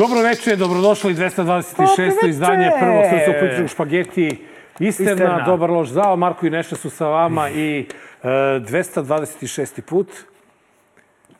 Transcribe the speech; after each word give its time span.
Dobro 0.00 0.20
večer, 0.20 0.56
dobrodošli 0.58 1.14
226. 1.14 2.28
izdanje 2.28 2.70
prvog 2.80 3.02
srca 3.10 3.30
uključenog 3.36 3.70
špageti. 3.70 4.44
Isterna, 4.78 5.12
Isterna. 5.12 5.44
dobar 5.46 5.70
loš 5.70 5.88
zao, 5.88 6.16
Marko 6.16 6.46
i 6.46 6.50
Neša 6.50 6.76
su 6.76 6.90
sa 6.90 7.06
vama 7.06 7.50
i 7.50 7.86
e, 8.22 8.26
226. 8.26 9.80
put. 9.80 10.08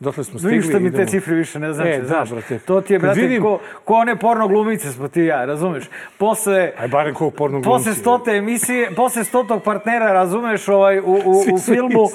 Dotle 0.01 0.25
smo 0.25 0.39
stigli. 0.39 0.63
Što 0.63 0.81
mi 0.81 0.93
te 0.93 1.07
cifre 1.07 1.35
više 1.35 1.59
ne 1.59 1.73
znači, 1.73 1.91
E, 1.91 1.99
da, 1.99 2.07
znaš. 2.07 2.31
brate. 2.31 2.59
To 2.59 2.81
ti 2.81 2.93
je, 2.93 2.99
brate, 2.99 3.21
vidim- 3.21 3.43
ko, 3.43 3.59
ko 3.85 3.95
one 3.95 4.17
porno 4.17 4.49
glumice 4.49 4.89
smo 4.89 5.09
ti 5.09 5.23
ja, 5.23 5.45
razumeš? 5.45 5.85
Posle, 6.19 6.73
Aj, 6.79 6.89
barem 6.89 7.15
kog 7.15 7.35
porno 7.35 7.63
posle 7.63 7.85
glumci. 7.85 8.01
stote 8.01 8.31
emisije, 8.31 8.91
posle 8.91 9.25
stotog 9.25 9.63
partnera, 9.63 10.07
razumeš, 10.07 10.69
ovaj, 10.69 10.99
u, 10.99 11.03
u, 11.05 11.55
u 11.55 11.59
filmu, 11.59 12.07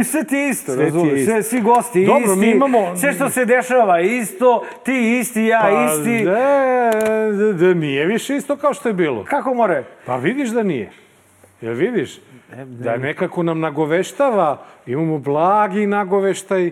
i 0.00 0.04
sve 0.04 0.24
ti 0.24 0.48
isto, 0.50 0.72
Sve 0.72 0.76
ti 0.76 0.84
razumeš? 0.86 1.12
isto. 1.12 1.24
Sve, 1.26 1.42
svi 1.42 1.60
gosti 1.60 2.06
Dobro, 2.06 2.22
isti, 2.22 2.36
mi 2.36 2.46
imamo- 2.48 2.96
sve 2.96 3.12
što 3.12 3.30
se 3.30 3.44
dešava 3.44 4.00
isto, 4.00 4.64
ti 4.84 5.18
isti, 5.18 5.44
ja 5.44 5.60
Pa, 5.62 5.70
isti. 5.92 6.24
Da, 6.24 6.90
da, 7.34 7.52
da 7.54 7.74
nije 7.74 8.06
više 8.06 8.36
isto 8.36 8.56
kao 8.56 8.74
što 8.74 8.88
je 8.88 8.94
bilo. 8.94 9.24
Kako 9.24 9.54
more? 9.54 9.84
Pa 10.06 10.16
vidiš 10.16 10.48
da 10.48 10.62
nije. 10.62 10.90
Jel 11.60 11.74
vidiš? 11.74 12.20
Da 12.58 12.96
nekako 12.96 13.42
nam 13.42 13.60
nagoveštava, 13.60 14.56
imamo 14.86 15.18
blagi 15.18 15.86
nagoveštaj 15.86 16.70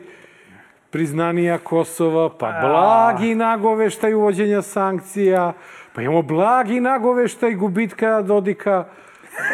priznanija 0.93 1.59
Kosova, 1.59 2.29
pa 2.39 2.59
blagi 2.61 3.35
nagoveštaj 3.35 4.15
uvođenja 4.15 4.63
sankcija, 4.63 5.53
pa 5.93 6.03
imamo 6.03 6.23
blagi 6.23 6.81
nagoveštaj 6.81 7.55
gubitka 7.55 8.23
Dodika, 8.23 8.85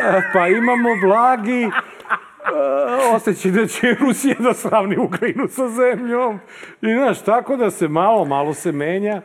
a, 0.04 0.20
pa 0.32 0.48
imamo 0.48 0.88
blagi 1.02 1.66
a, 1.66 3.14
osjećaj 3.14 3.50
da 3.50 3.66
će 3.66 3.96
Rusija 4.00 4.34
da 4.38 4.54
sravni 4.54 4.96
Ukrajinu 4.96 5.48
sa 5.48 5.68
zemljom. 5.68 6.40
I 6.80 6.94
znaš, 6.94 7.22
tako 7.22 7.56
da 7.56 7.70
se 7.70 7.88
malo, 7.88 8.24
malo 8.24 8.54
se 8.54 8.72
menja. 8.72 9.22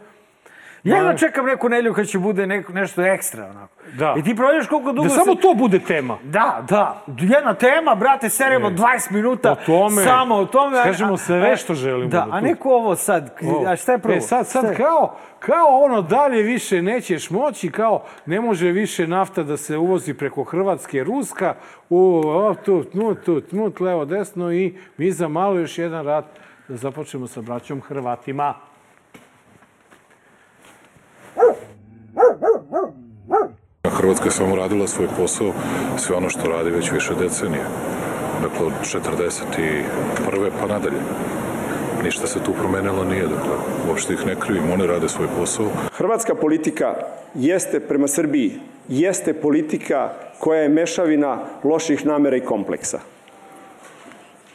Ja 0.83 0.97
jedva 0.97 1.17
čekam 1.17 1.45
neku 1.45 1.69
nelju 1.69 1.93
kad 1.93 2.07
će 2.07 2.19
bude 2.19 2.47
neko, 2.47 2.73
nešto 2.73 3.01
ekstra, 3.01 3.45
onako. 3.45 3.72
Da. 3.93 4.15
I 4.17 4.23
ti 4.23 4.35
prođeš 4.35 4.67
koliko 4.67 4.91
dugo 4.91 5.03
Da 5.03 5.09
se... 5.09 5.15
samo 5.15 5.35
to 5.35 5.53
bude 5.53 5.79
tema. 5.79 6.17
Da, 6.23 6.63
da. 6.69 7.03
Jedna 7.07 7.53
tema, 7.53 7.95
brate, 7.95 8.29
seremo 8.29 8.69
20 8.69 9.11
minuta. 9.11 9.51
O 9.51 9.55
tome. 9.55 10.03
Samo 10.03 10.35
o 10.35 10.45
tome. 10.45 10.79
a- 10.79 10.83
Kažemo 10.83 11.13
a- 11.13 11.17
sve 11.17 11.57
što 11.57 11.73
želimo 11.73 12.09
Da, 12.09 12.17
da 12.19 12.27
a 12.31 12.41
neko 12.41 12.69
ovo 12.69 12.95
sad. 12.95 13.35
O, 13.43 13.63
A 13.67 13.75
šta 13.75 13.91
je 13.91 13.99
prvo? 13.99 14.15
E 14.17 14.21
sad, 14.21 14.47
sad 14.47 14.63
je? 14.63 14.75
kao, 14.75 15.15
kao 15.39 15.67
ono 15.67 16.01
dalje 16.01 16.41
više 16.41 16.81
nećeš 16.81 17.29
moći, 17.29 17.71
kao 17.71 18.03
ne 18.25 18.41
može 18.41 18.71
više 18.71 19.07
nafta 19.07 19.43
da 19.43 19.57
se 19.57 19.77
uvozi 19.77 20.13
preko 20.13 20.43
Hrvatske, 20.43 21.03
Ruska, 21.03 21.53
u, 21.89 22.21
o, 22.25 22.55
tu, 22.65 22.83
tu, 22.83 23.15
tu, 23.15 23.41
tu, 23.71 23.83
levo, 23.83 24.05
desno 24.05 24.53
i 24.53 24.77
mi 24.97 25.11
za 25.11 25.27
malo 25.27 25.59
još 25.59 25.77
jedan 25.77 26.05
rat 26.05 26.25
da 26.67 26.75
započnemo 26.75 27.27
sa 27.27 27.41
braćom 27.41 27.81
Hrvatima. 27.81 28.53
Hrvatska 33.93 34.25
je 34.25 34.31
samo 34.31 34.55
radila 34.55 34.87
svoj 34.87 35.07
posao, 35.17 35.53
sve 35.97 36.15
ono 36.15 36.29
što 36.29 36.47
radi 36.47 36.69
već 36.69 36.91
više 36.91 37.13
decenije. 37.19 37.63
Dakle, 38.41 38.65
od 38.65 38.73
41. 38.83 40.49
pa 40.61 40.67
nadalje. 40.67 40.99
Ništa 42.03 42.27
se 42.27 42.39
tu 42.43 42.53
promenilo 42.53 43.03
nije, 43.03 43.21
dakle, 43.21 43.55
uopšte 43.89 44.13
ih 44.13 44.25
ne 44.25 44.35
krivim, 44.35 44.71
one 44.71 44.87
rade 44.87 45.09
svoj 45.09 45.27
posao. 45.39 45.67
Hrvatska 45.91 46.35
politika 46.35 46.95
jeste 47.35 47.79
prema 47.79 48.07
Srbiji, 48.07 48.59
jeste 48.87 49.33
politika 49.33 50.09
koja 50.39 50.61
je 50.61 50.69
mešavina 50.69 51.37
loših 51.63 52.05
namera 52.05 52.37
i 52.37 52.41
kompleksa. 52.41 52.99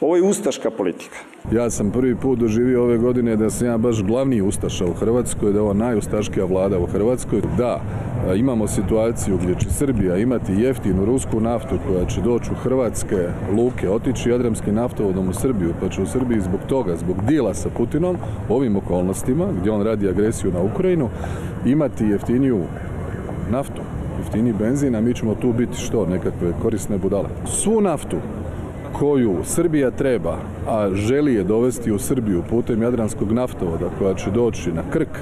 Ovo 0.01 0.15
je 0.15 0.23
ustaška 0.23 0.69
politika. 0.71 1.17
Ja 1.51 1.69
sam 1.69 1.91
prvi 1.91 2.15
put 2.15 2.39
doživio 2.39 2.83
ove 2.83 2.97
godine 2.97 3.35
da 3.35 3.49
sam 3.49 3.67
ja 3.67 3.77
baš 3.77 4.03
glavni 4.03 4.41
ustaša 4.41 4.85
u 4.85 4.93
Hrvatskoj, 4.93 5.51
da 5.51 5.57
je 5.57 5.61
ovo 5.61 5.73
najustaškija 5.73 6.45
vlada 6.45 6.79
u 6.79 6.85
Hrvatskoj. 6.85 7.41
Da, 7.57 7.81
imamo 8.35 8.67
situaciju 8.67 9.37
gdje 9.37 9.55
će 9.59 9.69
Srbija 9.69 10.17
imati 10.17 10.53
jeftinu 10.53 11.05
rusku 11.05 11.39
naftu 11.39 11.75
koja 11.87 12.05
će 12.05 12.21
doći 12.21 12.51
u 12.51 12.55
hrvatske 12.55 13.27
luke, 13.57 13.89
otići 13.89 14.29
Jadranskim 14.29 14.75
naftovodom 14.75 15.29
u 15.29 15.33
Srbiju, 15.33 15.73
pa 15.81 15.89
će 15.89 16.01
u 16.01 16.07
Srbiji 16.07 16.41
zbog 16.41 16.59
toga, 16.67 16.95
zbog 16.95 17.15
dila 17.27 17.53
sa 17.53 17.69
Putinom, 17.69 18.17
ovim 18.49 18.75
okolnostima, 18.75 19.47
gdje 19.59 19.71
on 19.71 19.81
radi 19.81 20.09
agresiju 20.09 20.51
na 20.51 20.61
Ukrajinu, 20.61 21.09
imati 21.65 22.05
jeftiniju 22.05 22.63
naftu, 23.51 23.81
jeftiniji 24.19 24.53
benzin, 24.53 24.95
a 24.95 25.01
mi 25.01 25.13
ćemo 25.13 25.35
tu 25.35 25.53
biti 25.53 25.77
što, 25.77 26.05
nekakve 26.05 26.53
korisne 26.61 26.97
budale. 26.97 27.29
Svu 27.45 27.81
naftu 27.81 28.17
koju 28.93 29.35
Srbija 29.43 29.91
treba, 29.91 30.37
a 30.67 30.89
želi 30.93 31.33
je 31.33 31.43
dovesti 31.43 31.91
u 31.91 31.99
Srbiju 31.99 32.43
putem 32.49 32.81
Jadranskog 32.81 33.31
naftovoda 33.31 33.89
koja 33.99 34.13
će 34.13 34.31
doći 34.31 34.71
na 34.71 34.83
Krk, 34.91 35.19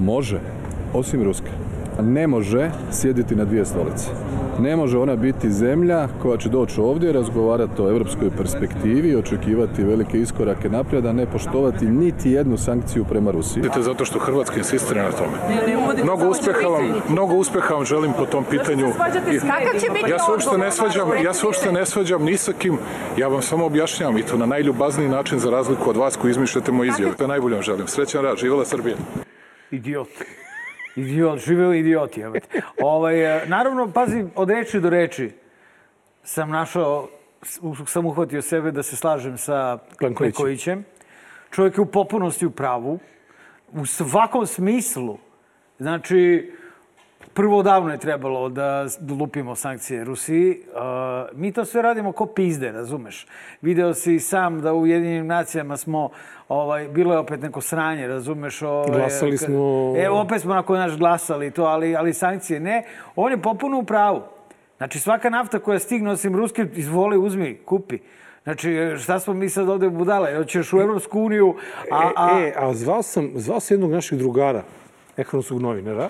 može, 0.00 0.40
osim 0.94 1.22
Ruske. 1.22 1.50
Ne 2.02 2.26
može 2.26 2.70
sjediti 2.92 3.36
na 3.36 3.44
dvije 3.44 3.64
stolice. 3.64 4.06
Ne 4.60 4.76
može 4.76 4.98
ona 4.98 5.16
biti 5.16 5.50
zemlja 5.50 6.08
koja 6.22 6.36
će 6.38 6.48
doći 6.48 6.80
ovdje, 6.80 7.12
razgovarati 7.12 7.82
o 7.82 7.88
europskoj 7.88 8.30
perspektivi, 8.36 9.16
očekivati 9.16 9.84
velike 9.84 10.20
iskorake 10.20 10.68
naprijed, 10.68 11.06
a 11.06 11.12
ne 11.12 11.26
poštovati 11.26 11.86
niti 11.86 12.30
jednu 12.30 12.56
sankciju 12.56 13.04
prema 13.04 13.30
Rusiji. 13.30 13.62
Vidite, 13.62 13.82
zato 13.82 14.04
što 14.04 14.18
Hrvatska 14.18 14.56
insistira 14.56 15.02
na 15.02 15.10
tome. 15.10 15.62
Mnogo 16.02 16.28
uspeha 16.28 16.68
vam, 16.68 16.94
mnogo 17.08 17.34
uspeha 17.34 17.74
vam 17.74 17.84
želim 17.84 18.12
po 18.18 18.26
tom 18.26 18.44
pitanju. 18.50 18.86
Ja 20.08 20.18
se 20.18 20.30
uopšte 20.30 20.58
ne 20.58 20.70
svađam, 20.70 21.08
ja 21.24 21.34
se 21.34 21.46
uopšte 21.46 21.72
ne 21.72 21.86
svađam 21.86 22.24
ni 22.24 22.36
sa 22.36 22.52
kim. 22.52 22.78
Ja 23.16 23.28
vam 23.28 23.42
samo 23.42 23.66
objašnjavam 23.66 24.18
i 24.18 24.22
to 24.22 24.36
na 24.36 24.46
najljubazniji 24.46 25.08
način 25.08 25.38
za 25.38 25.50
razliku 25.50 25.90
od 25.90 25.96
vas 25.96 26.16
koji 26.16 26.30
izmišljate 26.30 26.72
moje 26.72 26.88
izjave. 26.88 27.12
To 27.12 27.26
najbolje 27.26 27.54
vam 27.54 27.62
želim. 27.62 27.86
Srećan 27.86 28.22
rad, 28.22 28.36
živjela 28.36 28.64
Srbija. 28.64 28.96
Idiot. 29.70 30.08
Idiot, 30.98 31.38
živeo 31.38 31.72
idioti. 31.72 32.22
Ovaj, 32.82 33.36
e, 33.36 33.46
naravno, 33.46 33.92
pazi, 33.92 34.24
od 34.34 34.50
reči 34.50 34.80
do 34.80 34.90
reči 34.90 35.30
sam 36.22 36.50
našao, 36.50 37.08
sam 37.86 38.06
uhvatio 38.06 38.42
sebe 38.42 38.70
da 38.70 38.82
se 38.82 38.96
slažem 38.96 39.38
sa 39.38 39.78
Plenkovićem. 39.98 40.32
Plenkovićem. 40.32 40.84
Čovjek 41.50 41.78
je 41.78 41.82
u 41.82 41.86
potpunosti 41.86 42.46
u 42.46 42.50
pravu. 42.50 42.98
U 43.72 43.86
svakom 43.86 44.46
smislu. 44.46 45.18
Znači, 45.78 46.52
prvo 47.38 47.62
davno 47.62 47.92
je 47.92 47.98
trebalo 47.98 48.48
da 48.48 48.86
da 49.00 49.14
lupimo 49.14 49.54
sankcije 49.54 50.04
Rusiji. 50.04 50.50
Uh, 50.50 51.38
mi 51.38 51.52
to 51.52 51.64
sve 51.64 51.82
radimo 51.82 52.12
ko 52.12 52.26
pizde, 52.26 52.72
razumeš? 52.72 53.26
Video 53.62 53.94
si 53.94 54.20
sam 54.20 54.60
da 54.60 54.74
u 54.74 54.86
Jedinim 54.86 55.26
nacijama 55.26 55.76
smo, 55.76 56.10
ovaj, 56.48 56.88
bilo 56.88 57.12
je 57.12 57.18
opet 57.18 57.42
neko 57.42 57.60
sranje, 57.60 58.06
razumeš? 58.06 58.62
Ovaj, 58.62 58.98
Glasali 58.98 59.38
smo- 59.38 59.94
E, 59.96 60.08
opet 60.08 60.42
smo 60.42 60.54
nakon 60.54 60.78
naš 60.78 60.96
glasali 60.96 61.50
to, 61.50 61.64
ali, 61.64 61.96
ali 61.96 62.14
sankcije 62.14 62.60
ne. 62.60 62.84
On 63.16 63.32
je 63.32 63.42
potpuno 63.42 63.78
u 63.78 63.84
pravu. 63.84 64.22
Znači, 64.76 64.98
svaka 64.98 65.30
nafta 65.30 65.58
koja 65.58 65.78
stigne 65.78 66.10
osim 66.10 66.36
Ruske, 66.36 66.66
izvoli, 66.74 67.18
uzmi, 67.18 67.60
kupi. 67.64 67.98
Znači, 68.42 68.76
šta 68.98 69.20
smo 69.20 69.34
mi 69.34 69.48
sad 69.48 69.68
ovde 69.68 69.88
budale? 69.88 70.36
Hoćeš 70.36 70.72
u 70.72 70.80
Evropsku 70.80 71.20
uniju, 71.20 71.54
a... 71.90 72.10
a... 72.16 72.40
E, 72.40 72.48
e, 72.48 72.52
a 72.56 72.74
zvao 72.74 73.02
sam, 73.02 73.30
zvao 73.34 73.60
sam 73.60 73.74
jednog 73.74 73.90
naših 73.90 74.18
drugara, 74.18 74.62
ekonomskog 75.16 75.60
novinara, 75.62 76.08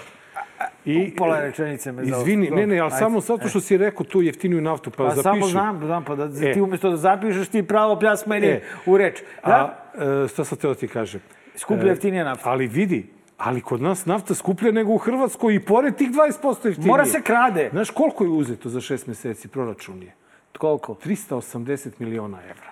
I, 0.89 1.15
Pola 1.17 1.41
rečenice 1.41 1.93
me 1.93 2.03
zaostalo. 2.03 2.23
Izvini, 2.23 2.51
ne, 2.51 2.67
ne, 2.67 2.79
ali 2.79 2.87
Ajde. 2.87 2.97
samo 2.97 3.21
zato 3.21 3.49
što 3.49 3.61
si 3.61 3.77
rekao 3.77 4.05
tu 4.07 4.23
jeftiniju 4.23 4.61
naftu, 4.61 4.91
pa, 4.91 4.97
Pa 4.97 5.11
zapiši. 5.11 5.23
samo 5.23 5.47
znam, 5.47 5.79
znam, 5.79 6.05
pa 6.05 6.15
da 6.15 6.49
E. 6.49 6.53
ti 6.53 6.61
umjesto 6.61 6.91
da 6.91 6.97
zapišeš 6.97 7.49
ti 7.49 7.63
pravo 7.63 7.99
pljas 7.99 8.27
meni 8.27 8.47
E. 8.47 8.63
u 8.87 8.99
reč. 8.99 9.23
Da? 9.47 9.79
A, 9.95 10.25
e, 10.25 10.29
šta 10.29 10.45
sam 10.45 10.59
teo 10.59 10.75
ti 10.75 10.89
kažem? 10.89 11.21
Skuplja 11.55 11.85
E, 11.85 11.89
jeftinija 11.89 12.25
nafta. 12.25 12.51
Ali 12.51 12.67
vidi, 12.67 13.07
ali 13.37 13.61
kod 13.61 13.83
nas 13.83 14.07
nafta 14.07 14.35
skuplja 14.35 14.73
nego 14.73 14.93
u 14.93 14.99
Hrvatskoj 14.99 15.55
i 15.55 15.61
pored 15.61 15.97
tih 15.97 16.11
20% 16.11 16.67
jeftinije. 16.67 16.89
Mora 16.89 17.05
se 17.05 17.23
krade. 17.23 17.69
Znaš 17.73 17.91
koliko 17.91 18.25
je 18.25 18.31
uzeto 18.31 18.69
za 18.69 18.81
šest 18.81 19.07
meseci 19.07 19.49
proračun 19.49 20.03
je? 20.03 20.13
Koliko? 20.59 20.95
380 20.97 21.89
miliona 21.99 22.39
evra. 22.45 22.68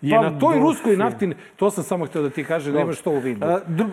Je 0.00 0.16
Pa, 0.16 0.22
na 0.22 0.38
toj 0.38 0.58
ruskoj 0.58 0.96
nafti, 0.96 1.34
to 1.56 1.70
sam 1.70 1.84
samo 1.84 2.06
htio 2.06 2.22
da 2.22 2.30
ti 2.30 2.44
kažem, 2.44 2.74
nemaš 2.74 3.00
to 3.00 3.10
u 3.10 3.18
vidu. 3.18 3.46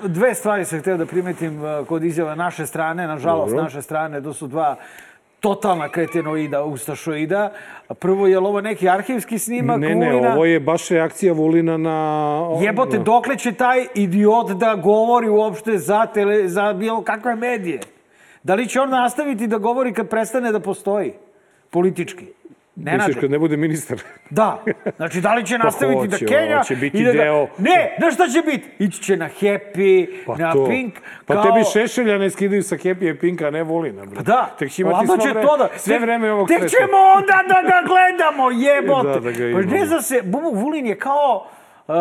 Dve 0.07 0.35
stvari 0.35 0.65
sam 0.65 0.79
htio 0.79 0.97
da 0.97 1.05
primetim 1.05 1.61
kod 1.87 2.03
izjava 2.03 2.35
naše 2.35 2.65
strane, 2.65 3.07
nažalost 3.07 3.49
Dobro. 3.51 3.63
naše 3.63 3.81
strane, 3.81 4.23
to 4.23 4.33
su 4.33 4.47
dva 4.47 4.75
totalna 5.39 5.89
kretenoida, 5.89 6.63
ustašoida. 6.63 7.51
Prvo, 7.99 8.27
je 8.27 8.39
li 8.39 8.45
ovo 8.45 8.61
neki 8.61 8.89
arhivski 8.89 9.39
snimak 9.39 9.79
Ne, 9.79 9.95
ne, 9.95 10.11
Vulina? 10.11 10.33
ovo 10.33 10.45
je 10.45 10.59
baš 10.59 10.89
reakcija 10.89 11.33
Vulina 11.33 11.77
na... 11.77 12.39
Jebote, 12.61 12.97
dokle 12.99 13.37
će 13.37 13.51
taj 13.51 13.85
idiot 13.95 14.51
da 14.51 14.75
govori 14.75 15.29
uopšte 15.29 15.77
za, 15.77 16.05
tele, 16.05 16.47
za 16.47 16.73
bilo 16.73 17.01
kakve 17.01 17.35
medije? 17.35 17.79
Da 18.43 18.55
li 18.55 18.67
će 18.67 18.81
on 18.81 18.89
nastaviti 18.89 19.47
da 19.47 19.57
govori 19.57 19.93
kad 19.93 20.09
prestane 20.09 20.51
da 20.51 20.59
postoji? 20.59 21.13
Politički. 21.69 22.25
Nenade. 22.75 22.97
Misliš 22.97 23.21
kad 23.21 23.31
ne 23.31 23.39
bude 23.39 23.57
ministar? 23.57 23.97
Da. 24.29 24.63
Znači, 24.95 25.21
da 25.21 25.33
li 25.33 25.45
će 25.45 25.57
nastaviti 25.57 25.97
hoće, 25.99 26.25
da 26.25 26.31
Kenja... 26.31 26.57
hoće 26.57 26.75
biti 26.75 26.97
i 26.97 27.03
da 27.03 27.11
ga- 27.11 27.19
deo- 27.19 27.47
Ne, 27.57 27.95
znaš 27.99 28.13
šta 28.13 28.27
će 28.27 28.41
biti? 28.41 28.69
Ići 28.79 29.03
će 29.03 29.17
na 29.17 29.29
Happy, 29.31 30.07
na 30.37 30.53
Pink. 30.69 30.93
Pa 31.25 31.33
kao... 31.33 31.43
tebi 31.43 31.63
Šešelja 31.73 32.17
ne 32.17 32.29
skidaju 32.29 32.63
sa 32.63 32.75
Happy 32.75 33.19
Pinka, 33.19 33.47
a 33.47 33.51
ne 33.51 33.63
Vulina. 33.63 34.05
Bre. 34.05 34.15
Pa 34.15 34.21
da. 34.23 34.55
Tek 34.59 34.71
će 34.71 34.81
imati 34.81 35.07
vreme, 35.17 35.41
to 35.41 35.57
da... 35.57 35.69
sve 35.75 35.99
vreme 35.99 36.31
ovog 36.31 36.47
Tek 36.47 36.57
sveta. 36.59 36.69
ćemo 36.69 36.97
onda 37.15 37.39
da 37.47 37.61
ga 37.61 37.83
gledamo, 37.91 38.51
jebote. 38.51 39.07
Da, 39.09 39.19
da 39.21 39.31
ga 39.31 39.37
Pa 39.37 39.43
imamo. 39.43 39.71
ne 39.71 39.85
zna 39.85 40.01
se, 40.01 40.21
Bubu 40.23 40.51
Vulin 40.51 40.85
je 40.85 40.97
kao... 40.97 41.47
Uh, 41.87 41.95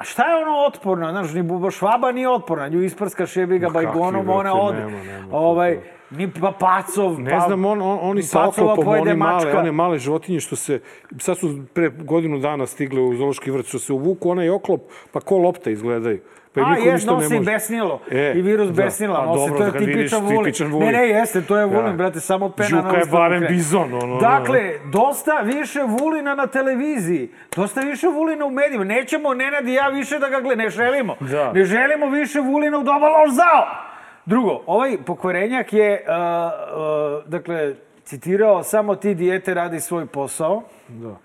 šta 0.00 0.28
je 0.28 0.36
ono 0.36 0.56
otporno? 0.58 1.10
Znaš, 1.10 1.32
ni 1.32 1.42
Buba 1.42 1.70
Švaba 1.70 2.12
nije 2.12 2.28
otporna. 2.28 2.68
Nju 2.68 2.82
isprska 2.82 3.26
šebiga 3.26 3.66
Ma 3.66 3.72
kakvi, 3.72 3.86
bajgonom, 3.86 4.28
ona 4.30 4.54
ode. 4.54 4.78
nema, 4.78 5.02
nema 5.04 5.28
ovaj. 5.32 5.78
Ni 6.10 6.30
pa 6.40 6.52
Pacov. 6.52 7.20
Ne 7.20 7.30
pa, 7.30 7.40
znam, 7.40 7.64
on, 7.64 7.82
on, 7.82 7.98
oni 8.02 8.22
sa 8.22 8.48
oklopom, 8.48 8.88
one 8.88 9.14
male, 9.14 9.32
mačka. 9.34 9.58
one 9.58 9.72
male 9.72 9.98
životinje 9.98 10.40
što 10.40 10.56
se, 10.56 10.80
sad 11.18 11.38
su 11.38 11.60
pre 11.74 11.88
godinu 11.88 12.38
dana 12.38 12.66
stigle 12.66 13.00
u 13.00 13.14
zoološki 13.16 13.50
vrt, 13.50 13.66
što 13.66 13.78
se 13.78 13.92
uvuku, 13.92 14.30
onaj 14.30 14.50
oklop, 14.50 14.80
pa 15.12 15.20
ko 15.20 15.38
lopta 15.38 15.70
izgledaju. 15.70 16.18
Pa 16.54 16.60
A, 16.60 16.76
jes, 16.76 17.06
ne 17.06 17.12
nosi 17.12 17.34
i 17.34 17.38
može. 17.38 17.50
besnilo. 17.52 18.00
E, 18.10 18.32
I 18.36 18.42
virus 18.42 18.68
da. 18.68 18.82
besnila 18.82 19.14
Pa 19.14 19.26
nosi. 19.26 19.50
dobro, 19.50 19.58
to 19.58 19.64
je 19.64 19.70
vidiš 19.80 19.94
tipičan 19.94 20.22
vulin. 20.22 20.38
tipičan 20.44 20.72
vulin. 20.72 20.86
Ne, 20.86 20.92
ne, 20.92 21.08
jeste, 21.08 21.42
to 21.42 21.56
je 21.56 21.66
vulin, 21.66 21.86
Da. 21.86 21.92
brate, 21.92 22.20
samo 22.20 22.48
pena 22.48 22.68
Đuka 22.70 22.82
na 22.82 22.94
je 22.94 23.02
ustavu 23.02 23.20
barem 23.20 23.44
bizon, 23.48 23.94
ono, 23.94 23.98
ono. 23.98 24.20
Dakle, 24.20 24.60
dosta 24.92 25.32
više 25.36 25.80
vulina 26.00 26.34
na 26.34 26.46
televiziji. 26.46 27.30
Dosta 27.56 27.80
više 27.80 28.08
vulina 28.08 28.44
u 28.46 28.50
medijima. 28.50 28.84
Nećemo, 28.84 29.34
Nenad 29.34 29.68
i 29.68 29.72
ja, 29.72 29.88
više 29.88 30.18
da 30.18 30.28
ga 30.28 30.40
gledamo. 30.40 30.62
Ne 30.62 30.70
želimo. 30.70 31.16
Da. 31.20 31.52
Ne 31.52 31.64
želimo 31.64 32.06
više 32.06 32.40
vulina 32.40 32.78
u 32.78 32.82
doba 32.82 33.08
loš 33.08 33.30
zao. 33.30 33.89
Drugo, 34.26 34.62
ovaj 34.66 34.96
pokvarenjak 35.06 35.72
je, 35.72 36.04
uh, 36.08 36.14
uh, 36.14 37.30
dakle, 37.30 37.74
citirao 38.04 38.62
samo 38.62 38.94
ti 38.94 39.14
dijete 39.14 39.54
radi 39.54 39.80
svoj 39.80 40.06
posao. 40.06 40.62
Da. 40.88 41.16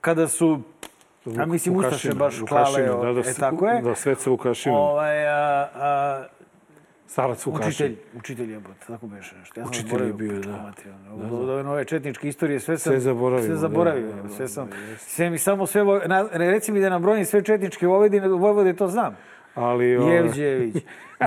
Kada 0.00 0.28
su, 0.28 0.60
a 1.38 1.46
mislim, 1.46 1.76
Ustaše 1.76 1.94
Vukašina, 1.94 2.14
baš 2.14 2.40
Vukašina, 2.40 2.86
klale. 2.86 3.12
Da, 3.14 3.22
da, 3.22 3.30
e, 3.30 3.34
tako 3.34 3.68
je. 3.68 3.82
Da, 3.82 3.94
Sveca 3.94 4.30
Vukašina. 4.30 4.76
Ovaj, 4.76 5.28
a, 5.28 5.68
a, 5.74 6.24
Starac 7.06 7.46
Vukašin. 7.46 7.68
Učitelj, 7.68 7.96
učitelj 8.16 8.52
je, 8.52 8.60
tako 8.86 9.06
beše 9.06 9.36
nešto. 9.38 9.60
Ja 9.60 9.64
sam 9.64 9.70
Učitelj 9.70 10.06
je 10.06 10.12
bio, 10.12 10.40
da. 10.40 10.62
materijalna. 10.62 11.14
Od 11.40 11.48
ove 11.48 11.62
nove 11.62 11.84
četničke 11.84 12.28
istorije 12.28 12.60
sve 12.60 12.78
sam... 12.78 12.92
Sve 12.92 13.00
zaboravio, 13.00 13.44
Sve 13.44 13.54
da, 13.54 13.60
zaboravio, 13.60 14.12
da, 14.12 14.22
da, 14.22 14.28
sve 14.28 14.48
sam... 14.48 14.68
da, 14.70 14.76
Sve 14.98 15.30
mi 15.30 15.38
samo 15.38 15.66
sve... 15.66 15.84
Na, 16.06 16.28
reci 16.32 16.72
mi 16.72 16.80
da 16.80 16.90
nabrojim 16.90 17.24
sve 17.24 17.44
četničke 17.44 17.86
Vojvodine, 17.86 18.28
Vojvode 18.28 18.72
to 18.76 18.88
znam. 18.88 19.16
Ali, 19.54 19.96
ovaj, 19.96 20.14
Jevđević, 20.14 20.74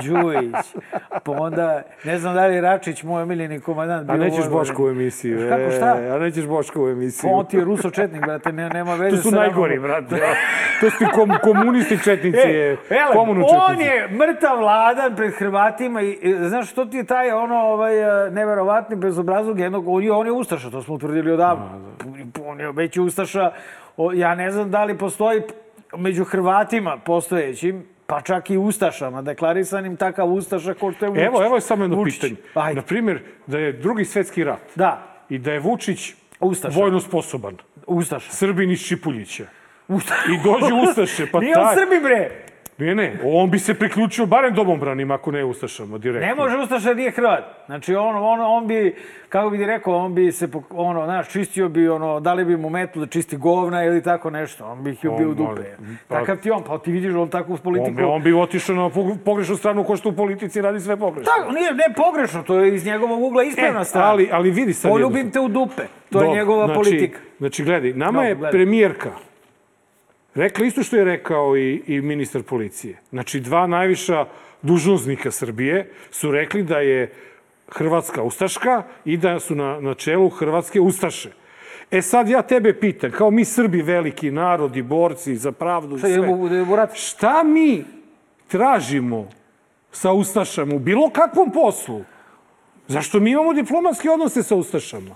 Đujić, 0.04 0.76
pa 1.24 1.32
onda, 1.32 1.82
ne 2.04 2.18
znam 2.18 2.36
da 2.36 2.48
li 2.48 2.62
Račić, 2.62 3.04
moj 3.04 3.24
omiljeni 3.24 3.60
komandant, 3.60 4.10
A 4.10 4.18
nećeš 4.18 4.38
Vojvodin. 4.38 4.58
Boškovu 4.58 4.90
emisiju. 4.90 5.50
Kako, 5.50 5.72
šta? 5.72 5.98
E, 6.02 6.10
a 6.10 6.18
nećeš 6.18 6.46
Boškovu 6.46 6.90
emisiju. 6.90 7.30
Pa 7.30 7.38
on 7.38 7.46
ti 7.46 7.58
je 7.58 7.64
Ruso 7.64 7.90
četnik, 7.90 8.22
brate, 8.22 8.52
ne, 8.52 8.70
nema 8.70 8.96
veze 8.96 9.18
To 9.18 9.22
su 9.22 9.30
sa 9.30 9.36
najgori, 9.36 9.80
brate. 9.80 10.16
To 10.82 10.90
su 10.90 10.98
ti 10.98 11.06
kom, 11.14 11.32
komunisti 11.44 12.04
četnici, 12.04 12.38
E, 12.48 12.78
ele, 12.90 13.14
komunu 13.14 13.46
on 13.46 13.70
četnici. 13.70 13.90
je 13.90 14.08
mrtav 14.08 14.60
vladan 14.60 15.16
pred 15.16 15.34
Hrvatima 15.34 16.02
i, 16.02 16.12
i 16.12 16.36
znaš 16.48 16.72
što 16.72 16.86
ti 16.86 16.98
je 16.98 17.04
taj 17.04 17.32
ono 17.32 17.56
ovaj 17.56 18.28
e, 18.28 18.32
neverovatni 18.32 18.96
bezobrazluk 18.96 19.60
jednog 19.60 19.88
on 19.88 20.04
je 20.04 20.12
on 20.12 20.26
je 20.26 20.32
ustaša 20.32 20.70
to 20.70 20.82
smo 20.82 20.96
utvrdili 20.96 21.32
odavno. 21.32 21.70
On 22.46 22.60
je 22.60 22.72
već 22.72 22.98
ustaša. 22.98 23.52
O, 23.98 24.12
ja 24.14 24.36
ne 24.36 24.52
znam 24.52 24.72
da 24.72 24.84
li 24.84 24.98
postoji 24.98 25.42
među 25.98 26.24
Hrvatima 26.24 26.98
postojećim 27.06 27.93
pa 28.14 28.22
čak 28.22 28.50
i 28.50 28.58
ustašama, 28.58 29.22
deklarisanim 29.22 29.98
takav 29.98 30.30
ustaša 30.30 30.74
ko 30.74 30.92
što 30.92 31.06
je 31.06 31.10
Vučić. 31.10 31.24
Evo, 31.24 31.46
evo 31.46 31.56
je 31.56 31.62
samo 31.62 31.84
jedno 31.84 31.98
Vučić. 31.98 32.22
pitanje. 32.22 32.36
Ajde. 32.54 32.76
Na 32.76 32.82
primjer, 32.82 33.20
da 33.48 33.60
je 33.60 33.74
drugi 33.74 34.06
svetski 34.06 34.44
rat 34.44 34.60
Da, 34.76 35.24
i 35.30 35.38
da 35.38 35.52
je 35.52 35.60
Vučić 35.60 36.14
Ustaša. 36.40 36.80
vojno 36.80 37.00
sposoban, 37.00 37.58
ustaša. 37.88 38.32
Srbin 38.32 38.72
iz 38.72 38.86
Čipuljića, 38.88 39.46
Usta... 39.88 40.14
i 40.30 40.38
dođe 40.44 40.74
Ustaše, 40.90 41.26
pa 41.32 41.40
Nije 41.44 41.58
on 41.58 41.66
taj... 41.66 41.76
Srbi, 41.76 42.00
bre! 42.00 42.43
Ne, 42.78 42.96
ne, 42.96 43.14
on 43.26 43.52
bi 43.52 43.60
se 43.60 43.74
priključio 43.74 44.26
barem 44.26 44.54
domobranima, 44.54 45.14
ako 45.14 45.32
ne 45.32 45.44
Ustašama, 45.44 45.98
direktno. 45.98 46.28
Ne 46.28 46.36
može 46.36 46.58
Ustaša 46.58 46.88
da 46.88 46.94
nije 46.94 47.12
Hrvat. 47.12 47.44
Znači, 47.66 47.96
on, 47.96 48.16
on, 48.18 48.40
on 48.42 48.68
bi, 48.68 48.96
kako 49.30 49.50
bi 49.50 49.58
ti 49.58 49.66
rekao, 49.66 49.96
on 49.96 50.16
bi 50.16 50.32
se, 50.32 50.48
ono, 50.70 51.06
znaš, 51.06 51.30
čistio 51.30 51.70
bi, 51.70 51.90
ono, 51.90 52.20
dali 52.20 52.46
bi 52.46 52.58
mu 52.58 52.70
metlu 52.70 53.00
da 53.02 53.08
čisti 53.08 53.38
govna 53.38 53.84
ili 53.84 54.04
tako 54.04 54.30
nešto. 54.30 54.66
On 54.66 54.84
bi 54.84 54.92
ih 54.92 55.00
On 55.04 55.18
bio 55.18 55.30
u 55.30 55.34
dupe. 55.34 55.62
pa- 56.08 56.16
Takav 56.16 56.38
ti 56.38 56.52
on, 56.52 56.64
pa 56.64 56.78
ti 56.78 56.92
vidiš 56.92 57.14
on 57.16 57.30
takvu 57.30 57.58
politiku. 57.58 57.90
On 57.90 57.96
bi, 57.96 58.04
on 58.04 58.24
bi 58.24 58.34
otišao 58.34 58.76
na 58.76 58.90
pog- 58.90 59.18
pogrešnu 59.20 59.56
stranu, 59.56 59.84
ko 59.84 59.98
što 59.98 60.10
u 60.10 60.14
politici 60.14 60.62
radi 60.62 60.80
sve 60.80 60.98
pogrešno. 60.98 61.32
Tako, 61.34 61.52
nije, 61.52 61.72
ne 61.74 61.94
pogrešno, 61.98 62.44
to 62.44 62.56
je 62.56 62.76
iz 62.76 62.86
njegovog 62.86 63.22
ugla 63.22 63.44
ispravna 63.44 63.82
E, 63.82 63.86
strana. 63.86 64.08
ali, 64.08 64.30
ali 64.32 64.52
vidi 64.52 64.74
sad 64.74 64.92
Poljubim 64.92 65.32
te 65.32 65.40
u 65.40 65.48
dupe. 65.48 65.82
To 66.10 66.20
je 66.20 66.22
Dobro, 66.22 66.34
njegova 66.34 66.66
znači, 66.66 66.78
politika. 66.80 67.20
Znači, 67.40 67.64
gledaj, 67.64 67.94
nama 67.94 68.12
Dobro, 68.12 68.22
je 68.24 68.36
gledaj. 68.36 68.52
premijerka 68.52 69.10
rekla 70.36 70.66
isto 70.66 70.84
što 70.84 70.96
je 70.96 71.04
rekao 71.04 71.58
i, 71.58 71.82
i 71.88 72.02
ministar 72.02 72.44
policije. 72.44 72.98
Znači, 73.10 73.40
dva 73.40 73.68
najviša 73.68 74.26
dužnosnika 74.62 75.32
Srbije 75.32 75.92
su 76.12 76.32
rekli 76.32 76.64
da 76.64 76.78
je 76.78 77.14
Hrvatska 77.70 78.24
ustaška 78.24 78.84
i 79.06 79.18
da 79.18 79.40
su 79.40 79.56
na, 79.56 79.80
na 79.80 79.94
čelu 79.94 80.30
Hrvatske 80.30 80.82
ustaše. 80.82 81.32
E 81.92 82.02
sad 82.02 82.30
ja 82.30 82.42
tebe 82.42 82.80
pitam, 82.80 83.12
kao 83.12 83.32
mi 83.32 83.46
Srbi 83.46 83.82
veliki 83.82 84.32
narodi, 84.32 84.82
borci 84.82 85.36
za 85.36 85.52
pravdu 85.52 85.96
i 85.96 86.00
sve, 86.00 86.76
rat? 86.76 86.92
šta 86.94 87.44
mi 87.44 87.84
tražimo 88.48 89.30
sa 89.92 90.12
Ustašama 90.12 90.76
u 90.76 90.80
bilo 90.80 91.10
kakvom 91.10 91.52
poslu? 91.52 92.02
Zašto 92.88 93.20
mi 93.20 93.32
imamo 93.32 93.54
diplomatske 93.54 94.10
odnose 94.10 94.44
sa 94.44 94.56
Ustašama? 94.56 95.16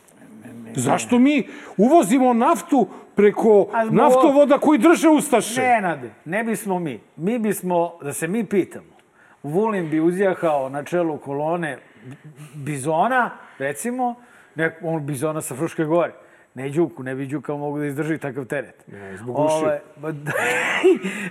Zašto 0.75 1.19
mi 1.19 1.47
uvozimo 1.77 2.33
naftu 2.33 2.87
preko 3.17 3.67
A 3.73 3.85
naftovoda 3.85 4.57
koji 4.57 4.79
drže 4.79 5.09
Ustaše? 5.09 5.61
Nenade, 5.61 6.09
ne 6.25 6.43
bismo 6.43 6.79
mi. 6.79 6.99
Mi 7.15 7.39
bismo, 7.39 7.93
da 8.01 8.13
se 8.13 8.27
mi 8.27 8.45
pitamo, 8.45 8.97
Vulin 9.43 9.89
bi 9.89 9.99
uzjahao 9.99 10.69
na 10.69 10.83
čelu 10.83 11.17
kolone 11.17 11.77
Bizona, 12.53 13.29
recimo, 13.59 14.15
nek, 14.55 14.73
on 14.83 15.05
Bizona 15.05 15.41
sa 15.41 15.55
Fruške 15.55 15.85
gore. 15.85 16.13
Ne 16.57 16.69
Đuku, 16.69 17.03
ne 17.03 17.15
bi 17.15 17.25
Đuka 17.25 17.55
mogu 17.55 17.79
da 17.79 17.85
izdrži 17.85 18.17
takav 18.17 18.45
teret. 18.45 18.83
Ne, 18.87 19.17
zbog 19.17 19.35
ušiju. 19.37 19.57
Ove, 19.59 19.81
ba, 19.95 20.11
da, 20.25 20.31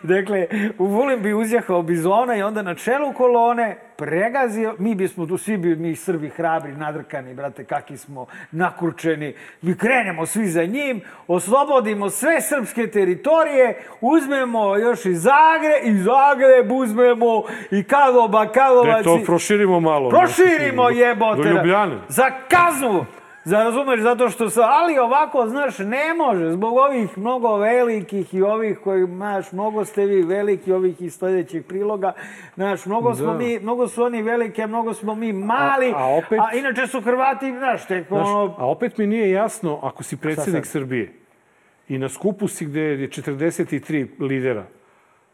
dakle, 0.05 0.47
u 0.79 0.87
Vulin 0.87 1.23
bi 1.23 1.35
uzjahao 1.35 1.83
Bizona 1.83 2.37
i 2.37 2.43
onda 2.43 2.63
na 2.63 2.75
čelu 2.75 3.13
kolone 3.13 3.77
pregazio, 3.97 4.75
mi 4.79 4.95
bismo 4.95 5.27
tu 5.27 5.39
svi 5.39 5.57
bi 5.57 5.77
mi 5.77 5.97
Srbi 5.97 6.29
hrabri, 6.29 6.73
nadrkani, 6.73 7.35
brate, 7.35 7.65
kakvi 7.65 7.97
smo 7.97 8.27
nakurčeni. 8.53 9.35
Mi 9.63 9.77
krenemo 9.77 10.27
svi 10.27 10.47
za 10.47 10.65
njim, 10.65 11.01
oslobodimo 11.29 12.11
sve 12.11 12.41
srpske 12.41 12.87
teritorije, 12.87 13.79
uzmemo 14.01 14.77
još 14.77 15.07
i 15.07 15.15
Zagreb, 15.15 15.85
i 15.85 15.93
Zagreb 15.95 16.73
uzmemo, 16.73 17.43
i 17.71 17.83
Kadoba, 17.83 18.45
Da 18.45 18.53
Kadovac. 18.53 19.05
to 19.05 19.17
i- 19.17 19.25
proširimo 19.25 19.81
malo. 19.81 20.11
Proširimo 20.11 20.89
jebote. 20.91 21.43
Do 21.43 21.49
Ljubljane. 21.51 21.97
Za 22.09 22.31
kaznu. 22.49 23.05
Za 23.47 23.59
razumeš, 23.59 24.01
zato 24.01 24.29
što 24.29 24.51
sa, 24.51 24.61
ali 24.63 24.99
ovako, 24.99 25.47
znaš, 25.49 25.79
ne 25.79 26.15
može, 26.17 26.51
zbog 26.51 26.77
ovih 26.77 27.19
mnogo 27.19 27.57
velikih 27.57 28.35
i 28.35 28.43
ovih 28.43 28.79
koji, 28.79 29.07
znaš, 29.07 29.53
mnogo 29.53 29.85
ste 29.85 30.07
vi 30.07 30.23
veliki, 30.23 30.73
ovih 30.73 31.03
iz 31.03 31.15
sledećeg 31.15 31.67
priloga, 31.67 32.13
znaš, 32.55 32.87
mnogo, 32.87 33.15
smo 33.15 33.27
Da. 33.27 33.33
mi, 33.35 33.59
mnogo 33.59 33.89
su 33.89 34.03
oni 34.03 34.23
veliki, 34.23 34.63
a 34.63 34.67
mnogo 34.67 34.95
smo 34.95 35.15
mi 35.15 35.33
mali, 35.33 35.87
A- 35.87 35.97
a 35.97 36.07
opet- 36.13 36.41
a 36.43 36.57
inače 36.57 36.87
su 36.87 37.01
Hrvati, 37.01 37.53
znaš, 37.53 37.87
tek 37.87 38.09
Znaš, 38.09 38.21
ono, 38.21 38.55
a 38.59 38.67
opet 38.67 38.99
mi 38.99 39.07
nije 39.07 39.31
jasno, 39.31 39.79
ako 39.83 40.03
si 40.03 40.17
predsjednik? 40.17 40.67
Srbije 40.67 41.13
i 41.89 41.99
na 41.99 42.09
skupu 42.09 42.49
si 42.49 42.67
gde 42.67 42.81
je 42.81 43.09
43 43.09 44.07
lidera 44.21 44.67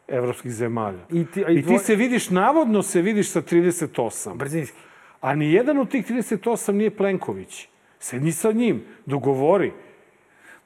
evropskih 0.08 0.52
zemalja. 0.52 1.00
I 1.10 1.24
ti- 1.26 1.44
a 1.44 1.50
I 1.50 1.54
i 1.54 1.62
ti 1.62 1.78
se 1.78 1.96
vidiš, 1.96 2.30
navodno 2.30 2.82
se 2.82 3.02
vidiš 3.02 3.30
sa 3.30 3.42
38. 3.42 4.34
brzinski. 4.34 4.78
A 5.20 5.34
ni 5.34 5.52
jedan 5.52 5.78
od 5.78 5.88
tih 5.90 6.06
38 6.06 6.72
nije 6.72 6.90
Plenković. 6.90 7.68
Sedni 8.02 8.32
sa 8.32 8.52
njim, 8.52 8.84
dogovori. 9.06 9.72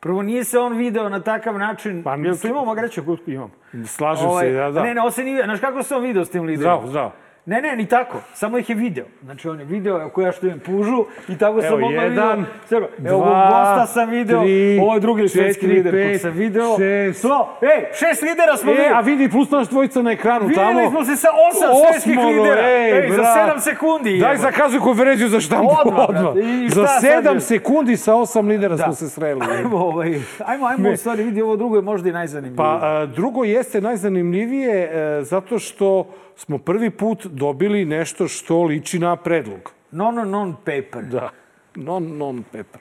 Prvo, 0.01 0.23
nije 0.23 0.45
se 0.45 0.59
on 0.59 0.77
video 0.77 1.09
na 1.09 1.21
takav 1.21 1.59
način, 1.59 2.03
Pa, 2.03 2.15
jel 2.15 2.37
tu 2.37 2.49
imamo 2.49 2.75
greću 2.75 3.05
kutku? 3.05 3.31
Imamo. 3.31 3.51
Slažem 3.87 4.29
Ovaj, 4.29 4.47
se, 4.47 4.53
da, 4.53 4.71
da. 4.71 4.83
Ne, 4.83 4.95
ne, 4.95 5.01
on 5.01 5.13
se 5.13 5.25
nije, 5.25 5.45
znaš 5.45 5.61
kako 5.61 5.83
se 5.83 5.95
on 5.95 6.03
video 6.03 6.25
s 6.25 6.31
tim 6.31 6.45
liderom? 6.45 6.79
Zdravo, 6.79 6.87
zdravo. 6.87 7.13
Ne, 7.47 7.63
ne, 7.63 7.77
ni 7.77 7.87
tako. 7.87 8.19
Samo 8.35 8.59
ih 8.59 8.71
je 8.71 8.77
video. 8.77 9.05
Znači, 9.23 9.49
on 9.49 9.59
je 9.61 9.65
video, 9.65 9.97
ako 9.97 10.23
ja 10.23 10.33
što 10.33 10.47
im 10.47 10.59
pužu, 10.61 11.05
i 11.29 11.39
tako 11.39 11.63
sam 11.63 11.73
Evo, 11.73 11.87
odmah 11.87 12.05
jedan, 12.05 12.47
video. 12.65 12.89
Evo, 13.05 13.17
ovog 13.17 13.27
dva, 13.27 13.75
gosta 13.77 13.87
sam 13.87 14.11
video, 14.11 14.43
tri, 14.43 14.79
ovo 14.83 14.95
je 14.95 15.01
drugi 15.01 15.29
svetski 15.29 15.67
lider 15.67 15.93
pet, 15.93 16.21
sam 16.21 16.31
video. 16.33 16.77
šest. 16.79 17.23
To, 17.23 17.59
ej, 17.63 17.85
šest 17.93 18.23
lidera 18.23 18.57
smo 18.57 18.71
E, 18.71 18.75
videli. 18.75 18.91
a 18.95 19.01
vidi, 19.01 19.31
plus 19.31 19.51
naš 19.51 19.69
dvojica 19.69 20.03
na 20.03 20.11
ekranu 20.11 20.51
tamo. 20.55 20.69
Videli 20.71 20.91
smo 20.91 21.05
se 21.05 21.17
sa 21.17 21.29
osam 21.49 21.71
svetskih 21.83 22.19
lidera. 22.19 22.61
ej, 22.63 22.99
Ej, 22.99 23.11
za 23.11 23.25
sedam 23.35 23.61
sekundi. 23.61 24.19
Daj 24.19 24.37
zakazuj 24.37 24.81
konferenciju 24.81 25.29
za 25.29 25.41
štampu 25.41 25.71
Odmah, 25.81 26.09
odmah. 26.09 26.33
Za 26.69 26.87
sedam 27.01 27.41
sekundi 27.41 27.97
sa 27.97 28.15
osam 28.15 28.49
lidera 28.49 28.77
smo 28.79 28.93
se 28.93 29.09
sreli. 29.09 29.41
Ajmo, 29.53 29.77
ovaj, 29.79 30.19
ajmo, 30.47 30.67
ajmo, 30.67 30.91
u 30.91 30.97
stvari, 30.97 31.23
vidi, 31.23 31.43
ovo 31.43 31.57
drugo 31.57 31.77
je 31.77 31.83
možda 31.83 32.09
i 32.09 32.13
najzanimljivije. 32.13 32.57
Pa 32.57 32.79
a, 32.83 33.07
drugo 33.07 33.45
jeste 33.45 33.81
najzanimljivije 33.81 34.83
e, 34.85 35.23
zato 35.23 35.59
što 35.59 36.07
smo 36.37 36.59
prvi 36.59 36.91
put 36.91 37.27
dobili 37.27 37.85
nešto 37.85 38.29
što 38.29 38.63
liči 38.63 38.99
na 38.99 39.17
predlog. 39.17 39.71
Non, 39.91 40.15
non, 40.15 40.31
non 40.31 40.55
paper. 40.55 41.05
Da. 41.05 41.31
Non, 41.75 42.17
non 42.17 42.43
paper. 42.43 42.81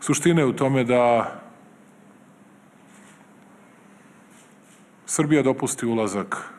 Suština 0.00 0.40
je 0.40 0.46
u 0.46 0.52
tome 0.52 0.84
da 0.84 1.32
Srbija 5.06 5.42
dopusti 5.42 5.86
ulazak 5.86 6.50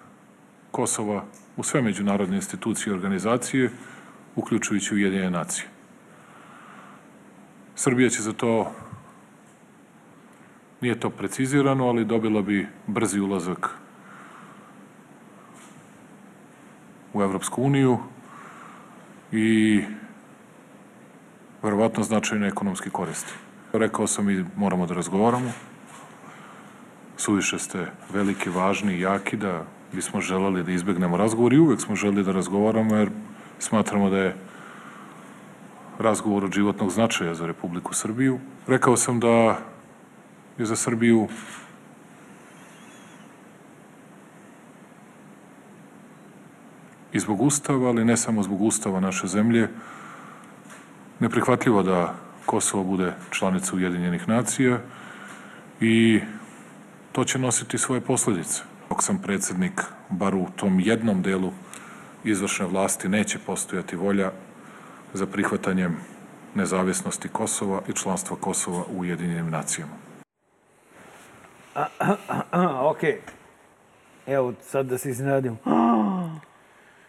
Kosova 0.71 1.23
u 1.57 1.63
sve 1.63 1.81
međunarodne 1.81 2.35
institucije 2.35 2.91
i 2.91 2.93
organizacije, 2.93 3.69
uključujući 4.35 4.93
Ujedinjene 4.93 5.29
nacije. 5.29 5.67
Srbija 7.75 8.09
će 8.09 8.21
za 8.21 8.33
to 8.33 8.71
Nije 10.85 10.99
to 10.99 11.09
precizirano, 11.09 11.87
ali 11.87 12.05
dobila 12.05 12.41
bi 12.41 12.67
brzi 12.87 13.19
ulazak 13.19 13.69
u 17.13 17.21
Evropsku 17.21 17.63
uniju 17.63 17.97
i 19.31 19.81
verovatno 21.63 22.03
značajne 22.03 22.47
ekonomske 22.47 22.89
koristi. 22.89 23.33
Rekao 23.73 24.07
sam 24.07 24.29
i 24.29 24.45
moramo 24.55 24.85
da 24.85 24.93
razgovaramo. 24.93 25.51
Suviše 27.17 27.59
ste 27.59 27.87
veliki, 28.13 28.49
važni 28.49 28.93
i 28.93 29.01
jaki 29.01 29.37
da 29.37 29.65
bismo 29.91 30.21
želeli 30.21 30.63
da 30.63 30.71
izbegnemo 30.71 31.17
razgovor 31.17 31.53
i 31.53 31.59
uvek 31.59 31.81
smo 31.81 31.95
želeli 31.95 32.23
da 32.23 32.31
razgovaramo 32.31 32.95
jer 32.95 33.09
smatramo 33.59 34.09
da 34.09 34.17
je 34.17 34.35
razgovor 35.99 36.45
od 36.45 36.53
životnog 36.53 36.91
značaja 36.91 37.35
za 37.35 37.47
Republiku 37.47 37.93
Srbiju. 37.93 38.39
Rekao 38.67 38.97
sam 38.97 39.19
da 39.19 39.57
je 40.57 40.65
za 40.65 40.75
Srbiju 40.75 41.27
i 47.13 47.19
zbog 47.19 47.41
Ustava, 47.41 47.87
ali 47.87 48.05
ne 48.05 48.17
samo 48.17 48.43
zbog 48.43 48.61
Ustava 48.61 48.99
naše 48.99 49.27
zemlje, 49.27 49.69
neprihvatljivo 51.19 51.83
da 51.83 52.15
Kosovo 52.45 52.83
bude 52.83 53.13
članica 53.31 53.75
Ujedinjenih 53.75 54.27
nacija 54.27 54.79
i 55.81 56.21
to 57.11 57.23
će 57.23 57.39
nositi 57.39 57.77
svoje 57.77 58.01
posledice. 58.01 58.61
Dok 58.89 59.03
sam 59.03 59.21
predsednik, 59.21 59.81
bar 60.09 60.35
u 60.35 60.47
tom 60.55 60.79
jednom 60.79 61.21
delu 61.21 61.51
izvršne 62.23 62.65
vlasti, 62.65 63.09
neće 63.09 63.39
postojati 63.39 63.95
volja 63.95 64.31
za 65.13 65.25
prihvatanjem 65.25 65.97
nezavisnosti 66.55 67.27
Kosova 67.27 67.81
i 67.89 67.93
članstva 67.93 68.37
Kosova 68.37 68.83
u 68.91 68.99
Ujedinjenim 68.99 69.49
nacijama. 69.49 70.04
ok. 72.91 73.03
Evo, 74.27 74.53
sad 74.61 74.85
da 74.85 74.97
se 74.97 75.09
iznenadim. 75.09 75.57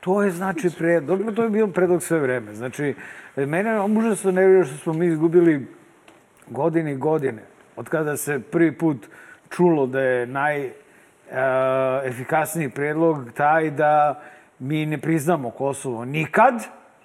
To 0.01 0.23
je 0.23 0.31
znači 0.31 0.71
predlog, 0.79 1.21
to 1.37 1.43
je 1.43 1.51
bio 1.51 1.67
predlog 1.67 2.03
sve 2.03 2.19
vreme. 2.19 2.55
Znači, 2.55 2.95
mene 3.37 3.81
užasno 3.81 4.31
nervira 4.31 4.65
što 4.65 4.77
smo 4.77 4.93
mi 4.93 5.07
izgubili 5.07 5.67
godine 6.47 6.93
i 6.93 6.97
godine. 6.97 7.43
Od 7.77 7.89
kada 7.89 8.17
se 8.17 8.41
prvi 8.41 8.79
put 8.79 9.07
čulo 9.51 9.87
da 9.87 10.01
je 10.01 10.27
naj 10.27 10.71
efikasniji 12.05 12.71
predlog 12.71 13.33
taj 13.37 13.71
da 13.71 14.23
mi 14.59 14.87
ne 14.87 14.99
priznamo 14.99 15.51
Kosovo 15.51 16.05
nikad, 16.05 16.55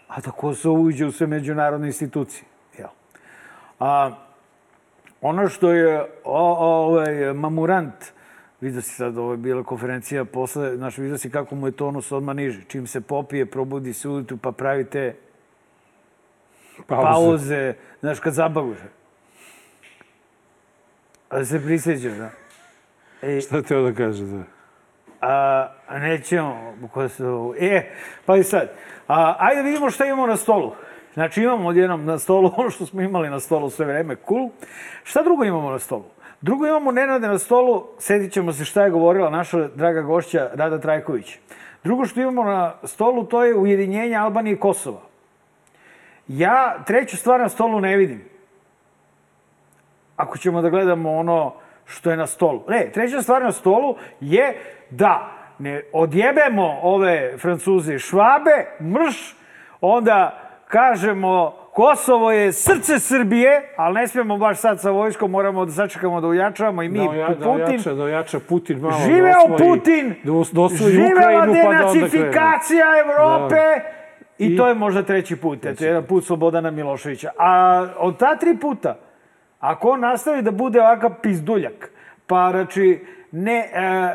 a 0.07 0.21
da 0.21 0.31
Kosovo 0.31 0.81
uđe 0.81 1.05
u 1.05 1.11
sve 1.11 1.27
međunarodne 1.27 1.87
institucije. 1.87 2.43
Jel? 2.77 2.89
A, 3.79 4.11
ono 5.21 5.47
što 5.49 5.71
je 5.71 6.01
o, 6.01 6.05
o, 6.23 6.65
ovaj, 6.65 7.33
Mamurant, 7.33 7.93
vidio 8.61 8.81
si 8.81 8.95
sad, 8.95 9.17
ovo 9.17 9.31
je 9.31 9.37
bila 9.37 9.63
konferencija 9.63 10.25
posle, 10.25 10.77
znaš, 10.77 10.97
vidio 10.97 11.17
si 11.17 11.29
kako 11.29 11.55
mu 11.55 11.67
je 11.67 11.71
tonus 11.71 12.11
odmah 12.11 12.35
niži. 12.35 12.65
Čim 12.67 12.87
se 12.87 13.01
popije, 13.01 13.45
probudi 13.45 13.93
se 13.93 14.09
ujutru, 14.09 14.37
pa 14.37 14.51
pravi 14.51 14.85
te 14.85 15.15
pauze, 16.87 17.03
pauze 17.03 17.73
znaš, 17.99 18.19
kad 18.19 18.33
zabavuže. 18.33 18.89
A 21.29 21.37
da 21.37 21.45
se 21.45 21.63
prisjećaš, 21.63 22.13
da. 22.13 22.29
E, 23.21 23.41
Šta 23.41 23.61
te 23.61 23.75
da 23.75 23.93
kaže, 23.93 24.25
da? 24.25 24.43
A, 25.21 25.67
a 25.87 25.99
nećemo, 25.99 26.73
ko 26.93 27.09
se 27.09 27.23
E, 27.59 27.91
pa 28.25 28.37
i 28.37 28.43
sad, 28.43 28.71
a, 29.07 29.35
ajde 29.39 29.61
vidimo 29.61 29.89
šta 29.89 30.05
imamo 30.05 30.27
na 30.27 30.37
stolu. 30.37 30.75
Znači 31.13 31.41
imamo 31.41 31.69
odjednom 31.69 32.05
na 32.05 32.19
stolu 32.19 32.51
ono 32.57 32.69
što 32.69 32.85
smo 32.85 33.01
imali 33.01 33.29
na 33.29 33.39
stolu 33.39 33.69
sve 33.69 33.85
vreme, 33.85 34.15
cool. 34.27 34.49
Šta 35.03 35.23
drugo 35.23 35.43
imamo 35.43 35.71
na 35.71 35.79
stolu? 35.79 36.03
Drugo 36.41 36.67
imamo 36.67 36.91
Nenade 36.91 37.27
na 37.27 37.37
stolu, 37.37 37.87
sedit 37.99 38.31
ćemo 38.33 38.53
se 38.53 38.65
šta 38.65 38.83
je 38.83 38.89
govorila 38.89 39.29
naša 39.29 39.67
draga 39.67 40.01
gošća 40.01 40.49
Rada 40.53 40.79
Trajković. 40.79 41.37
Drugo 41.83 42.05
što 42.05 42.21
imamo 42.21 42.43
na 42.43 42.73
stolu 42.83 43.25
to 43.25 43.43
je 43.43 43.55
ujedinjenje 43.55 44.15
Albanije 44.15 44.53
i 44.53 44.59
Kosova. 44.59 45.01
Ja 46.27 46.83
treću 46.87 47.17
stvar 47.17 47.39
na 47.39 47.49
stolu 47.49 47.79
ne 47.79 47.97
vidim. 47.97 48.23
Ako 50.15 50.37
ćemo 50.37 50.61
da 50.61 50.69
gledamo 50.69 51.11
ono 51.11 51.53
što 51.85 52.11
je 52.11 52.17
na 52.17 52.27
stolu. 52.27 52.63
Ne, 52.69 52.91
treća 52.93 53.21
stvar 53.21 53.43
na 53.43 53.51
stolu 53.51 53.95
je 54.19 54.57
da 54.89 55.31
ne 55.59 55.83
odjebemo 55.93 56.79
ove 56.81 57.37
Francuze 57.37 57.99
švabe, 57.99 58.65
mrš, 58.81 59.35
onda 59.81 60.50
kažemo 60.71 61.53
Kosovo 61.73 62.31
je 62.31 62.51
srce 62.51 62.99
Srbije, 62.99 63.73
ali 63.75 63.93
ne 63.93 64.07
smijemo 64.07 64.37
baš 64.37 64.57
sad 64.57 64.81
sa 64.81 64.91
vojskom, 64.91 65.31
moramo 65.31 65.65
da 65.65 65.71
sačekamo 65.71 66.21
da 66.21 66.27
ojačavamo 66.27 66.83
i 66.83 66.89
mi 66.89 66.99
da 66.99 67.09
oja, 67.09 67.27
Putin. 67.27 67.43
Da 67.43 67.49
ojača, 67.49 67.93
da 67.93 68.03
ojača 68.03 68.39
Putin 68.39 68.79
malo. 68.79 68.97
Živeo 69.05 69.33
da 69.47 69.53
osvoji, 69.53 69.69
Putin! 69.69 70.15
Da 70.23 70.33
osvoji 70.61 70.93
Živela 70.93 71.11
Ukrajinu, 71.11 71.53
pa 71.53 71.73
da 71.73 71.77
denacifikacija 71.77 72.85
Evrope! 73.05 73.55
Da. 73.55 74.01
I, 74.37 74.45
I 74.45 74.57
to 74.57 74.67
je 74.67 74.75
možda 74.75 75.03
treći 75.03 75.35
put. 75.35 75.65
Eto, 75.65 75.85
jedan 75.85 76.03
put 76.03 76.25
Slobodana 76.25 76.71
Miloševića. 76.71 77.29
A 77.37 77.87
od 77.97 78.17
ta 78.17 78.35
tri 78.35 78.57
puta, 78.57 78.97
ako 79.59 79.89
on 79.89 79.99
nastavi 79.99 80.41
da 80.41 80.51
bude 80.51 80.81
ovakav 80.81 81.11
pizduljak, 81.21 81.91
pa 82.27 82.49
znači 82.51 83.05
ne, 83.31 83.69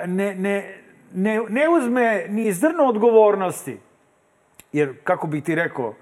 ne, 0.07 0.35
ne, 0.35 0.75
ne, 1.15 1.41
ne 1.49 1.69
uzme 1.69 2.27
ni 2.29 2.53
zrno 2.53 2.85
odgovornosti, 2.85 3.79
jer 4.73 4.95
kako 5.05 5.27
bih 5.27 5.45
ti 5.45 5.55
rekao, 5.55 5.95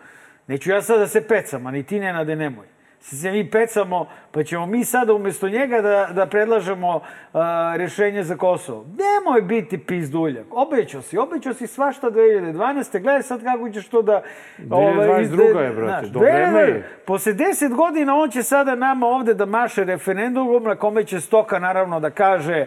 neću 0.47 0.71
ja 0.71 0.83
sad 0.83 0.99
da 0.99 1.07
se 1.07 1.29
pecam, 1.29 1.67
a 1.67 1.71
ni 1.71 1.83
ti 1.83 2.01
Nenade 2.01 2.37
nemoj. 2.37 2.67
Se 3.01 3.31
mi 3.31 3.51
pecamo, 3.51 4.07
pa 4.31 4.43
ćemo 4.43 4.67
mi 4.67 4.85
sada 4.85 5.15
umesto 5.15 5.49
njega 5.49 5.81
da, 5.81 6.09
da 6.13 6.27
predlažemo 6.27 6.97
uh, 6.97 7.41
rešenje 7.77 8.25
za 8.25 8.37
Kosovo. 8.37 8.85
Nemoj 8.85 9.43
biti 9.43 9.79
pizduljak. 9.79 10.47
Obećao 10.51 11.03
si, 11.03 11.19
obećao 11.19 11.55
si 11.55 11.67
svašta 11.67 12.11
2012. 12.11 13.03
Gledaj 13.03 13.23
sad 13.23 13.45
kako 13.45 13.71
ćeš 13.71 13.89
to 13.89 14.03
da... 14.03 14.23
2022. 14.59 15.51
Ovaj, 15.51 15.65
je, 15.65 15.73
brate, 15.73 16.07
do 16.07 16.19
vreme 16.19 16.61
je. 16.61 16.89
Posle 17.05 17.33
10 17.33 17.75
godina 17.75 18.17
on 18.17 18.31
će 18.31 18.43
sada 18.43 18.75
nama 18.75 19.07
ovde 19.07 19.35
da 19.35 19.47
maše 19.47 19.85
referendumom 19.85 20.63
na 20.63 20.77
kome 20.77 21.05
će 21.05 21.21
stoka 21.21 21.59
naravno 21.59 22.01
da 22.01 22.11
kaže 22.11 22.67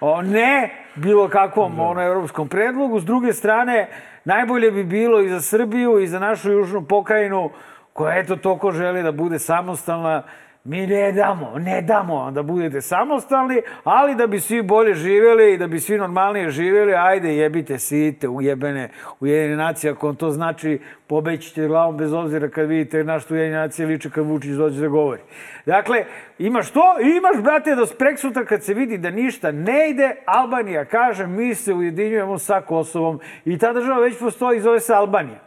o, 0.00 0.22
ne 0.22 0.70
bilo 0.94 1.28
kakvom 1.28 1.76
da. 1.76 1.82
ono 1.82 2.02
evropskom 2.02 2.48
predlogu. 2.48 3.00
S 3.00 3.04
druge 3.04 3.32
strane, 3.32 3.88
najbolje 4.24 4.70
bi 4.70 4.84
bilo 4.84 5.20
i 5.20 5.28
za 5.28 5.40
Srbiju 5.40 6.00
i 6.00 6.06
za 6.06 6.18
našu 6.18 6.52
južnu 6.52 6.86
pokrajinu 6.86 7.50
koja 7.92 8.18
eto 8.18 8.36
toko 8.36 8.72
želi 8.72 9.02
da 9.02 9.12
bude 9.12 9.38
samostalna, 9.38 10.22
mi 10.64 10.86
ne 10.86 11.12
damo, 11.12 11.58
ne 11.58 11.82
damo 11.82 12.30
da 12.30 12.42
budete 12.42 12.80
samostalni, 12.80 13.62
ali 13.84 14.14
da 14.14 14.26
bi 14.26 14.40
svi 14.40 14.62
bolje 14.62 14.94
živeli 14.94 15.54
i 15.54 15.58
da 15.58 15.66
bi 15.66 15.80
svi 15.80 15.98
normalnije 15.98 16.50
živeli, 16.50 16.94
ajde 16.94 17.36
jebite 17.36 17.78
site, 17.78 18.28
ujebene, 18.28 18.88
ujedine 19.20 19.56
nacije, 19.56 19.90
ako 19.90 20.06
vam 20.06 20.16
to 20.16 20.30
znači 20.30 20.80
pobećite 21.06 21.68
glavom 21.68 21.96
bez 21.96 22.12
obzira 22.12 22.48
kad 22.48 22.68
vidite 22.68 23.04
na 23.04 23.20
što 23.20 23.34
ujedine 23.34 23.56
nacije 23.56 23.86
liče 23.86 24.10
kad 24.10 24.26
Vučić 24.26 24.50
dođe 24.50 24.80
da 24.80 24.88
govori. 24.88 25.22
Dakle, 25.66 26.04
imaš 26.38 26.70
to 26.70 26.94
i 27.02 27.16
imaš, 27.16 27.42
brate, 27.42 27.74
da 27.74 27.86
sprek 27.86 28.18
sutra 28.18 28.44
kad 28.44 28.62
se 28.62 28.74
vidi 28.74 28.98
da 28.98 29.10
ništa 29.10 29.52
ne 29.52 29.90
ide, 29.90 30.16
Albanija 30.26 30.84
kaže 30.84 31.26
mi 31.26 31.54
se 31.54 31.74
ujedinjujemo 31.74 32.38
sa 32.38 32.60
Kosovom 32.60 33.20
i 33.44 33.58
ta 33.58 33.72
država 33.72 34.00
već 34.00 34.18
postoji, 34.18 34.60
zove 34.60 34.80
se 34.80 34.94
Albanija. 34.94 35.43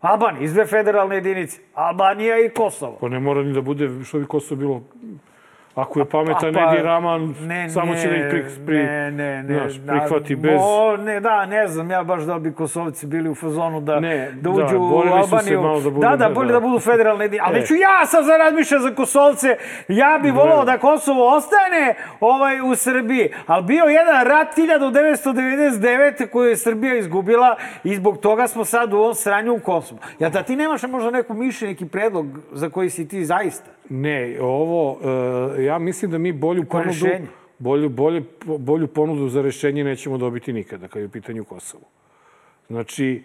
Albanija, 0.00 0.44
iz 0.44 0.52
dve 0.52 0.66
federalne 0.66 1.14
jedinice. 1.14 1.60
Albanija 1.74 2.38
i 2.38 2.50
Kosovo. 2.50 2.98
Pa 3.00 3.08
ne 3.08 3.20
mora 3.20 3.42
ni 3.42 3.52
da 3.52 3.60
bude, 3.60 4.04
što 4.04 4.18
bi 4.18 4.26
Kosovo 4.26 4.58
bilo 4.58 4.82
Ako 5.78 5.98
je 5.98 6.04
pametan 6.04 6.54
pa, 6.54 6.72
Edi 6.72 6.82
Raman, 6.82 7.34
ne, 7.40 7.70
samo 7.70 7.94
će 7.94 8.08
da 8.08 8.16
ih 8.16 8.24
pri, 8.30 8.44
pri, 8.66 8.76
ne, 8.76 9.10
ne, 9.10 9.42
ne, 9.42 9.54
znaš, 9.54 9.72
prihvati 9.86 10.36
da, 10.36 10.42
bez... 10.42 10.60
O, 10.64 10.96
ne, 10.96 11.20
da, 11.20 11.46
ne 11.46 11.68
znam, 11.68 11.90
ja 11.90 12.02
baš 12.02 12.22
da 12.22 12.38
bi 12.38 12.52
Kosovci 12.52 13.06
bili 13.06 13.30
u 13.30 13.34
fazonu 13.34 13.80
da, 13.80 14.00
ne, 14.00 14.32
da 14.40 14.50
uđu 14.50 14.66
da, 14.70 14.78
u 14.78 14.98
Albaniju. 14.98 15.62
Malo 15.62 15.80
da, 15.80 15.90
budu, 15.90 16.00
da, 16.00 16.16
da, 16.16 16.28
bolje 16.28 16.52
da, 16.52 16.52
da 16.52 16.60
budu 16.60 16.80
federalne 16.80 17.24
jedinice. 17.24 17.44
Ali 17.46 17.58
e. 17.58 17.66
ću 17.66 17.74
ja 17.74 18.06
sad 18.06 18.24
za 18.24 18.36
razmišljati 18.36 18.82
za 18.82 18.94
Kosovce. 18.94 19.56
Ja 19.88 20.18
bih 20.22 20.34
volao 20.34 20.64
da 20.64 20.78
Kosovo 20.78 21.36
ostane 21.36 21.94
ovaj, 22.20 22.60
u 22.60 22.74
Srbiji. 22.74 23.32
Ali 23.46 23.64
bio 23.64 23.84
jedan 23.84 24.24
rat 24.26 24.48
1999. 24.56 26.30
koju 26.30 26.48
je 26.48 26.56
Srbija 26.56 26.98
izgubila 26.98 27.56
i 27.84 27.94
zbog 27.94 28.18
toga 28.18 28.46
smo 28.46 28.64
sad 28.64 28.92
u 28.92 28.96
ovom 28.96 29.14
sranju 29.14 29.54
u 29.54 29.60
Kosovo. 29.60 30.00
Ja 30.18 30.28
da 30.28 30.42
ti 30.42 30.56
nemaš 30.56 30.82
možda 30.82 31.10
neku 31.10 31.34
mišljenje, 31.34 31.72
neki 31.72 31.86
predlog 31.86 32.26
za 32.52 32.70
koji 32.70 32.90
si 32.90 33.08
ti 33.08 33.24
zaista? 33.24 33.77
Ne, 33.90 34.36
ovo, 34.40 34.92
uh, 34.92 35.64
ja 35.64 35.78
mislim 35.78 36.10
da 36.10 36.18
mi 36.18 36.32
bolju 36.32 36.64
ponudu, 36.64 37.06
bolju, 37.58 37.88
bolju, 37.88 38.24
bolju 38.44 38.86
ponudu 38.86 39.28
za 39.28 39.42
rešenje 39.42 39.84
nećemo 39.84 40.18
dobiti 40.18 40.52
nikada 40.52 40.88
kad 40.88 41.02
je 41.02 41.06
u 41.06 41.10
pitanju 41.10 41.44
Kosovo. 41.44 41.84
Znači, 42.68 43.22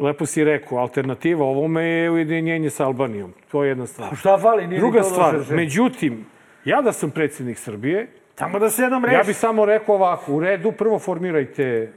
lepo 0.00 0.26
si 0.26 0.44
rekao, 0.44 0.78
alternativa 0.78 1.44
ovome 1.44 1.84
je 1.84 2.10
ujedinjenje 2.10 2.70
sa 2.70 2.86
Albanijom. 2.86 3.32
To 3.50 3.64
je 3.64 3.68
jedna 3.68 3.86
stvar. 3.86 4.12
A 4.12 4.16
šta 4.16 4.38
fali? 4.38 4.66
Nije 4.66 4.78
Druga 4.78 5.02
stvar, 5.02 5.36
međutim, 5.50 6.26
ja 6.64 6.82
da 6.82 6.92
sam 6.92 7.10
predsednik 7.10 7.58
Srbije, 7.58 8.08
Tamo 8.34 8.58
da 8.58 8.70
se 8.70 8.82
jednom 8.82 9.04
reši. 9.04 9.14
Ja 9.14 9.22
bih 9.22 9.36
samo 9.36 9.64
rekao 9.64 9.94
ovako, 9.94 10.32
u 10.32 10.40
redu, 10.40 10.72
prvo 10.72 10.98
formirajte 10.98 11.92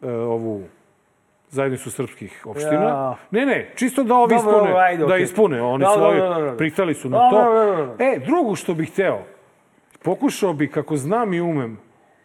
uh, 0.00 0.08
ovu 0.10 0.62
zajednicu 1.50 1.90
srpskih 1.90 2.46
opština. 2.46 2.88
Ja. 2.88 3.16
Ne, 3.30 3.46
ne, 3.46 3.70
čisto 3.76 4.02
da 4.02 4.14
ovi 4.14 4.34
dobro, 4.34 4.56
ispune, 4.56 4.80
ajde, 4.80 5.06
da 5.06 5.16
ispune. 5.16 5.62
Oni 5.62 5.84
da, 5.84 5.90
svoje, 5.94 6.20
da. 6.20 6.56
pristali 6.56 6.94
su 6.94 7.10
na 7.10 7.30
to. 7.30 7.38
Da, 7.38 7.44
da, 7.44 7.76
da, 7.76 7.94
da. 7.94 8.04
E, 8.04 8.18
drugo 8.26 8.54
što 8.54 8.74
bih 8.74 8.90
hteo, 8.92 9.22
pokušao 10.02 10.52
bi, 10.52 10.70
kako 10.70 10.96
znam 10.96 11.34
i 11.34 11.40
umem, 11.40 11.78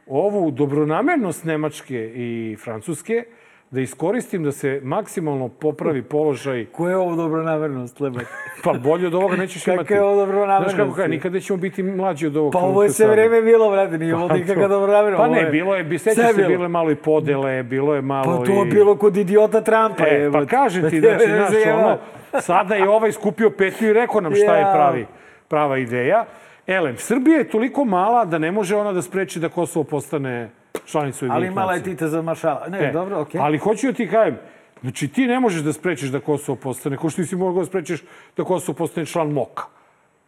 ovu 0.08 0.52
dobronamernost 0.52 1.44
Nemačke 1.44 2.12
i 2.16 2.58
Francuske 2.64 3.24
da 3.72 3.82
iskoristim 3.82 4.44
da 4.44 4.52
se 4.52 4.82
maksimalno 4.84 5.48
popravi 5.48 6.02
položaj. 6.02 6.66
Ko 6.66 6.90
je 6.90 6.98
ovo 6.98 7.16
dobronamernost, 7.16 8.00
Lebak? 8.00 8.26
Pa 8.64 8.74
bolje 8.74 9.08
od 9.08 9.14
ovoga 9.16 9.36
nećeš 9.36 9.68
imati. 9.68 9.80
Kako 9.80 9.94
je 9.94 10.02
ovo 10.02 10.16
dobronamernost? 10.16 10.76
Znaš 10.76 10.86
kako 10.86 10.96
kaže, 10.96 11.08
nikad 11.08 11.34
nećemo 11.34 11.58
biti 11.58 11.84
mlađi 11.84 12.28
od 12.28 12.38
ovog 12.38 12.54
Pa 12.54 12.60
ovo 12.60 12.84
je 12.84 12.90
sve 12.90 13.08
vreme 13.08 13.42
bilo, 13.42 13.72
brate, 13.72 13.98
nije 13.98 14.16
ovo 14.16 14.28
Pa 14.28 14.34
nikakva 14.34 14.64
to- 14.64 14.70
dobronamernost. 14.70 15.18
Pa 15.18 15.26
ovo 15.26 15.36
ne, 15.36 15.46
bilo 15.46 15.76
je, 15.76 16.00
sećaš 16.00 16.28
se, 16.28 16.34
bilo. 16.36 16.48
bilo 16.48 16.64
je 16.64 16.70
malo 16.70 16.92
i 16.92 16.96
podele, 16.96 17.64
bilo 17.64 17.96
je 17.96 18.02
malo 18.02 18.38
Pa 18.40 18.46
to 18.46 18.52
je 18.54 18.68
i... 18.68 18.72
bilo 18.72 18.96
kod 18.96 19.18
idiota 19.18 19.62
Trumpa. 19.62 20.08
E, 20.08 20.30
pa 20.32 20.46
kažem 20.46 20.90
ti, 20.90 21.00
znači, 21.02 21.26
znaš, 21.26 21.76
ono, 21.76 21.98
sada 22.42 22.76
je 22.76 22.90
ovaj 22.90 23.12
skupio 23.12 23.50
petlju 23.50 23.90
i 23.90 23.94
rekao 23.94 24.22
nam 24.22 24.36
šta 24.36 24.56
je 24.56 24.74
pravi, 24.74 25.06
prava 25.48 25.78
ideja. 25.78 26.26
Elem, 26.68 26.98
Srbija 26.98 27.38
je 27.38 27.50
toliko 27.50 27.86
mala 27.86 28.26
da 28.26 28.38
ne 28.38 28.52
može 28.52 28.76
ona 28.76 28.94
da 28.94 29.02
spreči 29.02 29.40
da 29.40 29.50
Kosovo 29.50 29.84
postane 29.84 30.50
članica 30.86 31.26
Ali 31.30 31.50
mala 31.52 31.74
je. 31.74 31.84
Tita 31.84 32.08
za 32.08 32.22
maršala. 32.22 32.68
Ne, 32.68 32.90
E, 32.90 32.92
dobro, 32.92 33.20
okej. 33.22 33.42
Ali 33.42 33.58
hoću 33.58 33.88
da 33.88 33.94
ti 33.94 34.10
kažem, 34.10 34.38
znači 34.82 35.08
ti 35.08 35.28
ne 35.28 35.40
možeš 35.40 35.62
da 35.62 35.74
sprečiš 35.74 36.10
da 36.10 36.20
Kosovo 36.20 36.56
postane, 36.56 36.98
ko 36.98 37.10
što 37.10 37.22
nisi 37.22 37.36
mogao 37.36 37.60
da 37.60 37.66
sprečiš 37.66 38.04
da 38.38 38.44
Kosovo 38.44 38.76
postane 38.76 39.06
član 39.06 39.32
MOK-a 39.32 39.64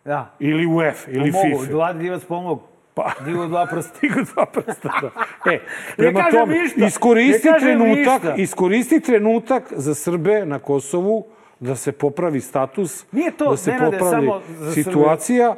Da. 0.05 0.36
ili 0.39 0.65
UEFA 0.65 1.12
ili 1.12 1.31
Mogu, 1.31 1.60
FIFA. 1.60 1.74
Vladi 1.74 2.00
Divac 2.00 2.24
pomogu. 2.24 2.62
Pa, 2.93 3.12
Divo 3.25 3.48
dva 3.48 3.65
prsta. 3.65 3.93
Stigu 3.98 4.20
dva 4.34 4.46
prsta. 4.46 4.89
Da. 5.01 5.10
E, 5.51 5.60
prema 5.98 6.24
tome, 6.31 6.60
ništa. 6.60 6.86
iskoristi 6.86 7.48
trenutak, 7.60 8.24
ništa. 8.24 8.34
iskoristi 8.38 9.00
trenutak 9.00 9.63
za 9.72 9.93
Srbe 9.96 10.46
na 10.46 10.60
Kosovu 10.60 11.25
da 11.60 11.75
se 11.75 11.91
popravi 11.91 12.41
status, 12.41 13.05
Nije 13.12 13.31
to, 13.31 13.51
da 13.51 13.58
se 13.58 13.72
Nenade, 13.72 13.98
popravi 13.98 14.31
situacija, 14.74 15.55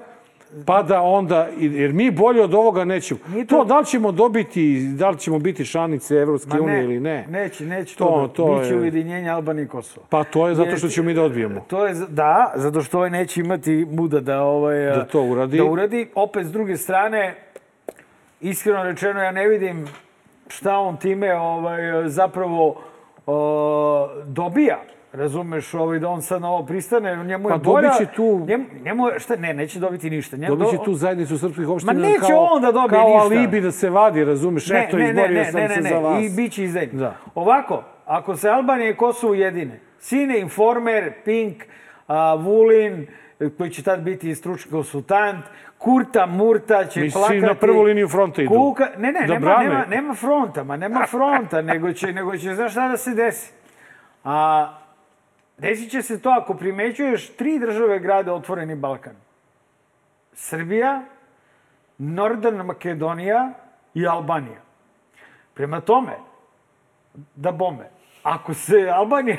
pa 0.65 0.83
da 0.83 1.01
onda, 1.01 1.47
jer 1.57 1.93
mi 1.93 2.11
bolje 2.11 2.43
od 2.43 2.53
ovoga 2.53 2.83
nećemo. 2.85 3.19
Nije 3.27 3.45
to... 3.45 3.55
to- 3.57 3.65
da 3.65 3.79
li 3.79 3.85
ćemo 3.85 4.11
dobiti, 4.11 4.87
da 4.89 5.09
li 5.09 5.17
ćemo 5.17 5.39
biti 5.39 5.65
članice 5.65 6.15
Evropske 6.15 6.59
unije 6.59 6.83
ili 6.83 6.99
ne, 6.99 7.25
Neće, 7.29 7.65
neće 7.65 7.95
To- 7.97 8.05
to. 8.27 8.45
to 8.45 8.55
Biće 8.55 8.69
je- 8.69 8.79
ujedinjenje 8.79 9.29
Albanije 9.29 9.65
i 9.65 9.67
Kosova. 9.67 10.05
pa 10.09 10.23
to 10.23 10.47
je 10.47 10.55
zato 10.55 10.77
što 10.77 10.87
ćemo 10.87 11.05
mi 11.05 11.13
da 11.13 11.23
odbijemo. 11.23 11.61
To 11.61 11.85
je, 11.85 11.93
da, 12.09 12.51
zato 12.55 12.81
što 12.81 12.97
ovaj 12.97 13.09
neće 13.09 13.41
imati 13.41 13.87
muda 13.87 14.19
da, 14.19 14.41
ovaj, 14.41 14.75
Da 14.77 15.05
to 15.05 15.21
uradi. 15.21 15.57
Da 15.57 15.63
uradi. 15.63 16.07
Opet, 16.15 16.45
s 16.45 16.51
druge 16.51 16.77
strane, 16.77 17.35
iskreno 18.41 18.83
rečeno, 18.83 19.21
ja 19.21 19.31
ne 19.31 19.47
vidim 19.47 19.85
šta 20.47 20.77
on 20.77 20.97
time 20.97 21.35
ovaj, 21.35 21.79
zapravo 22.05 22.75
o, 23.27 24.09
dobija. 24.25 24.79
Razumeš, 25.13 25.73
ovaj, 25.73 25.99
da 25.99 26.09
on 26.09 26.21
sad 26.21 26.41
na 26.41 26.49
ovo 26.49 26.65
pristane, 26.65 27.15
njemu 27.17 27.49
je 27.49 27.51
Pa 27.51 27.57
bolja... 27.59 27.89
će 27.89 28.05
tu- 28.05 28.45
Njemu, 28.47 28.65
njemu 28.81 29.07
je, 29.07 29.19
šta, 29.19 29.35
ne, 29.35 29.53
neće 29.53 29.79
dobiti 29.79 30.09
ništa. 30.09 30.37
Njemu, 30.37 30.49
Dobit 30.49 30.69
će 30.69 30.77
do- 30.77 30.83
tu 30.83 30.93
zajednicu 30.93 31.37
srpskih 31.37 31.69
opština 31.69 31.93
neće 31.93 32.19
kao, 32.19 32.43
on 32.45 32.61
da 32.61 32.71
dobije 32.71 32.89
kao 32.91 33.07
ništa. 33.09 33.23
alibi 33.23 33.61
da 33.61 33.71
se 33.71 33.89
vadi, 33.89 34.23
razumeš? 34.25 34.67
Ne, 34.67 34.83
Eto, 34.83 34.97
ne, 34.97 35.03
ne, 35.03 35.09
izborio 35.11 35.33
ne, 35.33 35.45
sam 35.45 35.61
ne, 35.61 35.69
se 35.69 35.81
ne, 35.81 35.89
za 35.89 35.97
vas. 35.97 36.23
I 36.23 36.29
bit 36.31 36.51
će 36.51 36.63
izdajnik. 36.63 36.93
Da. 36.93 37.15
Ovako, 37.35 37.83
ako 38.05 38.35
se 38.35 38.49
Albanija 38.49 38.89
i 38.89 38.95
Kosovo 38.95 39.31
ujedine, 39.31 39.79
Sine, 39.99 40.39
Informer, 40.39 41.13
Pink, 41.25 41.63
a, 42.07 42.35
Vulin, 42.35 43.07
koji 43.57 43.69
će 43.69 43.83
tad 43.83 44.01
biti 44.01 44.35
stručni 44.35 44.71
konsultant, 44.71 45.45
Kurta, 45.77 46.25
Murta 46.25 46.85
će 46.85 46.99
Misliš, 46.99 47.13
plakati... 47.13 47.39
na 47.39 47.53
prvu 47.55 47.81
liniju 47.81 48.07
fronta 48.07 48.41
idu? 48.41 48.49
Kuka, 48.51 48.87
ne, 48.97 49.11
ne, 49.11 49.19
Da 49.19 49.33
nema, 49.33 49.39
brane? 49.39 49.69
nema, 49.69 49.85
nema 49.85 50.13
fronta, 50.13 50.63
ma 50.63 50.77
nema 50.77 51.05
fronta, 51.05 51.61
nego 51.71 51.93
će, 51.93 52.07
nego 52.07 52.37
će, 52.37 52.55
znaš 52.55 52.71
šta 52.71 52.87
da 52.87 52.97
se 52.97 53.11
desi? 53.11 53.51
A, 54.23 54.73
desit 55.63 55.91
će 55.91 56.01
se 56.01 56.21
to 56.21 56.29
ako 56.29 56.53
primećuješ 56.53 57.35
tri 57.35 57.59
države 57.59 57.99
grade 57.99 58.31
Otvoreni 58.31 58.75
Balkan. 58.75 59.15
Srbija, 60.33 61.03
Nordan 61.97 62.55
Makedonija 62.55 63.53
i 63.93 64.07
Albanija. 64.07 64.61
Prema 65.53 65.81
tome, 65.81 66.17
da 67.35 67.51
bome, 67.51 67.89
ako 68.23 68.53
se 68.53 68.89
Albanija, 68.89 69.37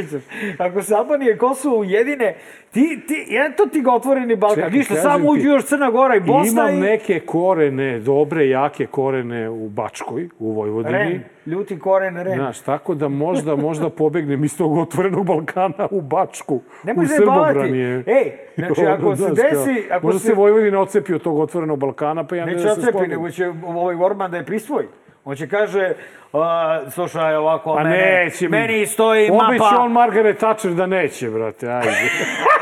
ako 0.58 0.82
se 0.82 0.94
Albanija 0.94 1.34
i 1.34 1.38
Kosovo 1.38 1.78
ujedine, 1.78 2.34
ti, 2.70 3.00
ti, 3.08 3.26
eto 3.50 3.66
ti 3.66 3.80
ga 3.80 3.92
otvoreni 3.92 4.36
Balkan. 4.36 4.56
Čekaj, 4.56 4.70
Ništa, 4.70 4.94
samo 4.94 5.30
uđu 5.30 5.48
još 5.48 5.64
Crna 5.64 5.90
Gora 5.90 6.16
i 6.16 6.20
Bosna 6.20 6.62
Imam 6.62 6.74
i... 6.74 6.80
neke 6.80 7.20
korene, 7.20 7.98
dobre, 7.98 8.48
jake 8.48 8.86
korene 8.86 9.48
u 9.48 9.68
Bačkoj, 9.68 10.28
u 10.38 10.52
Vojvodini. 10.52 10.92
Ren, 10.92 11.22
ljuti 11.46 11.78
koren, 11.78 12.16
Ren. 12.16 12.34
Znaš, 12.34 12.60
tako 12.60 12.94
da 12.94 13.08
možda, 13.08 13.56
možda 13.56 13.90
pobegnem 13.90 14.44
iz 14.44 14.58
tog 14.58 14.76
otvorenog 14.76 15.26
Balkana 15.26 15.88
u 15.90 16.00
Bačku, 16.00 16.60
Nemoj 16.84 17.04
u. 17.04 17.08
Srbobranije. 17.08 18.04
Ej, 18.06 18.32
znači, 18.56 18.82
ako 18.82 19.16
se 19.16 19.22
desi- 19.24 19.84
ako 19.90 20.06
možda 20.06 20.18
se- 20.20 20.26
se 20.26 20.34
Vojvodina 20.34 20.80
ocepi 20.80 21.14
od 21.14 21.22
tog 21.22 21.38
otvorenog 21.38 21.78
Balkana, 21.78 22.24
pa 22.24 22.36
ja 22.36 22.44
ne 22.46 22.52
Neće 22.52 22.64
da 22.64 22.68
se 22.68 22.80
ocepi, 22.80 22.90
spomnim. 22.90 23.10
nego 23.10 23.30
će 23.30 23.52
ovaj 23.66 23.96
Orban 23.96 24.30
da 24.30 24.36
je 24.36 24.44
prisvoji. 24.44 24.86
On 25.24 25.36
će 25.36 25.48
kaže, 25.48 25.92
a, 26.32 26.80
slušaj, 26.90 27.36
ovako, 27.36 27.74
Pa 27.74 27.82
mene, 27.82 28.24
neće. 28.24 28.48
meni 28.48 28.86
stoji 28.86 29.30
mapa... 29.30 29.76
on 29.80 29.92
Margaret 29.92 30.38
Thatcher 30.38 30.72
da 30.72 30.86
neće, 30.86 31.30
brate, 31.30 31.68
ajde. 31.68 31.90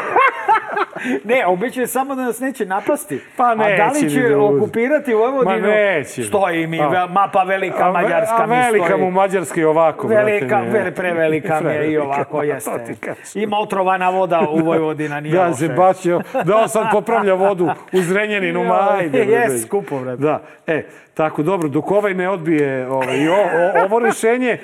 Ne, 1.25 1.47
obećuje 1.47 1.87
samo 1.87 2.15
da 2.15 2.23
nas 2.23 2.41
neće 2.41 2.67
napasti. 2.67 3.21
Pa 3.37 3.45
A 3.45 3.55
da 3.55 3.65
neće 3.65 4.05
li 4.05 4.11
će 4.11 4.21
da 4.21 4.39
okupirati 4.39 5.15
Vojvodinu? 5.15 5.61
Ma 5.61 5.67
neće. 5.67 6.23
Stoji 6.23 6.67
mi, 6.67 6.81
A. 6.81 6.89
ve- 6.89 7.07
mapa 7.09 7.43
velika 7.43 7.89
A 7.89 7.93
Mađarska 7.93 8.37
a 8.39 8.47
mi 8.47 8.57
velika 8.57 8.87
stoji. 8.87 9.01
mu 9.01 9.11
Mađarska 9.11 9.61
i 9.61 9.65
ovako, 9.65 10.07
Velika, 10.07 10.47
brate. 10.47 10.71
vele, 10.71 10.91
prevelika 10.91 11.61
mi 11.61 11.71
je 11.71 11.93
i 11.93 11.99
ovako 11.99 12.43
jeste. 12.43 12.95
Ima 13.35 13.59
otrovana 13.59 14.11
voda 14.11 14.41
u 14.43 14.59
Vojvodina, 14.59 15.21
nije 15.21 15.35
Da, 15.35 15.47
loše. 15.47 15.57
se 15.57 15.69
bacio, 15.69 16.21
dao 16.45 16.69
sam 16.69 16.89
popravlja 16.93 17.35
vodu 17.35 17.65
u 17.93 18.01
Zrenjaninu, 18.01 18.65
ma 18.65 18.89
ajde. 18.93 19.19
Jes, 19.19 19.63
skupo, 19.63 19.99
brate. 19.99 20.23
Da, 20.23 20.43
e, 20.67 20.85
tako, 21.15 21.43
dobro, 21.43 21.69
dok 21.69 21.91
ovaj 21.91 22.15
ne 22.15 22.29
odbije 22.29 22.89
ovaj, 22.89 23.29
o, 23.29 23.35
o, 23.35 23.85
ovo 23.85 23.99
rešenje, 23.99 24.59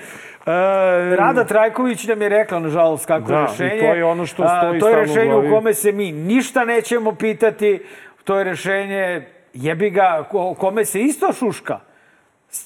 Rada 1.17 1.45
Trajković 1.45 2.07
nam 2.07 2.23
je 2.23 2.29
rekla, 2.29 2.59
nažalost, 2.61 3.07
kako 3.07 3.29
Da, 3.29 3.41
rešenje. 3.43 3.81
to 3.81 3.95
je 3.95 4.05
ono 4.05 4.27
što 4.27 4.49
stoji 4.49 4.81
To 4.81 4.89
je 4.89 4.97
rešenje 4.97 5.35
u 5.37 5.51
kome 5.51 5.75
se 5.75 5.93
mi 5.93 6.13
ništa 6.13 6.65
nećemo 6.65 7.15
pitati. 7.15 7.83
To 8.25 8.39
je 8.39 8.45
rešenje 8.45 9.23
jebi 9.55 9.91
ga, 9.91 10.25
ko- 10.31 10.55
kome 10.55 10.85
se 10.85 11.01
isto 11.01 11.33
šuška. 11.33 11.81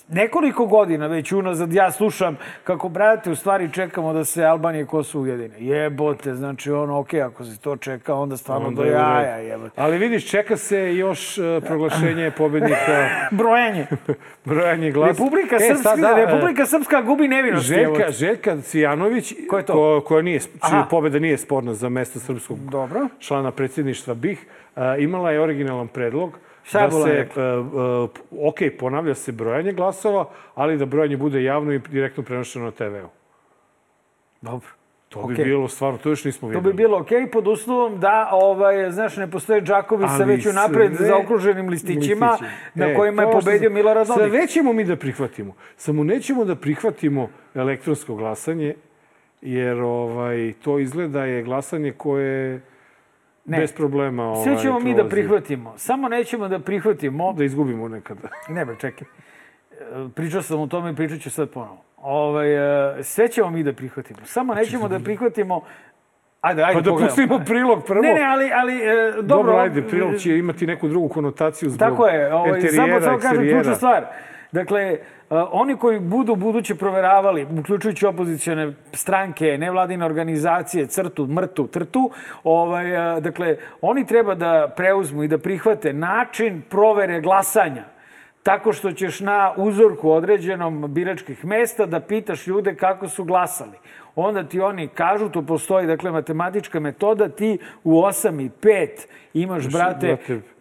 Nekoliko 0.09 0.67
godina 0.67 1.07
već 1.07 1.33
unazad 1.33 1.73
ja 1.73 1.91
slušam 1.91 2.37
kako, 2.65 2.89
brate, 2.89 3.31
u 3.31 3.37
stvari 3.37 3.73
čekamo 3.73 4.13
da 4.13 4.25
se 4.25 4.45
Albanija 4.45 4.83
i 4.83 4.87
Kosovo 4.87 5.25
ujedine. 5.25 5.55
Jebote, 5.59 6.35
znači 6.35 6.71
ono, 6.71 6.99
okej, 6.99 7.23
ako 7.23 7.45
se 7.45 7.61
to 7.61 7.77
čeka, 7.77 8.15
onda 8.15 8.37
stvarno 8.37 8.69
Onda 8.69 8.83
do 8.83 8.89
jaja, 8.89 9.37
jebote. 9.37 9.81
Ali 9.81 9.99
vidiš, 9.99 10.31
čeka 10.31 10.57
se 10.57 10.97
još 10.97 11.39
e, 11.39 11.61
proglašenje 11.67 12.31
pobednika, 12.37 13.09
Brojanje. 13.31 13.87
brojanje 14.45 14.91
glasa. 14.91 15.11
Republika, 15.13 15.57
E, 15.57 15.59
Srpska, 15.59 15.83
sad 15.83 15.99
da, 15.99 16.09
e, 16.09 16.27
Republika 16.27 16.67
Srpska 16.67 17.03
gubi 17.03 17.29
nevinost. 17.29 17.67
Željka. 17.67 18.11
Željka 18.11 18.61
Cijanović, 18.61 19.35
Ko 19.51 19.59
je 19.59 19.67
to? 19.67 19.73
Ko, 19.73 20.03
koja 20.07 20.23
nije, 20.23 20.41
čija 20.41 20.51
Aha. 20.61 20.87
pobeda 20.91 21.19
nije 21.19 21.39
sporna 21.39 21.75
za 21.75 21.89
mesto 21.89 22.19
srpskog 22.19 22.59
Dobro. 22.59 23.09
člana 23.19 23.51
predsjedništva 23.51 24.15
BiH, 24.15 24.41
a, 24.77 24.97
imala 24.97 25.31
je 25.31 25.41
originalan 25.41 25.89
predlog 25.89 26.39
Šta 26.65 26.81
je 26.81 26.87
da 26.87 26.93
se, 26.93 27.11
e, 27.11 27.27
ok, 28.41 28.57
ponavlja 28.79 29.15
se 29.15 29.33
brojanje 29.33 29.73
glasova, 29.73 30.25
ali 30.55 30.77
da 30.77 30.87
brojanje 30.87 31.17
bude 31.17 31.43
javno 31.43 31.73
i 31.73 31.81
direktno 31.81 32.23
prenošeno 32.23 32.65
na 32.65 32.71
TV-u. 32.71 33.09
Dobro. 34.43 34.69
To 35.09 35.23
bi 35.23 35.33
Okej. 35.33 35.45
bilo 35.45 35.69
stvarno, 35.69 35.99
to 35.99 36.09
još 36.09 36.25
nismo 36.25 36.41
To 36.43 36.51
videli. 36.51 36.65
bi 36.67 36.77
bilo 36.77 36.99
okej 36.99 37.31
pod 37.31 37.49
uslovom 37.49 38.01
da, 38.01 38.29
ovaj, 38.33 38.91
znaš, 38.91 39.17
ne 39.17 39.31
postoje 39.31 39.61
džakovi 39.61 40.09
sa 40.09 40.25
već 40.25 40.47
unapred 40.47 40.97
sve- 40.97 41.07
zaokruženim 41.07 41.69
listićima 41.69 42.31
listići. 42.31 42.51
na 42.75 42.87
E, 42.87 42.95
kojima 42.95 43.23
je 43.23 43.29
to 43.29 43.33
pobedio 43.35 43.69
sam- 43.69 43.75
Milorad 43.75 44.07
Dodik. 44.07 44.31
Sve 44.31 44.47
ćemo 44.47 44.73
mi 44.73 44.85
da 44.85 44.97
prihvatimo. 44.97 45.55
Samo 45.77 46.05
nećemo 46.05 46.45
da 46.45 46.55
prihvatimo 46.57 47.29
elektronsko 47.55 48.15
glasanje, 48.15 48.75
jer 49.43 49.81
ovaj, 49.81 50.53
to 50.55 50.79
izgleda 50.79 51.25
je 51.25 51.43
glasanje 51.43 51.93
koje 51.93 52.61
Ne. 53.45 53.59
bez 53.59 53.73
problema 53.73 54.25
ovaj, 54.25 54.45
Sve 54.45 54.59
ćemo 54.59 54.81
mi 54.81 54.91
da 54.91 54.95
prolazi. 54.97 55.11
prihvatimo. 55.11 55.75
Samo 55.77 56.09
nećemo 56.09 56.49
da 56.49 56.59
prihvatimo... 56.59 57.33
Da 57.33 57.45
izgubimo 57.45 57.89
nekada. 57.89 58.29
Ne 58.55 58.65
bre, 58.65 58.77
čekaj. 58.81 59.09
Pričao 60.15 60.43
sam 60.43 60.61
o 60.61 60.67
tome 60.67 60.91
i 60.91 60.97
pričat 60.97 61.21
ću 61.21 61.31
sad 61.31 61.51
ponovo. 61.51 61.85
Ovaj, 61.97 62.99
e, 62.99 63.03
sve 63.03 63.29
ćemo 63.29 63.51
mi 63.51 63.63
da 63.63 63.73
prihvatimo. 63.73 64.19
Samo 64.25 64.55
nećemo 64.55 64.89
da 64.89 64.99
prihvatimo... 64.99 65.63
Ajde, 66.41 66.63
ajde, 66.63 66.75
Pa 66.75 66.81
da 66.81 66.91
pogledamo. 66.91 67.09
pustimo 67.09 67.41
prilog 67.47 67.85
prvo. 67.87 68.03
Ne, 68.03 68.15
ne, 68.15 68.23
ali, 68.23 68.51
ali 68.55 68.77
e, 68.77 69.13
dobro. 69.13 69.23
Dobro, 69.23 69.57
ajde, 69.57 69.83
prilog 69.83 70.17
će 70.17 70.39
imati 70.39 70.67
neku 70.67 70.89
drugu 70.89 71.09
konotaciju 71.09 71.71
zbog 71.71 71.79
Tako 71.79 72.07
je, 72.07 72.35
ovaj, 72.35 72.61
samo, 72.61 73.01
samo 73.01 73.19
kažem 73.19 73.49
ključnu 73.49 73.75
stvar. 73.75 74.07
Dakle, 74.53 74.93
uh, 74.93 74.99
oni 75.53 75.77
koji 75.77 76.01
budu 76.01 76.37
buduće 76.37 76.75
proveravali, 76.75 77.47
uključujući 77.61 78.07
opozicione 78.07 78.73
stranke, 78.93 79.59
nevladine 79.59 80.05
organizacije, 80.05 80.87
crtu, 80.87 81.27
mrtu, 81.27 81.67
trtu, 81.67 82.11
ovaj, 82.45 83.17
uh, 83.17 83.23
dakle, 83.23 83.57
oni 83.81 84.07
treba 84.07 84.35
da 84.35 84.73
preuzmu 84.77 85.25
i 85.25 85.29
da 85.29 85.39
prihvate 85.39 85.93
način 85.93 86.63
provere 86.71 87.21
glasanja 87.21 87.85
tako 88.43 88.73
što 88.73 88.93
ćeš 88.93 89.21
na 89.21 89.53
uzorku 89.57 90.11
određenom 90.11 90.95
biračkih 90.95 91.45
mesta 91.45 91.87
da 91.87 92.01
pitaš 92.01 92.47
ljude 92.47 92.75
kako 92.75 93.09
su 93.09 93.25
glasali. 93.25 93.79
Onda 94.17 94.45
ti 94.45 94.61
oni 94.61 94.89
kažu, 94.89 95.29
to 95.29 95.43
postoji, 95.43 95.87
dakle, 95.87 96.11
matematička 96.11 96.81
metoda, 96.81 97.29
ti 97.29 97.59
u 97.85 97.93
8 97.93 98.47
i 98.47 98.51
5 98.63 98.89
imaš, 99.35 99.69
brate, 99.73 100.17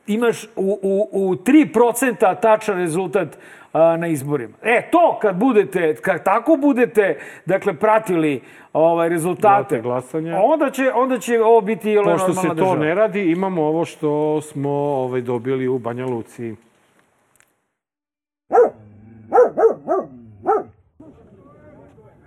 imaš 0.08 0.44
u, 0.56 0.80
u, 0.82 1.10
u 1.12 1.36
3% 1.36 2.40
tačan 2.42 2.78
rezultat 2.78 3.38
a, 3.74 3.98
na 3.98 4.08
izborima. 4.08 4.58
E, 4.62 4.90
to 4.92 5.20
kad 5.22 5.36
budete, 5.36 5.96
kad 5.96 6.24
tako 6.24 6.58
budete, 6.58 7.20
dakle, 7.46 7.74
pratili 7.74 8.42
ovaj, 8.74 9.10
rezultate, 9.10 9.76
Date 9.76 9.82
glasanje. 9.82 10.34
onda 10.36 10.70
će, 10.70 10.92
onda 10.94 11.20
će 11.20 11.42
ovo 11.42 11.62
biti 11.62 11.92
ili 11.92 12.04
Pošto 12.04 12.28
normalna 12.28 12.42
se 12.42 12.48
to 12.48 12.54
država. 12.54 12.76
ne 12.76 12.96
radi, 12.96 13.32
imamo 13.32 13.64
ovo 13.64 13.86
što 13.86 14.42
smo 14.42 14.70
ovaj, 14.72 15.22
dobili 15.22 15.68
u 15.68 15.80
Banja 15.80 16.06
Luci. 16.06 16.56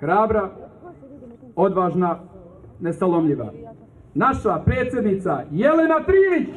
hrabra, 0.01 0.51
odvažna, 1.57 2.19
nestalomljiva. 2.81 3.53
Naša 4.15 4.63
predsjednica 4.65 5.43
Jelena 5.51 6.01
Trivić! 6.05 6.49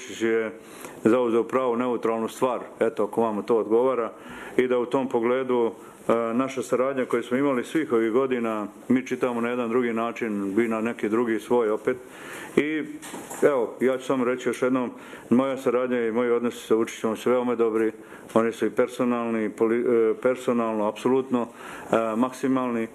Vučić 0.00 0.22
je 0.22 0.52
zauzeo 1.04 1.44
pravu 1.44 1.76
neutralnu 1.76 2.28
stvar, 2.28 2.60
eto 2.80 3.04
ako 3.04 3.22
vam 3.22 3.42
to 3.42 3.56
odgovara, 3.56 4.12
i 4.56 4.68
da 4.68 4.78
u 4.78 4.86
tom 4.86 5.08
pogledu 5.08 5.72
e, 6.08 6.14
naša 6.34 6.62
saradnja 6.62 7.04
koju 7.04 7.22
smo 7.22 7.36
imali 7.36 7.64
svih 7.64 7.92
ovih 7.92 8.12
godina, 8.12 8.66
mi 8.88 9.06
čitamo 9.06 9.40
na 9.40 9.48
jedan 9.48 9.68
drugi 9.68 9.92
način, 9.92 10.54
bi 10.54 10.68
na 10.68 10.80
neki 10.80 11.08
drugi 11.08 11.40
svoj 11.40 11.70
opet. 11.70 11.96
I 12.56 12.82
evo, 13.42 13.76
ja 13.80 13.98
ću 13.98 14.04
samo 14.04 14.24
reći 14.24 14.48
još 14.48 14.62
jednom, 14.62 14.90
moja 15.30 15.56
saradnja 15.56 16.06
i 16.06 16.12
moji 16.12 16.30
odnosi 16.30 16.66
sa 16.66 16.74
Vučićem 16.74 17.16
su 17.16 17.30
veoma 17.30 17.54
dobri, 17.54 17.92
oni 18.34 18.52
su 18.52 18.66
i 18.66 18.70
personalni, 18.70 19.44
e, 19.44 19.50
personalno, 20.22 20.88
apsolutno, 20.88 21.46
e, 21.92 21.96
maksimalni. 22.16 22.88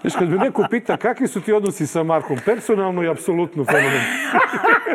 Znaš, 0.00 0.14
kad 0.18 0.28
me 0.28 0.36
neko 0.36 0.66
pita 0.70 0.96
kakvi 0.96 1.28
su 1.28 1.40
ti 1.40 1.52
odnosi 1.52 1.86
sa 1.86 2.02
Markom, 2.02 2.38
personalno 2.44 3.02
i 3.02 3.08
apsolutno 3.08 3.64
fenomen. 3.64 4.00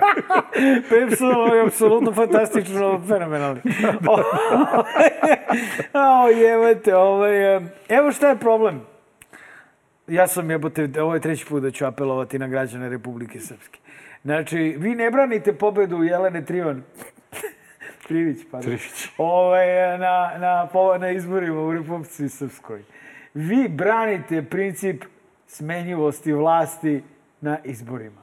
Personalno 0.90 1.56
je 1.56 1.62
apsolutno 1.62 2.14
fantastično, 2.14 3.02
fenomenalni. 3.08 3.62
o, 5.94 6.30
jebate, 6.42 6.96
ovaj, 6.96 7.56
e, 7.56 7.62
evo 7.90 8.12
šta 8.12 8.30
je 8.30 8.36
problem. 8.36 8.82
Ja 10.08 10.28
sam 10.28 10.52
jebote, 10.52 10.90
ovo 11.02 11.14
je 11.14 11.22
treći 11.22 11.46
put 11.46 11.64
da 11.64 11.72
ću 11.72 11.86
apelovati 11.86 12.40
na 12.40 12.48
građane 12.48 12.90
Republike 12.90 13.40
Srpske. 13.40 13.80
Znači, 14.24 14.76
vi 14.78 14.96
ne 14.96 15.12
branite 15.12 15.54
pobedu 15.54 16.04
Jelene 16.04 16.46
Trivan. 16.46 16.84
Trivić, 18.08 18.40
pardon. 18.52 18.62
Trivić. 18.62 19.10
Ovaj, 19.18 19.98
na, 19.98 20.32
na, 20.38 20.68
po- 20.74 20.98
na 20.98 21.10
izborima 21.10 21.62
u 21.62 21.74
Republici 21.74 22.30
Srpskoj. 22.30 22.84
Vi 23.34 23.68
branite 23.70 24.42
princip 24.42 25.04
smenjivosti 25.48 26.34
vlasti 26.34 27.04
na 27.42 27.58
izborima. 27.64 28.22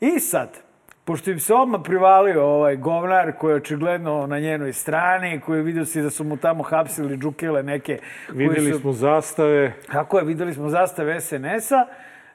I 0.00 0.18
sad, 0.20 0.58
pošto 1.04 1.30
im 1.30 1.40
se 1.40 1.54
odmah 1.54 1.80
privalio 1.84 2.44
ovaj 2.44 2.76
govnar 2.76 3.32
koji 3.38 3.52
je 3.52 3.56
očigledno 3.56 4.26
na 4.26 4.38
njenoj 4.38 4.72
strani, 4.72 5.40
koji 5.40 5.62
vidio 5.62 5.84
si 5.84 6.02
da 6.02 6.10
su 6.10 6.24
mu 6.24 6.36
tamo 6.36 6.62
hapsili 6.62 7.16
džukele 7.16 7.62
neke. 7.62 7.98
Videli 8.32 8.72
su- 8.72 8.78
smo 8.78 8.92
zastave. 8.92 9.72
Kako 9.86 10.18
je, 10.18 10.24
videli 10.24 10.54
smo 10.54 10.68
zastave 10.68 11.20
SNS-a. 11.20 11.86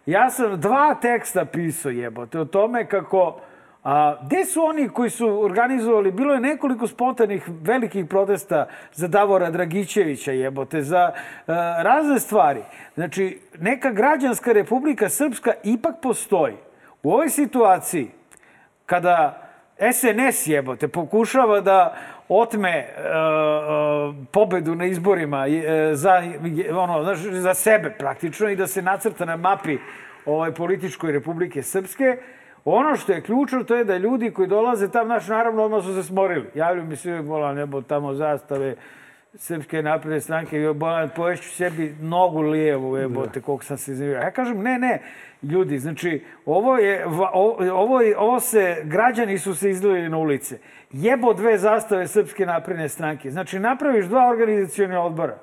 Ja 0.06 0.30
sam 0.30 0.62
dva 0.62 0.96
teksta 1.02 1.46
pisao 1.46 1.92
jebote 1.92 2.40
o 2.40 2.46
tome 2.46 2.86
kako... 2.86 3.42
A, 3.88 4.16
gde 4.22 4.46
su 4.46 4.64
oni 4.64 4.90
koji 4.90 5.10
su 5.10 5.42
organizovali, 5.44 6.12
bilo 6.12 6.34
je 6.34 6.40
nekoliko 6.40 6.88
spontanih 6.88 7.50
velikih 7.62 8.06
protesta 8.06 8.68
za 8.94 9.08
Davora 9.08 9.50
Dragićevića 9.50 10.32
jebote, 10.32 10.82
za 10.82 11.12
e, 11.12 11.14
razne 11.84 12.20
stvari. 12.20 12.62
Znači, 12.96 13.40
neka 13.60 13.92
građanska 13.92 14.52
republika 14.52 15.10
Srpska 15.10 15.54
ipak 15.64 15.96
postoji. 16.02 16.56
U 17.04 17.12
ovoj 17.12 17.30
situaciji, 17.30 18.12
kada 18.86 19.48
SNS 19.92 20.48
jebote 20.48 20.88
pokušava 20.88 21.62
da 21.62 21.96
otme 22.30 22.70
e, 22.70 22.84
e, 22.84 22.88
pobedu 24.32 24.76
na 24.76 24.86
izborima 24.86 25.48
e, 25.48 25.90
za, 25.94 26.24
ono, 26.76 27.04
znaš, 27.04 27.20
za 27.20 27.54
sebe 27.54 27.96
praktično 28.00 28.50
i 28.50 28.56
da 28.56 28.68
se 28.68 28.82
nacrta 28.82 29.26
na 29.26 29.36
mapi 29.36 29.78
ovaj, 30.26 30.52
političkoj 30.52 31.12
Republike 31.12 31.64
Srpske, 31.64 32.18
ono 32.72 32.96
što 32.96 33.12
je 33.12 33.22
ključno 33.22 33.64
to 33.64 33.76
je 33.76 33.84
da 33.84 33.98
ljudi 33.98 34.32
koji 34.32 34.48
dolaze 34.48 34.92
tam, 34.92 35.08
naš 35.08 35.28
naravno 35.28 35.64
odmah 35.64 35.84
su 35.84 35.94
se 35.94 36.04
smorili. 36.04 36.50
Javljaju 36.56 36.88
mi 36.88 36.96
se, 36.96 37.22
bola 37.22 37.54
nebo 37.54 37.82
tamo 37.82 38.14
zastave, 38.14 38.76
Srpske 39.34 39.82
napredne 39.82 40.22
stranke, 40.22 40.58
joj, 40.58 40.74
bolan, 40.74 41.10
poješću 41.16 41.50
sebi 41.50 41.96
nogu 42.02 42.42
lijevu, 42.42 42.98
jebote, 42.98 43.42
koliko 43.42 43.64
sam 43.64 43.78
se 43.78 43.92
iznervirao. 43.92 44.22
Ja 44.22 44.32
kažem, 44.32 44.62
ne, 44.62 44.80
ne, 44.80 45.02
ljudi, 45.44 45.80
znači, 45.80 46.24
ovo 46.46 46.78
je, 46.78 47.06
ovo, 47.74 48.02
je, 48.02 48.18
ovo 48.18 48.40
se, 48.40 48.82
građani 48.84 49.38
su 49.38 49.56
se 49.56 49.70
izlili 49.70 50.10
na 50.10 50.18
ulice. 50.18 50.60
Jebo 50.92 51.34
dve 51.34 51.58
zastave 51.58 52.08
Srpske 52.08 52.46
napredne 52.46 52.90
stranke. 52.90 53.32
Znači, 53.32 53.60
napraviš 53.60 54.06
dva 54.06 54.30
organizacijone 54.30 55.00
odbora. 55.00 55.38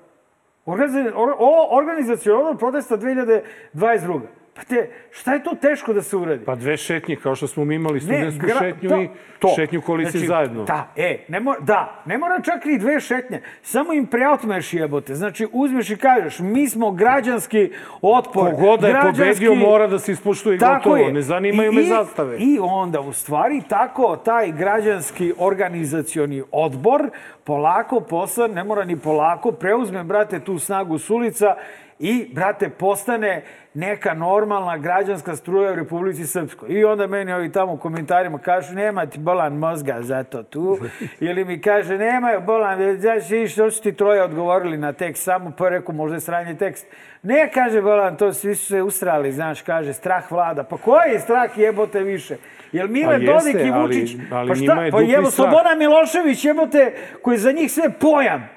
Organizacijone 1.70 2.40
odbor 2.40 2.58
protesta 2.58 2.96
2022. 2.96 4.20
Pa 4.54 4.62
te, 4.64 4.88
šta 5.12 5.32
je 5.32 5.42
to 5.42 5.54
teško 5.54 5.92
da 5.92 6.02
se 6.02 6.16
uradi? 6.16 6.44
Pa 6.44 6.54
dve 6.54 6.76
šetnje, 6.76 7.16
kao 7.16 7.34
što 7.34 7.46
smo 7.46 7.64
mi 7.64 7.74
imali 7.74 8.00
studentsku 8.00 8.46
gra- 8.46 8.58
šetnju 8.58 8.88
to- 8.88 8.96
i 8.96 9.08
to. 9.38 9.48
šetnju 9.48 9.80
koalicije 9.80 10.10
Znači, 10.10 10.26
zajedno. 10.26 10.64
Da, 10.64 10.92
e, 10.96 11.24
ne 11.28 11.40
mora, 11.40 11.60
da, 11.60 12.02
ne 12.06 12.18
mora 12.18 12.40
čak 12.40 12.64
ni 12.64 12.78
dve 12.78 13.00
šetnje. 13.00 13.40
Samo 13.62 13.92
im 13.92 14.06
preotmeš 14.06 14.72
jebote. 14.74 15.14
Znači, 15.14 15.46
uzmeš 15.52 15.90
i 15.90 15.96
kažeš, 15.96 16.38
mi 16.40 16.68
smo 16.68 16.90
građanski 16.92 17.70
otpor. 18.02 18.50
Kogod 18.50 18.80
da 18.80 18.86
je 18.88 18.94
građanski- 18.94 19.18
pobedio 19.46 19.54
mora 19.56 19.86
da 19.86 19.98
se 19.98 20.12
ispoštuje 20.12 20.58
Tako 20.58 20.74
gotovo. 20.80 20.96
je. 20.98 21.12
Ne 21.12 21.22
zanimaju 21.22 21.72
I- 21.72 21.74
me 21.74 21.82
zastave. 21.82 22.36
I 22.38 22.58
onda, 22.60 23.00
u 23.00 23.12
stvari, 23.12 23.62
tako 23.68 24.16
taj 24.16 24.52
građanski 24.52 25.32
organizacioni 25.38 26.42
odbor 26.52 27.10
polako 27.44 28.00
poslan, 28.00 28.50
ne 28.50 28.64
mora 28.64 28.84
ni 28.84 28.96
polako, 28.98 29.52
preuzme, 29.52 30.04
brate, 30.04 30.40
tu 30.40 30.58
snagu 30.58 30.98
s 30.98 31.10
ulica 31.10 31.54
i, 31.98 32.30
brate, 32.32 32.68
postane 32.68 33.42
neka 33.74 34.14
normalna 34.14 34.76
građanska 34.78 35.36
struja 35.36 35.72
u 35.72 35.74
Republici 35.74 36.26
Srpskoj. 36.26 36.68
I 36.70 36.84
onda 36.84 37.06
meni 37.06 37.32
ovi 37.32 37.52
tamo 37.52 37.72
u 37.72 37.76
komentarima 37.76 38.38
kažu, 38.38 38.74
nema 38.74 39.06
ti 39.06 39.18
bolan 39.18 39.56
mozga 39.56 39.96
za 40.00 40.24
to 40.24 40.42
tu. 40.42 40.78
Ili 41.20 41.44
mi 41.44 41.60
kaže, 41.60 41.98
nema 41.98 42.40
bolan, 42.40 42.96
znaš, 42.98 43.30
i 43.30 43.48
što 43.48 43.70
su 43.70 43.82
ti 43.82 43.92
troje 43.92 44.22
odgovorili 44.22 44.76
na 44.76 44.92
tekst, 44.92 45.22
samo 45.24 45.52
pa 45.58 45.68
rekao, 45.68 45.94
možda 45.94 46.16
je 46.16 46.20
sranje 46.20 46.54
tekst. 46.54 46.86
Ne, 47.22 47.50
kaže 47.54 47.82
Bolan, 47.82 48.16
to 48.16 48.32
svi 48.32 48.54
su 48.54 48.66
se 48.66 48.82
ustrali, 48.82 49.32
znaš, 49.32 49.62
kaže, 49.62 49.92
strah 49.92 50.32
vlada. 50.32 50.64
Pa 50.64 50.76
koji 50.76 51.12
je 51.12 51.20
strah 51.20 51.58
jebote 51.58 52.00
više? 52.00 52.36
Jel 52.72 52.88
Mile 52.88 53.26
Pa 53.26 53.32
Dodik 53.32 53.54
i 53.54 53.70
ali- 53.70 53.82
Vučić? 53.82 54.16
ali 54.32 54.66
pa 54.66 54.82
je 54.82 54.90
Pa 54.90 54.98
dupli 54.98 55.12
jevo, 55.12 55.30
strah. 55.30 55.34
Slobodan 55.34 55.78
Milošević 55.78 56.44
jebote, 56.44 56.92
koji 57.22 57.34
je 57.34 57.38
za 57.38 57.52
njih 57.52 57.72
sve 57.72 57.90
pojam. 58.00 58.48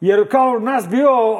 Jer 0.00 0.28
kao 0.28 0.58
nas 0.58 0.88
bio 0.88 1.10
uh, 1.32 1.38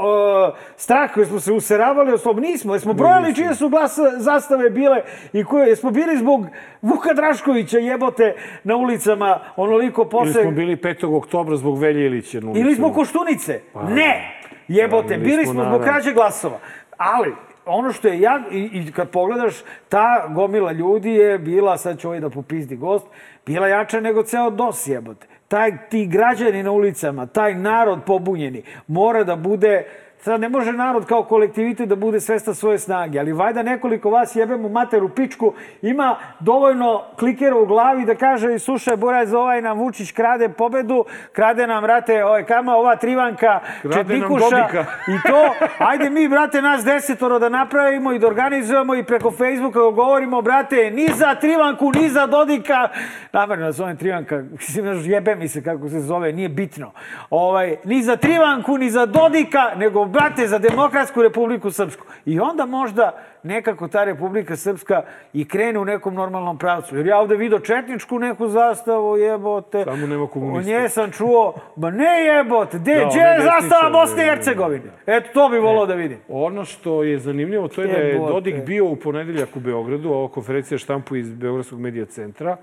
strah 0.76 1.12
koji 1.14 1.26
smo 1.26 1.40
se 1.40 1.52
useravali 1.52 2.12
od 2.12 2.20
slobod. 2.20 2.42
Nismo, 2.42 2.74
jer 2.74 2.80
smo 2.80 2.92
brojali 2.92 3.34
čije 3.34 3.54
su 3.54 3.68
glas, 3.68 3.98
zastave 4.16 4.70
bile 4.70 5.02
i 5.32 5.44
koje 5.44 5.76
smo 5.76 5.90
bili 5.90 6.16
zbog 6.16 6.46
Vuka 6.82 7.14
Draškovića 7.14 7.78
jebote 7.78 8.34
na 8.64 8.76
ulicama 8.76 9.40
onoliko 9.56 10.00
Ili 10.02 10.10
posle... 10.10 10.42
smo 10.42 10.50
bili 10.50 10.76
5. 10.76 11.16
oktobra 11.16 11.56
zbog 11.56 11.78
Velje 11.78 12.06
Ilića. 12.06 12.40
na 12.40 12.50
Ili 12.50 12.60
ulicama. 12.62 12.74
zbog 12.74 12.94
Koštunice. 12.94 13.60
ne! 13.88 14.40
Jebote, 14.68 15.16
bili 15.16 15.30
bili 15.30 15.44
smo 15.44 15.52
smo 15.54 15.64
zbog 15.64 15.82
krađe 15.82 16.12
glasova. 16.12 16.58
Ali, 16.96 17.34
ono 17.66 17.92
što 17.92 18.08
je 18.08 18.20
ja, 18.20 18.42
i, 18.50 18.58
i 18.72 18.92
kad 18.92 19.10
pogledaš, 19.10 19.54
ta 19.88 20.28
gomila 20.34 20.72
ljudi 20.72 21.10
je 21.10 21.38
bila, 21.38 21.76
sad 21.78 21.98
će 21.98 22.06
ovaj 22.08 22.20
da 22.20 22.30
popizdi 22.30 22.76
gost, 22.76 23.06
bila 23.46 23.68
jača 23.68 24.00
nego 24.00 24.22
ceo 24.22 24.50
DOS 24.50 24.86
jebote. 24.86 25.26
Taj, 25.48 25.88
ti 25.90 26.06
građani 26.06 26.62
na 26.62 26.70
ulicama, 26.70 27.26
taj 27.26 27.54
narod 27.54 27.98
pobunjeni, 28.06 28.62
mora 28.86 29.24
da 29.24 29.36
bude 29.36 29.84
Sad 30.20 30.40
ne 30.40 30.48
može 30.48 30.72
narod 30.72 31.06
kao 31.06 31.24
kolektivitet 31.24 31.88
da 31.88 31.96
bude 31.96 32.20
svesta 32.20 32.54
svoje 32.54 32.78
snage, 32.78 33.18
ali 33.18 33.32
vajda 33.32 33.62
nekoliko 33.62 34.10
vas 34.10 34.36
jebemo 34.36 34.68
mater 34.68 35.04
u 35.04 35.08
pičku, 35.08 35.52
ima 35.82 36.16
dovoljno 36.40 37.02
klikera 37.18 37.56
u 37.56 37.66
glavi 37.66 38.04
da 38.04 38.14
kaže 38.14 38.58
slušaj, 38.58 38.96
Buraz, 38.96 39.34
ovaj 39.34 39.62
nam 39.62 39.78
Vučić 39.78 40.12
krade 40.12 40.48
pobedu, 40.48 41.04
krade 41.32 41.66
nam, 41.66 41.82
brate, 41.82 42.24
ovaj, 42.24 42.44
kama, 42.44 42.76
ova 42.76 42.96
trivanka, 42.96 43.60
Krade 43.82 43.96
četnikuša 43.96 44.68
i 45.08 45.28
to, 45.28 45.66
ajde 45.78 46.10
mi, 46.10 46.28
brate, 46.28 46.62
nas 46.62 46.84
desetoro 46.84 47.38
da 47.38 47.48
napravimo 47.48 48.12
i 48.12 48.18
da 48.18 48.26
organizujemo 48.26 48.94
i 48.94 49.04
preko 49.04 49.30
Facebooka 49.30 49.78
da 49.78 49.90
govorimo, 49.90 50.42
brate, 50.42 50.90
ni 50.90 51.08
za 51.14 51.34
trivanku, 51.34 51.92
ni 51.94 52.08
za 52.08 52.26
Dodika, 52.26 52.88
namerno 53.32 53.66
da 53.66 53.72
zovem 53.72 53.96
trivanka, 53.96 54.44
mislim, 54.50 55.10
jebe 55.10 55.34
mi 55.34 55.48
se 55.48 55.62
kako 55.62 55.88
se 55.88 56.00
zove, 56.00 56.32
nije 56.32 56.48
bitno, 56.48 56.92
ovaj, 57.30 57.76
ni 57.84 58.02
za 58.02 58.16
trivanku, 58.16 58.78
ni 58.78 58.90
za 58.90 59.06
Dodika, 59.06 59.70
nego 59.76 60.07
brate, 60.08 60.46
za 60.46 60.58
demokratsku 60.58 61.22
Republiku 61.22 61.70
Srpsku. 61.70 62.06
I 62.26 62.40
onda 62.40 62.66
možda 62.66 63.12
nekako 63.42 63.88
ta 63.88 64.04
Republika 64.04 64.56
Srpska 64.56 65.02
i 65.32 65.48
krene 65.48 65.78
u 65.78 65.84
nekom 65.84 66.14
normalnom 66.14 66.58
pravcu. 66.58 66.96
Jer 66.96 67.06
ja 67.06 67.18
ovde 67.18 67.36
vidio 67.36 67.58
četničku 67.58 68.18
neku 68.18 68.48
zastavu, 68.48 69.16
jebote. 69.16 69.84
Samo 69.84 70.06
nema 70.06 70.26
komunista. 70.26 70.72
O 70.72 70.80
nje 70.80 70.88
sam 70.88 71.10
čuo, 71.10 71.54
ba 71.76 71.90
ne 71.90 72.24
jebote, 72.24 72.78
de, 72.78 72.94
Da, 72.94 73.20
je 73.20 73.40
zastava 73.40 73.90
Bosne 73.90 74.22
i 74.22 74.26
da, 74.26 74.30
da, 74.30 74.36
Hercegovine? 74.36 74.90
Eto, 75.06 75.28
to 75.34 75.48
bi 75.48 75.58
volao 75.58 75.86
da 75.86 75.94
vidim. 75.94 76.18
Ono 76.28 76.64
što 76.64 77.02
je 77.02 77.18
zanimljivo, 77.18 77.68
to 77.68 77.82
je 77.82 77.88
da 77.88 77.98
je. 77.98 78.18
Dodik 78.18 78.64
bio 78.66 78.84
u 78.84 78.96
ponedeljak 78.96 79.56
u 79.56 79.60
Beogradu, 79.60 80.10
ova 80.10 80.28
konferencija 80.28 80.78
štampu 80.78 81.16
iz 81.16 81.34
Beogradskog 81.34 81.80
medija 81.80 82.06
centra, 82.06 82.56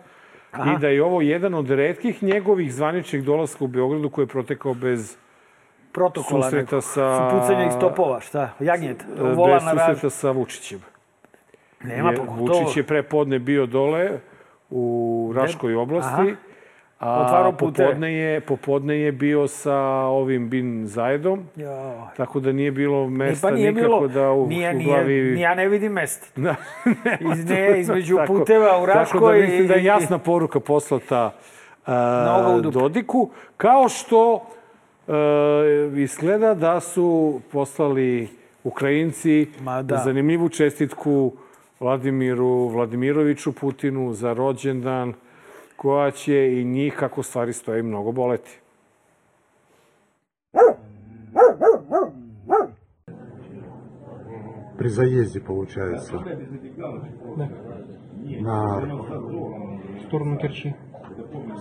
i 0.57 0.79
da 0.79 0.87
je 0.87 1.03
ovo 1.03 1.21
jedan 1.21 1.53
od 1.53 1.69
redkih 1.69 2.23
njegovih 2.23 2.73
zvaničnih 2.73 3.23
dolaska 3.23 3.63
u 3.63 3.67
Beogradu 3.67 4.09
koji 4.09 4.23
je 4.23 4.27
protekao 4.27 4.73
bez 4.73 5.17
Protokola 5.95 6.43
susreta 6.43 6.81
sa... 6.81 7.29
Pucanje 7.31 7.67
iz 7.67 7.73
topova, 7.79 8.19
šta? 8.19 8.49
Jagnjet, 8.59 9.01
e, 9.01 9.23
vola 9.35 9.59
na 9.59 9.71
susreta 9.71 10.09
sa 10.09 10.31
Vučićem. 10.31 10.79
Nema 11.83 12.09
Jer 12.09 12.19
pogotovo. 12.19 12.59
Vučić 12.59 12.77
je 12.77 12.83
pre 12.83 13.03
podne 13.03 13.39
bio 13.39 13.65
dole 13.65 14.19
u 14.69 15.31
Raškoj 15.35 15.75
oblasti, 15.75 16.35
a 16.99 17.21
Otvarao 17.21 17.51
popodne 17.51 18.13
je, 18.13 18.41
popodne 18.41 18.99
je 18.99 19.11
bio 19.11 19.47
sa 19.47 19.77
ovim 20.05 20.49
Bin 20.49 20.87
Zajedom, 20.87 21.47
Joj. 21.55 21.95
tako 22.17 22.39
da 22.39 22.51
nije 22.51 22.71
bilo 22.71 23.03
E, 23.03 23.09
mesta 23.09 23.47
pa 23.47 23.55
nije 23.55 23.71
nikako 23.71 23.99
bilo, 23.99 24.07
da 24.07 24.31
u, 24.31 24.47
nije, 24.47 24.71
u 24.71 24.73
nije, 24.73 24.87
glavi... 24.87 25.39
ja 25.39 25.55
ne 25.55 25.67
vidim 25.67 25.91
mesta. 25.91 26.27
Da, 26.41 26.55
Iz, 27.33 27.49
ne, 27.49 27.79
između 27.81 28.15
Tako- 28.15 28.33
puteva 28.33 28.81
u 28.81 28.85
Tako 28.85 28.85
da 28.85 28.93
Raškoj 28.93 29.41
mislim 29.41 29.67
da 29.67 29.73
je 29.73 29.83
jasna 29.83 30.17
poruka 30.17 30.59
poslata 30.59 31.31
uh. 31.87 32.71
Dodiku, 32.71 33.29
kao 33.57 33.89
što 33.89 34.45
izgleda 35.97 36.53
da 36.53 36.79
su 36.79 37.41
poslali 37.51 38.27
Ukrajinci 38.63 39.47
Ma 39.61 39.81
da. 39.81 39.97
zanimljivu 39.97 40.49
čestitku 40.49 41.31
Vladimiru 41.79 42.67
Vladimiroviću 42.67 43.51
Putinu 43.51 44.13
za 44.13 44.33
rođendan 44.33 45.13
koja 45.75 46.11
će 46.11 46.61
i 46.61 46.63
njih, 46.63 46.95
kako 46.99 47.23
stvari 47.23 47.53
stoje, 47.53 47.83
mnogo 47.83 48.11
boleti. 48.11 48.59
При 54.77 54.89
заезде, 54.89 55.39
получается. 55.39 56.19
На 58.41 58.79
В 58.79 60.07
сторону 60.07 60.37
Керчи. 60.37 60.75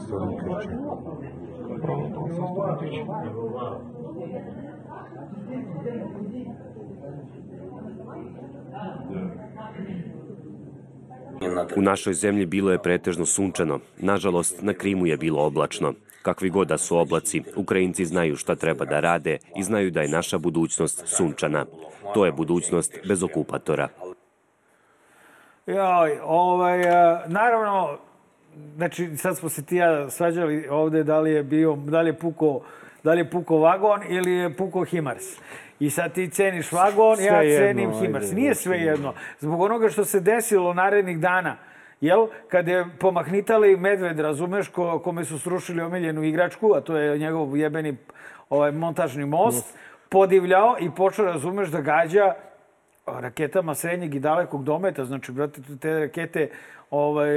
сторону 0.07 0.37
Керчи. 0.39 0.69
В 1.75 1.79
сторону 1.79 2.79
Керчи. 2.81 3.05
U 11.77 11.83
našoj 11.83 12.15
zemlji 12.15 12.47
bilo 12.47 12.73
je 12.73 12.79
pretežno 12.79 13.27
sunčano. 13.27 13.79
Nažalost, 13.99 14.63
na 14.63 14.73
Krimu 14.73 15.07
je 15.07 15.17
bilo 15.17 15.47
oblačno. 15.47 15.93
Kakvi 16.23 16.51
god 16.51 16.69
da 16.69 16.79
su 16.79 16.97
oblaci, 16.97 17.43
Ukrajinci 17.57 18.05
znaju 18.05 18.37
šta 18.37 18.55
treba 18.55 18.85
da 18.85 19.01
rade 19.01 19.39
i 19.57 19.63
znaju 19.63 19.91
da 19.91 20.03
je 20.03 20.09
naša 20.09 20.39
budućnost 20.39 21.03
sunčana. 21.07 21.65
To 22.15 22.27
je 22.27 22.33
budućnost 22.33 22.99
bez 23.09 23.23
okupatora. 23.23 23.89
Joj, 25.67 26.19
ovaj, 26.25 26.89
a, 26.89 27.23
naravno, 27.27 27.99
znači 28.77 29.17
sad 29.17 29.37
smo 29.37 29.49
se 29.49 29.65
ti 29.65 29.75
i 29.75 29.79
ja 29.79 30.11
svađali 30.11 30.69
ovde 30.71 31.05
da 31.05 31.21
li 31.21 31.33
je 31.33 31.43
bio, 31.43 31.77
da 31.77 32.01
li 32.01 32.09
je 32.09 32.19
puko, 32.19 32.61
da 33.05 33.13
li 33.13 33.21
je 33.21 33.31
puko 33.31 33.59
vagon 33.59 34.01
ili 34.09 34.33
je 34.33 34.57
puko 34.57 34.85
Himars. 34.85 35.25
I 35.81 35.91
sad 35.91 36.13
ti 36.13 36.31
ceniš 36.31 36.73
vagon, 36.73 37.19
ja 37.21 37.39
Sve 37.39 37.47
jedno, 37.47 37.67
cenim 37.67 37.91
ajde, 37.91 38.07
Himars. 38.07 38.33
Nije 38.33 38.55
znači. 38.55 38.63
sve 38.63 38.79
jedno. 38.79 39.15
Zbog 39.41 39.61
onoga 39.61 39.89
što 39.89 40.05
se 40.05 40.21
desilo 40.21 40.75
narednih 40.75 41.19
dana, 41.19 41.57
jel? 42.01 42.27
Kad 42.49 42.69
je 42.69 42.87
pomahnitali 43.01 43.77
medved, 43.77 44.19
razumeš, 44.19 44.69
ko, 44.69 44.99
kome 44.99 45.25
su 45.25 45.39
srušili 45.39 45.83
omiljenu 45.83 46.23
igračku, 46.23 46.73
a 46.75 46.81
to 46.81 46.97
je 46.97 47.19
njegov 47.19 47.57
jebeni 47.57 47.97
ovaj, 48.51 48.73
montažni 48.73 49.27
most, 49.27 49.79
podivljao 50.09 50.77
i 50.81 50.91
počeo, 50.97 51.25
razumeš, 51.25 51.69
da 51.69 51.81
gađa 51.81 52.35
raketama 53.07 53.75
srednjeg 53.75 54.15
i 54.15 54.21
dalekog 54.21 54.65
dometa, 54.65 55.05
znači, 55.05 55.33
brate, 55.33 55.61
te 55.81 55.99
rakete 55.99 56.51
ovaj, 56.91 57.29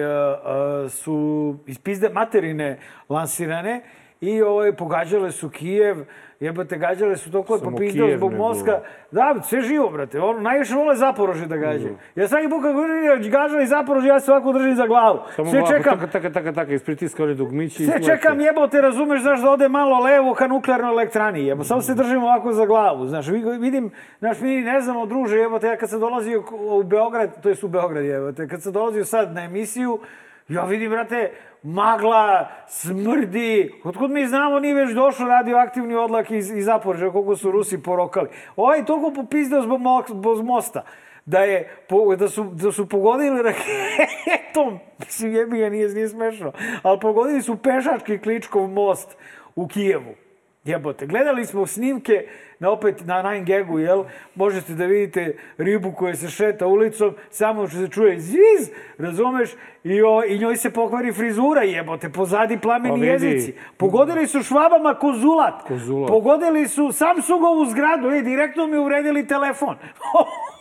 su 0.90 1.56
iz 1.66 1.80
pizde 1.80 2.10
materine 2.10 2.80
lansirane 3.10 3.84
i 4.22 4.42
ovaj, 4.42 4.76
pogađale 4.76 5.32
su 5.32 5.50
Kijev, 5.50 5.98
jebate, 6.40 6.78
gađale 6.78 7.18
su 7.18 7.32
toliko 7.32 7.56
je 7.56 7.62
popizdao 7.62 8.08
zbog 8.10 8.34
Moska. 8.34 8.80
Da, 9.12 9.36
sve 9.44 9.62
živo, 9.62 9.90
brate. 9.90 10.22
On 10.22 10.44
najviše 10.44 10.76
vole 10.76 10.96
Zaporože 10.96 11.46
da 11.46 11.58
gađaju. 11.58 11.86
Mhm. 11.86 12.02
Ja 12.16 12.28
svaki 12.28 12.50
put 12.50 12.62
kako 12.64 12.82
vidim 12.82 13.32
gađali 13.32 13.68
Zaporože, 13.68 14.08
ja 14.08 14.20
se 14.20 14.32
ovako 14.32 14.54
držim 14.54 14.76
za 14.76 14.88
glavu. 14.88 15.20
Samo 15.36 15.50
sve 15.50 15.62
čekam, 15.68 15.94
Taka, 15.94 16.08
taka, 16.10 16.30
taka, 16.32 16.54
taka, 16.54 16.74
ispritiska 16.74 17.24
oni 17.24 17.36
dugmići 17.36 17.86
sve 17.86 18.04
čekam 18.04 18.40
jebote, 18.42 18.82
razumeš, 18.82 19.22
znaš, 19.22 19.42
da 19.42 19.52
ode 19.52 19.70
malo 19.70 20.00
levo 20.00 20.34
ka 20.34 20.48
nuklearnoj 20.48 20.92
elektrani, 20.92 21.46
jebo. 21.46 21.64
Samo 21.64 21.82
se 21.82 21.94
držim 21.94 22.24
ovako 22.24 22.54
za 22.54 22.66
glavu, 22.66 23.08
znaš, 23.08 23.28
vi- 23.28 23.58
vidim, 23.60 23.90
znaš, 24.20 24.40
mi 24.40 24.62
ne 24.62 24.82
znamo, 24.82 25.06
druže, 25.06 25.38
jebote, 25.38 25.68
ja 25.68 25.78
kad 25.78 25.90
sam 25.90 26.00
dolazio 26.00 26.44
u 26.52 26.84
Beograd, 26.84 27.42
to 27.42 27.50
je 27.50 27.56
u 27.64 27.68
Beograd, 27.68 28.06
jebote, 28.06 28.48
kad 28.48 28.62
sam 28.62 28.74
dolazio 28.74 29.06
sad 29.06 29.34
na 29.34 29.44
emisiju, 29.44 30.00
ja 30.50 30.66
vidim, 30.66 30.90
brate, 30.90 31.32
magla, 31.64 32.48
smrdi, 32.68 33.72
otkud 33.84 34.12
mi 34.12 34.28
znamo, 34.28 34.60
nije 34.60 34.76
već 34.76 34.92
došao 34.92 35.28
radioaktivni 35.28 35.96
odlak 35.96 36.32
iz, 36.32 36.52
iz 36.52 36.66
Zaporeža, 36.66 37.12
koliko 37.12 37.36
su 37.36 37.52
Rusi 37.52 37.84
porokali. 37.84 38.30
Ovaj 38.56 38.86
toliko 38.86 39.14
popizdeo 39.14 39.62
zbog, 39.62 39.82
zbog 40.08 40.46
mosta, 40.46 40.84
da, 41.26 41.40
je, 41.40 41.70
da, 42.18 42.30
su, 42.30 42.44
da 42.44 42.72
su 42.72 42.90
pogodili 42.90 43.42
raketom, 43.42 44.80
mislim, 45.00 45.36
jebi 45.36 45.60
ga, 45.60 45.70
nije, 45.70 45.90
nije 45.90 46.08
smešno, 46.10 46.52
ali 46.84 47.00
pogodili 47.00 47.42
su 47.42 47.58
pešački 47.58 48.18
Kličkov 48.18 48.68
most 48.68 49.18
u 49.56 49.68
Kijevu. 49.68 50.27
Jebote, 50.68 51.06
gledali 51.06 51.46
smo 51.46 51.68
snimke 51.68 52.28
na 52.60 52.72
opet 52.72 53.06
na 53.06 53.24
9 53.24 53.78
jel? 53.80 54.04
Možete 54.36 54.74
da 54.74 54.86
vidite 54.86 55.38
ribu 55.58 55.92
koja 55.92 56.16
se 56.16 56.30
šeta 56.30 56.68
ulicom, 56.68 57.14
samo 57.30 57.68
što 57.68 57.78
se 57.78 57.88
čuje 57.88 58.20
zviz, 58.20 58.70
razumeš? 58.98 59.50
I, 59.84 60.02
o, 60.02 60.24
I 60.28 60.40
njoj 60.40 60.58
se 60.58 60.70
pokvari 60.70 61.14
frizura, 61.14 61.62
jebote, 61.62 62.10
pozadi 62.10 62.58
plameni 62.58 63.00
Pa 63.00 63.06
jezici. 63.06 63.54
Pogodili 63.78 64.28
su 64.28 64.44
švabama 64.44 64.94
kozulat. 64.94 65.68
Kozulat. 65.68 66.08
Pogodili 66.08 66.68
su 66.68 66.92
Samsungovu 66.92 67.66
zgradu, 67.66 68.12
i 68.12 68.22
direktno 68.22 68.68
mi 68.68 68.78
uvredili 68.78 69.28
telefon. 69.28 69.76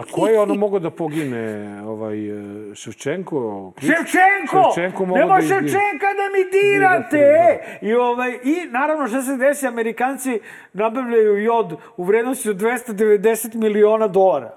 A 0.00 0.04
ko 0.10 0.26
je 0.28 0.40
ono 0.40 0.54
mogao 0.54 0.78
da 0.78 0.90
pogine? 0.90 1.42
Ovaj, 1.82 2.28
e, 2.30 2.42
Ševčenko? 2.74 3.36
Klič- 3.72 3.86
Ševčenko! 3.86 4.62
Ševčenko 4.66 5.04
mogao 5.06 5.18
Nemoj 5.18 5.38
da 5.38 5.44
izgine. 5.44 5.60
Ševčenka 5.60 6.06
da 6.12 6.26
mi 6.28 6.42
dirate! 6.52 7.18
e! 7.18 7.78
I, 7.82 7.94
ovaj, 7.94 8.30
I 8.44 8.68
naravno 8.70 9.06
što 9.06 9.22
se 9.22 9.36
desi, 9.36 9.66
Amerikanci 9.66 10.40
nabavljaju 10.72 11.36
jod 11.38 11.66
u 11.96 12.04
vrednosti 12.04 12.50
od 12.50 12.56
290 12.56 13.54
miliona 13.54 14.08
dolara. 14.08 14.54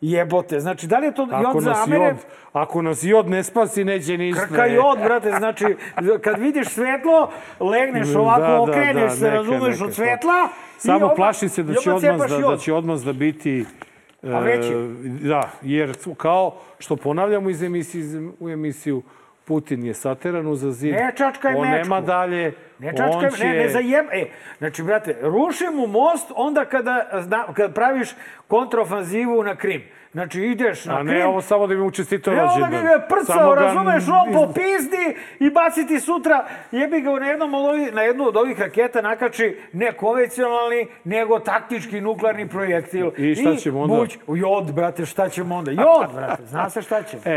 Jebote, 0.00 0.60
znači 0.60 0.86
da 0.86 0.98
li 0.98 1.06
je 1.06 1.14
to 1.14 1.28
Ako 1.32 1.42
jod 1.44 1.62
za 1.62 1.74
Amere? 1.82 2.04
jod, 2.04 2.16
ako 2.52 2.82
nas 2.82 3.04
jod 3.04 3.30
ne 3.30 3.42
spasi, 3.42 3.84
neće 3.84 4.18
ni 4.18 4.32
Krka 4.32 4.66
jod, 4.66 4.98
brate, 4.98 5.30
znači 5.30 5.64
kad 6.20 6.38
vidiš 6.38 6.68
svetlo, 6.68 7.30
legneš 7.60 8.14
ovako, 8.14 8.40
Da, 8.40 8.46
da, 8.46 8.60
okreneš 8.60 9.02
da, 9.02 9.10
se, 9.10 9.24
neka, 9.24 9.36
razumeš, 9.36 9.72
neka, 9.72 9.84
od 9.84 9.94
svetla. 9.94 10.48
i 10.76 10.80
Samo 10.80 11.12
plaši 11.16 11.48
se 11.48 11.62
da 11.62 11.72
i 11.72 11.76
će 11.76 11.92
odmaz 11.92 12.30
da, 12.30 12.38
da 12.40 12.56
će 12.56 12.72
odmaz 12.72 13.04
da 13.04 13.12
biti 13.12 13.64
A 14.32 14.38
veći? 14.38 14.72
e, 14.72 15.28
da, 15.28 15.50
jer 15.62 15.96
kao 16.16 16.60
što 16.78 16.96
ponavljamo 16.96 17.50
iz 17.50 17.62
emisije 17.62 18.04
u 18.40 18.48
emisiju 18.48 19.02
Putin 19.44 19.84
je 19.84 19.94
sateran 19.94 20.46
uza 20.46 20.70
zid. 20.70 20.92
Ne 20.94 21.12
čačkaj 21.16 21.54
On 21.54 21.60
mečku. 21.60 21.76
nema 21.76 22.00
dalje. 22.00 22.52
Ne 22.78 22.96
čačkaj, 22.96 23.30
će... 23.30 23.44
ne, 23.44 23.54
ne 23.54 23.68
zajem... 23.68 24.06
E, 24.12 24.24
znači, 24.58 24.82
brate, 24.82 25.16
ruši 25.22 25.64
mu 25.74 25.86
most 25.86 26.32
onda 26.36 26.64
kada, 26.64 27.08
zna, 27.20 27.46
kad 27.54 27.74
praviš 27.74 28.08
kontraofanzivu 28.48 29.42
na 29.42 29.56
Krim. 29.56 29.82
Znači, 30.14 30.42
ideš 30.42 30.84
na 30.84 30.94
A 30.94 30.96
Krim... 30.96 31.06
ne, 31.08 31.26
ovo 31.26 31.40
samo 31.40 31.66
da 31.66 31.74
bi 31.74 31.80
mu 31.80 31.90
čestitao 31.90 32.34
Ne, 32.34 32.42
onda 32.42 32.54
rođendan. 32.54 32.82
ga 32.82 32.88
je 32.88 33.00
prcao, 33.08 33.54
razumeš, 33.54 34.04
on 34.14 34.28
iz- 34.30 34.34
popizdi 34.36 35.06
i 35.40 35.50
baciti 35.50 36.00
sutra, 36.00 36.44
jebi 36.72 37.00
ga 37.00 37.10
na, 37.10 37.26
jednom 37.26 37.54
od 37.54 37.64
ovih, 37.64 37.94
na 37.94 38.02
jednu 38.02 38.24
od 38.24 38.36
ovih 38.36 38.60
raketa 38.60 39.02
nakači 39.02 39.58
ne 39.72 39.92
konvencionalni, 39.92 40.86
nego 41.04 41.38
taktički 41.38 42.00
nuklearni 42.00 42.48
projektil. 42.48 43.10
I 43.16 43.34
šta 43.34 43.56
ćemo 43.56 43.80
onda? 43.80 43.96
Buć, 43.96 44.18
jod, 44.28 44.72
brate, 44.72 45.06
šta 45.06 45.28
ćemo 45.28 45.56
onda? 45.56 45.70
Jod, 45.70 46.14
brate, 46.14 46.42
zna 46.44 46.70
se 46.70 46.82
šta 46.82 47.02
ćemo. 47.02 47.22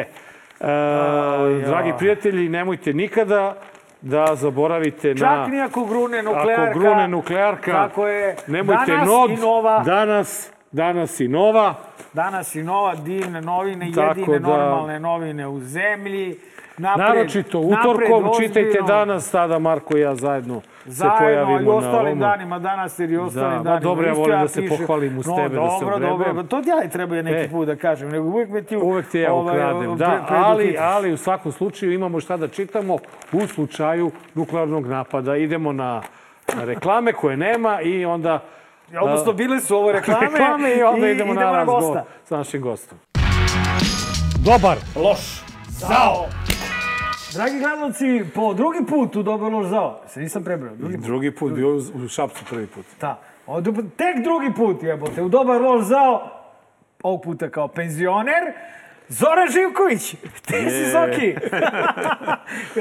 E, 0.59 0.63
e, 0.63 1.65
dragi 1.65 1.93
prijatelji, 1.97 2.49
nemojte 2.49 2.93
nikada 2.93 3.55
da 4.01 4.35
zaboravite 4.35 5.07
na... 5.09 5.15
Čak 5.15 5.47
ni 5.47 5.61
ako 5.61 5.85
grune 5.85 6.23
nuklearka. 6.23 6.63
Ako 6.63 6.79
grune 6.79 7.07
nuklearka, 7.07 7.71
Tako 7.71 8.07
je. 8.07 8.35
nemojte 8.47 8.83
Danas 8.87 9.07
nod, 9.07 9.29
i 9.31 9.35
nova. 9.35 9.79
danas 9.79 10.51
danas 10.71 11.19
i 11.19 11.27
Nova. 11.27 11.73
Danas 12.13 12.55
i 12.55 12.63
Nova, 12.63 12.95
divne 12.95 13.41
novine, 13.41 13.91
Tako 13.91 14.07
jedine 14.11 14.39
da- 14.39 14.47
normalne 14.49 14.99
novine 14.99 15.47
u 15.47 15.59
zemlji. 15.59 16.35
Napred, 16.79 17.07
Naročito 17.07 17.61
napred, 17.61 17.79
utorkom, 17.81 18.31
čitajte 18.37 18.59
ozbiljno. 18.61 18.87
danas, 18.87 19.31
tada 19.31 19.59
Marko 19.59 19.97
i 19.97 20.01
ja 20.01 20.15
zajedno 20.15 20.61
se 20.61 20.67
Zajedno 20.85 21.17
pojavimo 21.19 21.59
i 21.61 21.65
na 21.65 21.71
ostalim 21.71 22.07
ovom. 22.07 22.19
danima, 22.19 22.59
danas 22.59 22.99
jer 22.99 23.11
i 23.11 23.17
ostalim 23.17 23.49
Da, 23.49 23.57
ma 23.57 23.63
danima. 23.63 23.79
dobro, 23.81 24.07
ja 24.07 24.13
volim 24.13 24.39
da 24.39 24.47
se 24.47 24.61
pišem. 24.61 24.77
pohvalim 24.77 25.17
uz 25.17 25.27
no, 25.27 25.35
tebe, 25.35 25.55
da 25.55 25.69
se 25.69 25.85
dobro, 25.85 25.95
ogrebem. 25.95 26.35
dobro, 26.35 26.43
to 26.43 26.57
ja 26.59 26.83
i 26.83 26.89
treba 26.89 27.15
neki 27.15 27.35
E. 27.37 27.49
put 27.49 27.67
da 27.67 27.75
kažem, 27.75 28.09
nego 28.09 28.25
uvijek 28.25 28.49
me 28.49 28.61
ti... 28.61 28.75
Uvek 28.77 29.07
ti 29.07 29.19
ja 29.19 29.33
ovaj, 29.33 29.55
ukradem, 29.55 29.81
pre- 29.81 29.95
da, 29.97 30.25
ali, 30.29 30.77
ali 30.79 31.13
u 31.13 31.17
svakom 31.17 31.51
slučaju 31.51 31.93
imamo 31.93 32.19
šta 32.19 32.37
da 32.37 32.47
čitamo 32.47 32.97
u 33.31 33.47
slučaju 33.47 34.11
nuklearnog 34.33 34.87
napada. 34.87 35.35
Idemo 35.35 35.71
na 35.71 36.01
na 36.49 36.63
reklame 36.63 37.13
koje 37.13 37.37
nema 37.37 37.81
i 37.81 38.05
onda... 38.05 38.39
Odnosno, 39.01 39.33
bile 39.33 39.59
su 39.61 39.75
ovo 39.77 39.91
reklame, 39.91 40.27
reklame 40.31 40.75
i 40.75 40.83
onda 40.83 41.07
idemo, 41.07 41.33
na 41.33 41.51
razgovor 41.51 41.81
gosta. 41.83 42.05
sa 42.23 42.37
našim 42.37 42.61
gostom. 42.61 42.97
Dobar. 44.45 44.77
Loš. 44.95 45.41
Zao. 45.69 46.25
Dragi 47.33 47.59
gledalci, 47.59 48.23
po 48.35 48.53
drugi 48.53 48.79
put 48.89 49.15
u 49.15 49.23
Dobar 49.23 49.51
loš 49.53 49.65
zao. 49.67 49.99
Se 50.07 50.19
nisam 50.19 50.43
prebrao. 50.43 50.75
Drugi 50.75 50.95
put. 50.97 51.05
Drugi 51.05 51.31
put, 51.31 51.53
bio 51.53 51.75
u- 51.75 52.07
Šapcu 52.07 52.45
prvi 52.49 52.67
put. 52.67 52.85
Da. 53.01 53.19
Od, 53.47 53.63
tek 53.97 54.23
drugi 54.23 54.53
put, 54.55 54.83
jebote, 54.83 55.21
u 55.23 55.29
Dobar 55.29 55.61
loš 55.61 55.85
zao. 55.85 56.29
Ovog 57.03 57.21
puta 57.23 57.49
kao 57.49 57.67
penzioner. 57.67 58.43
Zoran 59.07 59.47
Živković. 59.51 60.15
Ti 60.47 60.69
si 60.69 60.91
Zoki. 60.91 61.35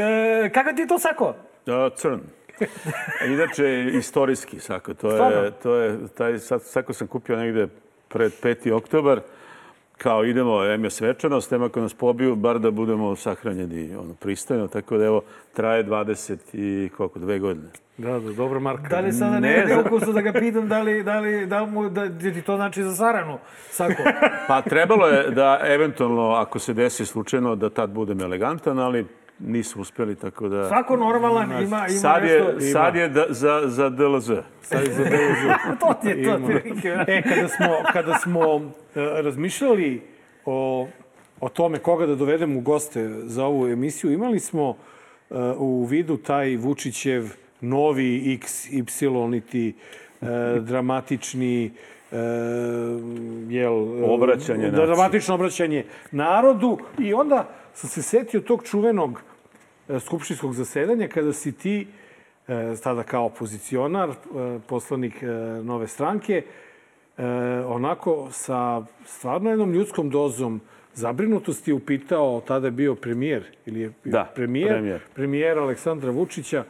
e, 0.01 0.51
kako 0.55 0.73
ti 0.73 0.81
je 0.81 0.87
to 0.87 0.99
sako? 0.99 1.35
Da, 1.67 1.91
crn. 1.91 2.21
Inače, 3.35 3.85
istorijski 3.93 4.61
sako. 4.61 4.95
To 4.95 5.11
Stvarno? 5.11 5.39
je, 5.39 5.51
to 5.51 5.75
je, 5.75 5.99
taj 6.17 6.39
sako 6.61 6.93
sam 6.93 7.07
kupio 7.07 7.37
negde 7.37 7.69
pred 8.09 8.33
5. 8.43 8.73
oktobar. 8.73 9.21
Kao 9.99 10.25
idemo, 10.25 10.65
em 10.65 10.85
je 10.85 10.91
svečanost, 10.91 11.53
em 11.53 11.63
ako 11.63 11.81
nas 11.81 11.95
pobiju, 11.95 12.37
bar 12.37 12.59
da 12.59 12.71
budemo 12.71 13.17
sahranjeni 13.17 13.97
ono, 13.97 14.15
pristojno. 14.15 14.69
Tako 14.69 14.97
da 14.97 15.05
evo, 15.05 15.23
traje 15.53 15.85
20 15.85 16.37
i 16.53 16.89
koliko, 16.97 17.19
dve 17.19 17.39
godine. 17.39 17.69
Da, 17.99 18.19
da, 18.19 18.33
dobro 18.33 18.61
Marka. 18.61 18.89
Da 18.89 19.01
li 19.01 19.13
sada 19.13 19.41
ne, 19.41 19.65
Ne 19.69 19.79
ukusno 19.81 20.13
da 20.13 20.21
ga 20.21 20.33
pitam 20.33 20.69
da 20.69 20.81
li, 20.81 21.03
da 21.03 21.21
li, 21.21 21.47
da 21.47 21.61
li 21.61 21.71
mu, 21.71 21.89
da, 21.89 22.09
da 22.09 22.33
ti 22.33 22.43
to 22.43 22.57
znači 22.57 22.83
za 22.83 22.95
Saranu, 22.95 23.39
sako? 23.71 24.03
Pa 24.49 24.63
trebalo 24.63 25.07
je 25.07 25.31
da 25.31 25.61
eventualno, 25.63 26.31
ako 26.31 26.59
se 26.59 26.75
desi 26.75 27.07
slučajno, 27.07 27.57
da 27.57 27.71
tad 27.71 27.91
budem 27.91 28.21
elegantan, 28.21 28.79
ali 28.79 29.07
nisu 29.39 29.81
uspjeli, 29.81 30.15
tako 30.15 30.49
da... 30.49 30.69
Svako 30.69 30.97
normalan 30.97 31.51
ima, 31.51 31.63
ima 31.63 31.89
sad 31.89 32.23
nešto... 32.23 32.49
je, 32.49 32.61
sad 32.61 32.97
je 32.97 33.09
da, 33.09 33.27
za, 33.29 33.63
za 33.65 33.89
DLZ. 33.89 34.31
Sad 34.63 34.87
je 34.87 34.93
za 34.93 35.05
DLZ. 35.11 35.79
to 35.81 35.95
ti 36.03 36.09
je 36.09 36.25
to. 36.25 36.37
Ima. 36.37 36.47
otprilike. 36.47 36.89
E, 37.07 37.23
kada 37.23 37.49
smo, 37.49 37.67
kada 37.93 38.15
smo 38.15 38.57
e, 38.57 39.23
razmišljali 39.23 40.03
o, 40.45 40.89
o 41.41 41.49
tome 41.49 41.79
koga 41.79 42.07
da 42.07 42.15
dovedemo 42.15 42.59
u 42.59 42.63
goste 42.63 43.09
za 43.23 43.45
ovu 43.45 43.67
emisiju, 43.67 44.13
imali 44.13 44.41
smo 44.41 44.77
e, 45.31 45.35
u 45.57 45.85
vidu 45.85 46.17
taj 46.17 46.57
Vučićev 46.57 47.25
novi 47.61 48.39
XY, 48.43 49.31
niti 49.31 49.75
e, 50.23 50.27
dramatični 50.61 51.71
e, 52.13 52.17
jel, 53.49 54.05
Obraćanje 54.05 54.71
dramatično 54.71 55.35
obraćanje 55.35 55.85
narodu 56.11 56.79
i 56.99 57.15
onda 57.15 57.49
sam 57.77 57.91
se 57.91 58.03
setio 58.03 58.41
tog 58.41 58.65
čuvenog 58.65 59.21
e, 59.89 60.01
skupštinskog 60.01 60.55
zasedanja 60.55 61.09
kada 61.09 61.33
si 61.33 61.53
ti 61.53 61.87
e, 62.49 62.75
tada 62.83 63.03
kao 63.03 63.25
opozicionar, 63.25 64.11
e, 64.11 64.15
poslanik 64.67 65.15
nove 65.63 65.87
stranke, 65.87 66.43
onako 67.67 68.29
sa 68.31 68.83
stvarno 69.07 69.51
jednom 69.51 69.73
ljudskom 69.73 70.11
dozom 70.11 70.61
zabrinutosti 70.95 71.73
upitao, 71.73 72.41
tada 72.41 72.67
je 72.67 72.71
bio 72.71 72.95
premijer, 72.95 73.45
ili 73.67 73.81
je 73.81 73.93
Da, 74.05 74.33
premijer, 74.35 74.69
premijer. 74.69 75.01
premijer 75.15 75.59
Aleksandra 75.59 76.11
Vučića, 76.11 76.65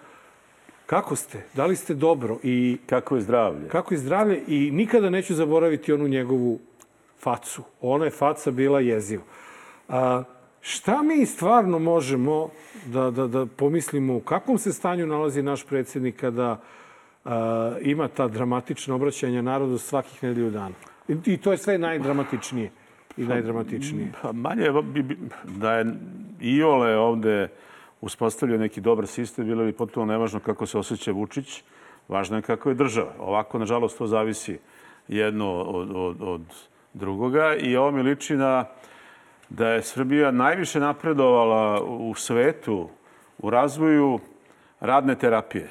kako 0.87 1.17
ste? 1.17 1.43
Da 1.55 1.67
li 1.67 1.77
ste 1.77 1.95
dobro? 1.95 2.39
I 2.43 2.79
Kako 2.87 3.17
je 3.17 3.21
zdravlje? 3.21 3.69
kako 3.69 3.95
je 3.95 3.99
zdravlje? 3.99 4.43
I 4.49 4.71
nikada 4.71 5.11
neću 5.11 5.35
zaboraviti 5.35 5.93
onu 5.93 6.09
njegovu 6.09 6.59
facu. 7.19 7.63
Ona 7.81 8.05
je 8.05 8.11
faca 8.11 8.51
bila 8.51 8.81
jeziva. 8.81 9.23
A, 9.89 10.23
šta 10.67 11.03
mi 11.03 11.27
stvarno 11.27 11.79
možemo 11.79 12.49
da, 12.87 13.11
da, 13.11 13.27
da 13.27 13.47
pomislimo 13.47 14.17
u 14.17 14.21
kakvom 14.21 14.59
se 14.59 14.73
stanju 14.73 15.07
nalazi 15.07 15.43
naš 15.43 15.65
predsjednik 15.65 16.17
kada 16.21 16.61
a, 17.25 17.73
ima 17.81 18.09
ta 18.09 18.29
dramatična 18.29 18.95
obraćanja 18.95 19.43
narodu 19.43 19.79
svakih 19.79 20.23
nedelju 20.23 20.51
dana? 20.51 20.75
I, 21.09 21.17
I 21.25 21.37
to 21.37 21.53
je 21.53 21.59
sve 21.59 21.79
najdramatičnije. 21.79 22.71
I 23.17 23.25
najdramatičnije. 23.25 24.13
Pa 24.23 24.33
manje 24.33 24.71
bi, 24.83 25.19
da 25.45 25.73
je 25.73 25.87
Iole 26.41 26.97
ovde 26.97 27.49
uspostavljao 28.01 28.59
neki 28.59 28.81
dobar 28.81 29.07
sistem, 29.07 29.47
bilo 29.47 29.65
bi 29.65 29.73
potpuno 29.73 30.07
nevažno 30.07 30.41
kako 30.41 30.67
se 30.67 30.79
osjeća 30.79 31.13
Vučić, 31.13 31.63
važno 32.09 32.37
je 32.37 32.43
kako 32.43 32.69
je 32.69 32.75
država. 32.75 33.13
Ovako, 33.19 33.59
nažalost, 33.59 33.99
to 33.99 34.07
zavisi 34.07 34.59
jedno 35.09 35.53
od, 35.53 35.91
od, 35.95 36.17
od 36.21 36.43
drugoga 36.95 37.55
i 37.55 37.77
ovo 37.77 37.91
mi 37.91 38.03
liči 38.03 38.37
na 38.37 38.65
da 39.49 39.69
je 39.69 39.83
Srbija 39.83 40.31
najviše 40.31 40.81
napredovala 40.81 41.83
u 41.83 42.15
svetu 42.15 42.89
u 43.39 43.51
razvoju 43.51 44.19
radne 44.81 45.15
terapije. 45.15 45.71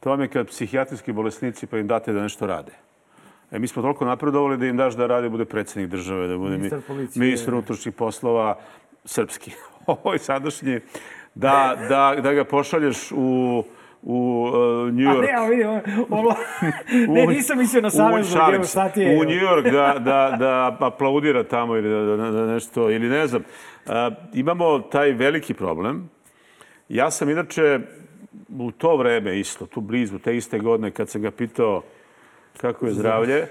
To 0.00 0.10
vam 0.10 0.20
je 0.20 0.28
kad 0.28 0.46
psihijatrijski 0.46 1.12
bolesnici 1.12 1.66
pa 1.66 1.78
im 1.78 1.86
date 1.86 2.12
da 2.12 2.22
nešto 2.22 2.46
rade. 2.46 2.72
E, 3.50 3.58
mi 3.58 3.66
smo 3.66 3.82
toliko 3.82 4.04
napredovali 4.04 4.56
da 4.56 4.66
im 4.66 4.76
daš 4.76 4.94
da 4.94 5.06
rade, 5.06 5.28
bude 5.28 5.44
predsjednik 5.44 5.90
države, 5.90 6.28
da 6.28 6.38
bude 6.38 6.56
Ministar 6.56 6.78
mi- 6.78 6.84
policije. 6.84 7.20
ministar 7.20 7.54
unutrašnjih 7.54 7.94
poslova, 7.94 8.58
srpski. 9.04 9.52
Ovo 9.86 10.12
je 10.12 10.18
sadašnji. 10.18 10.80
Da, 11.34 11.76
da, 11.88 12.20
da 12.20 12.32
ga 12.32 12.44
pošalješ 12.44 13.12
u, 13.12 13.64
u 14.06 14.44
uh, 14.44 14.92
New 14.94 15.08
A 15.08 15.14
York. 15.14 15.26
ne, 15.26 15.32
a 15.36 15.46
vidi, 15.46 15.64
ovo, 15.64 15.80
ovo, 16.10 16.34
ne, 17.14 17.26
nisam 17.26 17.58
mislio 17.58 17.82
na 17.82 17.90
šalim 17.90 18.24
gdje 18.48 18.64
se. 18.64 18.70
šta 18.70 18.88
ti 18.88 19.00
je. 19.00 19.20
U 19.20 19.24
New 19.24 19.40
York 19.40 19.70
da, 19.72 19.98
da, 20.10 20.36
da 20.38 20.76
aplaudira 20.80 21.44
tamo 21.44 21.76
ili 21.76 21.90
da, 21.90 22.16
da, 22.16 22.30
da 22.30 22.46
nešto, 22.46 22.90
ili 22.90 23.08
ne 23.08 23.26
znam. 23.26 23.42
A, 23.86 24.10
imamo 24.34 24.78
taj 24.78 25.12
veliki 25.12 25.54
problem. 25.54 26.10
Ja 26.88 27.10
sam 27.10 27.30
inače 27.30 27.78
u 28.58 28.70
to 28.70 28.96
vreme 28.96 29.40
isto, 29.40 29.66
tu 29.66 29.80
blizu, 29.80 30.18
te 30.18 30.36
iste 30.36 30.58
godine, 30.58 30.90
kad 30.90 31.08
sam 31.08 31.22
ga 31.22 31.30
pitao 31.30 31.82
kako 32.56 32.86
je 32.86 32.92
zdravlje, 32.92 33.46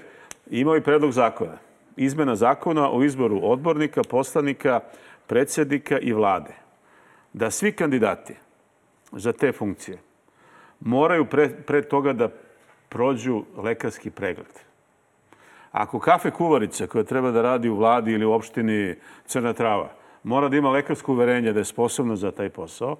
imao 0.50 0.76
i 0.76 0.80
predlog 0.80 1.12
zakona. 1.12 1.58
Izmena 1.96 2.36
zakona 2.36 2.90
o 2.92 3.02
izboru 3.02 3.40
odbornika, 3.42 4.02
poslanika, 4.02 4.80
predsjednika 5.26 5.98
i 5.98 6.12
vlade. 6.12 6.52
Da 7.32 7.50
svi 7.50 7.72
kandidati 7.72 8.34
za 9.12 9.32
te 9.32 9.52
funkcije 9.52 9.98
moraju 10.84 11.24
pre, 11.24 11.48
pre 11.48 11.82
toga 11.82 12.12
da 12.12 12.28
prođu 12.88 13.42
lekarski 13.56 14.10
pregled. 14.10 14.52
Ako 15.72 15.98
kafe 15.98 16.30
kuvarica 16.30 16.86
koja 16.86 17.04
treba 17.04 17.30
da 17.30 17.42
radi 17.42 17.68
u 17.68 17.76
vladi 17.76 18.12
ili 18.12 18.24
u 18.24 18.32
opštini 18.32 18.94
Crna 19.26 19.52
Trava 19.52 19.90
mora 20.22 20.48
da 20.48 20.56
ima 20.56 20.70
lekarsko 20.70 21.12
uverenje 21.12 21.52
da 21.52 21.58
je 21.58 21.64
sposobna 21.64 22.16
za 22.16 22.30
taj 22.30 22.48
posao, 22.48 22.96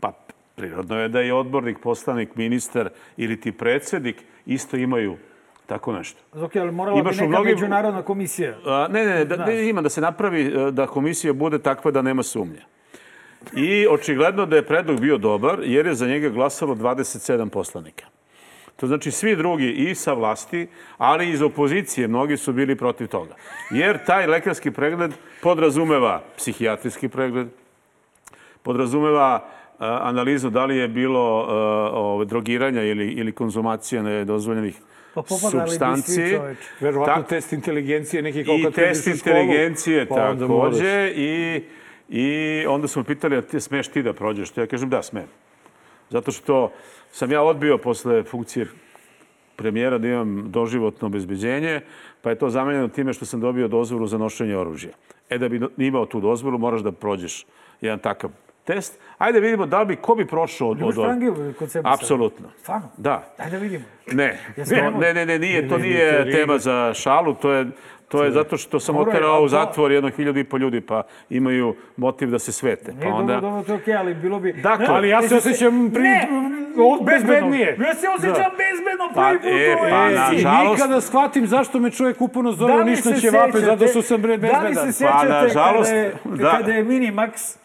pa 0.00 0.12
prirodno 0.54 1.00
je 1.00 1.08
da 1.08 1.22
i 1.22 1.30
odbornik, 1.30 1.78
poslanik, 1.78 2.36
ministar 2.36 2.88
ili 3.16 3.40
ti 3.40 3.52
predsjednik 3.52 4.16
isto 4.46 4.76
imaju 4.76 5.16
tako 5.66 5.92
nešto. 5.92 6.44
Ok, 6.44 6.56
ali 6.56 6.72
morala 6.72 7.00
Imaš 7.00 7.16
bi 7.16 7.22
neka 7.22 7.30
mnogim- 7.30 7.54
međunarodna 7.54 8.02
komisija. 8.02 8.54
A, 8.66 8.88
ne, 8.90 9.04
ne, 9.04 9.24
da, 9.24 9.36
ne, 9.36 9.68
ima 9.68 9.82
da 9.82 9.88
se 9.88 10.00
napravi 10.00 10.46
e, 10.46 10.70
da 10.70 10.86
komisija 10.86 11.32
bude 11.32 11.58
takva 11.58 11.90
da 11.90 12.02
nema 12.02 12.22
sumnje. 12.22 12.62
I 13.56 13.86
očigledno 13.90 14.46
da 14.46 14.56
je 14.56 14.66
predlog 14.66 15.00
bio 15.00 15.18
dobar, 15.18 15.58
jer 15.64 15.86
je 15.86 15.94
za 15.94 16.06
njega 16.06 16.28
glasalo 16.28 16.74
27 16.74 17.48
poslanika. 17.48 18.06
To 18.76 18.86
znači 18.86 19.10
svi 19.10 19.36
drugi 19.36 19.70
i 19.70 19.94
sa 19.94 20.12
vlasti, 20.12 20.66
ali 20.98 21.26
i 21.26 21.30
iz 21.30 21.42
opozicije, 21.42 22.08
mnogi 22.08 22.36
su 22.36 22.52
bili 22.52 22.76
protiv 22.76 23.06
toga. 23.06 23.34
Jer 23.70 24.04
taj 24.04 24.26
lekarski 24.26 24.70
pregled 24.70 25.12
podrazumeva 25.42 26.22
psihijatrijski 26.36 27.08
pregled, 27.08 27.48
podrazumeva 28.62 29.44
a, 29.78 29.98
analizu 30.02 30.50
da 30.50 30.64
li 30.64 30.76
je 30.76 30.88
bilo 30.88 31.46
ove, 31.92 32.24
drogiranja 32.24 32.82
ili, 32.82 33.08
ili 33.08 33.32
konzumacija 33.32 34.02
nedozvoljenih 34.02 34.76
Pa 35.14 35.22
substanci. 35.22 36.38
Verovatno 36.80 37.14
Tak- 37.14 37.28
test 37.28 37.52
inteligencije, 37.52 38.22
neki 38.22 38.44
kao 38.44 38.54
I 38.54 38.62
kad 38.62 38.74
test 38.74 39.06
inteligencije 39.06 40.06
pa 40.06 40.34
takođe. 40.34 41.12
I, 41.16 41.62
I 42.08 42.64
onda 42.68 42.88
su 42.88 43.00
me 43.00 43.04
pitali, 43.04 43.36
a 43.36 43.42
ti 43.42 43.60
smeš 43.60 43.88
ti 43.88 44.02
da 44.02 44.12
prođeš? 44.12 44.56
Ja 44.56 44.66
kažem 44.66 44.88
da, 44.88 45.02
smem. 45.02 45.26
Zato 46.10 46.32
što 46.32 46.72
sam 47.12 47.32
ja 47.32 47.42
odbio 47.42 47.78
posle 47.78 48.22
funkcije 48.22 48.66
premijera 49.56 49.98
da 49.98 50.08
imam 50.08 50.50
doživotno 50.50 51.06
obezbeđenje, 51.06 51.80
pa 52.22 52.30
je 52.30 52.38
to 52.38 52.50
zamenjeno 52.50 52.88
time 52.88 53.12
što 53.12 53.24
sam 53.24 53.40
dobio 53.40 53.68
dozvolu 53.68 54.06
za 54.06 54.18
nošenje 54.18 54.56
oružja. 54.56 54.90
E 55.30 55.38
da 55.38 55.48
bi 55.48 55.60
imao 55.76 56.06
tu 56.06 56.20
dozvolu, 56.20 56.58
moraš 56.58 56.80
da 56.80 56.92
prođeš 56.92 57.46
jedan 57.80 57.98
takav 57.98 58.30
test. 58.64 59.00
Ajde 59.18 59.40
vidimo 59.40 59.66
da 59.66 59.80
li 59.80 59.86
bi, 59.86 59.96
ko 59.96 60.14
bi 60.14 60.26
prošao 60.26 60.68
od... 60.68 60.82
Od, 60.82 60.94
frangiju 60.94 61.54
kod 61.58 61.70
sebe? 61.70 61.88
Apsolutno. 61.88 62.48
Stvarno? 62.58 62.88
Da. 62.96 63.34
Daj 63.38 63.50
da 63.50 63.58
vidimo. 63.58 63.84
Ne, 64.12 64.38
ne, 65.00 65.14
ne, 65.14 65.26
ne, 65.26 65.38
nije, 65.38 65.68
to 65.68 65.78
nije, 65.78 66.32
tema 66.32 66.58
za 66.58 66.94
šalu, 66.94 67.34
to 67.34 67.52
je, 67.52 67.66
to 68.08 68.24
je 68.24 68.30
zato 68.30 68.56
što 68.56 68.80
sam 68.80 68.94
Dobro 68.94 69.10
oterao 69.10 69.42
u 69.42 69.48
zatvor 69.48 69.92
jedno 69.92 70.10
hiljadu 70.10 70.38
i 70.38 70.44
po 70.44 70.56
ljudi, 70.56 70.80
pa 70.80 71.02
imaju 71.30 71.74
motiv 71.96 72.30
da 72.30 72.38
se 72.38 72.52
svete. 72.52 72.92
Nije 72.92 73.02
Pa 73.02 73.08
onda... 73.10 73.32
dobro, 73.34 73.48
dobro, 73.50 73.62
to 73.62 73.72
je 73.72 73.76
okej, 73.76 73.96
ali 73.96 74.14
bilo 74.14 74.40
bi... 74.40 74.52
Dakle, 74.52 74.86
Ne, 74.86 74.94
ali 74.94 75.08
ja 75.08 75.22
se 75.22 75.36
osjećam 75.36 75.90
pri- 75.90 76.02
Ne, 76.02 76.28
bezbednije. 77.02 77.76
Ja 77.80 77.94
se 77.94 78.06
osjećam 78.08 78.50
bezbedno 78.52 79.10
Pa, 79.14 79.22
prvi 79.22 79.38
put 79.38 79.50
e, 79.50 79.68
u 79.68 79.78
ovoj 79.78 79.90
pa, 79.90 79.96
emisiji. 79.98 80.44
nažalost- 80.44 80.70
Nikada 80.72 81.00
shvatim 81.00 81.46
zašto 81.46 81.80
me 81.80 81.90
čovjek 81.90 82.20
uporno 82.20 82.52
zove 82.52 82.72
Da 82.74 82.92
u 82.92 82.96
se 82.96 83.20
ćevape, 83.20 83.52
sećate- 83.52 83.66
zato 83.66 83.86
što 83.86 84.02
sam 84.02 84.22
bre 84.22 84.36
Da 84.36 84.48
li 84.48 84.52
bezbedan. 84.64 84.92
se 84.92 85.04
Pa, 85.04 85.10
sjećate 85.12 85.28
nažalost, 85.42 85.90
kada, 85.90 85.98
je, 85.98 86.14
da. 86.26 86.50
kada 86.50 86.72
je 86.72 86.84
Minimax 86.84 87.56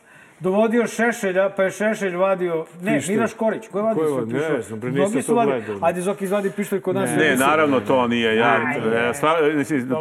dovodio 0.44 0.88
Šešelja, 0.88 1.50
pa 1.50 1.64
je 1.64 1.72
Šešelj 1.72 2.16
vadio... 2.16 2.66
Ne, 2.82 2.96
Pištolj. 2.96 3.16
Miraš 3.16 3.34
Korić. 3.34 3.68
Ko 3.68 3.78
je 3.80 3.84
vadio 3.84 4.04
je 4.04 4.10
svoj 4.10 4.20
vadio? 4.20 4.34
Ne 4.34 4.40
pištolj? 4.40 4.62
znam, 4.62 4.92
Mnogi 4.92 5.22
su 5.22 5.36
vadili. 5.36 5.80
Ajde, 5.82 6.02
Zoki 6.02 6.26
izvadi 6.26 6.52
pištolj 6.52 6.82
kod 6.82 6.96
nas. 6.96 7.10
Ne, 7.10 7.28
emisiji. 7.28 7.48
naravno 7.48 7.80
to 7.80 8.08
nije. 8.08 8.36
Ja, 8.36 8.58
ja 8.94 9.14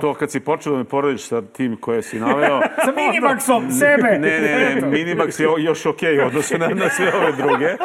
to 0.00 0.14
kad 0.14 0.30
si 0.30 0.40
počeo 0.40 0.72
da 0.72 0.78
me 0.78 0.84
porediš 0.84 1.22
sa 1.22 1.42
tim 1.42 1.76
koje 1.76 2.02
si 2.02 2.20
naveo... 2.20 2.60
Sa 2.86 2.92
Minimaxom, 2.92 3.70
sebe. 3.70 4.18
Ne, 4.18 4.40
ne, 4.40 4.74
ne. 4.74 4.88
Minimax 4.88 5.40
je 5.40 5.64
još 5.64 5.86
okej 5.86 6.18
u 6.18 6.26
odnosu 6.26 6.58
na, 6.58 6.68
na 6.68 6.88
sve 6.88 7.12
ove 7.14 7.32
druge. 7.32 7.76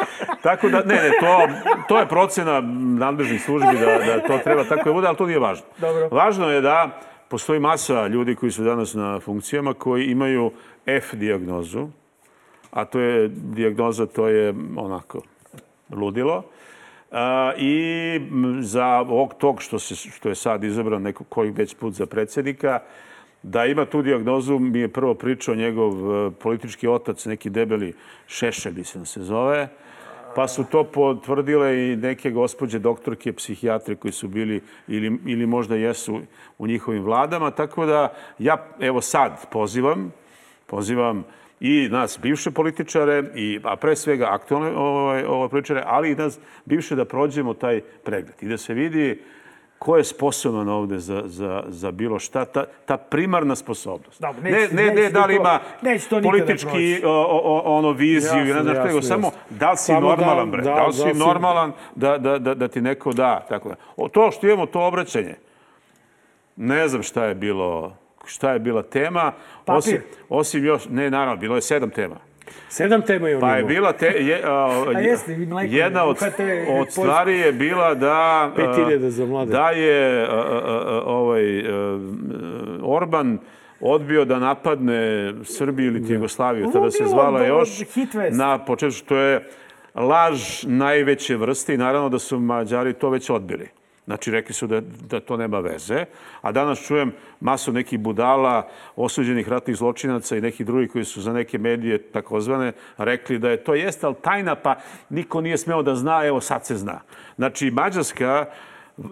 Tako 0.42 0.68
da, 0.68 0.82
ne, 0.84 0.94
ne, 0.94 1.10
to, 1.20 1.48
to 1.88 1.98
je 1.98 2.08
procena 2.08 2.60
nadležnih 2.98 3.42
službi 3.42 3.78
da, 3.80 3.86
da 3.86 4.20
to 4.26 4.38
treba 4.44 4.64
tako 4.64 4.84
da 4.84 4.92
bude, 4.92 5.06
ali 5.06 5.16
to 5.16 5.26
nije 5.26 5.38
važno. 5.38 5.66
Dobro. 5.78 6.08
Važno 6.10 6.50
je 6.50 6.60
da 6.60 7.00
postoji 7.28 7.60
masa 7.60 8.06
ljudi 8.06 8.34
koji 8.34 8.52
su 8.52 8.64
danas 8.64 8.94
na 8.94 9.20
funkcijama 9.20 9.74
koji 9.74 10.04
imaju 10.04 10.52
F 10.86 11.14
dijagnozu, 11.14 11.88
a 12.70 12.84
to 12.84 13.00
je 13.00 13.28
dijagnoza, 13.28 14.06
to 14.06 14.28
je 14.28 14.54
onako 14.76 15.20
ludilo. 15.90 16.42
A, 17.10 17.52
I 17.56 18.16
m, 18.16 18.58
za 18.62 18.86
ovog 18.86 19.34
tog 19.34 19.62
što, 19.62 19.78
se, 19.78 19.94
što 19.94 20.28
je 20.28 20.34
sad 20.34 20.64
izabran 20.64 21.02
neko 21.02 21.24
koji 21.24 21.50
već 21.50 21.74
put 21.74 21.94
za 21.94 22.06
predsjednika, 22.06 22.80
da 23.42 23.66
ima 23.66 23.84
tu 23.84 24.02
dijagnozu 24.02 24.58
mi 24.58 24.78
je 24.78 24.88
prvo 24.88 25.14
pričao 25.14 25.54
njegov 25.54 25.92
e, 25.92 26.30
politički 26.30 26.88
otac, 26.88 27.26
neki 27.26 27.50
debeli 27.50 27.94
Šešelj, 28.26 28.74
mislim 28.76 29.06
se 29.06 29.22
zove, 29.22 29.68
pa 30.34 30.48
su 30.48 30.64
to 30.64 30.84
potvrdile 30.84 31.78
i 31.78 31.96
neke 31.96 32.30
gospođe 32.30 32.78
doktorke 32.78 33.32
psihijatre 33.32 33.96
koji 33.96 34.12
su 34.12 34.28
bili 34.28 34.62
ili, 34.88 35.18
ili 35.26 35.46
možda 35.46 35.76
jesu 35.76 36.20
u 36.58 36.66
njihovim 36.66 37.02
vladama. 37.02 37.50
Tako 37.50 37.86
da 37.86 38.14
ja 38.38 38.66
evo 38.80 39.00
sad 39.00 39.50
pozivam, 39.50 40.12
pozivam 40.66 41.24
i 41.60 41.88
nas 41.90 42.18
bivše 42.22 42.50
političare, 42.50 43.24
i, 43.34 43.60
a 43.64 43.76
pre 43.76 43.96
svega 43.96 44.26
aktualne 44.26 44.70
ovaj, 44.70 45.24
ovaj, 45.24 45.48
političare, 45.48 45.82
ali 45.86 46.10
i 46.10 46.16
nas 46.16 46.38
bivše 46.64 46.94
da 46.94 47.04
prođemo 47.04 47.54
taj 47.54 47.80
pregled 47.80 48.34
i 48.40 48.48
da 48.48 48.56
se 48.56 48.74
vidi 48.74 49.22
ko 49.78 49.96
je 49.96 50.04
sposoban 50.04 50.68
ovde 50.68 50.98
za, 50.98 51.22
za, 51.24 51.64
za 51.68 51.90
bilo 51.90 52.18
šta, 52.18 52.44
ta, 52.44 52.64
ta 52.84 52.96
primarna 52.96 53.56
sposobnost. 53.56 54.20
Dobro, 54.20 54.42
ne, 54.42 54.50
neće- 54.50 54.74
ne, 54.74 54.84
ne, 54.84 54.90
neće 54.92 55.10
da 55.10 55.26
li 55.26 55.36
ima 55.36 55.60
to 56.10 56.20
politički 56.22 57.02
o, 57.04 57.10
o, 57.42 57.62
ono 57.68 57.90
viziju, 57.92 58.16
Jasno, 58.38 58.54
ne 58.54 58.62
znam 58.62 58.74
što, 58.74 58.84
nego 58.84 58.98
jasno, 58.98 59.02
samo 59.04 59.30
da 59.50 59.70
li 59.70 59.76
si 59.76 59.84
Samo 59.84 60.00
da- 60.00 60.06
normalan, 60.08 60.50
bre, 60.50 60.62
da- 60.62 60.70
da, 60.70 60.86
li 60.86 60.92
si 60.92 61.04
da 61.04 61.12
si- 61.14 61.18
normalan 61.18 61.72
da, 61.94 62.18
da, 62.18 62.38
da, 62.38 62.54
da 62.54 62.68
ti 62.68 62.80
neko 62.80 63.12
da, 63.12 63.40
tako 63.40 63.68
da. 63.68 63.74
O, 63.96 64.08
to 64.08 64.30
što 64.30 64.46
imamo 64.46 64.66
to 64.66 64.80
obraćanje, 64.82 65.34
ne 66.56 66.88
znam 66.88 67.02
šta 67.02 67.24
je 67.24 67.34
bilo, 67.34 67.96
šta 68.28 68.52
je 68.52 68.58
bila 68.58 68.82
tema, 68.82 69.32
Papir. 69.64 69.78
osim, 69.78 70.00
osim 70.28 70.64
još, 70.64 70.88
ne, 70.88 71.10
naravno, 71.10 71.36
bilo 71.36 71.54
je 71.54 71.62
sedam 71.62 71.90
tema. 71.90 72.16
Sedam 72.68 73.02
tema 73.02 73.28
je 73.28 73.40
Pa 73.40 73.56
je 73.56 73.64
bila 73.64 73.92
te, 73.92 74.06
je, 74.06 74.42
a, 74.44 74.84
A 74.96 75.00
jeste, 75.00 75.36
jedna 75.64 76.04
od, 76.04 76.16
od 76.80 76.90
stvari 76.92 77.38
je 77.38 77.52
bila 77.52 77.94
da 77.94 78.10
a, 78.10 78.52
5.000 78.56 79.08
za 79.08 79.26
mlade. 79.26 79.52
da 79.52 79.70
je 79.70 80.22
a, 80.22 80.34
a, 80.34 80.60
a, 80.86 81.02
ovaj 81.06 81.60
a, 81.60 81.98
Orban 82.82 83.38
odbio 83.80 84.24
da 84.24 84.38
napadne 84.38 85.32
Srbiju 85.44 85.86
ili 85.86 86.06
ti 86.06 86.12
Jugoslaviju, 86.12 86.64
Ovo 86.64 86.72
tada 86.72 86.90
se 86.90 86.98
bilo 86.98 87.10
zvala 87.10 87.46
još 87.46 87.68
na 88.30 88.64
početku 88.64 88.96
što 88.96 89.16
je 89.16 89.48
laž 89.94 90.64
najveće 90.66 91.36
vrste 91.36 91.74
i 91.74 91.78
naravno 91.78 92.08
da 92.08 92.18
su 92.18 92.38
Mađari 92.40 92.92
to 92.92 93.10
već 93.10 93.30
odbili. 93.30 93.68
Znači, 94.08 94.30
rekli 94.30 94.54
su 94.54 94.66
da, 94.66 94.80
da 94.80 95.20
to 95.20 95.36
nema 95.36 95.60
veze. 95.60 96.04
A 96.40 96.52
danas 96.52 96.86
čujem 96.86 97.12
masu 97.40 97.72
nekih 97.72 97.98
budala, 97.98 98.68
osuđenih 98.96 99.48
ratnih 99.48 99.76
zločinaca 99.76 100.36
i 100.36 100.40
nekih 100.40 100.66
drugih 100.66 100.90
koji 100.90 101.04
su 101.04 101.20
za 101.20 101.32
neke 101.32 101.58
medije, 101.58 101.98
takozvane, 102.02 102.72
rekli 102.96 103.38
da 103.38 103.50
je 103.50 103.64
to 103.64 103.74
jeste, 103.74 104.06
ali 104.06 104.14
tajna, 104.22 104.54
pa 104.54 104.76
niko 105.10 105.40
nije 105.40 105.58
smeo 105.58 105.82
da 105.82 105.94
zna, 105.94 106.24
evo 106.24 106.40
sad 106.40 106.66
se 106.66 106.76
zna. 106.76 107.00
Znači, 107.36 107.70
Mađarska 107.70 108.46
e, 108.46 109.04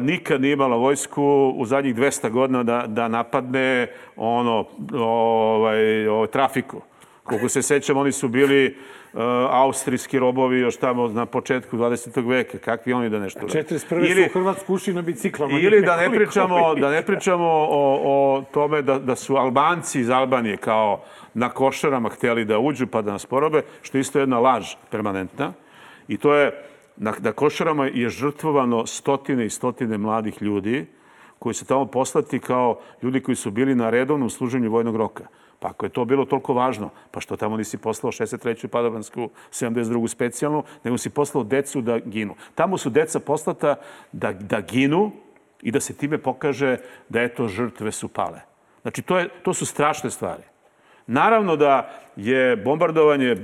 nikad 0.00 0.40
nije 0.40 0.52
imala 0.52 0.76
vojsku 0.76 1.52
u 1.56 1.66
zadnjih 1.66 1.94
200 1.96 2.30
godina 2.30 2.62
da, 2.62 2.84
da 2.86 3.08
napadne 3.08 3.86
ono, 4.16 4.66
ovaj, 4.94 6.08
ovaj, 6.08 6.26
trafiku. 6.26 6.80
Koliko 7.24 7.48
se 7.48 7.62
sećam, 7.62 7.96
oni 7.96 8.12
su 8.12 8.28
bili 8.28 8.76
austrijski 9.50 10.18
robovi 10.18 10.60
još 10.60 10.76
tamo 10.76 11.08
na 11.08 11.26
početku 11.26 11.76
20. 11.76 12.28
veka. 12.28 12.58
Kakvi 12.58 12.92
oni 12.92 13.10
da 13.10 13.18
nešto 13.18 13.40
rade? 13.40 13.62
41. 13.62 14.14
su 14.14 14.30
u 14.30 14.32
Hrvatsku 14.32 14.74
ušli 14.74 14.94
na 14.94 15.02
biciklama. 15.02 15.58
Ili 15.58 15.82
da 15.82 15.96
ne 15.96 16.10
pričamo, 16.10 16.74
da 16.74 16.90
ne 16.90 17.02
pričamo 17.02 17.48
o, 17.48 18.00
o 18.04 18.44
tome 18.52 18.82
da, 18.82 18.98
da 18.98 19.16
su 19.16 19.36
Albanci 19.36 20.00
iz 20.00 20.10
Albanije 20.10 20.56
kao 20.56 21.04
na 21.34 21.48
košarama 21.48 22.08
hteli 22.08 22.44
da 22.44 22.58
uđu 22.58 22.86
pa 22.86 23.02
da 23.02 23.12
nas 23.12 23.26
porobe, 23.26 23.62
što 23.82 23.98
je 23.98 24.00
isto 24.00 24.18
jedna 24.18 24.38
laž 24.38 24.74
permanentna. 24.90 25.52
I 26.08 26.16
to 26.16 26.34
je, 26.34 26.64
na, 26.96 27.12
na 27.18 27.32
košarama 27.32 27.86
je 27.86 28.08
žrtvovano 28.08 28.86
stotine 28.86 29.46
i 29.46 29.50
stotine 29.50 29.98
mladih 29.98 30.42
ljudi 30.42 30.86
koji 31.38 31.54
su 31.54 31.64
tamo 31.66 31.86
poslati 31.86 32.38
kao 32.38 32.80
ljudi 33.02 33.20
koji 33.20 33.36
su 33.36 33.50
bili 33.50 33.74
na 33.74 33.90
redovnom 33.90 34.30
služenju 34.30 34.70
vojnog 34.70 34.96
roka. 34.96 35.26
Pa 35.62 35.68
ako 35.68 35.86
je 35.86 35.90
to 35.90 36.04
bilo 36.04 36.24
toliko 36.24 36.54
važno, 36.54 36.90
pa 37.10 37.20
što 37.20 37.36
tamo 37.36 37.56
nisi 37.56 37.78
poslao 37.78 38.12
63. 38.12 38.66
padobransku, 38.66 39.30
72. 39.50 40.08
specijalnu, 40.08 40.64
nego 40.84 40.98
si 40.98 41.10
poslao 41.10 41.44
decu 41.44 41.80
da 41.80 41.98
ginu. 41.98 42.34
Tamo 42.54 42.78
su 42.78 42.90
deca 42.90 43.20
poslata 43.20 43.76
da, 44.12 44.32
da 44.32 44.60
ginu 44.60 45.12
i 45.62 45.70
da 45.70 45.80
se 45.80 45.94
time 45.96 46.18
pokaže 46.18 46.76
da 47.08 47.22
eto 47.22 47.48
žrtve 47.48 47.92
su 47.92 48.08
pale. 48.08 48.40
Znači, 48.82 49.02
to, 49.02 49.18
je, 49.18 49.28
to 49.42 49.54
su 49.54 49.66
strašne 49.66 50.10
stvari. 50.10 50.42
Naravno 51.06 51.56
da 51.56 51.90
je 52.16 52.56
bombardovanje 52.56 53.36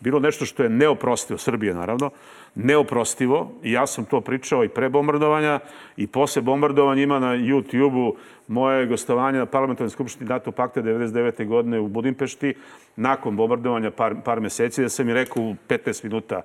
bilo 0.00 0.20
nešto 0.20 0.44
što 0.44 0.62
je 0.62 0.68
neoprostivo, 0.68 1.38
Srbije 1.38 1.74
naravno, 1.74 2.10
neoprostivo 2.54 3.52
i 3.62 3.72
ja 3.72 3.86
sam 3.86 4.04
to 4.04 4.20
pričao 4.20 4.64
i 4.64 4.68
pre 4.68 4.88
bombardovanja 4.88 5.60
i 5.96 6.06
posle 6.06 6.42
bombardovanja 6.42 7.02
ima 7.02 7.18
na 7.18 7.26
YouTube-u 7.28 8.16
moje 8.48 8.86
gostovanje 8.86 9.38
na 9.38 9.46
parlamentarnoj 9.46 9.90
skupštini 9.90 10.28
NATO 10.28 10.52
pakta 10.52 10.82
99. 10.82 11.46
godine 11.46 11.78
u 11.78 11.88
Budimpešti 11.88 12.54
nakon 12.96 13.36
bombardovanja 13.36 13.90
par, 13.90 14.14
par 14.24 14.40
meseci 14.40 14.82
da 14.82 14.88
sam 14.88 15.06
mi 15.06 15.14
rekao 15.14 15.42
u 15.42 15.54
15 15.68 16.04
minuta 16.04 16.42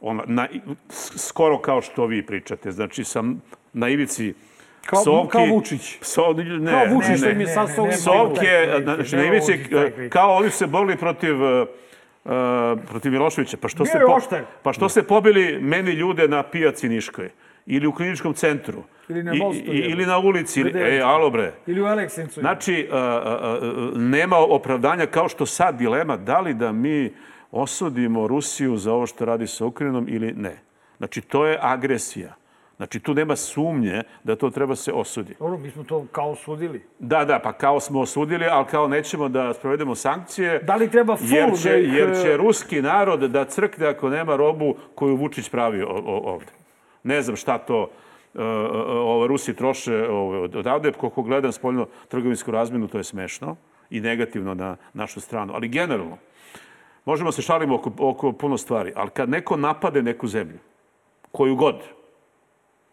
ona, 0.00 0.22
na, 0.26 0.48
skoro 1.16 1.58
kao 1.58 1.82
što 1.82 2.06
vi 2.06 2.26
pričate. 2.26 2.72
Znači 2.72 3.04
sam 3.04 3.42
na 3.72 3.88
ivici 3.88 4.34
Kao- 4.86 5.00
psovki. 5.02 5.30
kao 5.30 5.46
Vučić. 5.46 5.98
Pso, 6.00 6.32
ne, 6.32 6.70
Kao 6.72 6.84
Vučić 6.86 7.08
ne, 7.10 7.16
što 7.16 7.26
ne. 7.26 7.34
mi 7.34 7.42
je 7.42 7.46
sasao 7.46 7.84
ne, 7.84 7.90
ne, 7.90 7.96
Psovke, 7.96 8.46
ne, 8.46 8.66
na- 8.68 8.78
ne, 8.78 8.84
znači, 8.84 9.16
ne, 9.16 9.22
na 9.22 9.28
ivici, 9.28 9.52
ovo 9.72 9.82
je 9.82 9.90
taj 9.90 10.08
kao 10.08 10.32
oni 10.32 10.50
su 10.50 10.56
se 10.56 10.66
borili 10.66 10.96
protiv 10.96 11.34
uh, 12.24 12.30
protiv 12.88 13.12
Miloševića. 13.12 13.56
Pa 13.56 13.68
što, 13.68 13.84
Bio 13.84 14.00
je 14.00 14.06
po, 14.06 14.12
oštar. 14.12 14.42
pa 14.62 14.72
što 14.72 14.88
ste 14.88 15.02
pobili 15.02 15.58
meni 15.60 15.90
ljude 15.90 16.28
na 16.28 16.42
pijaci 16.42 16.88
Niškoj? 16.88 17.30
Ili 17.66 17.86
u 17.86 17.92
kliničkom 17.92 18.34
centru? 18.34 18.82
Ili 19.08 19.22
na 19.22 19.34
mostu, 19.34 19.72
i-? 19.72 19.90
Ili 19.90 20.06
na 20.06 20.18
ulici? 20.18 20.60
Ili, 20.60 20.96
e, 20.96 21.00
alo 21.00 21.30
bre. 21.30 21.52
Ili 21.66 21.80
u 21.80 21.84
Aleksincu. 21.84 22.40
Znači, 22.40 22.88
a, 22.92 22.98
a, 22.98 22.98
a, 23.00 23.90
nema 23.94 24.36
opravdanja 24.36 25.06
kao 25.06 25.28
što 25.28 25.46
sad 25.46 25.78
dilema 25.78 26.16
da 26.16 26.40
li 26.40 26.54
da 26.54 26.72
mi 26.72 27.12
osudimo 27.50 28.26
Rusiju 28.26 28.76
za 28.76 28.92
ovo 28.92 29.06
što 29.06 29.24
radi 29.24 29.46
sa 29.46 29.66
Ukrajinom 29.66 30.06
ili 30.08 30.32
ne. 30.32 30.58
Znači, 30.96 31.20
to 31.20 31.46
je 31.46 31.58
agresija. 31.60 32.34
Znači, 32.76 33.00
tu 33.00 33.14
nema 33.14 33.36
sumnje 33.36 34.02
da 34.24 34.36
to 34.36 34.50
treba 34.50 34.76
se 34.76 34.92
osudi. 34.92 35.34
Dobro, 35.38 35.58
mi 35.58 35.70
smo 35.70 35.84
to 35.84 36.06
kao 36.12 36.34
sudili. 36.34 36.82
Da, 36.98 37.24
da, 37.24 37.38
pa 37.38 37.52
kao 37.52 37.80
smo 37.80 38.00
osudili, 38.00 38.46
ali 38.50 38.66
kao 38.66 38.88
nećemo 38.88 39.28
da 39.28 39.54
sprovedemo 39.54 39.94
sankcije. 39.94 40.58
Da 40.58 40.76
li 40.76 40.90
treba 40.90 41.16
full 41.16 41.32
jer 41.32 41.50
da 41.50 41.56
će, 41.56 41.80
ih, 41.80 41.94
jer 41.94 42.22
će 42.22 42.28
e, 42.28 42.36
ruski 42.36 42.82
narod 42.82 43.20
da 43.20 43.44
crkne 43.44 43.86
ako 43.86 44.08
nema 44.08 44.36
robu 44.36 44.74
koju 44.94 45.16
Vučić 45.16 45.48
pravi 45.48 45.82
ovde. 46.06 46.52
Ne 47.02 47.22
znam 47.22 47.36
šta 47.36 47.58
to 47.58 47.90
e, 48.34 48.38
e, 48.38 48.44
ove 48.88 49.28
Rusi 49.28 49.56
troše 49.56 50.08
odavde. 50.54 50.92
Koliko 50.92 51.22
gledam 51.22 51.52
spoljno 51.52 51.86
trgovinsku 52.08 52.50
razmenu, 52.50 52.88
to 52.88 52.98
je 52.98 53.04
smešno 53.04 53.56
i 53.90 54.00
negativno 54.00 54.54
na 54.54 54.76
našu 54.94 55.20
stranu. 55.20 55.52
Ali 55.54 55.68
generalno, 55.68 56.18
možemo 57.04 57.32
se 57.32 57.42
šalimo 57.42 57.74
oko, 57.74 57.92
oko 57.98 58.32
puno 58.32 58.58
stvari, 58.58 58.92
ali 58.96 59.10
kad 59.10 59.28
neko 59.28 59.56
napade 59.56 60.02
neku 60.02 60.26
zemlju, 60.26 60.58
koju 61.32 61.56
god, 61.56 61.82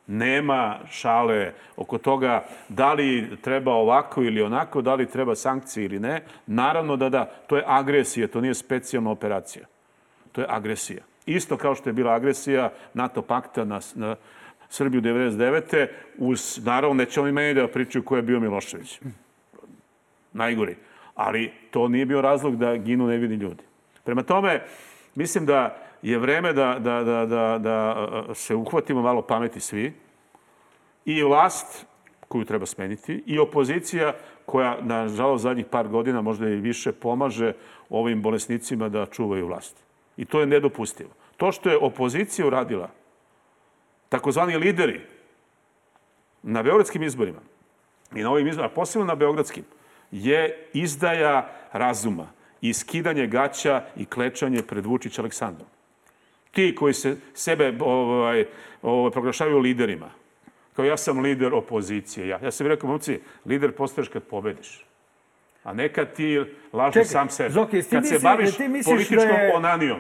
Nema 0.07 0.79
šale 0.89 1.53
oko 1.75 1.97
toga 1.97 2.43
da 2.69 2.93
li 2.93 3.37
treba 3.41 3.73
ovako 3.73 4.23
ili 4.23 4.41
onako, 4.41 4.81
da 4.81 4.95
li 4.95 5.09
treba 5.09 5.35
sankcije 5.35 5.85
ili 5.85 5.99
ne. 5.99 6.23
Naravno 6.47 6.95
da 6.95 7.09
da, 7.09 7.25
to 7.25 7.57
je 7.57 7.63
agresija, 7.67 8.27
to 8.27 8.41
nije 8.41 8.53
specijalna 8.53 9.11
operacija. 9.11 9.65
To 10.31 10.41
je 10.41 10.47
agresija. 10.49 11.03
Isto 11.25 11.57
kao 11.57 11.75
što 11.75 11.89
je 11.89 11.93
bila 11.93 12.13
agresija 12.13 12.71
NATO 12.93 13.21
pakta 13.21 13.65
na, 13.65 13.79
na 13.95 14.15
Srbiju 14.69 15.01
99. 15.01 15.87
uz, 16.17 16.59
naravno, 16.65 16.93
neće 16.93 17.21
oni 17.21 17.31
meni 17.31 17.53
da 17.53 17.67
pričaju 17.67 18.03
ko 18.03 18.15
je 18.15 18.21
bio 18.21 18.39
Milošević. 18.39 19.01
Najgori. 20.33 20.75
Ali 21.15 21.51
to 21.71 21.87
nije 21.87 22.05
bio 22.05 22.21
razlog 22.21 22.57
da 22.57 22.75
ginu 22.77 23.07
nevini 23.07 23.35
ljudi. 23.35 23.63
Prema 24.03 24.23
tome, 24.23 24.61
mislim 25.15 25.45
da 25.45 25.77
je 26.01 26.17
vreme 26.17 26.53
da, 26.53 26.79
da, 26.79 27.03
da, 27.03 27.25
da, 27.25 27.57
da 27.57 28.07
se 28.33 28.55
uhvatimo 28.55 29.01
malo 29.01 29.21
pameti 29.21 29.59
svi. 29.59 29.93
I 31.05 31.23
vlast 31.23 31.85
koju 32.27 32.45
treba 32.45 32.65
smeniti 32.65 33.23
i 33.25 33.39
opozicija 33.39 34.13
koja, 34.45 34.77
nažalost, 34.81 35.43
zadnjih 35.43 35.65
par 35.65 35.87
godina 35.87 36.21
možda 36.21 36.49
i 36.49 36.55
više 36.55 36.91
pomaže 36.91 37.53
ovim 37.89 38.21
bolesnicima 38.21 38.89
da 38.89 39.05
čuvaju 39.05 39.47
vlast. 39.47 39.77
I 40.17 40.25
to 40.25 40.39
je 40.39 40.47
nedopustivo. 40.47 41.09
To 41.37 41.51
što 41.51 41.69
je 41.69 41.77
opozicija 41.77 42.47
uradila, 42.47 42.89
takozvani 44.09 44.57
lideri 44.57 45.01
na 46.43 46.63
beogradskim 46.63 47.03
izborima 47.03 47.39
i 48.15 48.21
na 48.21 48.31
ovim 48.31 48.47
izborima, 48.47 48.71
a 48.71 48.75
posebno 48.75 49.05
na 49.05 49.15
beogradskim, 49.15 49.63
je 50.11 50.69
izdaja 50.73 51.49
razuma 51.71 52.27
i 52.61 52.73
skidanje 52.73 53.27
gaća 53.27 53.83
i 53.95 54.05
klečanje 54.05 54.63
pred 54.63 54.85
Vučić 54.85 55.19
Aleksandrom. 55.19 55.67
Ti 56.51 56.75
koji 56.75 56.93
se 56.93 57.17
sebe 57.33 57.73
ovaj, 57.79 58.45
ovaj, 58.81 59.11
proglašavaju 59.11 59.59
liderima, 59.59 60.09
kao 60.73 60.85
ja 60.85 60.97
sam 60.97 61.19
lider 61.19 61.53
opozicije. 61.53 62.27
Ja, 62.27 62.39
ja 62.43 62.51
sam 62.51 62.67
rekao, 62.67 62.89
momci, 62.89 63.19
lider 63.45 63.71
postaješ 63.71 64.07
kad 64.07 64.23
pobediš. 64.23 64.85
A 65.63 65.73
nekad 65.73 66.13
ti 66.13 66.39
laži 66.73 66.93
Čekaj, 66.93 67.05
sam 67.05 67.29
sebe. 67.29 67.49
Zoki, 67.49 67.81
kad 67.83 68.07
se 68.07 68.13
misli- 68.13 68.23
baviš 68.23 68.57
ti 68.57 68.67
misliš 68.67 68.85
političkom 68.87 69.17
da 69.27 69.33
je- 69.33 69.55
onanijom. 69.55 69.99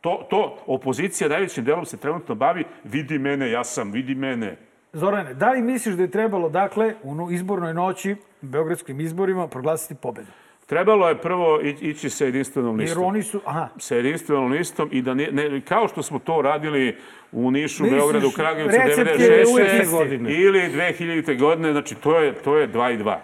To, 0.00 0.26
to 0.30 0.58
opozicija 0.66 1.28
najvećim 1.28 1.64
delom 1.64 1.84
se 1.84 1.96
trenutno 1.96 2.34
bavi, 2.34 2.64
vidi 2.84 3.18
mene, 3.18 3.50
ja 3.50 3.64
sam, 3.64 3.92
vidi 3.92 4.14
mene. 4.14 4.56
Zorane, 4.92 5.34
da 5.34 5.50
li 5.50 5.62
misliš 5.62 5.94
da 5.94 6.02
je 6.02 6.10
trebalo, 6.10 6.48
dakle, 6.48 6.94
u 7.02 7.14
no- 7.14 7.30
izbornoj 7.30 7.74
noći, 7.74 8.12
u 8.12 8.16
beogradskim 8.42 9.00
izborima, 9.00 9.48
proglasiti 9.48 9.94
pobedu? 9.94 10.28
Trebalo 10.66 11.08
je 11.08 11.18
prvo 11.18 11.60
ići 11.80 12.10
sa 12.10 12.24
jedinstvenom 12.24 12.80
Jer 12.80 12.88
listom. 12.88 13.04
oni 13.04 13.22
su... 13.22 13.40
Aha, 13.44 13.68
Sa 13.78 13.94
jedinstvenom 13.96 14.52
listom 14.52 14.88
i 14.92 15.02
da 15.02 15.14
ne, 15.14 15.28
ne, 15.32 15.60
kao 15.60 15.88
što 15.88 16.02
smo 16.02 16.18
to 16.18 16.42
radili 16.42 16.96
u 17.32 17.50
Nišu, 17.50 17.82
Misliš, 17.82 18.00
Beogradu, 18.00 18.30
Kragujevcu 18.36 18.78
recept 18.86 19.20
je 19.20 19.44
uvek 19.52 19.66
96. 19.68 19.82
isti. 19.82 19.96
godine. 19.96 20.32
ili 20.32 20.60
2000. 20.60 21.38
godine, 21.40 21.72
znači 21.72 21.94
to 21.94 22.18
je, 22.18 22.32
to 22.34 22.56
je 22.56 22.68
2 22.68 22.94
i 22.94 22.98
2. 22.98 23.16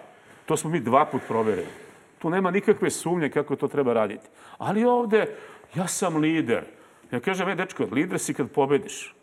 To 0.47 0.57
smo 0.57 0.71
mi 0.71 0.81
dva 0.81 1.05
put 1.05 1.23
proverili. 1.29 1.67
Tu 2.19 2.31
nema 2.31 2.51
nikakve 2.51 2.91
sumnje 2.91 3.29
kako 3.29 3.57
to 3.57 3.69
treba 3.69 3.93
raditi. 3.93 4.29
Ali 4.59 4.85
ovde, 4.85 5.27
ja 5.75 5.87
sam 5.87 6.17
lider. 6.17 6.63
Ja 7.13 7.21
kažem, 7.21 7.49
e, 7.49 7.55
dečko, 7.55 7.87
lider 7.93 8.19
si 8.19 8.35
kad 8.35 8.51
pobediš. 8.51 9.15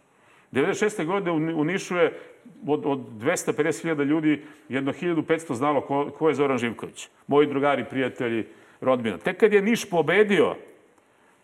96. 0.52 1.06
godine 1.06 1.54
u 1.54 1.64
Nišu 1.64 1.96
je 1.98 2.20
od, 2.68 2.86
od 2.86 3.00
250.000 3.22 4.06
ljudi, 4.06 4.42
jedno 4.70 4.94
1500 4.94 5.54
znalo 5.54 5.82
ko, 5.82 6.12
ko 6.18 6.30
je 6.30 6.36
Zoran 6.36 6.58
Živković. 6.58 7.10
Moji 7.28 7.48
drugari, 7.48 7.86
prijatelji, 7.90 8.46
rodbina. 8.82 9.18
Tek 9.18 9.38
kad 9.38 9.54
je 9.54 9.62
Niš 9.62 9.90
pobedio, 9.90 10.56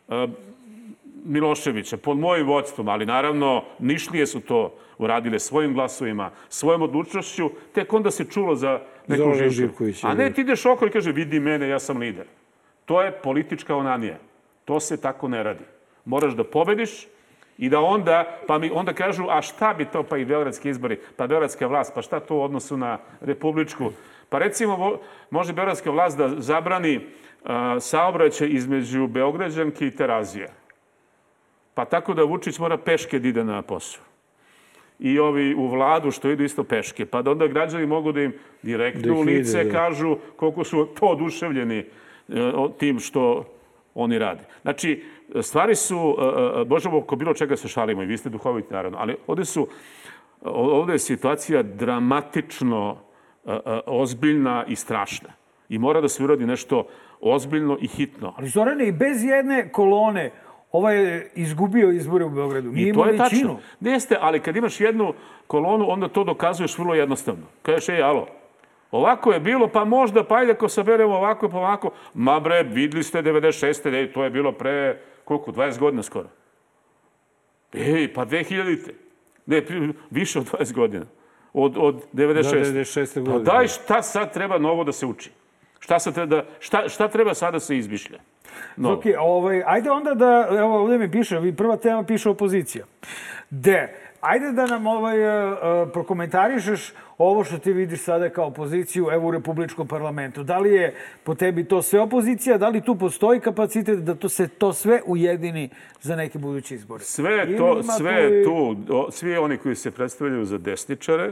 e, 0.09 0.28
Miloševića, 1.26 1.97
pod 1.97 2.18
mojim 2.18 2.47
vodstvom, 2.47 2.88
ali 2.88 3.05
naravno 3.05 3.63
Nišlije 3.80 4.28
su 4.28 4.39
to 4.39 4.74
uradile 4.97 5.39
svojim 5.39 5.74
glasovima, 5.74 6.32
svojom 6.49 6.82
odlučnošću, 6.82 7.49
tek 7.74 7.93
onda 7.93 8.11
se 8.11 8.26
čulo 8.26 8.55
za 8.55 8.80
neku 9.07 9.24
Zoran 9.24 9.34
Živković. 9.34 9.55
Živković, 9.55 10.03
A 10.03 10.13
ne, 10.13 10.34
ti 10.34 10.41
ideš 10.41 10.66
okolo 10.66 10.89
i 10.89 10.91
kaže, 10.91 11.11
vidi 11.11 11.39
mene, 11.39 11.68
ja 11.68 11.80
sam 11.80 11.97
lider. 11.97 12.26
To 12.86 13.01
je 13.01 13.11
politička 13.11 13.76
onanija. 13.76 14.18
To 14.66 14.80
se 14.80 15.01
tako 15.01 15.28
ne 15.28 15.43
radi. 15.43 15.63
Moraš 16.05 16.34
da 16.34 16.43
pobediš 16.43 17.07
i 17.58 17.70
da 17.70 17.80
onda, 17.80 18.38
pa 18.47 18.58
mi 18.58 18.72
onda 18.74 18.93
kažu, 18.93 19.26
a 19.30 19.41
šta 19.41 19.74
bi 19.74 19.86
to, 19.86 20.03
pa 20.03 20.18
i 20.18 20.26
beogradski 20.26 20.70
izbori, 20.70 20.99
pa 21.16 21.28
beogradska 21.28 21.68
vlast, 21.68 21.91
pa 21.95 22.01
šta 22.01 22.20
to 22.20 22.36
u 22.36 22.41
odnosu 22.41 22.78
na 22.78 22.97
republičku? 23.22 23.91
Pa 24.30 24.39
recimo, 24.39 24.78
mo- 24.78 24.97
može 25.30 25.53
beogradska 25.53 25.91
vlast 25.91 26.18
da 26.18 26.30
zabrani 26.38 26.99
saobraćaj 27.80 28.47
između 28.51 29.08
Beograđanke 29.08 29.88
i 29.88 29.91
Terazije. 29.91 30.49
Pa 31.74 31.86
tako 31.86 32.14
da 32.14 32.24
Vučić 32.24 32.60
mora 32.60 32.78
peške 32.78 33.20
da 33.20 33.28
ide 33.28 33.43
na 33.43 33.62
posao. 33.62 34.03
I 34.99 35.20
ovi 35.20 35.56
u 35.56 35.68
vladu 35.68 36.12
što 36.12 36.30
idu 36.30 36.43
isto 36.43 36.64
peške. 36.64 37.06
Pa 37.06 37.22
da 37.22 37.32
onda 37.32 37.47
građani 37.47 37.86
mogu 37.86 38.12
da 38.12 38.22
im 38.22 38.34
direktno 38.64 39.14
Da 39.14 39.20
u 39.20 39.22
lice 39.22 39.58
vide, 39.58 39.72
da. 39.72 39.78
kažu 39.78 40.18
koliko 40.36 40.64
su 40.64 40.88
to 40.99 41.06
oduševljeni 41.06 41.78
e, 41.78 41.86
tim 42.78 42.99
što 42.99 43.43
oni 43.95 44.20
rade. 44.20 44.43
Znači, 44.62 45.03
stvari 45.41 45.76
su, 45.76 46.17
e, 46.19 46.61
e, 46.61 46.65
možemo 46.65 46.97
oko 46.97 47.15
bilo 47.15 47.34
čega 47.34 47.57
se 47.57 47.67
šalimo 47.67 48.03
i 48.03 48.05
vi 48.05 48.17
ste 48.17 48.30
duhoviti 48.30 48.73
naravno, 48.73 48.97
ali 48.97 49.15
ovde 49.28 49.45
su, 49.45 49.67
ovde 50.51 50.93
je 50.93 50.99
situacija 50.99 51.63
dramatično 51.63 52.97
e, 53.45 53.51
e, 53.51 53.80
ozbiljna 53.86 54.65
i 54.67 54.76
strašna. 54.76 55.30
I 55.69 55.78
mora 55.78 56.01
da 56.01 56.07
se 56.07 56.23
uradi 56.23 56.45
nešto 56.45 56.88
ozbiljno 57.21 57.78
i 57.82 57.88
hitno. 57.88 58.34
ali 58.38 58.47
Zorane, 58.47 58.88
i 58.88 58.91
bez 58.91 59.23
jedne 59.23 59.69
kolone, 59.71 60.32
ovaj 60.71 60.97
je 60.97 61.32
izgubio 61.36 61.91
izbore 61.91 62.26
u 62.26 62.30
Beogradu. 62.30 62.71
Nije 62.71 62.89
I 62.89 62.93
to 62.93 63.05
je 63.05 63.17
tačno. 63.17 63.38
većinu. 63.38 63.57
Jeste, 63.82 64.17
ali 64.21 64.39
kad 64.39 64.55
imaš 64.55 64.82
jednu 64.82 65.13
kolonu, 65.47 65.91
onda 65.91 66.07
to 66.07 66.23
dokazuješ 66.23 66.78
vrlo 66.78 66.95
jednostavno. 66.95 67.43
Kažeš, 67.61 67.89
ej, 67.89 68.01
alo, 68.01 68.28
ovako 68.91 69.32
je 69.32 69.39
bilo, 69.39 69.67
pa 69.67 69.86
možda, 69.86 70.23
pa 70.23 70.36
ajde 70.36 70.51
ako 70.51 70.69
saberemo 70.69 71.15
ovako, 71.15 71.49
pa 71.49 71.57
ovako. 71.57 71.91
Ma 72.13 72.39
bre, 72.39 72.63
videli 72.63 73.03
ste 73.03 73.21
96. 73.21 73.93
Ej, 73.93 74.13
to 74.13 74.23
je 74.23 74.30
bilo 74.30 74.51
pre, 74.51 75.01
koliko, 75.26 75.51
20 75.51 75.80
godina 75.80 76.03
skoro. 76.03 76.30
Ej, 77.73 78.13
pa 78.13 78.26
2000-te. 78.26 78.93
Ne, 79.45 79.65
više 80.09 80.39
od 80.39 80.51
20 80.51 80.73
godina. 80.73 81.05
Od, 81.53 81.78
od 81.78 82.03
96. 82.13 82.34
Da, 82.34 82.41
96. 82.41 83.13
Pa 83.15 83.21
godine. 83.21 83.43
daj, 83.43 83.67
šta 83.67 84.01
sad 84.01 84.34
treba 84.34 84.57
novo 84.57 84.84
da 84.84 84.91
se 84.91 85.05
uči? 85.05 85.32
Šta, 85.80 85.99
sad 85.99 86.13
treba, 86.13 86.36
da, 86.36 86.45
šta, 86.59 86.89
šta 86.89 87.07
treba 87.07 87.34
sada 87.34 87.51
da 87.51 87.59
se 87.59 87.78
izmišlja? 87.78 88.19
Novo. 88.76 88.95
Ok, 88.95 89.03
ovaj, 89.19 89.63
ajde 89.65 89.91
onda 89.91 90.13
da, 90.13 90.47
evo 90.51 90.82
ovdje 90.82 90.97
mi 90.97 91.11
piše, 91.11 91.53
prva 91.57 91.78
tema 91.78 92.03
piše 92.03 92.30
opozicija. 92.30 92.86
De, 93.49 93.93
ajde 94.26 94.51
da 94.51 94.65
nam 94.65 94.88
ovaj, 94.88 95.19
uh, 95.19 95.53
uh, 95.53 95.91
prokomentarišeš 95.93 96.93
ovo 97.17 97.43
što 97.43 97.57
ti 97.57 97.73
vidiš 97.73 98.01
sada 98.01 98.30
kao 98.30 98.47
opoziciju 98.47 99.07
evo 99.11 99.28
u 99.28 99.32
Republičkom 99.32 99.88
parlamentu. 99.88 100.43
Da 100.43 100.57
li 100.57 100.71
je 100.71 100.93
po 101.23 101.36
tebi 101.36 101.63
to 101.63 101.82
sve 101.82 101.99
opozicija, 101.99 102.57
da 102.57 102.69
li 102.69 102.82
tu 102.82 102.95
postoji 102.95 103.39
kapacitet 103.39 103.99
da 103.99 104.15
to 104.15 104.30
se 104.30 104.47
to 104.47 104.73
sve 104.73 105.01
ujedini 105.05 105.69
za 106.01 106.15
neke 106.15 106.39
buduće 106.39 106.76
izbore? 106.76 107.03
Sve 107.03 107.57
to, 107.57 107.84
sve 107.84 108.30
tu 108.30 108.34
i- 108.34 108.34
je 108.34 108.43
tu, 108.43 108.76
o, 108.89 109.11
svi 109.11 109.38
oni 109.38 109.57
koji 109.57 109.76
se 109.76 109.91
predstavljaju 109.91 110.45
za 110.45 110.57
desničare, 110.57 111.32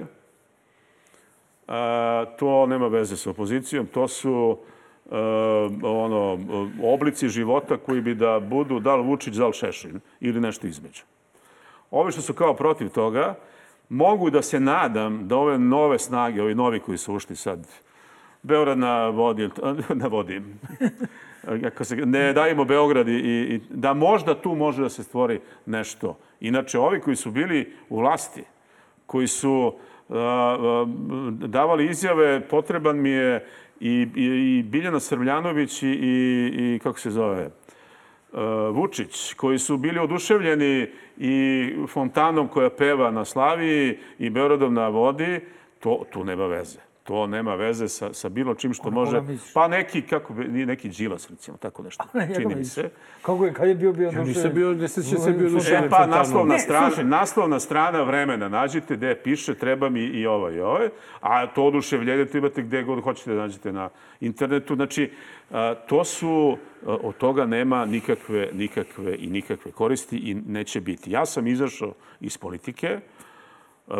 a, 1.68 2.26
to 2.40 2.66
nema 2.66 2.88
veze 2.88 3.18
sa 3.18 3.30
opozicijom, 3.30 3.86
to 3.86 4.08
su 4.08 4.58
a, 5.12 5.18
ono, 5.84 6.40
oblici 6.84 7.30
života 7.30 7.78
koji 7.78 8.02
bi 8.02 8.16
da 8.16 8.40
budu 8.40 8.80
da 8.80 8.96
li 8.96 9.04
Vučić, 9.04 9.34
da 9.36 9.48
li 9.48 9.54
Šešelj 9.54 9.94
ili 10.20 10.40
nešto 10.40 10.68
između. 10.68 11.04
Ovi 11.94 12.12
što 12.12 12.22
su 12.22 12.34
kao 12.34 12.54
protiv 12.54 12.90
toga, 12.90 13.36
mogu 13.90 14.30
da 14.30 14.42
se 14.42 14.60
nadam 14.60 15.28
da 15.28 15.38
ove 15.38 15.58
nove 15.58 16.00
snage, 16.00 16.42
ovi 16.42 16.56
novi 16.56 16.80
koji 16.80 16.98
su 16.98 17.14
ušli 17.14 17.36
sad, 17.36 17.68
Beograd 18.42 18.78
na 18.78 19.10
vodi, 19.10 19.50
na 20.02 20.08
vodi, 20.08 20.42
ako 21.68 21.84
se, 21.84 21.96
ne 21.96 22.34
dajemo 22.34 22.66
Beograd 22.66 23.08
i, 23.08 23.12
i 23.14 23.62
da 23.70 23.94
možda 23.94 24.42
tu 24.42 24.56
može 24.56 24.82
da 24.82 24.90
se 24.90 25.04
stvori 25.04 25.40
nešto. 25.66 26.18
Inače, 26.40 26.80
ovi 26.80 27.00
koji 27.00 27.16
su 27.16 27.32
bili 27.32 27.74
u 27.90 28.00
vlasti, 28.00 28.44
koji 29.06 29.28
su 29.28 29.74
a, 30.10 30.16
a, 30.16 30.86
davali 31.48 31.90
izjave, 31.90 32.42
potreban 32.48 32.98
mi 33.02 33.10
je 33.10 33.46
i, 33.80 34.08
i, 34.16 34.26
i 34.60 34.64
Biljana 34.64 35.00
Srbljanović 35.00 35.84
i, 35.84 35.88
i, 35.88 36.76
i 36.76 36.80
kako 36.84 37.00
se 37.00 37.12
zove, 37.12 37.50
Vučić, 38.72 39.34
koji 39.34 39.60
su 39.60 39.78
bili 39.78 40.00
oduševljeni 40.00 40.88
i 41.18 41.74
fontanom 41.88 42.48
koja 42.48 42.70
peva 42.70 43.12
na 43.12 43.26
Slaviji 43.26 43.98
i 44.20 44.30
Beogradom 44.30 44.74
na 44.74 44.88
vodi, 44.88 45.40
to 45.80 46.06
tu 46.12 46.24
nema 46.24 46.48
veze. 46.48 46.93
To 47.04 47.28
nema 47.28 47.56
veze 47.56 47.88
sa, 47.88 48.14
sa 48.14 48.30
bilo 48.30 48.56
čim 48.56 48.74
što 48.74 48.92
može... 48.92 49.22
Pa 49.54 49.68
neki, 49.68 50.02
kako 50.02 50.34
bi, 50.34 50.66
neki 50.66 50.90
džilas, 50.90 51.30
recimo, 51.30 51.58
tako 51.58 51.84
nešto, 51.84 52.04
Njega 52.20 52.34
čini 52.34 52.56
mi 52.56 52.66
se. 52.66 52.90
Kako 53.22 53.46
je, 53.46 53.54
kad 53.54 53.68
je 53.68 53.76
bio 53.76 53.94
bio 53.94 54.10
Ja 54.10 54.24
nisam 54.24 54.52
bio, 54.54 54.74
ne 54.74 54.88
sećam 54.88 55.20
se 55.20 55.32
bio 55.32 55.50
E, 55.74 55.90
pa 55.90 56.08
naslovna 56.08 56.54
Ne, 56.54 56.60
strana, 56.60 56.88
slušaj. 56.88 57.04
naslovna 57.06 57.60
strana 57.60 58.02
vremena 58.02 58.50
nađite 58.50 58.96
gde 58.96 59.16
piše 59.16 59.56
treba 59.56 59.90
mi 59.90 60.02
i 60.04 60.26
ovo 60.28 60.50
i 60.50 60.60
ovo, 60.60 60.80
a 61.22 61.48
to 61.48 61.64
oduševljenje 61.64 62.26
to 62.26 62.38
imate 62.38 62.62
gde 62.62 62.84
god 62.84 63.04
hoćete 63.04 63.34
da 63.34 63.42
nađete 63.42 63.72
na 63.72 63.90
internetu. 64.20 64.76
Znači, 64.76 65.12
a, 65.52 65.76
to 65.88 66.04
su, 66.04 66.58
a, 66.86 66.98
od 67.04 67.18
toga 67.18 67.46
nema 67.46 67.86
nikakve, 67.86 68.50
nikakve 68.54 69.16
i 69.20 69.28
nikakve 69.28 69.72
koristi 69.72 70.18
i 70.18 70.34
neće 70.34 70.82
biti. 70.82 71.12
Ja 71.12 71.26
sam 71.26 71.48
izašao 71.48 71.94
iz 72.22 72.38
politike, 72.38 73.00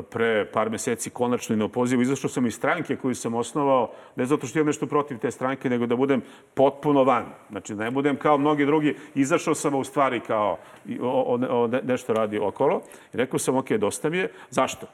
pre 0.10 0.52
par 0.54 0.70
meseci 0.70 1.10
konačno 1.10 1.56
i 1.56 1.58
na 1.58 1.66
opozivu. 1.66 2.02
Izašao 2.02 2.30
sam 2.30 2.46
iz 2.46 2.56
stranke 2.56 2.96
koju 2.96 3.16
sam 3.16 3.34
osnovao, 3.34 3.92
ne 4.16 4.26
zato 4.26 4.48
što 4.48 4.60
imam 4.60 4.68
nešto 4.68 4.88
protiv 4.88 5.18
te 5.18 5.32
stranke, 5.32 5.70
nego 5.70 5.86
da 5.86 5.96
budem 5.96 6.22
potpuno 6.54 7.04
van. 7.04 7.26
Znači, 7.50 7.76
da 7.76 7.84
ne 7.84 7.92
budem 7.92 8.16
kao 8.16 8.38
mnogi 8.38 8.66
drugi. 8.66 8.96
Izašao 9.16 9.56
sam 9.56 9.76
u 9.76 9.84
stvari 9.84 10.20
kao 10.20 10.58
o, 11.02 11.38
o, 11.40 11.64
o 11.64 11.68
nešto 11.68 12.14
radi 12.14 12.40
okolo. 12.40 12.82
I 13.14 13.18
rekao 13.18 13.40
sam, 13.40 13.58
ok, 13.58 13.72
dosta 13.72 14.10
mi 14.10 14.18
je. 14.18 14.32
Zašto? 14.50 14.88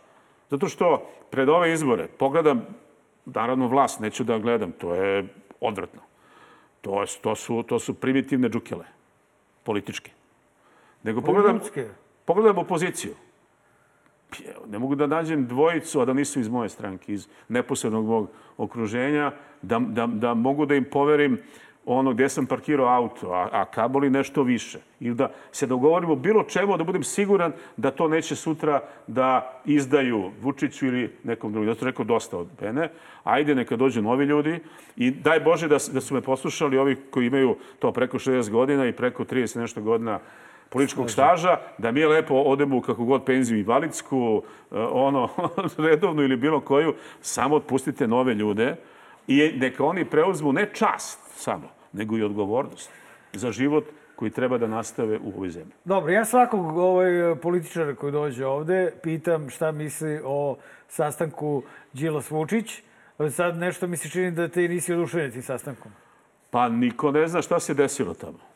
Zato 0.50 0.68
što 0.68 1.10
pred 1.30 1.50
ove 1.50 1.74
izbore 1.74 2.08
pogledam, 2.08 2.66
naravno 3.26 3.68
vlast, 3.68 4.00
neću 4.00 4.24
da 4.24 4.38
gledam, 4.38 4.72
to 4.72 4.94
je 4.96 5.28
odvratno. 5.60 6.02
To, 6.82 7.06
to, 7.22 7.36
su, 7.36 7.64
to 7.68 7.80
su 7.80 7.94
primitivne 7.94 8.50
džukele, 8.50 8.86
političke. 9.64 10.12
Nego 11.04 11.22
pogledam, 11.22 11.60
pogledam 12.26 12.58
opoziciju. 12.58 13.14
Ne 14.68 14.80
mogu 14.80 14.96
da 14.96 15.08
nađem 15.08 15.48
dvojicu, 15.48 16.02
a 16.02 16.06
da 16.06 16.14
nisu 16.14 16.40
iz 16.40 16.48
moje 16.48 16.70
stranke, 16.70 17.14
iz 17.14 17.28
neposrednog 17.48 18.06
mog 18.06 18.30
okruženja, 18.58 19.32
da, 19.62 19.80
da, 19.80 20.08
da 20.08 20.34
mogu 20.34 20.66
da 20.66 20.76
im 20.76 20.86
poverim 20.92 21.38
ono 21.86 22.14
gde 22.14 22.30
sam 22.30 22.46
parkirao 22.46 22.88
auto, 22.88 23.32
a, 23.32 23.50
a 23.52 23.66
kaboli 23.66 24.10
nešto 24.10 24.44
više. 24.44 24.80
Ili 25.00 25.16
da 25.16 25.32
se 25.52 25.68
dogovorimo 25.68 26.16
bilo 26.16 26.44
čemu, 26.44 26.78
da 26.78 26.84
budem 26.84 27.04
siguran 27.04 27.52
da 27.78 27.92
to 27.92 28.08
neće 28.08 28.36
sutra 28.36 28.82
da 29.08 29.62
izdaju 29.66 30.32
Vučiću 30.42 30.86
ili 30.86 31.16
nekom 31.24 31.54
drugom. 31.54 31.76
Sam 31.76 31.88
rekao 31.88 32.06
dosta 32.06 32.38
od 32.38 32.48
mene. 32.62 32.90
Ajde, 33.24 33.56
neka 33.56 33.76
dođu 33.76 34.02
novi 34.02 34.26
ljudi 34.26 34.60
i 34.98 35.12
daj 35.12 35.40
Bože 35.40 35.68
da, 35.68 35.78
da 35.94 36.02
su 36.02 36.14
me 36.14 36.22
poslušali 36.22 36.78
ovi 36.78 36.96
koji 37.10 37.28
imaju 37.28 37.56
to 37.80 37.92
preko 37.92 38.18
60 38.18 38.50
godina 38.50 38.88
i 38.88 38.92
preko 38.92 39.24
30 39.24 39.60
nešto 39.60 39.82
godina 39.82 40.20
političkog 40.70 41.12
staža, 41.12 41.58
da 41.78 41.92
mi 41.92 42.06
lepo 42.06 42.36
odemo 42.36 42.82
kako 42.82 43.06
god 43.06 43.24
penziju 43.24 43.60
invalidsku, 43.60 44.44
ono, 44.72 45.30
redovnu 45.78 46.24
ili 46.24 46.38
bilo 46.38 46.62
koju, 46.62 46.94
samo 47.22 47.56
otpustite 47.56 48.08
nove 48.08 48.34
ljude 48.34 48.76
i 49.28 49.52
neka 49.58 49.84
oni 49.84 50.06
preuzmu 50.06 50.54
ne 50.54 50.70
čast 50.74 51.20
samo, 51.36 51.70
nego 51.94 52.18
i 52.18 52.24
odgovornost 52.24 52.92
za 53.34 53.52
život 53.52 53.84
koji 54.16 54.32
treba 54.32 54.58
da 54.58 54.68
nastave 54.68 55.20
u 55.24 55.30
ovoj 55.36 55.50
zemlji. 55.50 55.72
Dobro, 55.86 56.12
ja 56.12 56.26
svakog 56.26 56.78
ovaj, 56.78 57.36
političara 57.42 57.96
koji 57.96 58.12
dođe 58.12 58.46
ovde 58.46 58.92
pitam 59.04 59.50
šta 59.50 59.72
misli 59.72 60.20
o 60.24 60.58
sastanku 60.88 61.64
Đilas 61.94 62.32
Vučić. 62.32 62.82
Sad 63.32 63.58
nešto 63.58 63.88
mi 63.88 63.98
se 63.98 64.10
čini 64.10 64.32
da 64.32 64.48
te 64.48 64.68
nisi 64.68 64.94
oduševljen 64.94 65.32
tim 65.32 65.44
sastankom. 65.44 65.92
Pa 66.50 66.70
niko 66.70 67.12
ne 67.12 67.28
zna 67.28 67.42
šta 67.42 67.60
se 67.60 67.74
desilo 67.74 68.14
tamo. 68.14 68.49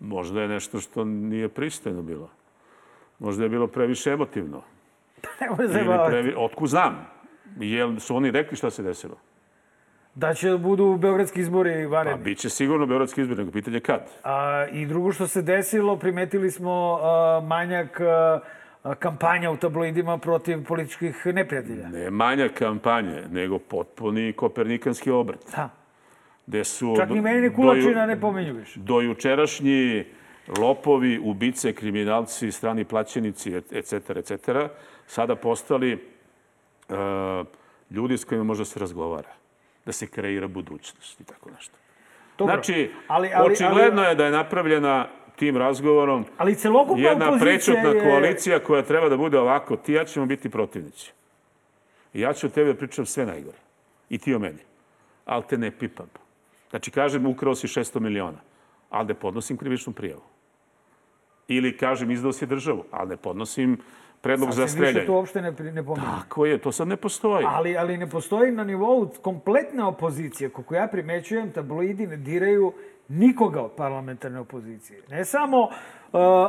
Možda 0.00 0.42
je 0.42 0.48
nešto 0.48 0.80
što 0.80 1.04
nije 1.04 1.48
pristojno 1.48 2.02
bilo. 2.02 2.30
Možda 3.18 3.42
je 3.42 3.48
bilo 3.48 3.66
previše 3.66 4.10
emotivno. 4.10 4.62
Zabavati. 5.72 6.10
Previ... 6.10 6.34
Otku 6.36 6.66
znam? 6.66 7.06
Jel 7.56 7.98
su 7.98 8.16
oni 8.16 8.30
rekli 8.30 8.56
šta 8.56 8.70
se 8.70 8.82
desilo? 8.82 9.16
Da 10.14 10.34
će 10.34 10.56
budu 10.56 10.96
beogradski 10.96 11.40
izbori 11.40 11.86
vanredni. 11.86 12.18
Pa, 12.18 12.24
bit 12.24 12.38
će 12.38 12.50
sigurno 12.50 12.86
beogradski 12.86 13.20
izbori, 13.20 13.38
nego 13.38 13.50
pitanje 13.50 13.80
kad. 13.80 14.10
A, 14.24 14.66
I 14.72 14.86
drugo 14.86 15.12
što 15.12 15.26
se 15.26 15.42
desilo, 15.42 15.96
primetili 15.96 16.50
smo 16.50 16.98
a, 17.02 17.40
manjak 17.46 18.00
a, 18.00 18.40
kampanja 18.98 19.50
u 19.50 19.56
tabloidima 19.56 20.18
protiv 20.18 20.64
političkih 20.64 21.26
neprijatelja. 21.26 21.88
Ne 21.88 22.10
manjak 22.10 22.52
kampanje, 22.52 23.22
nego 23.30 23.58
potpuni 23.58 24.32
kopernikanski 24.32 25.10
obrt. 25.10 25.40
Da. 25.56 25.70
Gde 26.48 26.64
su... 26.64 26.94
Čak 26.96 27.10
ni 27.10 27.20
meni 27.20 27.54
kulačina 27.54 28.06
ne 28.06 28.20
pominju 28.20 28.54
više. 28.54 28.80
Do 28.80 29.00
jučerašnji 29.00 30.04
lopovi, 30.58 31.18
ubice, 31.22 31.72
kriminalci, 31.72 32.52
strani 32.52 32.84
plaćenici, 32.84 33.52
etc., 33.70 34.18
etc., 34.18 34.68
sada 35.06 35.36
postali 35.36 35.94
uh, 35.94 36.96
ljudi 37.90 38.18
s 38.18 38.24
kojima 38.24 38.44
može 38.44 38.64
se 38.64 38.80
razgovara 38.80 39.28
da 39.86 39.92
se 39.92 40.06
kreira 40.06 40.48
budućnost 40.48 41.20
i 41.20 41.24
tako 41.24 41.50
nešto. 41.50 41.74
Dobro. 42.38 42.54
Znači, 42.54 42.90
ali, 43.08 43.30
ali, 43.34 43.52
očigledno 43.52 44.02
ali, 44.02 44.10
je 44.10 44.14
da 44.14 44.24
je 44.24 44.30
napravljena 44.30 45.08
tim 45.36 45.56
razgovorom 45.56 46.24
ali 46.38 46.56
jedna 46.96 47.38
prečutna 47.40 47.88
je... 47.88 48.00
koalicija 48.00 48.58
koja 48.58 48.82
treba 48.82 49.08
da 49.08 49.16
bude 49.16 49.38
ovako. 49.38 49.76
Ti 49.76 49.92
ja 49.92 50.04
ćemo 50.04 50.26
biti 50.26 50.48
protivnici. 50.48 51.12
I 52.14 52.20
ja 52.20 52.32
ću 52.32 52.46
o 52.46 52.50
tebi 52.50 52.72
da 52.72 52.78
pričam 52.78 53.06
sve 53.06 53.26
najgore. 53.26 53.58
I 54.10 54.18
ti 54.18 54.34
o 54.34 54.38
meni. 54.38 54.58
Ali 55.24 55.42
te 55.48 55.58
ne 55.58 55.70
pipam. 55.70 56.06
Znači, 56.70 56.90
kažem, 56.90 57.26
ukrao 57.26 57.54
si 57.54 57.66
600 57.66 58.00
miliona, 58.00 58.38
ali 58.90 59.08
ne 59.08 59.14
podnosim 59.14 59.56
krivičnu 59.56 59.92
prijavu. 59.92 60.22
Ili 61.48 61.76
kažem, 61.76 62.10
izdao 62.10 62.32
si 62.32 62.46
državu, 62.46 62.84
ali 62.90 63.08
ne 63.08 63.16
podnosim 63.16 63.78
predlog 64.20 64.52
za 64.52 64.68
streljanje. 64.68 64.94
Više 64.94 65.06
to 65.06 65.12
uopšte 65.12 65.42
ne, 65.42 65.52
ne 65.72 65.84
pominje. 65.84 66.06
Tako 66.18 66.46
je, 66.46 66.58
to 66.58 66.72
sad 66.72 66.88
ne 66.88 66.96
postoji. 66.96 67.46
Ali, 67.48 67.76
ali 67.76 67.96
ne 67.96 68.10
postoji 68.10 68.52
na 68.52 68.64
nivou 68.64 69.08
kompletne 69.22 69.84
opozicije. 69.84 70.50
Kako 70.50 70.74
ja 70.74 70.88
primećujem, 70.92 71.52
tabloidi 71.52 72.06
ne 72.06 72.16
diraju 72.16 72.72
nikoga 73.08 73.62
od 73.62 73.72
parlamentarne 73.76 74.40
opozicije. 74.40 75.02
Ne 75.08 75.24
samo 75.24 75.60
uh, 75.62 75.70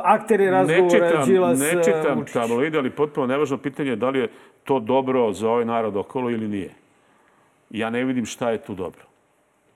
akteri 0.04 0.50
razgovora 0.50 1.24
Đilas 1.24 1.60
Ne 1.60 1.76
uh, 1.78 1.84
čitam 1.84 2.18
Vučić. 2.18 2.32
tabloide, 2.32 2.78
ali 2.78 2.90
potpuno 2.90 3.26
nevažno 3.26 3.58
pitanje 3.58 3.90
je 3.90 3.96
da 3.96 4.10
li 4.10 4.18
je 4.18 4.28
to 4.64 4.80
dobro 4.80 5.32
za 5.32 5.48
ovaj 5.48 5.64
narod 5.64 5.96
okolo 5.96 6.30
ili 6.30 6.48
nije. 6.48 6.74
Ja 7.70 7.90
ne 7.90 8.04
vidim 8.04 8.26
šta 8.26 8.50
je 8.50 8.62
tu 8.62 8.74
dobro. 8.74 9.09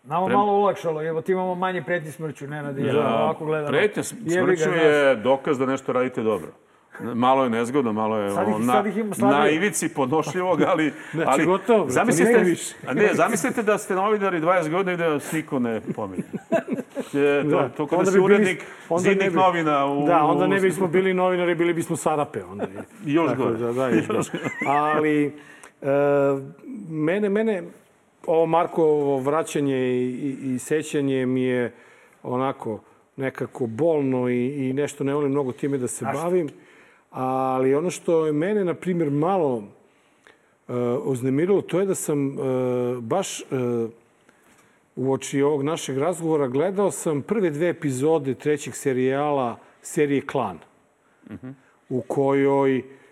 Nama 0.05 0.27
Prem... 0.27 0.39
malo 0.39 0.53
olakšalo, 0.53 1.07
evo 1.07 1.21
ti 1.21 1.33
imamo 1.33 1.55
manje 1.55 1.83
pretnje 1.83 2.11
smrću, 2.11 2.47
ne 2.47 2.63
nadi, 2.63 2.87
ja, 2.87 3.23
ovako 3.23 3.45
gledamo. 3.45 3.69
Pretnje 3.69 4.03
smrću 4.03 4.71
je 4.71 5.17
dokaz 5.17 5.59
da 5.59 5.67
nešto 5.67 5.93
radite 5.93 6.23
dobro. 6.23 6.49
Malo 7.01 7.45
je 7.45 7.51
nezgodno, 7.51 7.93
malo 7.93 8.17
je 8.17 8.31
sad 8.31 8.49
ih, 8.49 8.55
na, 8.59 8.73
sad 8.73 8.87
ih 8.87 8.95
na 9.19 9.49
ivici 9.49 9.89
podnošljivog, 9.89 10.63
ali... 10.63 10.93
znači, 11.13 11.31
ali 11.31 11.45
gotovo, 11.45 11.89
zamislite, 11.89 12.39
više. 12.39 12.75
A 12.87 12.95
ne, 12.95 13.11
zamislite 13.15 13.63
da 13.63 13.79
ste 13.79 13.95
novinari 13.95 14.41
20 14.41 14.71
godina 14.71 14.93
i 14.93 14.97
da 14.97 15.09
vas 15.09 15.33
niko 15.33 15.59
ne 15.59 15.81
pominje. 15.95 16.23
Je, 17.13 17.43
to, 17.43 17.49
da. 17.49 17.69
to 17.69 17.87
kada 17.87 18.11
si 18.11 18.19
urednik 18.19 18.65
zidnih 18.99 19.31
bi, 19.31 19.37
novina 19.37 19.87
u... 19.87 20.07
Da, 20.07 20.23
onda 20.23 20.47
ne 20.47 20.61
bismo 20.61 20.87
bili 20.87 21.15
novinari, 21.15 21.55
bili 21.55 21.75
bismo 21.75 21.97
sarape. 21.97 22.43
Onda. 22.45 22.67
Još 23.05 23.35
gore. 23.35 23.57
Da, 23.57 23.73
da, 23.73 23.89
još 23.97 24.07
gore. 24.07 24.25
Ali, 24.67 25.27
e, 25.83 25.89
mene, 26.89 27.29
mene, 27.29 27.63
ovo 28.27 28.47
Markovo 28.47 29.19
vraćanje 29.19 29.77
i, 29.77 30.37
i, 30.43 30.55
i 30.55 30.59
sećanje 30.59 31.27
mi 31.27 31.43
je 31.43 31.73
onako 32.23 32.81
nekako 33.17 33.67
bolno 33.67 34.29
i, 34.29 34.69
i 34.69 34.73
nešto 34.73 35.05
ne 35.05 35.15
volim 35.15 35.31
mnogo 35.31 35.53
time 35.53 35.79
da 35.79 35.89
se 35.89 36.05
bavim. 36.05 36.49
Ali 37.11 37.75
ono 37.75 37.91
što 37.91 38.27
je 38.27 38.33
mene, 38.33 38.65
na 38.65 38.75
primjer, 38.75 39.11
malo 39.11 39.55
uh, 39.57 39.65
uznemirilo, 41.03 41.63
to 41.63 41.81
je 41.81 41.87
da 41.87 41.95
sam 41.95 42.27
uh, 42.29 42.99
baš 42.99 43.41
uh, 43.41 43.91
u 44.97 45.13
oči 45.13 45.43
ovog 45.43 45.63
našeg 45.63 45.99
razgovora 45.99 46.49
gledao 46.49 46.91
sam 46.91 47.23
prve 47.23 47.51
dve 47.51 47.69
epizode 47.69 48.35
trećeg 48.35 48.75
serijala 48.75 49.59
serije 49.83 50.27
Klan. 50.27 50.59
Uh 51.31 51.33
-huh. 51.33 51.55
U 51.89 52.01
kojoj 52.01 52.79
Uh, 52.79 53.04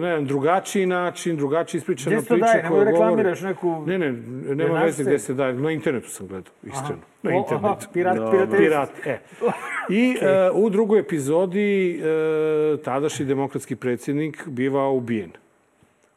ne 0.00 0.14
znam, 0.14 0.24
drugačiji 0.24 0.86
način, 0.86 1.36
drugačiji 1.36 1.78
ispričana 1.78 2.16
priča 2.16 2.28
koja 2.28 2.38
govori... 2.38 2.44
Gde 2.44 2.52
se 2.52 2.58
daje, 2.58 2.62
nemoj 2.62 2.84
reklamiraš 2.84 3.40
neku... 3.40 3.84
Ne, 3.86 3.98
ne, 3.98 4.12
nema 4.54 4.78
veze 4.78 5.02
gde 5.02 5.18
se 5.18 5.34
daje. 5.34 5.54
Na 5.54 5.70
internetu 5.70 6.08
sam 6.08 6.26
gledao, 6.26 6.52
iskreno. 6.62 6.86
Aha. 6.88 6.96
Na 7.22 7.32
internetu. 7.32 7.66
Aha, 7.66 7.76
pirat, 7.92 8.16
pirat, 8.30 8.50
pirat, 8.56 8.90
e. 9.06 9.18
I 9.88 10.16
okay. 10.20 10.50
uh, 10.50 10.64
u 10.64 10.70
drugoj 10.70 11.00
epizodi 11.00 12.00
uh, 12.00 12.80
tadašnji 12.80 13.26
demokratski 13.26 13.76
predsjednik 13.76 14.46
biva 14.46 14.88
ubijen 14.88 15.30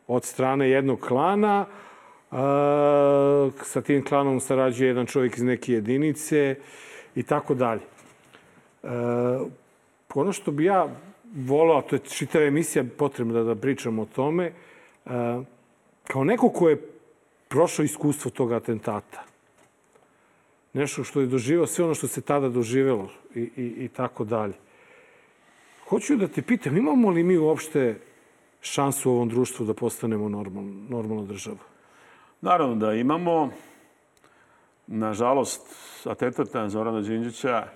od 0.08 0.24
strane 0.24 0.70
jednog 0.70 1.00
klana. 1.00 1.66
Uh, 2.32 2.38
sa 3.64 3.82
tim 3.82 4.04
klanom 4.06 4.40
sarađuje 4.40 4.88
jedan 4.88 5.06
čovjek 5.06 5.38
iz 5.38 5.44
neke 5.44 5.74
jedinice 5.74 6.56
i 7.16 7.24
tako 7.24 7.54
dalje. 7.54 7.82
Uh, 8.84 8.90
ono 10.16 10.32
što 10.32 10.52
bi 10.52 10.66
ja 10.66 10.88
volao, 11.36 11.82
to 11.82 11.96
je 11.96 12.00
čitava 12.00 12.46
emisija 12.46 12.84
potrebna 12.98 13.34
da, 13.34 13.44
da 13.44 13.56
pričam 13.56 14.00
o 14.00 14.06
tome, 14.06 14.52
uh, 15.06 15.12
kao 16.08 16.24
neko 16.24 16.50
ko 16.50 16.70
je 16.70 16.82
prošao 17.48 17.84
iskustvo 17.84 18.32
tog 18.32 18.52
atentata, 18.52 19.24
nešto 20.74 21.04
što 21.04 21.22
je 21.22 21.28
doživao, 21.28 21.68
sve 21.68 21.86
ono 21.86 21.94
što 21.96 22.08
se 22.08 22.22
tada 22.22 22.50
doživelo 22.50 23.10
i, 23.36 23.40
i, 23.40 23.74
i 23.86 23.88
tako 23.88 24.24
dalje. 24.24 24.54
Hoću 25.90 26.16
da 26.16 26.28
te 26.28 26.42
pitam, 26.42 26.78
imamo 26.78 27.10
li 27.10 27.24
mi 27.24 27.38
uopšte 27.38 28.00
šansu 28.62 29.12
u 29.12 29.14
ovom 29.14 29.30
društvu 29.30 29.66
da 29.66 29.74
postanemo 29.74 30.30
normal, 30.30 30.64
normalna 30.90 31.24
država? 31.24 31.64
Naravno 32.42 32.76
da 32.76 32.94
imamo. 32.94 33.52
Nažalost, 34.88 35.62
atentat 36.06 36.54
na 36.54 36.70
Zorana 36.70 37.02
Đinđića 37.02 37.68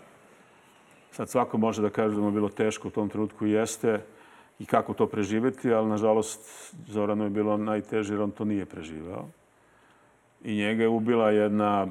Sad 1.12 1.30
svako 1.30 1.57
može 1.57 1.82
da 1.82 1.89
kaže 1.89 2.16
da 2.16 2.22
mu 2.22 2.32
bilo 2.32 2.49
teško 2.49 2.88
u 2.88 2.91
tom 2.91 3.10
trenutku 3.10 3.47
i 3.47 3.51
jeste 3.51 4.01
i 4.60 4.66
kako 4.66 4.93
to 4.93 5.07
preživeti, 5.07 5.74
ali 5.74 5.89
nažalost 5.89 6.74
Zoranu 6.88 7.24
je 7.24 7.30
bilo 7.30 7.57
najteže 7.57 8.14
jer 8.14 8.22
on 8.22 8.32
to 8.32 8.45
nije 8.45 8.66
preživao. 8.66 9.28
I 10.43 10.55
njega 10.55 10.84
je 10.84 10.89
ubila 10.89 11.32
jedna 11.32 11.88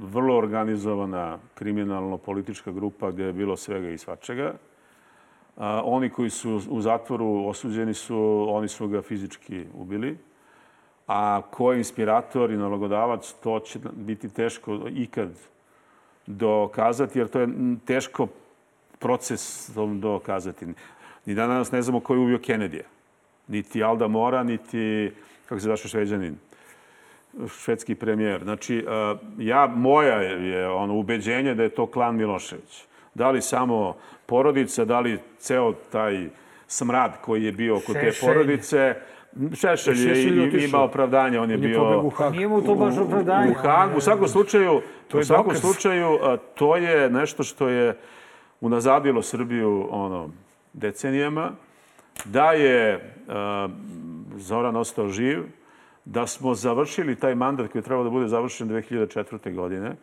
vrlo 0.00 0.36
organizovana 0.36 1.38
kriminalno-politička 1.54 2.72
grupa 2.72 3.10
gdje 3.10 3.24
je 3.24 3.32
bilo 3.32 3.56
svega 3.56 3.90
i 3.90 3.98
svačega. 3.98 4.54
A, 5.56 5.82
oni 5.84 6.10
koji 6.10 6.30
su 6.30 6.60
u 6.70 6.80
zatvoru 6.80 7.46
osuđeni 7.46 7.94
su, 7.94 8.46
oni 8.48 8.68
su 8.68 8.88
ga 8.88 9.02
fizički 9.02 9.64
ubili. 9.74 10.18
A 11.06 11.42
ko 11.50 11.72
je 11.72 11.78
inspirator 11.78 12.50
i 12.50 12.56
nalogodavac, 12.56 13.34
to 13.42 13.60
će 13.60 13.78
biti 13.92 14.28
teško 14.28 14.80
ikad 14.88 15.30
dokazati, 16.26 17.18
jer 17.18 17.28
to 17.28 17.40
je 17.40 17.48
teško 17.84 18.26
proces 18.98 19.70
dokazati. 19.94 20.66
Ni 21.26 21.34
danas 21.34 21.72
ne 21.72 21.82
znamo 21.82 22.00
ko 22.00 22.14
je 22.14 22.20
ubio 22.20 22.38
Kennedy-a. 22.38 22.84
Niti 23.48 23.82
Alda 23.82 24.08
Mora, 24.08 24.42
niti, 24.42 25.12
kako 25.46 25.60
se 25.60 25.68
zašto 25.68 25.88
šveđanin, 25.88 26.36
švedski 27.48 27.94
premijer. 27.94 28.42
Znači, 28.42 28.84
ja, 29.38 29.66
moja 29.66 30.14
je 30.22 30.68
ono 30.68 30.94
ubeđenje 30.94 31.54
da 31.54 31.62
je 31.62 31.68
to 31.68 31.86
klan 31.86 32.16
Milošević. 32.16 32.84
Da 33.14 33.30
li 33.30 33.42
samo 33.42 33.96
porodica, 34.26 34.84
da 34.84 35.00
li 35.00 35.18
ceo 35.38 35.72
taj 35.72 36.28
smrad 36.66 37.12
koji 37.20 37.44
je 37.44 37.52
bio 37.52 37.76
oko 37.76 37.92
te 37.92 38.12
porodice. 38.20 38.94
Šešelj 39.54 40.08
je 40.08 40.64
imao 40.64 40.84
opravdanje, 40.84 41.40
on 41.40 41.50
je 41.50 41.56
bio... 41.56 42.10
Nije 42.32 42.48
mu 42.48 42.62
to 42.62 42.74
baš 42.74 42.98
opravdanje. 42.98 43.50
U 43.50 43.54
Hagu, 43.54 43.98
u 43.98 44.00
svakom 44.00 44.28
slučaju, 44.28 44.80
u 45.14 45.24
svakom 45.24 45.54
slučaju, 45.54 46.18
to 46.54 46.76
je 46.76 47.10
nešto 47.10 47.42
što 47.42 47.68
je 47.68 47.96
unazadilo 48.66 49.22
Srbiju 49.22 49.88
ono, 49.90 50.30
decenijama, 50.72 51.50
da 52.24 52.52
je 52.52 52.96
uh, 52.96 53.70
Zoran 54.36 54.76
ostao 54.76 55.08
živ, 55.08 55.42
da 56.04 56.26
smo 56.26 56.54
završili 56.54 57.16
taj 57.16 57.34
mandat 57.34 57.72
koji 57.72 57.80
je 57.80 57.84
trebao 57.84 58.04
da 58.04 58.10
bude 58.10 58.28
završen 58.28 58.68
2004. 58.68 59.54
godine, 59.54 59.96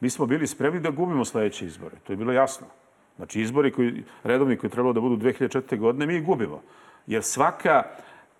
mi 0.00 0.10
smo 0.10 0.26
bili 0.26 0.46
spremni 0.46 0.80
da 0.80 0.90
gubimo 0.90 1.24
sledeće 1.24 1.66
izbore. 1.66 1.96
To 2.04 2.12
je 2.12 2.16
bilo 2.16 2.32
jasno. 2.32 2.66
Znači, 3.16 3.40
izbori 3.40 3.72
koji, 3.72 4.04
redovni 4.22 4.56
koji 4.56 4.68
je 4.68 4.72
trebalo 4.72 4.92
da 4.92 5.00
budu 5.00 5.16
2004. 5.16 5.78
godine, 5.78 6.06
mi 6.06 6.16
ih 6.16 6.24
gubimo. 6.24 6.62
Jer 7.06 7.22
svaka 7.22 7.82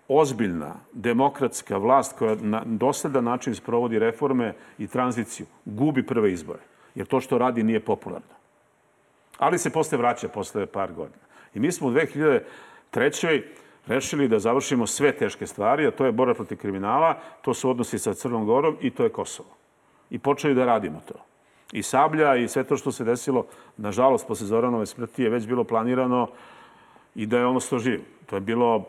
ozbiljna 0.07 0.75
demokratska 0.93 1.77
vlast 1.77 2.17
koja 2.17 2.35
na 2.35 2.63
dosledan 2.65 3.23
način 3.23 3.55
sprovodi 3.55 3.99
reforme 3.99 4.53
i 4.77 4.87
tranziciju, 4.87 5.45
gubi 5.65 6.05
prve 6.05 6.31
izbore. 6.31 6.59
Jer 6.95 7.07
to 7.07 7.19
što 7.19 7.37
radi 7.37 7.63
nije 7.63 7.79
popularno. 7.79 8.38
Ali 9.39 9.57
se 9.57 9.69
posle 9.69 9.97
vraća, 9.97 10.27
posle 10.27 10.65
par 10.65 10.93
godina. 10.93 11.23
I 11.53 11.59
mi 11.59 11.71
smo 11.71 11.87
u 11.87 11.91
2003 11.91 13.41
rešili 13.87 14.27
da 14.27 14.39
završimo 14.39 14.87
sve 14.87 15.11
teške 15.11 15.47
stvari, 15.47 15.87
a 15.87 15.91
to 15.91 16.05
je 16.05 16.11
borba 16.11 16.33
protiv 16.33 16.57
kriminala, 16.57 17.17
to 17.41 17.53
su 17.53 17.69
odnosi 17.69 17.99
sa 17.99 18.13
Crnom 18.13 18.45
Gorom 18.45 18.77
i 18.81 18.89
to 18.89 19.03
je 19.03 19.09
Kosovo. 19.09 19.49
I 20.09 20.19
počeli 20.19 20.55
da 20.55 20.65
radimo 20.65 21.01
to. 21.07 21.13
I 21.71 21.83
Sablja 21.83 22.35
i 22.35 22.47
sve 22.47 22.63
to 22.63 22.77
što 22.77 22.91
se 22.91 23.03
desilo, 23.03 23.45
nažalost, 23.77 24.27
posle 24.27 24.47
Zoranove 24.47 24.85
smrti 24.85 25.23
je 25.23 25.29
već 25.29 25.47
bilo 25.47 25.63
planirano 25.63 26.27
i 27.15 27.25
da 27.25 27.37
je 27.37 27.45
ono 27.45 27.59
sto 27.59 27.79
živ. 27.79 28.01
To 28.25 28.35
je 28.35 28.41
bilo 28.41 28.85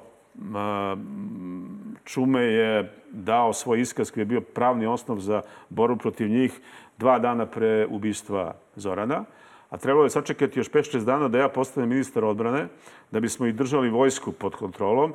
Čume 2.05 2.43
je 2.43 2.93
dao 3.11 3.53
svoj 3.53 3.81
iskaz 3.81 4.11
koji 4.11 4.23
je 4.23 4.27
bio 4.27 4.41
pravni 4.41 4.87
osnov 4.87 5.19
za 5.19 5.43
borbu 5.69 5.97
protiv 5.97 6.29
njih 6.29 6.61
dva 6.99 7.19
dana 7.19 7.47
pre 7.47 7.87
ubistva 7.87 8.55
Zorana 8.77 9.25
a 9.71 9.77
trebalo 9.77 10.05
je 10.05 10.11
sačekati 10.11 10.59
još 10.59 10.71
5-6 10.71 11.05
dana 11.05 11.29
da 11.29 11.39
ja 11.39 11.49
postanem 11.49 11.89
ministar 11.89 12.25
odbrane, 12.25 12.69
da 13.11 13.21
bismo 13.21 13.47
i 13.47 13.53
držali 13.53 13.91
vojsku 13.91 14.33
pod 14.33 14.55
kontrolom. 14.55 15.15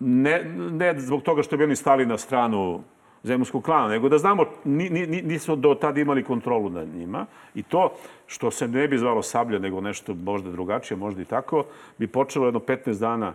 Ne, 0.00 0.44
ne 0.70 1.00
zbog 1.00 1.22
toga 1.22 1.42
što 1.42 1.56
bi 1.56 1.64
oni 1.64 1.76
stali 1.76 2.06
na 2.06 2.18
stranu 2.18 2.82
zemljskog 3.22 3.64
klana, 3.64 3.88
nego 3.88 4.08
da 4.08 4.18
znamo, 4.18 4.44
ni, 4.64 4.90
ni, 4.90 5.06
nismo 5.06 5.56
do 5.56 5.74
tada 5.74 6.00
imali 6.00 6.24
kontrolu 6.24 6.70
nad 6.70 6.88
njima. 6.88 7.26
I 7.54 7.62
to, 7.62 7.92
što 8.26 8.50
se 8.50 8.68
ne 8.68 8.88
bi 8.88 8.98
zvalo 8.98 9.22
sablja, 9.22 9.58
nego 9.58 9.80
nešto 9.80 10.14
možda 10.14 10.50
drugačije, 10.50 10.96
možda 10.96 11.22
i 11.22 11.24
tako, 11.24 11.64
bi 11.98 12.06
počelo 12.06 12.46
jedno 12.46 12.60
15 12.60 13.00
dana 13.00 13.32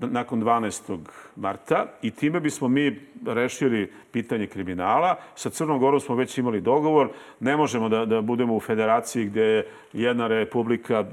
nakon 0.00 0.42
12. 0.42 0.98
marta 1.36 1.86
i 2.02 2.10
time 2.10 2.40
bismo 2.40 2.68
mi 2.68 3.00
rešili 3.26 3.92
pitanje 4.12 4.46
kriminala. 4.46 5.16
Sa 5.34 5.50
Crnom 5.50 5.78
Gorom 5.78 6.00
smo 6.00 6.14
već 6.14 6.38
imali 6.38 6.60
dogovor. 6.60 7.08
Ne 7.40 7.56
možemo 7.56 7.88
da, 7.88 8.04
da 8.04 8.20
budemo 8.20 8.56
u 8.56 8.60
federaciji 8.60 9.24
gde 9.24 9.42
je 9.42 9.66
jedna 9.92 10.26
republika 10.26 11.04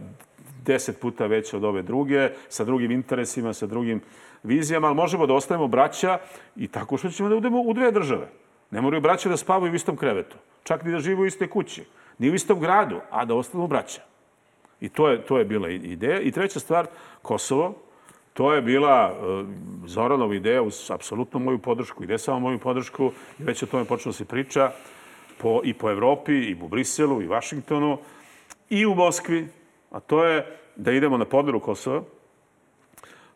deset 0.65 0.99
puta 0.99 1.25
veća 1.25 1.57
od 1.57 1.63
ove 1.63 1.81
druge, 1.81 2.29
sa 2.49 2.63
drugim 2.63 2.91
interesima, 2.91 3.53
sa 3.53 3.65
drugim 3.65 4.01
vizijama, 4.43 4.87
ali 4.87 4.95
možemo 4.95 5.27
da 5.27 5.33
ostavimo 5.33 5.67
braća 5.67 6.19
i 6.55 6.67
tako 6.67 6.97
što 6.97 7.09
ćemo 7.09 7.29
da 7.29 7.35
udemo 7.35 7.61
u 7.61 7.73
dve 7.73 7.91
države. 7.91 8.27
Ne 8.71 8.81
moraju 8.81 9.01
braća 9.01 9.29
da 9.29 9.37
spavaju 9.37 9.71
u 9.71 9.75
istom 9.75 9.97
krevetu, 9.97 10.37
čak 10.63 10.83
ni 10.83 10.91
da 10.91 10.99
žive 10.99 11.21
u 11.21 11.25
iste 11.25 11.47
kući, 11.47 11.83
ni 12.19 12.29
u 12.29 12.35
istom 12.35 12.59
gradu, 12.59 12.99
a 13.09 13.25
da 13.25 13.35
ostavimo 13.35 13.67
braća. 13.67 14.01
I 14.81 14.89
to 14.89 15.09
je, 15.09 15.21
to 15.21 15.37
je 15.37 15.45
bila 15.45 15.69
ideja. 15.69 16.19
I 16.19 16.31
treća 16.31 16.59
stvar, 16.59 16.87
Kosovo, 17.21 17.75
To 18.33 18.53
je 18.53 18.61
bila 18.61 19.11
uh, 19.11 19.47
Zoranova 19.85 20.35
ideja 20.35 20.61
uz 20.61 20.91
apsolutno 20.91 21.39
moju 21.39 21.59
podršku 21.59 22.03
i 22.03 22.07
ne 22.07 22.17
samo 22.17 22.39
moju 22.39 22.59
podršku. 22.59 23.11
I 23.39 23.43
već 23.43 23.63
o 23.63 23.65
tome 23.65 23.85
počelo 23.85 24.13
se 24.13 24.25
priča 24.25 24.71
po, 25.37 25.61
i 25.63 25.73
po 25.73 25.91
Evropi, 25.91 26.33
i 26.33 26.57
u 26.61 26.67
Briselu, 26.67 27.21
i 27.21 27.27
Vašingtonu, 27.27 27.97
i 28.69 28.85
u 28.85 28.95
Moskvi. 28.95 29.47
A 29.91 29.99
to 29.99 30.23
je 30.23 30.57
da 30.75 30.91
idemo 30.91 31.17
na 31.17 31.25
podelu 31.25 31.59
Kosova, 31.59 32.03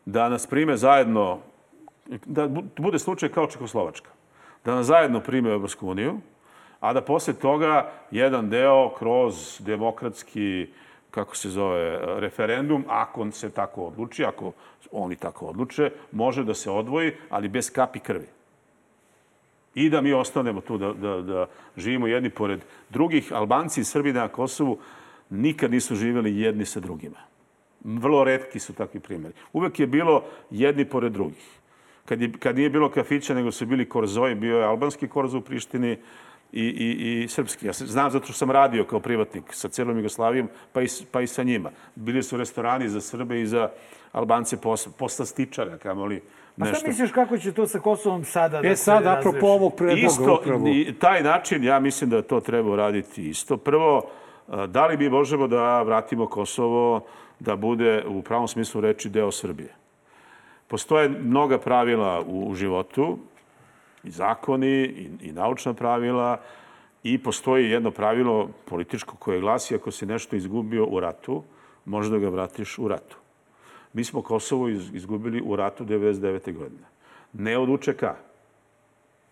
da 0.04 0.28
nas 0.28 0.46
prime 0.46 0.76
zajedno, 0.76 1.38
da 2.24 2.48
bude 2.78 2.98
slučaj 2.98 3.28
kao 3.28 3.46
Čekoslovačka, 3.46 4.10
da 4.64 4.74
nas 4.74 4.86
zajedno 4.86 5.20
prime 5.20 5.50
u 5.50 5.52
Evropsku 5.52 5.88
uniju, 5.88 6.20
a 6.80 6.92
da 6.92 7.00
posle 7.00 7.34
toga 7.34 7.92
jedan 8.10 8.50
deo 8.50 8.94
kroz 8.98 9.60
demokratski 9.60 10.66
kako 11.10 11.36
se 11.36 11.50
zove, 11.50 11.98
referendum, 12.20 12.84
ako 12.88 13.30
se 13.30 13.50
tako 13.50 13.86
odluči, 13.86 14.24
ako 14.24 14.52
oni 14.92 15.16
tako 15.16 15.46
odluče, 15.46 15.90
može 16.12 16.44
da 16.44 16.54
se 16.54 16.70
odvoji, 16.70 17.12
ali 17.30 17.48
bez 17.48 17.70
kapi 17.72 17.98
krvi. 17.98 18.26
I 19.74 19.90
da 19.90 20.00
mi 20.00 20.12
ostanemo 20.12 20.60
tu, 20.60 20.78
da, 20.78 20.92
da, 20.92 21.22
da 21.22 21.46
živimo 21.76 22.06
jedni 22.06 22.30
pored 22.30 22.60
drugih. 22.90 23.32
Albanci 23.32 23.80
i 23.80 23.84
Srbi 23.84 24.12
na 24.12 24.28
Kosovu 24.28 24.78
nikad 25.30 25.70
nisu 25.70 25.94
živjeli 25.94 26.40
jedni 26.40 26.64
sa 26.64 26.80
drugima. 26.80 27.18
Vrlo 27.84 28.24
redki 28.24 28.58
su 28.58 28.72
takvi 28.72 29.00
primjeri. 29.00 29.34
Uvek 29.52 29.80
je 29.80 29.86
bilo 29.86 30.24
jedni 30.50 30.84
pored 30.84 31.12
drugih. 31.12 31.58
Kad, 32.04 32.20
je, 32.20 32.32
kad 32.38 32.56
nije 32.56 32.70
bilo 32.70 32.90
kafića, 32.90 33.34
nego 33.34 33.52
su 33.52 33.66
bili 33.66 33.88
korzoji, 33.88 34.34
bio 34.34 34.58
je 34.58 34.64
albanski 34.64 35.08
korzo 35.08 35.38
u 35.38 35.40
Prištini, 35.40 35.98
i, 36.52 36.62
i, 36.62 37.22
i 37.22 37.28
srpski. 37.28 37.66
Ja 37.66 37.72
znam 37.72 38.10
zato 38.10 38.24
što 38.24 38.32
sam 38.32 38.50
radio 38.50 38.84
kao 38.84 39.00
privatnik 39.00 39.44
sa 39.50 39.68
celom 39.68 39.96
Jugoslavijom, 39.96 40.48
pa 40.72 40.82
i, 40.82 40.86
pa 41.10 41.20
i 41.20 41.26
sa 41.26 41.42
njima. 41.42 41.70
Bili 41.94 42.22
su 42.22 42.36
restorani 42.36 42.88
za 42.88 43.00
Srbe 43.00 43.40
i 43.40 43.46
za 43.46 43.70
Albance 44.12 44.56
posla, 44.56 44.92
posla 44.98 45.26
stičara, 45.26 45.78
kamoli 45.78 46.22
nešto. 46.56 46.76
A 46.76 46.78
šta 46.78 46.88
misliš 46.88 47.12
kako 47.12 47.38
će 47.38 47.52
to 47.52 47.66
sa 47.66 47.78
Kosovom 47.78 48.24
sada 48.24 48.62
da 48.62 48.68
e, 48.68 48.76
se 48.76 48.84
sad, 48.84 49.06
apropo 49.06 49.46
ovog 49.46 49.74
predloga 49.76 50.06
isto, 50.06 50.38
upravo. 50.42 50.68
I, 50.68 50.94
taj 50.98 51.22
način, 51.22 51.64
ja 51.64 51.80
mislim 51.80 52.10
da 52.10 52.22
to 52.22 52.40
treba 52.40 52.70
uraditi 52.70 53.28
isto. 53.28 53.56
Prvo, 53.56 54.10
da 54.68 54.86
li 54.86 54.96
mi 54.96 55.08
možemo 55.08 55.46
da 55.46 55.82
vratimo 55.82 56.26
Kosovo 56.26 57.04
da 57.40 57.56
bude 57.56 58.04
u 58.08 58.22
pravom 58.22 58.48
smislu 58.48 58.80
reči 58.80 59.08
deo 59.08 59.32
Srbije? 59.32 59.74
Postoje 60.68 61.08
mnoga 61.08 61.58
pravila 61.58 62.22
u, 62.26 62.50
u 62.50 62.54
životu 62.54 63.18
i 64.06 64.10
zakoni 64.10 64.68
i, 64.68 65.10
i 65.20 65.32
naučna 65.32 65.74
pravila 65.74 66.40
i 67.02 67.18
postoji 67.18 67.70
jedno 67.70 67.90
pravilo 67.90 68.50
političko 68.64 69.16
koje 69.16 69.40
glasi 69.40 69.74
ako 69.74 69.90
si 69.90 70.06
nešto 70.06 70.36
izgubio 70.36 70.86
u 70.86 71.00
ratu, 71.00 71.42
možda 71.84 72.18
da 72.18 72.18
ga 72.18 72.28
vratiš 72.28 72.78
u 72.78 72.88
ratu. 72.88 73.16
Mi 73.92 74.04
smo 74.04 74.22
Kosovo 74.22 74.68
izgubili 74.68 75.42
u 75.44 75.56
ratu 75.56 75.84
99. 75.84 76.52
godine. 76.52 76.86
Ne 77.32 77.58
od 77.58 77.68
UČK, 77.68 78.04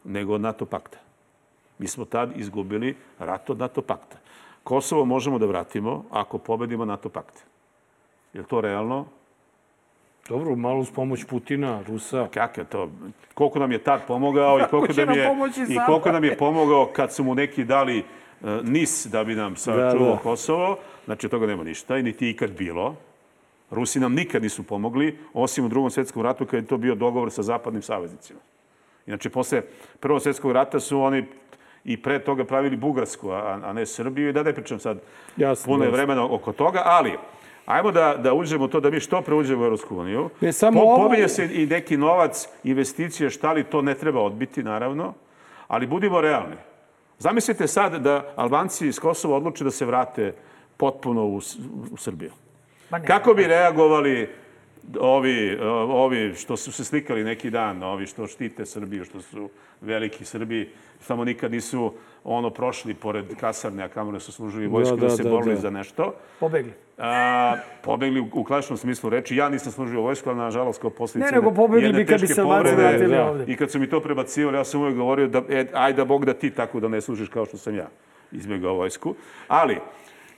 nego 0.05 0.35
od 0.35 0.41
NATO 0.41 0.67
pakta. 0.67 0.99
Mi 1.79 1.89
smo 1.89 2.05
tad 2.05 2.33
izgubili 2.37 2.97
rat 3.19 3.51
od 3.51 3.59
NATO 3.59 3.83
pakta. 3.83 4.17
Kosovo 4.65 5.05
možemo 5.05 5.39
da 5.39 5.47
vratimo 5.47 6.05
ako 6.11 6.39
pobedimo 6.39 6.85
NATO 6.85 7.09
pakt. 7.09 7.45
Je 8.33 8.41
li 8.41 8.47
to 8.47 8.61
realno? 8.61 9.07
Dobro, 10.29 10.57
malo 10.57 10.79
uz 10.81 10.91
pomoć 10.91 11.25
Putina, 11.25 11.83
Rusa. 11.89 12.29
Kako 12.35 12.61
je 12.61 12.65
to? 12.65 12.91
Koliko 13.35 13.59
nam 13.59 13.73
je 13.73 13.79
tad 13.79 14.07
pomogao 14.07 14.59
i 14.59 14.63
koliko, 14.71 14.93
mi 15.07 15.17
je, 15.17 15.31
i 15.69 15.77
koliko 15.87 16.13
nam 16.13 16.25
je 16.25 16.37
pomogao 16.37 16.87
kad 16.87 17.13
su 17.13 17.25
mu 17.25 17.35
neki 17.35 17.65
dali 17.65 17.99
uh, 17.99 18.49
NIS 18.63 19.07
da 19.07 19.25
bi 19.25 19.35
nam 19.35 19.57
sačuvao 19.57 20.09
da, 20.09 20.15
da. 20.15 20.21
Kosovo. 20.23 20.79
Znači, 21.05 21.29
toga 21.29 21.47
nema 21.47 21.65
ništa 21.65 21.99
i 21.99 22.03
niti 22.03 22.31
ikad 22.31 22.51
bilo. 22.51 22.97
Rusi 23.71 24.01
nam 24.01 24.15
nikad 24.15 24.43
nisu 24.43 24.63
pomogli, 24.63 25.19
osim 25.33 25.65
u 25.65 25.69
drugom 25.69 25.91
svetskom 25.91 26.23
ratu 26.23 26.47
kad 26.47 26.63
je 26.63 26.67
to 26.67 26.77
bio 26.77 26.95
dogovor 26.95 27.31
sa 27.31 27.43
zapadnim 27.43 27.83
saveznicima. 27.83 28.41
Inače, 29.07 29.31
posle 29.31 29.63
Prvog 30.01 30.23
svetskog 30.23 30.53
rata 30.53 30.81
su 30.81 31.01
oni 31.01 31.25
i 31.85 32.03
pre 32.03 32.19
toga 32.19 32.45
pravili 32.45 32.77
Bugarsku, 32.77 33.31
a, 33.31 33.61
a 33.65 33.73
ne 33.73 33.87
Srbiju. 33.87 34.29
I 34.29 34.33
da 34.33 34.43
ne 34.43 34.53
pričam 34.53 34.79
sad 34.79 35.01
jasno, 35.37 35.73
puno 35.73 35.85
je 35.85 35.91
vremena 35.91 36.35
oko 36.35 36.53
toga, 36.53 36.83
ali 36.85 37.13
Ajmo 37.67 37.93
da, 37.93 38.17
da 38.17 38.35
uđemo 38.35 38.69
to, 38.69 38.81
da 38.81 38.91
mi 38.91 39.01
što 39.01 39.23
pre 39.23 39.35
uđemo 39.35 39.63
u 39.63 39.65
Europsku 39.65 39.97
uniju. 39.97 40.31
Ne, 40.41 40.53
samo 40.53 40.81
po, 40.81 40.87
ovo... 40.87 40.97
Pominje 40.97 41.29
se 41.29 41.49
i 41.53 41.67
neki 41.67 41.97
novac, 41.97 42.49
investicije, 42.65 43.31
šta 43.31 43.53
li 43.53 43.65
to 43.65 43.83
ne 43.83 43.95
treba 43.95 44.21
odbiti, 44.21 44.63
naravno, 44.63 45.15
ali 45.69 45.87
budimo 45.87 46.21
realni. 46.21 46.57
Zamislite 47.19 47.67
sad 47.67 47.95
da 47.95 48.33
Albanci 48.37 48.87
iz 48.87 48.99
Kosova 49.01 49.37
odluče 49.37 49.65
da 49.65 49.71
se 49.71 49.87
vrate 49.87 50.35
potpuno 50.77 51.25
u, 51.25 51.37
u 51.93 51.97
Srbiju. 51.97 52.31
Kako 53.07 53.35
bi 53.35 53.47
reagovali 53.47 54.29
ovi, 55.01 55.59
ovi 55.89 56.35
što 56.35 56.57
su 56.57 56.73
se 56.73 56.85
slikali 56.85 57.25
neki 57.25 57.51
dan, 57.51 57.83
ovi 57.83 58.07
što 58.07 58.27
štite 58.27 58.67
Srbiju, 58.67 59.05
što 59.05 59.21
su 59.21 59.51
veliki 59.81 60.25
Srbi, 60.25 60.71
samo 61.01 61.25
nikad 61.25 61.53
nisu 61.53 61.93
ono 62.25 62.51
prošli 62.51 62.95
pored 62.95 63.25
kasarne, 63.41 63.85
a 63.85 63.89
kamere 63.89 64.21
su 64.21 64.33
služili 64.33 64.67
vojsku 64.67 64.97
da, 64.97 65.01
da, 65.01 65.07
da 65.07 65.17
se 65.17 65.23
da, 65.23 65.31
borili 65.31 65.55
da. 65.55 65.61
za 65.61 65.71
nešto. 65.71 66.15
Pobegli. 66.41 66.73
A, 66.99 67.57
pobegli 67.83 68.21
u, 68.21 68.29
u 68.33 68.45
klasičnom 68.45 68.77
smislu 68.77 69.11
reči. 69.11 69.37
Ja 69.37 69.49
nisam 69.49 69.73
služio 69.73 70.01
vojsku, 70.01 70.29
ali 70.29 70.39
nažalost 70.39 70.81
kao 70.81 70.91
posljedice 70.91 71.33
ne, 71.33 71.41
nego 71.41 71.55
pobegli 71.55 71.93
bi 71.93 72.07
kad 72.07 72.21
bi 72.21 72.27
se 72.27 72.43
vratili 72.43 73.09
da. 73.09 73.25
ovde. 73.25 73.45
I 73.53 73.57
kad 73.57 73.71
su 73.71 73.79
mi 73.79 73.91
to 73.91 74.01
prebacivali, 74.01 74.57
ja 74.57 74.65
sam 74.65 74.81
uvijek 74.81 74.97
govorio 74.97 75.29
da, 75.29 75.43
e, 75.49 75.67
ajde 75.73 75.97
da 75.97 76.05
Bog 76.05 76.25
da 76.25 76.35
ti 76.35 76.51
tako 76.51 76.81
da 76.81 76.89
ne 76.89 77.01
služiš 77.01 77.29
kao 77.29 77.47
što 77.47 77.57
sam 77.57 77.77
ja 77.77 77.89
izbjegao 78.33 78.75
vojsku. 78.75 79.15
Ali, 79.49 79.79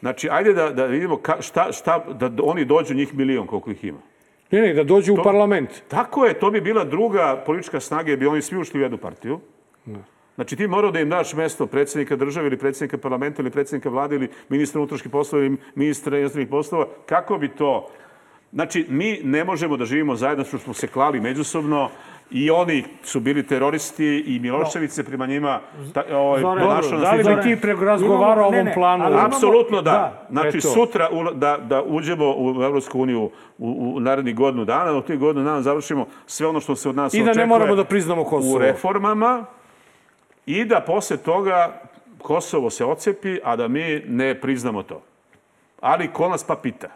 znači, 0.01 0.29
ajde 0.31 0.53
da, 0.53 0.71
da 0.71 0.87
vidimo 0.87 1.17
ka, 1.17 1.37
šta, 1.41 1.73
šta, 1.73 1.99
da 1.99 2.31
oni 2.43 2.65
dođu 2.65 2.95
njih 2.95 3.15
milion 3.15 3.47
koliko 3.47 3.71
ih 3.71 3.85
ima. 3.85 3.99
Ne, 4.51 4.61
ne, 4.61 4.75
da 4.75 4.85
dođu 4.85 5.15
to, 5.15 5.21
u 5.21 5.25
parlament. 5.25 5.71
Tako 5.89 6.27
je, 6.27 6.39
to 6.39 6.51
bi 6.51 6.61
bila 6.61 6.85
druga 6.85 7.43
politička 7.47 7.81
snaga, 7.81 8.11
jer 8.11 8.19
bi 8.19 8.27
oni 8.27 8.43
svi 8.43 8.59
ušli 8.59 8.81
u 8.81 8.83
jednu 8.83 8.99
partiju. 8.99 9.41
Ne. 9.87 9.99
Znači 10.35 10.57
ti 10.57 10.67
morao 10.67 10.91
da 10.91 11.01
im 11.01 11.09
daš 11.09 11.35
mesto 11.35 11.67
predsjednika 11.67 12.17
države 12.17 12.47
ili 12.47 12.59
predsjednika 12.59 12.99
parlamenta 12.99 13.43
ili 13.43 13.51
predsjednika 13.51 13.89
vlade 13.89 14.17
ili 14.17 14.29
ministra 14.49 14.81
unutrašnjih 14.81 15.13
poslova 15.13 15.45
ili 15.45 15.57
ministra 15.75 16.19
inostranih 16.19 16.49
poslova. 16.49 16.87
Kako 17.07 17.39
bi 17.39 17.49
to... 17.49 17.89
Znači, 18.53 18.87
mi 18.89 19.21
ne 19.25 19.45
možemo 19.45 19.77
da 19.77 19.85
živimo 19.85 20.17
zajedno 20.17 20.45
što 20.45 20.59
smo 20.59 20.75
se 20.75 20.87
klali 20.87 21.21
međusobno 21.21 21.91
i 22.31 22.51
oni 22.51 22.85
su 23.03 23.21
bili 23.21 23.47
teroristi 23.47 24.25
i 24.27 24.39
Milošević 24.39 24.91
se 24.91 25.05
prima 25.05 25.27
njima 25.27 25.61
ta, 25.95 26.03
ovaj, 26.13 26.43
ponašao 26.43 26.99
Da 26.99 27.13
li 27.13 27.25
bi 27.25 27.43
ti 27.43 27.61
prerazgovarao 27.61 28.45
o 28.45 28.49
ovom 28.49 28.69
planu? 28.75 29.05
Apsolutno 29.19 29.83
da. 29.83 29.91
da. 29.91 30.27
Znači, 30.31 30.59
Eto. 30.59 30.69
sutra 30.69 31.09
u, 31.13 31.35
da, 31.35 31.59
da 31.59 31.83
uđemo 31.83 32.35
u 32.37 32.63
Evropsku 32.63 33.01
uniju 33.01 33.23
u, 33.23 33.31
u 33.97 34.01
narednih 34.01 34.35
godinu 34.35 34.65
dana, 34.65 34.93
u 34.93 35.03
tih 35.03 35.19
godinu 35.19 35.45
dana 35.45 35.63
završimo 35.63 36.07
sve 36.27 36.47
ono 36.47 36.61
što 36.61 36.77
se 36.77 36.89
od 36.89 36.97
nas 36.97 37.15
I 37.15 37.17
očekuje. 37.17 37.33
I 37.33 37.35
da 37.35 37.41
ne 37.41 37.47
moramo 37.47 37.75
da 37.75 37.85
priznamo 37.85 38.25
Kosovo. 38.25 38.55
U 38.55 38.59
reformama 38.59 39.45
i 40.47 40.65
da 40.65 40.81
posle 40.81 41.17
toga 41.17 41.81
Kosovo 42.19 42.71
se 42.71 42.85
ocepi, 42.85 43.39
a 43.45 43.57
da 43.57 43.69
mi 43.69 44.03
ne 44.09 44.41
priznamo 44.41 44.83
to. 44.83 45.03
Ali 45.81 46.09
ko 46.13 46.29
nas 46.29 46.45
pa 46.45 46.57
pita? 46.57 46.89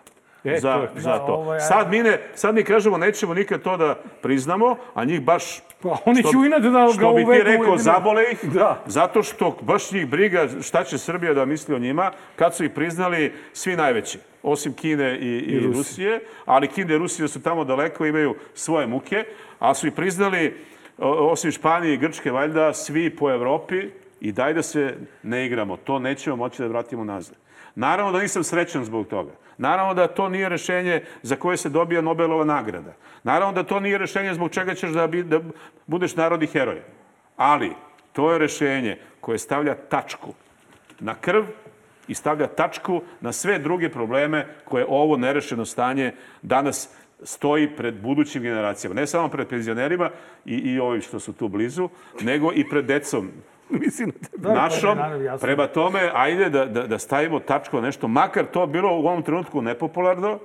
E, 0.44 0.58
za, 0.60 0.86
to, 0.94 1.00
za 1.00 1.18
to. 1.18 1.32
Ovo, 1.32 1.54
ja... 1.54 1.60
sad, 1.60 1.90
mi 1.90 2.02
ne, 2.02 2.20
sad 2.34 2.54
mi 2.54 2.64
kažemo 2.64 2.98
nećemo 2.98 3.34
nikad 3.34 3.62
to 3.62 3.76
da 3.76 3.94
priznamo, 4.22 4.76
a 4.94 5.04
njih 5.04 5.22
baš... 5.22 5.60
Pa 5.82 5.96
oni 6.04 6.22
će 6.22 6.28
inat 6.46 6.62
da 6.62 6.70
ga 6.70 6.92
Što 6.92 7.12
bi 7.12 7.24
ti 7.24 7.42
rekao, 7.42 7.78
zabole 7.78 8.24
ih, 8.32 8.50
da. 8.52 8.82
zato 8.86 9.22
što 9.22 9.56
baš 9.60 9.92
njih 9.92 10.06
briga 10.06 10.48
šta 10.62 10.84
će 10.84 10.98
Srbija 10.98 11.34
da 11.34 11.44
misli 11.44 11.74
o 11.74 11.78
njima, 11.78 12.10
kad 12.36 12.56
su 12.56 12.64
ih 12.64 12.70
priznali 12.70 13.32
svi 13.52 13.76
najveći, 13.76 14.18
osim 14.42 14.72
Kine 14.72 15.18
i, 15.18 15.26
i, 15.26 15.52
I 15.52 15.60
Rusije, 15.60 16.20
ali 16.44 16.68
Kine 16.68 16.94
i 16.94 16.98
Rusije 16.98 17.28
su 17.28 17.42
tamo 17.42 17.64
daleko, 17.64 18.06
imaju 18.06 18.34
svoje 18.54 18.86
muke, 18.86 19.24
a 19.58 19.74
su 19.74 19.86
ih 19.86 19.92
priznali 19.92 20.54
osim 21.00 21.50
Španije 21.50 21.94
i 21.94 21.96
Grčke, 21.96 22.30
valjda, 22.30 22.74
svi 22.74 23.10
po 23.16 23.30
Evropi 23.30 23.90
i 24.20 24.32
daj 24.32 24.54
da 24.54 24.62
se 24.62 24.94
ne 25.22 25.46
igramo. 25.46 25.76
To 25.76 25.98
nećemo 25.98 26.36
moći 26.36 26.62
da 26.62 26.68
vratimo 26.68 27.04
nazad. 27.04 27.36
Naravno 27.74 28.12
da 28.12 28.18
nisam 28.18 28.44
srećan 28.44 28.84
zbog 28.84 29.06
toga. 29.06 29.32
Naravno 29.58 29.94
da 29.94 30.06
to 30.06 30.28
nije 30.28 30.48
rešenje 30.48 31.04
za 31.22 31.36
koje 31.36 31.56
se 31.56 31.68
dobija 31.68 32.00
Nobelova 32.00 32.44
nagrada. 32.44 32.94
Naravno 33.22 33.54
da 33.54 33.62
to 33.62 33.80
nije 33.80 33.98
rešenje 33.98 34.34
zbog 34.34 34.50
čega 34.50 34.74
ćeš 34.74 34.90
da, 34.90 35.06
bi, 35.06 35.22
da 35.22 35.40
budeš 35.86 36.16
narodni 36.16 36.46
heroj. 36.46 36.82
Ali 37.36 37.72
to 38.12 38.32
je 38.32 38.38
rešenje 38.38 38.98
koje 39.20 39.38
stavlja 39.38 39.74
tačku 39.74 40.34
na 41.00 41.14
krv 41.14 41.44
i 42.08 42.14
stavlja 42.14 42.46
tačku 42.46 43.02
na 43.20 43.32
sve 43.32 43.58
druge 43.58 43.88
probleme 43.88 44.46
koje 44.64 44.86
ovo 44.88 45.16
nerešeno 45.16 45.64
stanje 45.64 46.12
danas 46.42 46.90
stoji 47.22 47.76
pred 47.76 47.94
budućim 47.94 48.42
generacijama. 48.42 48.94
Ne 48.94 49.06
samo 49.06 49.28
pred 49.28 49.48
penzionerima 49.48 50.10
i, 50.44 50.54
i 50.54 50.78
ovim 50.78 51.02
što 51.02 51.20
su 51.20 51.32
tu 51.32 51.48
blizu, 51.48 51.88
nego 52.20 52.52
i 52.54 52.68
pred 52.68 52.84
decom 52.84 53.30
mislim, 53.84 54.12
da, 54.36 54.54
našom. 54.54 54.98
Prema 55.40 55.66
tome, 55.66 56.10
ajde 56.14 56.50
da, 56.50 56.64
da, 56.66 56.86
da 56.86 56.98
stavimo 56.98 57.40
tačku 57.40 57.76
na 57.76 57.82
nešto, 57.82 58.08
makar 58.08 58.46
to 58.46 58.66
bilo 58.66 58.96
u 58.96 59.06
ovom 59.06 59.22
trenutku 59.22 59.62
nepopularno, 59.62 60.38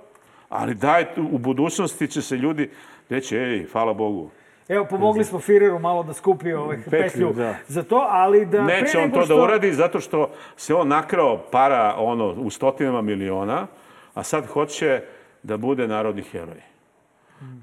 ali 0.49 0.73
daj, 0.73 1.05
u 1.31 1.37
budućnosti 1.37 2.07
će 2.07 2.21
se 2.21 2.35
ljudi 2.35 2.69
reći, 3.09 3.37
ej, 3.37 3.65
hvala 3.71 3.93
Bogu, 3.93 4.29
Evo, 4.67 4.85
pomogli 4.89 5.23
smo 5.23 5.39
Fireru 5.39 5.79
malo 5.79 6.03
da 6.03 6.13
skupi 6.13 6.53
ovaj 6.53 6.77
petlju 6.89 7.33
da. 7.33 7.55
za 7.67 7.83
to, 7.83 8.07
ali 8.09 8.45
da... 8.45 8.63
Neće 8.63 8.99
on 8.99 9.11
to 9.11 9.19
da 9.19 9.25
što... 9.25 9.35
da 9.35 9.43
uradi 9.43 9.73
zato 9.73 9.99
što 9.99 10.29
se 10.57 10.73
on 10.75 10.87
nakrao 10.87 11.43
para 11.51 11.95
ono, 11.97 12.27
u 12.31 12.49
stotinama 12.49 13.01
miliona, 13.01 13.67
a 14.13 14.23
sad 14.23 14.47
hoće 14.47 15.01
da 15.43 15.57
bude 15.57 15.87
narodni 15.87 16.21
heroj. 16.21 16.61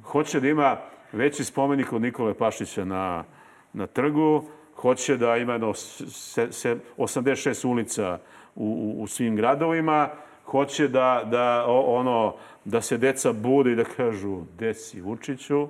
Hoće 0.04 0.40
da 0.40 0.48
ima 0.48 0.76
veći 1.12 1.44
spomenik 1.44 1.92
od 1.92 2.02
Nikole 2.02 2.34
Pašića 2.34 2.84
na, 2.84 3.24
na 3.72 3.86
trgu, 3.86 4.44
hoće 4.82 5.16
da 5.16 5.36
ima 5.36 5.52
jedno 5.52 5.74
se, 5.74 6.52
se, 6.52 6.76
86 6.96 7.66
ulica 7.68 8.18
u, 8.54 8.64
u, 8.64 9.02
u 9.02 9.06
svim 9.06 9.36
gradovima, 9.36 10.08
hoće 10.44 10.88
da, 10.88 11.22
da, 11.30 11.64
ono, 11.68 12.34
da 12.64 12.80
se 12.80 12.98
deca 12.98 13.32
bude 13.32 13.72
i 13.72 13.76
da 13.76 13.84
kažu 13.84 14.40
deci 14.58 15.00
Vučiću, 15.00 15.68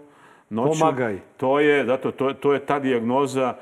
noću. 0.50 0.80
Pomagaj. 0.80 1.18
To 1.36 1.60
je, 1.60 1.84
zato, 1.86 2.10
to, 2.10 2.32
to 2.32 2.52
je 2.52 2.66
ta 2.66 2.78
dijagnoza 2.78 3.54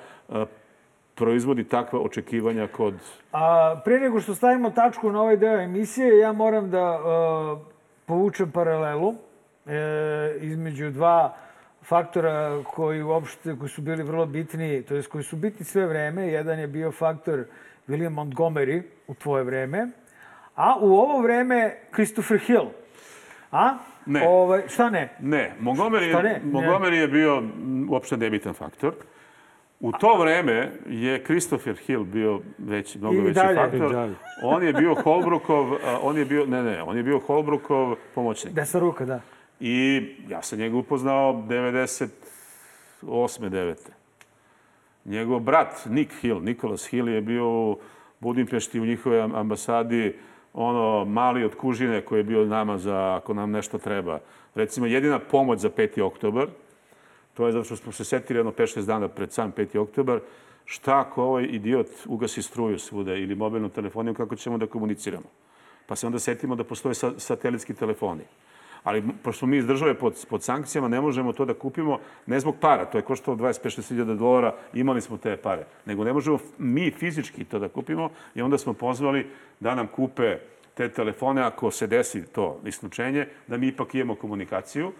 proizvodi 1.15 1.65
takva 1.65 2.01
očekivanja 2.01 2.67
kod... 2.67 2.95
A, 3.33 3.81
pre 3.85 4.01
nego 4.01 4.21
što 4.21 4.35
stavimo 4.35 4.71
tačku 4.71 5.11
na 5.13 5.21
ovaj 5.23 5.37
deo 5.37 5.61
emisije, 5.61 6.19
ja 6.19 6.33
moram 6.33 6.71
da 6.71 6.99
uh, 6.99 7.59
povučem 8.07 8.51
paralelu 8.51 9.15
e, 9.67 10.39
između 10.41 10.91
dva 10.91 11.37
faktora 11.91 12.63
koji 12.65 13.03
uopšte 13.03 13.57
koji 13.59 13.69
su 13.69 13.83
bili 13.83 14.03
vrlo 14.03 14.27
bitni, 14.27 14.83
to 14.83 14.95
jest 14.95 15.09
koji 15.09 15.25
su 15.25 15.37
bitni 15.37 15.67
sve 15.67 15.87
vreme. 15.87 16.29
Jedan 16.29 16.59
je 16.59 16.67
bio 16.67 16.93
faktor 16.93 17.45
William 17.89 18.15
Montgomery 18.15 18.83
u 19.07 19.15
tvoje 19.15 19.45
vreme, 19.45 19.89
a 20.55 20.77
u 20.81 20.95
ovo 20.95 21.23
vreme 21.23 21.75
Christopher 21.95 22.39
Hill. 22.39 22.67
A? 23.53 23.75
Ne. 24.07 24.21
Ove, 24.21 24.29
ovaj, 24.29 24.63
šta 24.69 24.91
ne? 24.91 25.09
Ne. 25.21 25.55
Montgomery, 25.61 26.09
šta 26.09 26.23
ne? 26.23 26.41
Montgomery 26.45 27.01
je 27.01 27.09
bio 27.09 27.43
uopšte 27.91 28.17
nebitan 28.17 28.55
faktor. 28.55 28.95
U 29.81 29.93
to 29.93 30.19
vreme 30.21 30.71
je 30.87 31.25
Christopher 31.25 31.77
Hill 31.77 32.05
bio 32.05 32.41
veći, 32.59 32.99
mnogo 32.99 33.15
I 33.17 33.21
veći 33.21 33.35
dalje. 33.35 33.57
faktor. 33.57 34.15
On 34.43 34.63
je 34.63 34.73
bio 34.73 34.95
Holbrookov, 34.95 35.67
on 36.03 36.19
je 36.19 36.25
bio, 36.25 36.47
ne, 36.47 36.63
ne, 36.63 36.83
on 36.83 36.97
je 36.97 37.03
bio 37.03 37.19
Holbrookov 37.19 37.97
pomoćnik. 38.15 38.55
Desna 38.55 38.81
ruka, 38.81 39.05
da. 39.05 39.21
I 39.61 40.07
ja 40.29 40.43
sam 40.43 40.59
njega 40.59 40.77
upoznao 40.77 41.33
98. 41.33 42.09
9. 43.03 43.75
Njegov 45.05 45.41
brat 45.41 45.87
Nick 45.87 46.13
Hill, 46.21 46.43
Nicholas 46.43 46.87
Hill 46.87 47.09
je 47.09 47.21
bio 47.21 47.49
u 47.49 47.79
Budimpešti 48.21 48.81
u 48.81 48.87
njihovoj 48.87 49.21
ambasadi 49.21 50.17
ono 50.55 51.05
mali 51.05 51.45
od 51.45 51.55
kužine 51.55 52.01
koji 52.01 52.19
je 52.19 52.25
bio 52.25 52.45
nama 52.45 52.79
za 52.79 53.17
ako 53.17 53.35
nam 53.35 53.51
nešto 53.51 53.79
treba. 53.79 54.19
Recimo, 54.55 54.87
jedina 54.87 55.19
pomoć 55.19 55.59
za 55.59 55.71
5. 55.71 56.03
oktobar, 56.03 56.47
to 57.35 57.47
je 57.47 57.53
zato 57.53 57.65
što 57.65 57.77
smo 57.77 57.93
se 57.93 58.05
setili 58.05 58.39
jedno 58.39 58.53
5-6 58.53 58.87
dana 58.87 59.09
pred 59.09 59.33
sam 59.33 59.53
5. 59.53 59.79
oktobar, 59.79 60.21
šta 60.65 61.01
ako 61.01 61.23
ovaj 61.23 61.45
idiot 61.45 61.87
ugasi 62.07 62.43
struju 62.43 62.79
svuda 62.79 63.15
ili 63.15 63.35
mobilnu 63.35 63.69
telefoniju, 63.69 64.15
kako 64.15 64.37
ćemo 64.37 64.59
da 64.59 64.67
komuniciramo? 64.67 65.27
Pa 65.87 65.97
se 65.97 66.07
onda 66.07 66.19
setimo 66.19 66.57
da 66.57 66.65
postoje 66.65 66.95
satelitski 67.19 67.75
telefoni. 67.75 68.23
Ali 68.85 69.03
pošto 69.23 69.47
mi 69.47 69.57
iz 69.57 69.67
države 69.67 69.95
pod, 69.95 70.27
pod 70.31 70.43
sankcijama 70.43 70.89
ne 70.89 71.01
možemo 71.01 71.33
to 71.33 71.45
da 71.45 71.55
kupimo 71.55 71.99
ne 72.27 72.41
zbog 72.41 72.57
para, 72.61 72.85
to 72.85 72.99
je 72.99 73.03
koštalo 73.03 73.37
25-60 73.37 74.17
dolara, 74.17 74.55
imali 74.75 75.01
smo 75.01 75.17
te 75.17 75.37
pare, 75.37 75.65
nego 75.87 76.05
ne 76.05 76.13
možemo 76.13 76.39
mi 76.59 76.91
fizički 76.91 77.45
to 77.45 77.59
da 77.59 77.69
kupimo 77.69 78.11
i 78.35 78.43
onda 78.43 78.59
smo 78.59 78.73
pozvali 78.73 79.27
da 79.61 79.75
nam 79.75 79.87
kupe 79.87 80.37
te 80.75 80.89
telefone 80.89 81.43
ako 81.43 81.71
se 81.71 81.87
desi 81.87 82.27
to 82.27 82.61
isključenje, 82.65 83.27
da 83.47 83.57
mi 83.57 83.69
ipak 83.69 83.95
imamo 83.95 84.15
komunikaciju. 84.15 84.93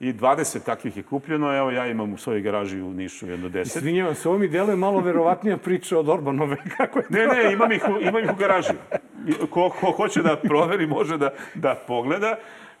I 0.00 0.12
20 0.12 0.64
takvih 0.64 0.96
je 0.96 1.02
kupljeno. 1.02 1.56
Evo, 1.56 1.70
ja 1.70 1.86
imam 1.86 2.12
u 2.12 2.18
svojoj 2.18 2.40
garaži 2.40 2.80
u 2.80 2.92
Nišu 2.92 3.28
jedno 3.28 3.48
10. 3.48 3.60
Izvinjavam 3.60 4.14
se, 4.14 4.28
ovo 4.28 4.38
mi 4.38 4.48
deluje 4.48 4.76
malo 4.76 5.00
verovatnija 5.00 5.56
priča 5.56 5.98
od 5.98 6.08
Orbanove. 6.08 6.56
Kako 6.76 6.98
je 6.98 7.04
ne, 7.08 7.26
ne, 7.26 7.52
imam 7.52 7.72
ih, 7.72 7.82
imam 8.00 8.24
ih 8.24 8.30
u 8.32 8.36
garaži. 8.36 8.72
Ko, 9.50 9.70
ko 9.80 9.90
hoće 9.90 10.22
da 10.22 10.36
proveri, 10.36 10.86
može 10.86 11.18
da, 11.18 11.30
da 11.54 11.74
pogleda. 11.86 12.36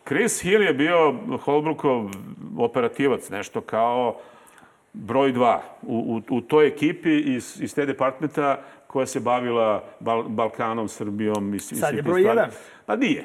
Chris 0.06 0.42
Hill 0.42 0.62
je 0.62 0.74
bio 0.74 1.14
Holbrookov 1.44 2.10
operativac, 2.58 3.30
nešto 3.30 3.60
kao 3.60 4.20
broj 4.92 5.32
dva 5.32 5.62
u, 5.82 6.22
u, 6.30 6.36
u 6.36 6.40
toj 6.40 6.66
ekipi 6.66 7.18
iz, 7.18 7.60
iz 7.60 7.74
te 7.74 7.86
departmenta 7.86 8.62
koja 8.86 9.06
se 9.06 9.20
bavila 9.20 9.84
Bal, 10.00 10.22
Balkanom, 10.22 10.88
Srbijom 10.88 11.54
i 11.54 11.58
Sad 11.58 11.94
je 11.94 12.02
broj 12.02 12.22
jedan. 12.22 12.50
Pa 12.86 12.96
nije. 12.96 13.24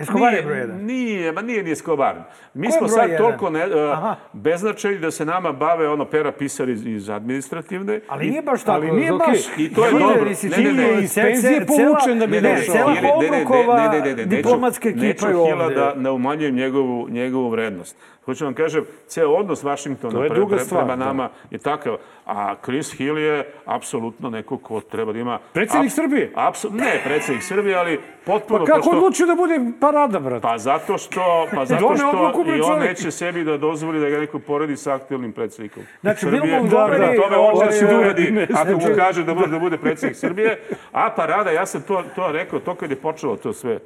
Escobar 0.00 0.22
je 0.24 0.30
Nije- 0.32 0.42
broj 0.42 0.58
jedan. 0.58 0.76
Nije, 0.78 1.32
ma 1.32 1.42
nije 1.42 1.62
ni 1.62 1.70
Escobar. 1.72 2.14
Mi 2.54 2.66
Ko 2.66 2.72
smo 2.72 2.88
sad 2.88 3.02
jedan? 3.02 3.18
toliko 3.18 3.50
ne, 3.50 3.66
uh, 3.66 3.98
beznačajni 4.34 4.98
da 4.98 5.10
se 5.10 5.24
nama 5.24 5.52
bave 5.52 5.88
ono 5.88 6.04
pera 6.04 6.32
pisari 6.32 6.72
iz, 6.72 6.86
iz 6.86 7.10
administrativne. 7.10 8.00
Ali 8.08 8.26
I- 8.26 8.30
nije 8.30 8.42
baš 8.42 8.62
tako. 8.62 8.72
ali 8.72 8.90
nije 8.90 9.12
okej. 9.12 9.26
baš. 9.26 9.38
I 9.58 9.74
to 9.74 9.84
je 9.84 9.90
dobro. 9.92 10.24
Ne, 10.56 10.62
ne, 10.62 10.72
ne, 10.72 11.02
iz 11.02 11.14
penzije 11.14 11.66
povučen 11.66 12.18
da 12.18 12.26
bi 12.26 12.40
došao. 12.40 12.74
Cela 12.74 12.90
Ne, 12.90 12.94
ne, 12.94 13.08
ne, 13.20 13.30
ne, 13.30 13.36
Obrukova 13.36 13.76
ne, 13.82 14.00
ne, 14.00 14.06
ne, 14.06 14.14
neću- 14.16 14.28
diplomatska 14.28 14.88
ekipa 14.88 15.04
neću 15.04 15.26
je 15.26 15.32
Hila 15.32 15.64
ovde. 15.64 15.74
da 15.74 15.94
ne 15.94 16.10
umanjujem 16.10 16.54
njegovu, 16.54 17.08
njegovu 17.08 17.48
vrednost. 17.48 17.96
Hoću 18.22 18.44
vam 18.44 18.54
kažem, 18.54 18.84
ceo 19.06 19.28
odnos 19.30 19.62
Vašingtona 19.62 20.18
pre- 20.20 20.28
pre- 20.28 20.68
prema 20.68 20.84
da. 20.86 20.96
nama 20.96 21.28
je 21.50 21.58
takav. 21.58 21.96
A 22.26 22.54
Chris 22.64 22.92
Hill 22.92 23.18
je 23.18 23.44
apsolutno 23.64 24.30
neko 24.30 24.58
ko 24.58 24.80
treba 24.80 25.12
da 25.12 25.18
ima... 25.18 25.38
Predsjednik 25.52 25.90
Aps- 25.90 25.94
Srbije? 25.94 26.32
Apsu, 26.36 26.70
ne, 26.72 27.00
predsjednik 27.04 27.42
Srbije, 27.44 27.76
ali 27.76 28.00
potpuno... 28.26 28.58
Pa 28.60 28.72
kako 28.72 28.90
odlučio 28.90 29.26
da 29.26 29.34
bude 29.34 29.60
parada, 29.90 30.20
brate? 30.20 30.42
Pa 30.42 30.58
zato 30.58 30.98
što, 30.98 31.46
pa 31.54 31.64
zato 31.64 31.96
što 31.96 32.06
i 32.46 32.60
on 32.60 32.68
čovjek. 32.68 32.88
neće 32.88 33.10
sebi 33.10 33.44
da 33.44 33.56
dozvoli 33.56 34.00
da 34.00 34.08
ga 34.10 34.18
neko 34.18 34.38
poredi 34.38 34.76
sa 34.76 34.94
aktuelnim 34.94 35.32
predsjednikom 35.32 35.82
Znači, 36.00 36.20
Srbije. 36.20 36.40
Da, 36.60 36.68
govori- 36.68 36.98
da, 36.98 37.22
tome 37.22 37.36
on 37.36 37.70
će 37.70 37.86
da 37.86 37.94
ovaj, 37.94 38.04
uradi 38.04 38.46
ako 38.54 38.72
mu 38.72 38.94
kaže 38.96 39.24
da 39.24 39.34
može 39.34 39.48
da 39.48 39.58
bude 39.58 39.78
predsjednik 39.78 40.16
Srbije. 40.16 40.60
A 40.92 41.10
parada, 41.10 41.50
ja 41.50 41.66
sam 41.66 41.82
to, 41.82 42.04
to 42.14 42.32
rekao, 42.32 42.58
to 42.58 42.74
kad 42.74 42.90
je 42.90 42.96
počelo 42.96 43.36
to 43.36 43.52
sve. 43.52 43.78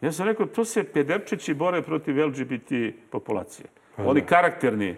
Ja 0.00 0.12
sam 0.12 0.26
rekao, 0.26 0.46
to 0.46 0.64
se 0.64 0.84
pederčići 0.84 1.54
bore 1.54 1.82
protiv 1.82 2.26
LGBT 2.26 2.72
populacije. 3.10 3.66
Oni 3.98 4.20
karakterni 4.20 4.96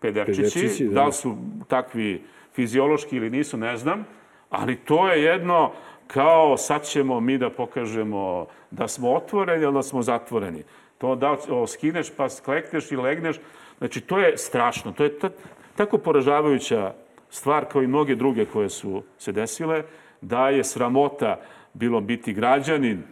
pederčići, 0.00 0.42
Pederčići, 0.42 0.84
da. 0.84 0.94
da 0.94 1.04
li 1.04 1.12
su 1.12 1.36
takvi 1.68 2.22
fiziološki 2.54 3.16
ili 3.16 3.30
nisu, 3.30 3.56
ne 3.56 3.76
znam, 3.76 4.06
ali 4.50 4.76
to 4.76 5.08
je 5.08 5.22
jedno 5.22 5.72
kao 6.06 6.56
sad 6.56 6.84
ćemo 6.84 7.20
mi 7.20 7.38
da 7.38 7.50
pokažemo 7.50 8.46
da 8.76 8.88
smo 8.88 9.12
otvoreni 9.14 9.62
ili 9.62 9.72
da 9.72 9.82
smo 9.82 10.02
zatvoreni. 10.02 10.62
To 10.98 11.14
da 11.14 11.36
o, 11.48 11.66
skineš 11.66 12.10
pa 12.16 12.28
sklekneš 12.28 12.92
i 12.92 12.96
legneš, 12.96 13.36
znači 13.78 14.00
to 14.00 14.18
je 14.18 14.38
strašno. 14.38 14.92
To 14.92 15.04
je 15.04 15.18
ta, 15.18 15.30
tako 15.76 15.98
poražavajuća 15.98 16.92
stvar 17.30 17.64
kao 17.64 17.82
i 17.82 17.86
mnoge 17.86 18.14
druge 18.14 18.44
koje 18.44 18.68
su 18.70 19.02
se 19.18 19.32
desile, 19.32 19.82
da 20.20 20.48
je 20.48 20.64
sramota 20.64 21.40
bilo 21.74 22.00
biti 22.00 22.32
građanin 22.32 23.02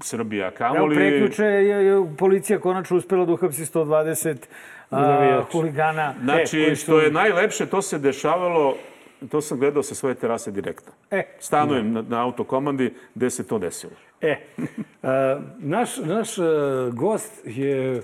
Srbija 0.00 0.46
Evo, 0.46 0.54
kamoli... 0.56 0.96
preključe 0.96 1.44
je, 1.44 1.86
je 1.86 2.06
policija 2.18 2.58
konačno 2.58 2.96
uspela 2.96 3.24
da 3.24 3.32
uhapsi 3.32 3.64
120 3.64 4.36
a, 4.90 5.44
huligana. 5.52 6.14
Znači, 6.22 6.62
e, 6.62 6.74
što 6.74 7.00
je 7.00 7.10
najlepše, 7.10 7.66
to 7.66 7.82
se 7.82 7.98
dešavalo, 7.98 8.76
to 9.30 9.40
sam 9.40 9.58
gledao 9.58 9.82
sa 9.82 9.94
svoje 9.94 10.14
terase 10.14 10.50
direktno. 10.50 10.92
E, 11.10 11.22
Stanujem 11.38 11.92
na, 11.92 12.02
na 12.08 12.22
autokomandi 12.24 12.94
gde 13.14 13.30
se 13.30 13.46
to 13.46 13.58
desilo. 13.58 13.92
E, 14.24 14.36
a, 15.02 15.38
naš, 15.58 15.96
naš 15.96 16.38
a, 16.38 16.42
gost 16.92 17.42
je 17.44 18.02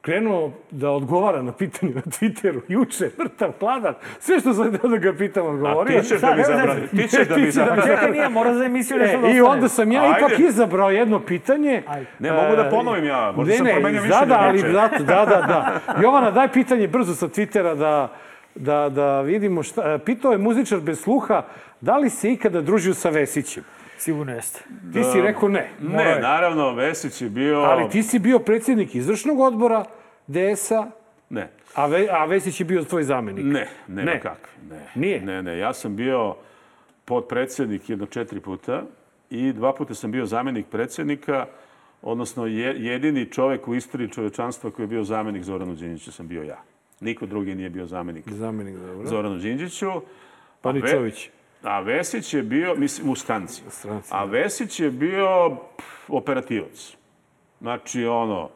krenuo 0.00 0.52
da 0.70 0.90
odgovara 0.90 1.42
na 1.42 1.52
pitanje 1.52 1.94
na 1.94 2.00
Twitteru 2.02 2.60
juče, 2.68 3.10
mrtav, 3.18 3.52
hladan. 3.60 3.94
Sve 4.20 4.40
što 4.40 4.54
sam 4.54 4.72
da 4.82 4.96
ga 4.96 5.12
pitam, 5.12 5.46
odgovorio. 5.46 5.98
A 5.98 6.00
ti 6.00 6.08
ćeš 6.08 6.20
da 6.20 6.34
mi 6.34 6.42
zabrani. 6.44 6.80
znači, 6.80 6.96
Ti 6.96 7.08
ćeš 7.08 7.28
da 7.28 7.36
mi 7.36 7.44
da 7.44 7.50
zabrani. 7.50 7.82
Čekaj, 7.82 8.10
nije, 8.10 8.28
mora 8.28 8.54
za 8.54 8.64
emisiju 8.64 8.98
nešto 8.98 9.20
da 9.20 9.28
E, 9.28 9.32
I 9.32 9.40
onda 9.40 9.68
sam 9.68 9.92
ja 9.92 10.02
Ajde. 10.02 10.14
ipak 10.18 10.38
izabrao 10.40 10.90
jedno 10.90 11.20
pitanje. 11.20 11.82
Ne, 12.18 12.32
mogu 12.32 12.56
da 12.56 12.62
E, 12.62 12.70
ponovim 12.70 13.04
ja. 13.04 13.32
Možda 13.36 13.54
sam 13.54 13.66
ne, 13.66 13.72
promenio 13.72 14.00
ne, 14.00 14.06
mišljenje. 14.06 14.26
da, 14.26 14.36
da, 14.36 14.40
ali 14.40 14.62
da, 14.98 15.24
da, 15.24 15.42
da. 15.42 15.80
Jovana, 16.02 16.30
daj 16.30 16.48
pitanje 16.48 16.88
brzo 16.88 17.14
sa 17.14 17.28
Twittera 17.28 17.74
da, 17.74 18.12
da, 18.54 18.88
da 18.88 19.20
vidimo 19.20 19.62
šta. 19.62 19.82
e, 19.84 19.98
Pitao 19.98 20.32
je 20.32 20.38
muzičar 20.38 20.80
bez 20.80 21.00
sluha, 21.00 21.42
da 21.80 21.96
li 21.96 22.10
se 22.10 22.32
ikada 22.32 22.60
družio 22.60 22.94
sa 22.94 23.10
Vesićem? 23.10 23.64
Sigurno 23.98 24.32
jeste. 24.32 24.60
Ti 24.92 25.04
si 25.04 25.20
rekao 25.20 25.48
ne. 25.48 25.70
Ne, 25.80 26.18
naravno, 26.20 26.74
Vesić 26.74 27.22
je 27.22 27.30
bio... 27.30 27.58
Ali 27.58 27.90
ti 27.90 28.02
si 28.02 28.18
bio 28.18 28.38
predsjednik 28.38 28.94
izvršnog 28.94 29.40
odbora 29.40 29.84
DS-a, 30.26 30.90
Ne, 31.30 31.50
a, 31.74 31.86
Ve, 31.86 32.06
a 32.10 32.24
Vesić 32.24 32.60
je 32.60 32.66
bio 32.66 32.84
tvoj 32.84 33.02
zamenik. 33.02 33.44
ne, 33.44 33.68
nema 33.88 34.10
Ne. 34.10 34.20
kakve. 34.20 34.48
Ne. 34.70 34.86
Nije? 34.96 35.20
Ne, 35.20 35.42
ne, 35.42 35.58
ja 35.58 35.74
sam 35.74 35.96
bio 35.96 36.34
podpredsednik 37.04 37.90
jedno 37.90 38.06
četiri 38.06 38.40
puta 38.40 38.82
i 39.30 39.52
dva 39.52 39.72
puta 39.72 39.94
sam 39.94 40.10
bio 40.10 40.26
zamenik 40.26 40.66
predsjednika, 40.66 41.46
odnosno 42.02 42.46
je, 42.46 42.74
jedini 42.76 43.26
čovek 43.26 43.68
u 43.68 43.74
istoriji 43.74 44.08
čovečanstva 44.08 44.70
koji 44.70 44.84
je 44.84 44.88
bio 44.88 45.04
zamenik 45.04 45.42
Zoranu 45.42 45.74
Đinđiću 45.74 46.12
sam 46.12 46.28
bio 46.28 46.42
ja. 46.42 46.62
Niko 47.00 47.26
drugi 47.26 47.54
nije 47.54 47.70
bio 47.70 47.86
zamenik 47.86 48.28
Zamenik, 48.28 48.76
dobro. 48.76 49.06
Zoranu 49.06 49.38
Đinđiću. 49.38 49.90
Pa 50.62 50.68
A 50.68 50.72
Ve- 50.72 50.80
Ničović. 50.80 51.30
A 51.68 51.80
Vesić 51.80 52.34
je 52.34 52.42
bio, 52.42 52.74
mislim, 52.74 53.10
u 53.10 53.14
stranci. 53.14 53.62
stranci, 53.68 54.10
A 54.14 54.24
Vesić 54.24 54.80
je 54.80 54.90
bio 54.90 55.56
pff, 55.76 56.10
operativac. 56.10 56.96
Znači, 57.60 58.04
ono, 58.04 58.48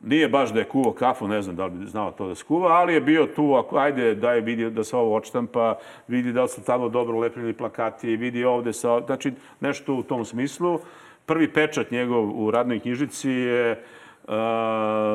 nije 0.00 0.28
baš 0.28 0.52
da 0.52 0.58
je 0.58 0.68
kuvao 0.68 0.92
kafu, 0.92 1.28
ne 1.28 1.42
znam 1.42 1.56
da 1.56 1.64
li 1.64 1.70
bi 1.70 1.86
znao 1.86 2.12
to 2.12 2.28
da 2.28 2.34
skuva, 2.34 2.68
ali 2.68 2.94
je 2.94 3.00
bio 3.00 3.26
tu, 3.26 3.54
ako, 3.54 3.78
ajde, 3.78 4.14
daj 4.14 4.40
vidi 4.40 4.70
da 4.70 4.84
se 4.84 4.96
ovo 4.96 5.16
odštampa, 5.16 5.78
vidi 6.08 6.32
da 6.32 6.42
li 6.42 6.48
su 6.48 6.64
tamo 6.64 6.88
dobro 6.88 7.16
ulepljeni 7.16 7.52
plakati, 7.52 8.16
vidi 8.16 8.44
ovde 8.44 8.72
sa, 8.72 9.00
znači, 9.06 9.32
nešto 9.60 9.94
u 9.94 10.02
tom 10.02 10.24
smislu. 10.24 10.80
Prvi 11.26 11.52
pečat 11.52 11.90
njegov 11.90 12.44
u 12.44 12.50
radnoj 12.50 12.80
knjižici 12.80 13.30
je 13.30 13.84
uh, 14.24 14.34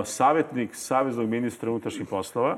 savjetnik 0.06 0.76
Saveznog 0.76 1.30
ministra 1.30 1.72
unutrašnjih 1.72 2.08
poslova. 2.08 2.58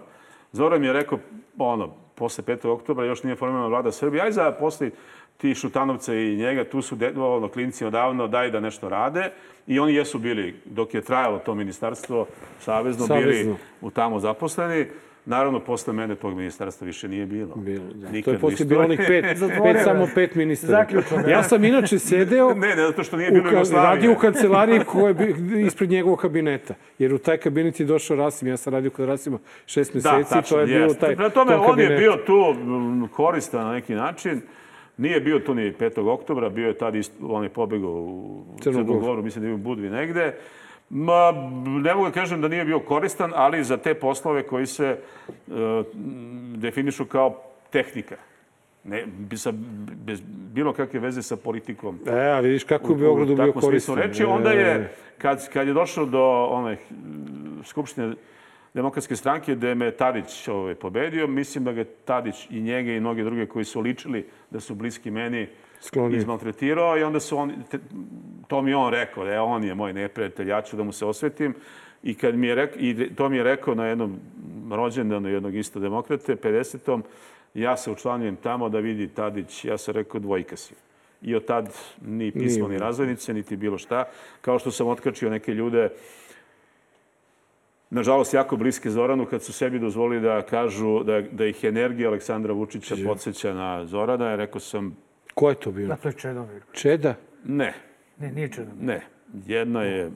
Zoran 0.51 0.81
mi 0.81 0.87
je 0.87 0.93
rekao, 0.93 1.19
ono, 1.57 2.04
posle 2.15 2.43
5. 2.43 2.67
oktobra 2.67 3.05
još 3.05 3.23
nije 3.23 3.35
formirana 3.35 3.67
vlada 3.67 3.91
Srbije, 3.91 4.23
aj 4.23 4.31
za 4.31 4.51
posle 4.51 4.91
ti 5.37 5.55
Šutanovca 5.55 6.13
i 6.13 6.35
njega, 6.35 6.63
tu 6.63 6.81
su 6.81 6.95
de, 6.95 7.13
ono, 7.17 7.47
klinci 7.49 7.85
odavno, 7.85 8.27
daj 8.27 8.51
da 8.51 8.59
nešto 8.59 8.89
rade. 8.89 9.31
I 9.67 9.79
oni 9.79 9.93
jesu 9.93 10.19
bili, 10.19 10.55
dok 10.65 10.93
je 10.93 11.01
trajalo 11.01 11.39
to 11.39 11.55
ministarstvo 11.55 12.27
savezno, 12.59 13.07
bili 13.07 13.33
Savezno. 13.33 13.55
u 13.81 13.91
tamo 13.91 14.19
zaposleni. 14.19 14.85
Naravno, 15.27 15.59
posle 15.59 15.93
mene 15.93 16.15
tog 16.15 16.33
ministarstva 16.33 16.85
više 16.85 17.07
nije 17.07 17.25
bilo. 17.25 17.55
Bilo, 17.55 17.83
da. 17.93 18.09
Nikad 18.09 18.25
to 18.25 18.31
je 18.31 18.37
u 18.37 18.41
poslije 18.41 18.65
bilo 18.65 18.81
onih 18.81 18.99
pet, 18.99 19.25
pet 19.63 19.77
samo 19.83 20.07
pet 20.15 20.35
ministara. 20.35 20.71
Zaključno, 20.73 21.17
Ja 21.27 21.43
sam 21.43 21.63
inače 21.63 21.99
sedeo 21.99 22.53
Ne, 22.53 22.67
ne, 22.67 22.75
zato 22.77 23.03
što 23.03 23.17
nije 23.17 23.29
u, 23.29 23.33
bilo 23.33 23.45
ka- 23.45 23.51
Jugoslavije. 23.51 23.89
radio 23.89 24.11
u 24.11 24.15
kancelariji 24.15 24.79
koja 24.81 25.09
je 25.09 25.35
ispred 25.61 25.89
njegovog 25.89 26.19
kabineta. 26.19 26.73
Jer 26.99 27.13
u 27.13 27.17
taj 27.17 27.37
kabinet 27.37 27.79
je 27.79 27.85
došao 27.85 28.17
Rasim. 28.17 28.47
Ja 28.47 28.57
sam 28.57 28.73
radio 28.73 28.89
kod 28.89 29.07
Rasima 29.07 29.37
šest 29.65 29.93
Da, 29.93 30.11
meseci. 30.11 30.29
tačno, 30.31 30.55
to 30.55 30.61
je 30.61 30.67
bilo 30.67 30.93
taj 30.93 31.15
Prema 31.15 31.29
tome, 31.29 31.51
tom 31.53 31.65
on 31.65 31.79
je 31.79 31.89
bio 31.89 32.13
tu 32.17 32.55
koristan 33.07 33.65
na 33.65 33.73
neki 33.73 33.93
način. 33.95 34.41
Nije 34.97 35.19
bio 35.19 35.39
tu 35.39 35.55
ni 35.55 35.73
5. 35.73 36.09
oktobra, 36.09 36.49
bio 36.49 36.67
je 36.67 36.73
tad 36.73 36.95
isto, 36.95 37.15
on 37.21 37.43
je 37.43 37.49
pobegao 37.49 37.91
u 37.91 38.43
Crnu 38.59 38.73
Crnu 38.73 38.85
Goru. 38.85 38.99
Goru, 38.99 39.23
mislim 39.23 39.41
da 39.41 39.47
je 39.47 39.53
u 39.53 39.57
Budvi 39.57 39.89
negde. 39.89 40.35
Ma, 40.89 41.31
ne 41.65 41.93
mogu 41.93 42.05
da 42.05 42.11
kažem 42.11 42.41
da 42.41 42.47
nije 42.47 42.65
bio 42.65 42.79
koristan, 42.79 43.31
ali 43.35 43.63
za 43.63 43.77
te 43.77 43.93
poslove 43.93 44.43
koji 44.43 44.65
se 44.65 44.85
e, 44.85 44.97
definišu 46.55 47.05
kao 47.05 47.41
tehnika. 47.69 48.15
Ne, 48.83 49.05
sa, 49.35 49.51
bez 50.05 50.21
bilo 50.53 50.73
kakve 50.73 50.99
veze 50.99 51.21
sa 51.21 51.35
politikom. 51.35 51.99
E, 52.07 52.29
a 52.29 52.39
vidiš 52.39 52.63
kako 52.63 52.91
je 52.91 52.95
u 52.95 52.99
Beogradu 52.99 53.35
bio 53.35 53.53
koristan. 53.53 53.95
reči. 53.95 54.23
Onda 54.23 54.53
E, 54.53 54.55
je, 54.55 54.91
kad, 55.17 55.49
kad 55.49 55.67
je 55.67 55.73
došao 55.73 56.05
do 56.05 56.47
one 56.51 56.77
Skupštine 57.63 58.13
Demokratske 58.73 59.15
stranke, 59.15 59.55
gde 59.55 59.75
me 59.75 59.91
Tadić 59.91 60.47
ovaj, 60.47 60.75
pobedio, 60.75 61.27
mislim 61.27 61.63
da 61.63 61.71
ga 61.71 61.79
je 61.79 61.85
Tadić 61.85 62.47
i 62.49 62.61
njega 62.61 62.91
i 62.91 62.99
mnoge 62.99 63.23
druge 63.23 63.45
koji 63.45 63.65
su 63.65 63.81
ličili 63.81 64.25
da 64.49 64.59
su 64.59 64.75
bliski 64.75 65.11
meni 65.11 65.47
Sklonio. 65.79 66.17
izmaltretirao 66.17 66.97
i 66.97 67.03
onda 67.03 67.19
su 67.19 67.37
on, 67.37 67.53
te, 67.71 67.79
to 68.47 68.61
mi 68.61 68.73
on 68.73 68.93
rekao, 68.93 69.25
da 69.25 69.31
je 69.31 69.39
on 69.39 69.63
je 69.63 69.75
moj 69.75 69.93
neprijatelj, 69.93 70.49
ja 70.49 70.61
ću 70.61 70.77
da 70.77 70.83
mu 70.83 70.91
se 70.91 71.05
osvetim. 71.05 71.53
I, 72.03 72.15
kad 72.15 72.35
mi 72.35 72.47
je 72.47 72.55
rekao, 72.55 72.81
I 72.81 73.09
to 73.15 73.29
mi 73.29 73.37
je 73.37 73.43
rekao 73.43 73.75
na 73.75 73.85
jednom 73.85 74.19
rođendanu 74.71 75.29
jednog 75.29 75.55
isto 75.55 75.79
demokrate, 75.79 76.35
50. 76.35 77.01
Ja 77.53 77.77
se 77.77 77.91
učlanjujem 77.91 78.35
tamo 78.35 78.69
da 78.69 78.79
vidi 78.79 79.07
Tadić, 79.07 79.65
ja 79.65 79.77
sam 79.77 79.93
rekao 79.93 80.19
dvojka 80.19 80.55
si. 80.55 80.73
I 81.21 81.35
od 81.35 81.45
tad 81.45 81.73
ni 82.01 82.31
pismo, 82.31 82.67
ni 82.67 82.77
razvojnice, 82.77 83.33
niti 83.33 83.55
bilo 83.55 83.77
šta. 83.77 84.05
Kao 84.41 84.59
što 84.59 84.71
sam 84.71 84.87
otkačio 84.87 85.29
neke 85.29 85.53
ljude, 85.53 85.89
nažalost, 87.89 88.33
jako 88.33 88.55
bliske 88.57 88.89
Zoranu, 88.89 89.25
kad 89.25 89.43
su 89.43 89.53
sebi 89.53 89.79
dozvolili 89.79 90.21
da 90.21 90.41
kažu 90.41 91.03
da, 91.03 91.21
da 91.21 91.45
ih 91.45 91.63
energija 91.63 92.09
Aleksandra 92.09 92.53
Vučića 92.53 92.95
podsjeća 93.05 93.53
na 93.53 93.85
Zorana, 93.85 94.29
je 94.29 94.37
rekao 94.37 94.59
sam, 94.59 94.97
Ko 95.35 95.49
je 95.49 95.55
to 95.55 95.71
bio? 95.71 95.87
Da, 95.87 95.95
to 95.95 96.07
je 96.07 96.13
Čedomir. 96.13 96.61
Čeda? 96.73 97.15
ne, 97.43 97.73
Ne, 98.17 98.31
nije 98.31 98.51
Čedomir. 98.51 98.83
ne. 98.83 99.01
Jedna 99.45 99.83
je 99.83 100.11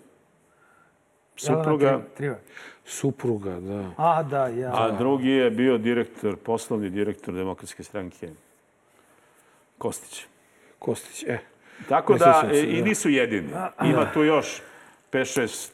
supruga, 1.36 1.86
Jelena 1.86 2.04
Trivar. 2.18 2.38
Supruga, 2.86 3.60
da. 3.60 3.92
A, 3.98 4.24
da, 4.24 4.48
ja. 4.48 4.72
a 4.74 4.92
drugi 4.92 5.30
je 5.30 5.52
bio 5.52 5.78
direktor, 5.78 6.36
poslovni 6.36 6.90
direktor 6.90 7.34
Demokratske 7.34 7.84
stranke, 7.84 8.30
Kostić. 9.78 10.26
Kostić, 10.80 11.24
e. 11.24 11.38
Tako 11.90 12.14
Ne 12.14 12.20
da, 12.20 12.26
sjećam 12.34 12.56
se, 12.56 12.62
e, 12.62 12.64
i 12.64 12.80
da. 12.82 12.86
nisu 12.86 13.10
jedini. 13.10 13.50
Ima 13.84 14.12
tu 14.14 14.24
još 14.24 14.62
5-6 15.12 15.72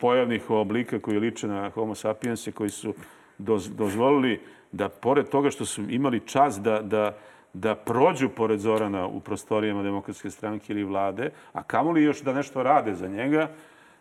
pojavnih 0.00 0.50
oblika 0.50 0.98
koji 0.98 1.18
liče 1.18 1.46
na 1.46 1.70
homo 1.70 1.94
sapiense, 1.94 2.52
koji 2.52 2.70
su 2.70 2.94
doz, 3.38 3.70
dozvolili 3.76 4.40
da, 4.72 4.88
pored 4.88 5.28
toga 5.28 5.50
što 5.50 5.64
su 5.64 5.82
imali 5.88 6.20
čas 6.26 6.60
da, 6.60 6.82
da, 6.82 7.18
da 7.52 7.74
prođu 7.74 8.28
pored 8.28 8.60
Zorana 8.60 9.06
u 9.06 9.20
prostorijama 9.20 9.82
Demokratske 9.82 10.30
stranke 10.30 10.72
ili 10.72 10.84
vlade, 10.84 11.30
a 11.52 11.62
kamoli 11.62 12.02
još 12.02 12.22
da 12.22 12.32
nešto 12.32 12.62
rade 12.62 12.94
za 12.94 13.08
njega, 13.08 13.48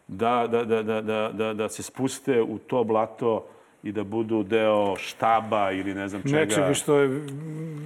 da, 0.07 0.47
da, 0.47 0.65
da, 0.65 0.83
da, 0.83 1.01
da, 1.01 1.31
da, 1.33 1.53
da 1.53 1.69
se 1.69 1.83
spuste 1.83 2.41
u 2.41 2.57
to 2.57 2.83
blato 2.83 3.45
i 3.84 3.91
da 3.91 4.03
budu 4.03 4.43
deo 4.43 4.95
štaba 4.97 5.71
ili 5.71 5.93
ne 5.93 6.07
znam 6.07 6.21
čega. 6.23 6.38
Nečega 6.38 6.73
što 6.73 6.95
je, 6.95 7.21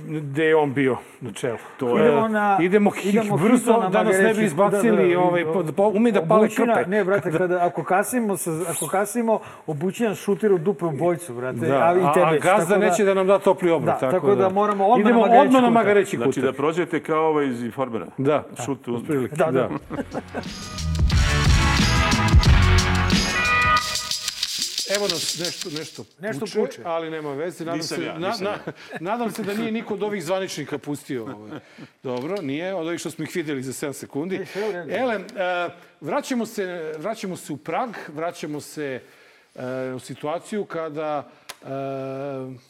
gde 0.07 0.45
je 0.45 0.55
on 0.55 0.73
bio 0.73 0.97
na 1.21 1.31
čelu. 1.31 1.57
To 1.77 1.97
je- 1.97 2.03
Idemo 2.03 2.27
na- 2.27 2.57
idemo, 2.61 2.91
idemo 3.03 3.37
brzo, 3.39 3.71
na 3.73 3.89
da 3.89 4.03
nas 4.03 4.17
ne 4.17 4.33
bi 4.33 4.43
izbacili, 4.43 4.97
Da, 4.97 5.03
da, 5.03 5.09
da. 5.09 5.19
ovaj, 5.19 5.43
pod, 5.45 5.73
po, 5.75 5.87
umi 5.87 6.11
da 6.11 6.21
pale 6.21 6.41
Obućina- 6.41 6.75
krpe. 6.75 6.89
Ne, 6.89 7.03
brate, 7.03 7.31
kada, 7.37 7.59
ako 7.61 7.83
kasimo, 7.83 8.37
sa, 8.37 8.51
ako 8.69 8.87
kasimo, 8.87 9.39
obućina 9.67 10.15
šutira 10.15 10.55
u 10.55 10.59
dupe 10.59 10.85
u 10.85 10.91
bojcu, 10.91 11.33
brate. 11.33 11.57
Da, 11.57 11.75
a, 11.75 11.93
i 11.93 12.01
a, 12.01 12.13
tebe. 12.13 12.25
a 12.27 12.31
gazda 12.33 12.65
tako 12.69 12.79
neće 12.81 13.03
da 13.03 13.13
nam 13.13 13.27
da 13.27 13.39
topli 13.39 13.71
obrok. 13.71 14.01
Da, 14.01 14.11
tako 14.11 14.35
da 14.35 14.49
moramo 14.49 14.85
odmah 14.85 14.97
na 14.97 15.09
Idemo 15.09 15.19
Magareći 15.21 15.47
odmah 15.47 15.61
na 15.61 15.67
kutak. 15.69 15.73
Magareći 15.75 16.17
Znači 16.17 16.29
kutak. 16.29 16.43
da 16.43 16.53
prođete 16.53 16.99
kao 16.99 17.23
ovaj 17.23 17.47
iz 17.47 17.63
informera. 17.63 18.05
Da, 18.17 18.43
Šut 18.65 18.87
u... 18.87 18.95
otprilike, 18.95 19.35
Da, 19.35 19.51
da. 19.51 19.69
Evo 24.89 25.07
nas 25.07 25.39
nešto, 25.39 25.69
nešto, 25.69 26.05
Nešto 26.19 26.39
puče, 26.39 26.59
puče. 26.59 26.81
ali 26.85 27.09
nema 27.09 27.33
veze. 27.33 27.65
Nadam 27.65 27.77
Nisam 27.77 27.97
se, 27.97 28.03
ja, 28.03 28.19
na, 28.19 28.33
na, 28.39 28.57
nadam 29.09 29.31
se 29.31 29.43
da 29.43 29.53
nije 29.53 29.71
niko 29.71 29.93
od 29.93 30.03
ovih 30.03 30.23
zvaničnika 30.23 30.77
pustio. 30.77 31.23
Ovaj. 31.23 31.59
Dobro, 32.03 32.41
nije, 32.41 32.73
od 32.75 32.87
ovih 32.87 32.99
što 32.99 33.11
smo 33.11 33.23
ih 33.23 33.35
vidjeli 33.35 33.63
za 33.63 33.87
7 33.87 33.93
sekundi. 33.93 34.45
redu. 34.55 34.91
Ele, 34.91 35.15
e, 35.15 35.69
vraćamo, 36.01 36.45
se, 36.45 36.93
vraćamo 36.97 37.37
se 37.37 37.53
u 37.53 37.57
Prag, 37.57 37.89
vraćamo 38.07 38.61
se 38.61 39.01
e, 39.55 39.93
u 39.95 39.99
situaciju 39.99 40.65
kada 40.65 41.29
e, 41.61 41.65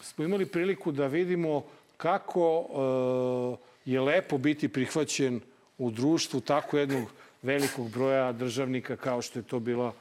smo 0.02 0.26
imali 0.26 0.46
priliku 0.46 0.92
da 0.92 1.08
vidimo 1.08 1.66
kako 1.98 2.66
e, 2.66 3.92
je 3.92 4.02
lepo 4.02 4.38
biti 4.38 4.68
prihvaćen 4.68 5.42
u 5.78 5.92
društvu 5.92 6.40
tako 6.40 6.78
jednog 6.78 7.08
velikog 7.42 7.90
broja 7.90 8.32
državnika 8.32 8.96
kao 8.96 9.22
što 9.22 9.40
je 9.40 9.44
to 9.44 9.60
bila 9.60 9.94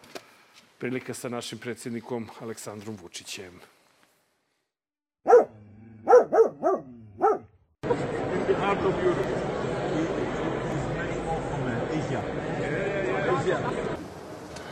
prilika 0.82 1.14
sa 1.14 1.28
našim 1.28 1.58
predsjednikom 1.58 2.28
Aleksandrom 2.40 2.96
Vučićem. 3.02 3.60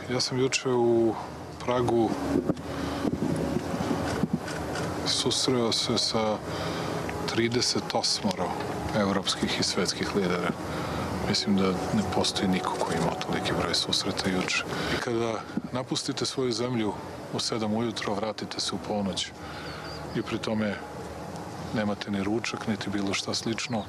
Ja 0.09 0.19
sam 0.19 0.39
juče 0.39 0.69
u 0.69 1.15
Pragu 1.65 2.09
susreo 5.07 5.71
se 5.71 5.97
sa 5.97 6.37
38 7.35 8.49
evropskih 8.95 9.59
i 9.59 9.63
svetskih 9.63 10.15
lidera. 10.15 10.51
Mislim 11.29 11.55
da 11.57 11.67
ne 11.67 12.03
postoji 12.15 12.47
niko 12.47 12.73
ko 12.79 12.93
ima 12.93 13.11
toliki 13.25 13.53
broj 13.61 13.73
susreta 13.73 14.29
juče. 14.29 14.63
I 14.97 15.01
kada 15.01 15.33
napustite 15.71 16.25
svoju 16.25 16.51
zemlju 16.51 16.93
u 17.33 17.37
7 17.37 17.77
ujutro, 17.77 18.13
vratite 18.13 18.59
se 18.59 18.75
u 18.75 18.77
ponoć 18.87 19.31
i 20.15 20.21
pri 20.21 20.37
tome 20.37 20.75
nemate 21.75 22.11
ni 22.11 22.23
ručak, 22.23 22.67
niti 22.67 22.89
bilo 22.89 23.13
šta 23.13 23.33
slično, 23.33 23.83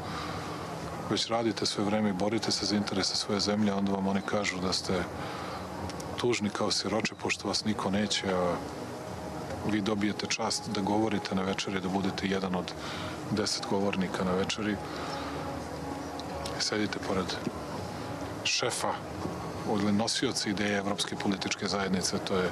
već 1.10 1.26
radite 1.26 1.66
sve 1.66 1.84
vreme 1.84 2.10
i 2.10 2.12
borite 2.12 2.50
se 2.50 2.66
za 2.66 2.76
interese 2.76 3.16
svoje 3.16 3.40
zemlje, 3.40 3.74
onda 3.74 3.92
vam 3.92 4.06
oni 4.06 4.20
kažu 4.20 4.60
da 4.60 4.72
ste 4.72 5.02
tužni 6.16 6.50
kao 6.50 6.70
siroče, 6.70 7.14
pošto 7.14 7.48
vas 7.48 7.64
niko 7.64 7.90
neće, 7.90 8.34
a 8.34 8.54
vi 9.70 9.80
dobijete 9.80 10.26
čast 10.26 10.70
da 10.70 10.80
govorite 10.80 11.34
na 11.34 11.42
večeri, 11.42 11.80
da 11.80 11.88
budete 11.88 12.26
jedan 12.26 12.54
od 12.54 12.72
deset 13.30 13.66
govornika 13.70 14.24
na 14.24 14.32
večeri. 14.32 14.76
Sedite 16.62 16.98
pored 17.08 17.26
šefa 18.44 18.92
ili 19.82 19.92
nosioca 19.92 20.50
ideje 20.50 20.78
Evropske 20.78 21.16
političke 21.16 21.66
zajednice, 21.66 22.18
to 22.18 22.36
je 22.36 22.50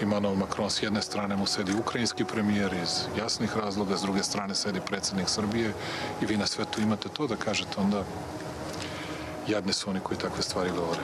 Emmanuel 0.00 0.34
Macron. 0.34 0.70
S 0.70 0.82
jedne 0.82 1.02
strane 1.02 1.36
mu 1.36 1.46
sedi 1.46 1.72
ukrajinski 1.74 2.24
premijer 2.24 2.72
iz 2.82 3.04
jasnih 3.18 3.56
razloga, 3.56 3.96
s 3.96 4.02
druge 4.02 4.22
strane 4.22 4.54
sedi 4.54 4.80
predsednik 4.86 5.28
Srbije 5.28 5.72
i 6.22 6.26
vi 6.26 6.36
na 6.36 6.46
svetu 6.46 6.80
imate 6.80 7.08
to 7.08 7.26
da 7.26 7.36
kažete, 7.36 7.80
onda 7.80 8.04
jadni 9.48 9.72
su 9.72 9.90
oni 9.90 10.00
koji 10.00 10.18
takve 10.18 10.42
stvari 10.42 10.70
govore. 10.70 11.00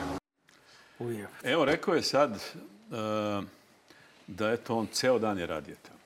Evo, 1.42 1.64
rekao 1.64 1.94
je 1.94 2.02
sad 2.02 2.30
uh, 2.30 3.44
da 4.26 4.50
eto 4.50 4.76
on 4.76 4.86
ceo 4.92 5.18
dan 5.18 5.38
je 5.38 5.46
radio 5.46 5.76
tamo. 5.82 5.98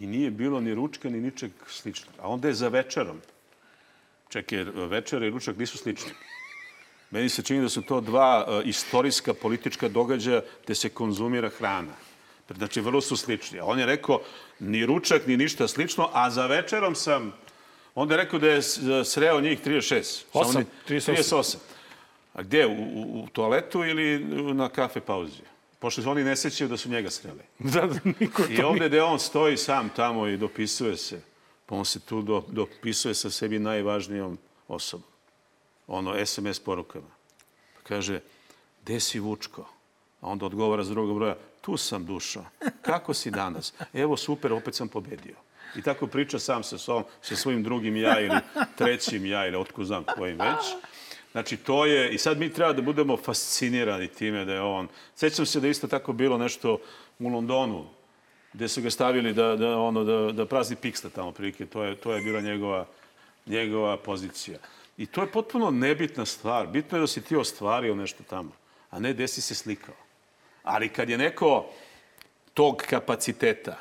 I 0.00 0.06
nije 0.06 0.30
bilo 0.30 0.60
ni 0.60 0.74
ručka, 0.74 1.10
ni 1.10 1.20
ničeg 1.20 1.50
sličnog. 1.68 2.14
A 2.22 2.28
onda 2.28 2.48
je 2.48 2.54
za 2.54 2.68
večerom. 2.68 3.20
Čekaj, 4.32 4.58
jer 4.58 4.70
večera 4.70 5.26
i 5.26 5.30
ručak 5.30 5.56
nisu 5.56 5.78
slični. 5.78 6.10
Meni 7.10 7.28
se 7.28 7.42
čini 7.42 7.60
da 7.60 7.68
su 7.68 7.82
to 7.82 8.00
dva 8.00 8.46
uh, 8.48 8.68
istorijska 8.68 9.34
politička 9.34 9.88
događaja 9.88 10.40
gde 10.64 10.74
se 10.74 10.88
konzumira 10.88 11.48
hrana. 11.48 11.92
Znači, 12.56 12.80
vrlo 12.80 13.00
su 13.00 13.16
slični. 13.16 13.60
A 13.60 13.64
on 13.64 13.78
je 13.78 13.86
rekao, 13.86 14.20
ni 14.60 14.86
ručak, 14.86 15.26
ni 15.26 15.36
ništa 15.36 15.68
slično, 15.68 16.10
a 16.12 16.30
za 16.30 16.46
večerom 16.46 16.94
sam... 16.94 17.32
Onda 17.94 18.14
je 18.14 18.24
rekao 18.24 18.38
da 18.38 18.48
je 18.48 18.62
s- 18.62 18.78
sreo 19.04 19.40
njih 19.40 19.60
36. 19.62 20.02
Samo 20.32 20.44
Osam, 20.44 20.60
ni- 20.60 20.96
38. 20.96 21.12
38. 21.14 21.56
A 22.34 22.42
gde? 22.42 22.66
U, 22.66 22.72
u, 22.72 23.22
u 23.22 23.28
toaletu 23.28 23.84
ili 23.84 24.18
na 24.54 24.68
kafe 24.68 25.00
pauzi? 25.00 25.42
Pošto 25.78 26.02
se 26.02 26.08
oni 26.08 26.24
ne 26.24 26.36
sećaju 26.36 26.68
da 26.68 26.76
su 26.76 26.88
njega 26.88 27.10
sreli. 27.10 27.40
Da, 27.72 27.80
da, 27.80 27.98
niko 28.20 28.42
I 28.50 28.56
to 28.56 28.68
ovde 28.68 28.88
gde 28.88 29.02
on 29.02 29.18
stoji 29.18 29.56
sam 29.56 29.88
tamo 29.88 30.26
i 30.26 30.36
dopisuje 30.36 30.96
se, 30.96 31.20
pa 31.66 31.74
on 31.74 31.84
se 31.84 32.00
tu 32.00 32.22
do, 32.22 32.44
dopisuje 32.48 33.14
sa 33.14 33.30
sebi 33.30 33.58
najvažnijom 33.58 34.38
osobom. 34.68 35.06
Ono, 35.86 36.26
SMS 36.26 36.60
porukama. 36.60 37.10
Pa 37.74 37.80
kaže, 37.88 38.20
gde 38.82 39.00
si 39.00 39.20
Vučko? 39.20 39.66
A 40.20 40.28
onda 40.28 40.46
odgovara 40.46 40.84
s 40.84 40.88
drugog 40.88 41.16
broja, 41.16 41.36
tu 41.60 41.76
sam 41.76 42.06
dušo. 42.06 42.44
Kako 42.82 43.14
si 43.14 43.30
danas? 43.30 43.74
Evo, 43.92 44.16
super, 44.16 44.52
opet 44.52 44.74
sam 44.74 44.88
pobedio. 44.88 45.36
I 45.76 45.82
tako 45.82 46.06
priča 46.06 46.38
sam 46.38 46.62
sa, 46.62 46.78
svom, 46.78 47.04
sa 47.22 47.36
svojim 47.36 47.62
drugim 47.62 47.96
ja 47.96 48.20
ili 48.20 48.36
trećim 48.78 49.26
ja 49.26 49.46
ili 49.46 49.56
otko 49.56 49.84
znam 49.84 50.04
kojim 50.04 50.38
već. 50.38 50.64
Znači, 51.32 51.56
to 51.56 51.86
je, 51.86 52.14
i 52.14 52.18
sad 52.18 52.38
mi 52.38 52.52
treba 52.52 52.72
da 52.72 52.82
budemo 52.82 53.16
fascinirani 53.16 54.08
time 54.08 54.44
da 54.44 54.52
je 54.52 54.60
on... 54.60 54.88
Sećam 55.14 55.46
se 55.46 55.60
da 55.60 55.68
isto 55.68 55.86
tako 55.86 56.12
bilo 56.12 56.38
nešto 56.38 56.78
u 57.18 57.28
Londonu, 57.28 57.86
gde 58.52 58.68
su 58.68 58.82
ga 58.82 58.90
stavili 58.90 59.32
da, 59.32 59.56
da, 59.56 59.78
ono, 59.78 60.04
da, 60.04 60.32
da 60.32 60.46
prazni 60.46 60.76
piksta 60.76 61.08
tamo 61.08 61.32
prilike. 61.32 61.66
To 61.66 61.84
je, 61.84 61.96
to 61.96 62.12
je 62.12 62.22
bila 62.22 62.40
njegova, 62.40 62.86
njegova 63.46 63.96
pozicija. 63.96 64.58
I 64.96 65.06
to 65.06 65.20
je 65.20 65.32
potpuno 65.32 65.70
nebitna 65.70 66.26
stvar. 66.26 66.66
Bitno 66.66 66.98
je 66.98 67.00
da 67.00 67.06
si 67.06 67.22
ti 67.24 67.36
ostvario 67.36 67.94
nešto 67.94 68.24
tamo, 68.30 68.52
a 68.90 68.98
ne 68.98 69.12
gde 69.12 69.28
si 69.28 69.40
se 69.40 69.54
slikao. 69.54 69.94
Ali 70.62 70.88
kad 70.88 71.08
je 71.08 71.18
neko 71.18 71.66
tog 72.54 72.82
kapaciteta, 72.90 73.76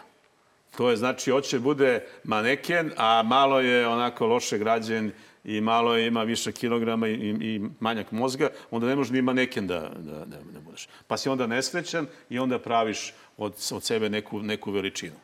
to 0.77 0.89
je 0.89 0.97
znači 0.97 1.31
hoće 1.31 1.59
bude 1.59 2.05
maneken, 2.23 2.91
a 2.97 3.23
malo 3.23 3.59
je 3.59 3.87
onako 3.87 4.27
loše 4.27 4.57
građen 4.57 5.11
i 5.43 5.61
malo 5.61 5.95
je, 5.95 6.07
ima 6.07 6.23
više 6.23 6.51
kilograma 6.51 7.07
i, 7.07 7.13
i, 7.13 7.61
manjak 7.79 8.11
mozga, 8.11 8.49
onda 8.71 8.87
ne 8.87 8.95
može 8.95 9.13
ni 9.13 9.21
maneken 9.21 9.67
da, 9.67 9.79
da, 9.79 10.25
da, 10.25 10.37
da 10.53 10.59
budeš. 10.59 10.87
Pa 11.07 11.17
si 11.17 11.29
onda 11.29 11.47
nesrećan 11.47 12.07
i 12.29 12.39
onda 12.39 12.59
praviš 12.59 13.13
od, 13.41 13.53
od 13.71 13.83
sebe 13.83 14.09
neku, 14.09 14.39
neku 14.43 14.71
veličinu. 14.71 15.15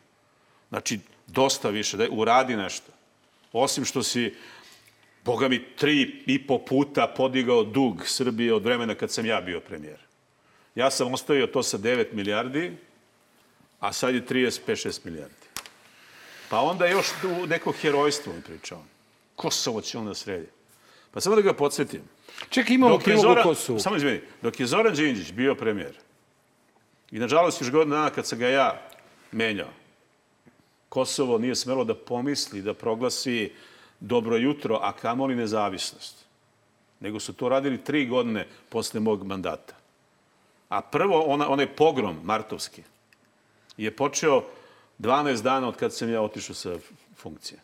Znači, 0.69 0.99
dosta 1.27 1.69
više, 1.69 1.97
da 1.97 2.07
uradi 2.11 2.55
nešto. 2.55 2.91
Osim 3.53 3.85
što 3.85 4.03
si, 4.03 4.33
boga 5.25 5.47
mi, 5.47 5.63
tri 5.75 6.23
i 6.25 6.47
po 6.47 6.57
puta 6.57 7.07
podigao 7.07 7.63
dug 7.63 8.07
Srbije 8.07 8.53
od 8.53 8.63
vremena 8.63 8.95
kad 8.95 9.11
sam 9.11 9.25
ja 9.25 9.41
bio 9.41 9.59
premijer. 9.59 9.99
Ja 10.75 10.91
sam 10.91 11.13
ostavio 11.13 11.47
to 11.47 11.63
sa 11.63 11.77
9 11.77 12.13
milijardi, 12.13 12.71
a 13.79 13.93
sad 13.93 14.15
je 14.15 14.25
35-6 14.25 15.05
milijardi. 15.05 15.47
Pa 16.49 16.61
onda 16.61 16.85
još 16.85 17.07
tu 17.21 17.47
neko 17.47 17.71
herojstvo 17.71 18.33
on 18.33 18.41
pričao. 18.41 18.83
Kosovo 19.35 19.81
će 19.81 19.97
onda 19.97 20.13
sredi. 20.13 20.47
Pa 21.11 21.21
samo 21.21 21.35
da 21.35 21.41
ga 21.41 21.53
podsjetim. 21.53 22.01
Čekaj, 22.49 22.75
imamo 22.75 22.93
Dok 22.93 23.01
je 23.01 23.03
prilog 23.03 23.25
o 23.25 23.27
Zoran, 23.27 23.43
Kosovu. 23.43 23.79
samo 23.79 23.95
izvini, 23.95 24.21
dok 24.41 24.59
je 24.59 24.65
Zoran 24.65 24.95
Đinđić 24.95 25.31
bio 25.31 25.55
premijer, 25.55 25.93
i 27.11 27.19
nažalost 27.19 27.61
još 27.61 27.71
godina 27.71 27.95
dana 27.95 28.09
kad 28.09 28.25
sam 28.27 28.39
ga 28.39 28.47
ja 28.47 28.81
menjao, 29.31 29.69
Kosovo 30.89 31.37
nije 31.37 31.55
smelo 31.55 31.83
da 31.83 31.95
pomisli, 31.95 32.61
da 32.61 32.73
proglasi 32.73 33.51
dobro 33.99 34.37
jutro, 34.37 34.79
a 34.81 34.91
kamoli 34.91 35.35
nezavisnost. 35.35 36.25
Nego 36.99 37.19
su 37.19 37.33
to 37.33 37.49
radili 37.49 37.83
tri 37.83 38.05
godine 38.05 38.47
posle 38.69 38.99
mog 38.99 39.25
mandata. 39.25 39.75
A 40.69 40.81
prvo, 40.81 41.21
ona, 41.21 41.49
onaj 41.49 41.75
pogrom 41.75 42.19
martovski 42.23 42.83
je 43.77 43.95
počeo 43.95 44.43
12 44.99 45.41
dana 45.41 45.67
od 45.67 45.75
kad 45.75 45.93
sam 45.93 46.09
ja 46.09 46.21
otišao 46.21 46.55
sa 46.55 46.77
funkcije. 47.17 47.59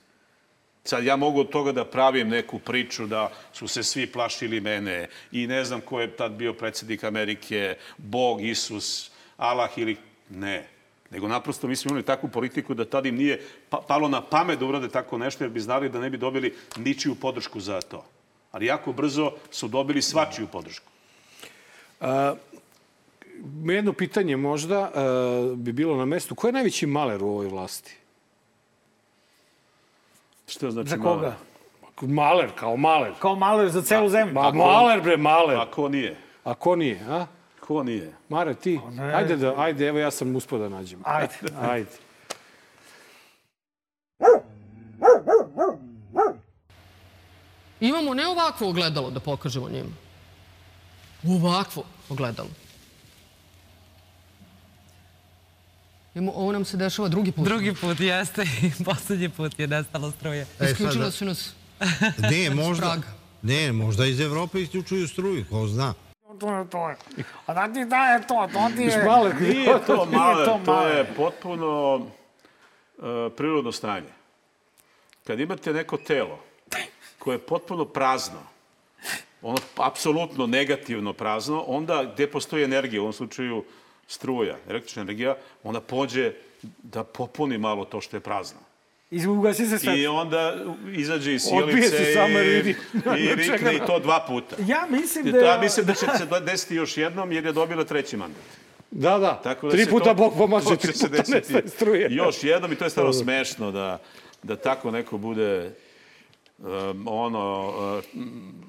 Sad 0.84 1.04
ja 1.04 1.16
mogu 1.16 1.40
od 1.40 1.50
toga 1.50 1.72
da 1.72 1.86
pravim 1.86 2.30
neku 2.30 2.60
priču 2.60 3.08
da 3.08 3.32
su 3.54 3.68
se 3.68 3.84
svi 3.84 4.12
plašili 4.12 4.60
mene 4.60 5.10
i 5.32 5.48
ne 5.48 5.64
znam 5.66 5.82
ko 5.82 6.02
je 6.02 6.16
tad 6.16 6.32
bio 6.32 6.54
predsjednik 6.54 7.04
Amerike, 7.04 7.78
Bog, 7.98 8.42
Isus, 8.42 9.12
Allah 9.38 9.78
ili... 9.78 9.98
Ne. 10.30 10.68
Nego 11.10 11.28
naprosto 11.28 11.68
mi 11.68 11.76
smo 11.76 11.90
imali 11.90 12.04
takvu 12.04 12.30
politiku 12.30 12.74
da 12.74 12.86
tad 12.86 13.06
im 13.06 13.16
nije 13.16 13.42
pa, 13.70 13.78
palo 13.88 14.08
na 14.08 14.22
pamet 14.22 14.60
da 14.60 14.66
urade 14.66 14.90
tako 14.90 15.18
nešto 15.18 15.44
jer 15.44 15.52
bi 15.52 15.60
znali 15.60 15.90
da 15.90 16.00
ne 16.00 16.10
bi 16.10 16.18
dobili 16.18 16.56
ničiju 16.78 17.16
podršku 17.16 17.60
za 17.60 17.82
to. 17.82 18.06
Ali 18.52 18.66
jako 18.66 18.94
brzo 18.94 19.32
su 19.52 19.68
dobili 19.68 20.02
svačiju 20.02 20.48
podršku. 20.48 20.92
jedno 23.64 23.94
pitanje 23.94 24.38
možda 24.38 24.92
uh, 24.92 25.58
bi 25.58 25.72
bilo 25.72 25.98
na 25.98 26.06
mestu. 26.06 26.36
Ko 26.36 26.48
je 26.48 26.54
najveći 26.54 26.86
maler 26.86 27.24
u 27.24 27.28
ovoj 27.28 27.48
vlasti? 27.48 27.96
Što 30.48 30.72
znači 30.72 30.90
Za 30.90 30.98
maler? 30.98 31.16
koga? 31.16 31.36
Maler, 32.02 32.50
kao 32.56 32.78
maler. 32.78 33.12
Kao 33.20 33.36
maler 33.36 33.70
za 33.70 33.82
celu 33.82 34.10
zemlju. 34.10 34.34
Ma, 34.34 34.52
maler, 34.52 35.02
bre, 35.02 35.18
maler. 35.18 35.58
A 35.58 35.72
ko 35.72 35.90
nije? 35.90 36.18
A 36.44 36.54
ko 36.54 36.76
nije, 36.76 37.06
a? 37.10 37.26
Ko 37.68 37.84
nije? 37.84 38.14
Mare, 38.30 38.54
ti? 38.54 38.80
ne. 38.92 39.14
Ajde, 39.14 39.38
da, 39.38 39.54
ajde, 39.58 39.88
evo 39.88 40.00
ja 40.00 40.12
sam 40.12 40.36
uspio 40.36 40.58
da 40.58 40.70
nađem. 40.70 41.00
Ajde. 41.18 41.36
Ajde. 41.62 41.92
Imamo 47.80 48.14
ne 48.14 48.28
ovakvo 48.28 48.70
ogledalo 48.70 49.12
da 49.12 49.20
pokažemo 49.20 49.70
njima. 49.70 49.90
Ovakvo 51.28 51.84
ogledalo. 52.10 52.50
Imamo, 56.16 56.32
ovo 56.32 56.52
nam 56.52 56.66
se 56.66 56.78
dešava 56.78 57.08
drugi 57.08 57.32
put. 57.32 57.46
Drugi 57.46 57.74
put 57.74 58.00
jeste 58.00 58.44
i 58.62 58.72
poslednji 58.86 59.30
put 59.30 59.60
je 59.60 59.68
nestalo 59.68 60.12
struje. 60.12 60.46
Isključila 60.72 61.12
su 61.12 61.26
nas. 61.26 61.54
Ne, 62.18 62.50
možda, 62.64 62.98
ne, 63.42 63.72
možda 63.72 64.06
iz 64.06 64.20
Evrope 64.20 64.62
isključuju 64.62 65.08
struju, 65.08 65.46
ko 65.50 65.68
zna. 65.68 65.94
To 66.40 66.58
je 66.58 66.70
to. 66.70 66.94
A 67.46 67.54
da 67.54 67.74
ti 67.74 67.86
da 67.86 67.98
je 67.98 68.28
to, 68.28 68.48
to 68.54 68.70
ti 68.76 68.82
je... 68.84 69.04
Maler, 69.06 69.42
Nije 69.42 69.86
to 69.88 70.06
maler, 70.06 70.46
to 70.46 70.60
to 70.66 70.88
je 70.88 71.06
potpuno 71.18 71.96
uh, 71.96 72.04
prirodno 73.38 73.72
stanje. 73.72 74.14
Kad 75.24 75.40
imate 75.40 75.74
neko 75.74 75.98
telo 75.98 76.40
koje 77.20 77.36
je 77.36 77.40
potpuno 77.40 77.86
prazno, 77.86 78.40
ono 79.42 79.58
apsolutno 79.78 80.48
negativno 80.48 81.14
prazno, 81.14 81.64
onda 81.68 82.04
gde 82.14 82.32
postoji 82.32 82.64
energija, 82.64 83.02
u 83.02 83.04
ovom 83.04 83.14
slučaju 83.14 83.64
struja, 84.08 84.58
električna 84.70 85.02
energija, 85.02 85.36
onda 85.64 85.82
pođe 85.82 86.34
da 86.84 87.04
popuni 87.04 87.58
malo 87.58 87.86
to 87.86 88.02
što 88.02 88.18
je 88.18 88.22
prazno. 88.22 88.60
Izugasi 89.14 89.68
se 89.68 89.80
sve. 89.80 90.00
I 90.00 90.08
onda 90.08 90.56
izađe 90.90 91.34
iz 91.34 91.44
jer 91.48 91.70
i, 91.70 92.54
vidi. 92.54 92.76
i 93.20 93.36
rikne 93.42 93.76
i 93.76 93.80
to 93.80 94.00
dva 94.00 94.26
puta. 94.28 94.56
Ja 94.60 94.88
mislim 94.92 95.28
I 95.28 95.32
da... 95.32 95.38
je- 95.38 95.46
ja 95.46 95.58
mislim 95.58 95.86
da 95.86 95.94
će 95.94 96.06
se 96.08 96.42
desiti 96.42 96.76
još 96.76 96.98
jednom 96.98 97.32
jer 97.32 97.46
je 97.46 97.52
dobila 97.52 97.84
treći 97.84 98.18
mandat. 98.18 98.42
Da, 98.92 99.18
da. 99.18 99.34
Tako 99.36 99.68
da 99.68 99.72
Tri 99.72 99.86
puta 99.88 100.06
to- 100.06 100.14
Bog 100.14 100.34
pomaže, 100.38 100.76
tri 100.78 100.92
puta 100.94 101.08
desiti 101.08 101.32
nestaje 101.34 101.68
struje. 101.68 102.08
Još 102.12 102.44
jednom 102.44 102.72
i 102.72 102.76
to 102.76 102.84
je 102.84 102.90
stvarno 102.90 103.14
smešno 103.14 103.72
da, 103.72 104.00
da 104.44 104.56
tako 104.56 104.92
neko 104.92 105.18
bude 105.18 105.72
um, 106.58 106.68
ono, 107.08 107.74
uh, 107.98 108.04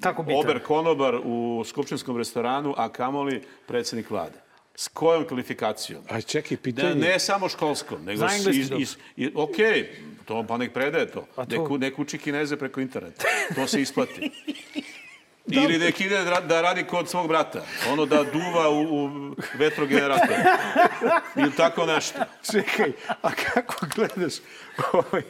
Tako 0.01 0.23
bitan. 0.23 0.39
ober 0.39 0.59
konobar 0.59 1.15
u 1.17 1.63
skupštinskom 1.65 2.17
restoranu, 2.17 2.73
a 2.77 2.89
kamoli 2.89 3.41
predsednik 3.67 4.09
vlade. 4.09 4.39
S 4.75 4.87
kojom 4.87 5.25
kvalifikacijom? 5.25 6.01
Aj, 6.09 6.21
čekaj, 6.21 6.57
Da, 6.57 6.61
pitanje. 6.61 6.95
ne 6.95 7.19
samo 7.19 7.49
školskom, 7.49 8.05
nego 8.05 8.19
Za 8.19 8.27
engleski 8.27 8.85
ok, 9.35 9.55
to 10.25 10.43
pa 10.43 10.57
nek 10.57 10.73
predaje 10.73 11.05
to. 11.07 11.27
Pa 11.35 11.45
to- 11.45 11.61
Nek, 11.63 11.79
nek 11.81 11.99
uči 11.99 12.17
kineze 12.17 12.57
preko 12.57 12.81
interneta. 12.81 13.23
To 13.55 13.67
se 13.67 13.81
isplati. 13.81 14.31
Ili 15.47 15.77
nek 15.77 16.01
ide 16.01 16.17
da 16.17 16.31
ra- 16.31 16.61
radi 16.61 16.83
kod 16.83 17.09
svog 17.09 17.27
brata. 17.27 17.61
Ono 17.89 18.05
da 18.05 18.23
duva 18.23 18.69
u, 18.69 19.05
u 19.05 19.09
vetrogenerator. 19.55 20.35
Ili 21.35 21.51
tako 21.51 21.85
nešto. 21.85 22.19
Čekaj, 22.51 22.91
a 23.21 23.29
kako 23.33 23.85
gledaš, 23.95 24.33
ovaj, 24.93 25.21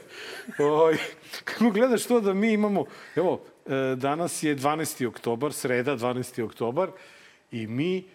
ovaj, 0.60 0.96
kako 1.44 1.70
gledaš 1.70 2.04
to 2.04 2.22
da 2.22 2.34
mi 2.34 2.54
imamo, 2.54 2.86
evo, 3.16 3.42
e, 3.66 3.96
danas 3.96 4.44
je 4.44 4.56
12. 4.56 5.08
oktobar, 5.08 5.54
sreda 5.54 5.98
12. 5.98 6.44
oktobar, 6.44 6.90
i 7.52 7.68
mi 7.68 8.08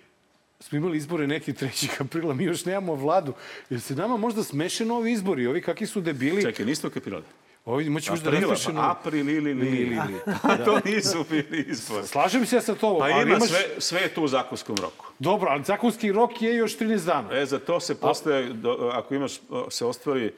smo 0.60 0.78
imali 0.78 0.96
izbore 0.96 1.26
neki 1.26 1.52
3. 1.52 1.88
aprila, 2.04 2.34
mi 2.34 2.44
još 2.44 2.64
nemamo 2.64 2.94
vladu. 2.94 3.32
Jer 3.70 3.80
se 3.80 3.94
nama 3.94 4.16
možda 4.16 4.44
smeše 4.44 4.84
novi 4.84 5.12
izbori, 5.12 5.46
ovi 5.46 5.62
kakvi 5.62 5.86
su 5.86 6.00
debili, 6.00 6.42
Čekaj, 6.42 6.66
niste 6.66 6.86
ukapirali? 6.86 7.24
ovi 7.64 7.90
moći 7.90 8.10
možda 8.10 8.30
pa 8.30 8.36
novi. 8.72 8.88
april 8.90 9.28
ili 9.28 9.50
ili. 9.50 9.66
Ili, 9.66 9.76
ili. 9.76 10.20
Pa 10.42 10.56
to 10.56 10.80
nisu 10.84 11.24
bili 11.30 11.64
izbori. 11.68 12.06
Slažem 12.06 12.46
se 12.46 12.56
ja 12.56 12.62
sa 12.62 12.74
tobom, 12.74 12.98
Pa 12.98 13.04
ali 13.04 13.22
ima 13.22 13.36
imaš... 13.36 13.48
sve, 13.48 13.64
sve 13.78 14.00
je 14.00 14.14
tu 14.14 14.22
u 14.22 14.28
zakonskom 14.28 14.76
roku. 14.76 15.06
Dobro, 15.18 15.50
ali 15.50 15.64
zakonski 15.64 16.12
rok 16.12 16.42
je 16.42 16.56
još 16.56 16.78
13 16.78 17.06
dana. 17.06 17.36
E, 17.38 17.46
za 17.46 17.58
to 17.58 17.80
se 17.80 18.00
postaje, 18.00 18.52
do, 18.52 18.90
ako 18.92 19.14
imaš, 19.14 19.32
se 19.70 19.84
ostvari 19.84 20.32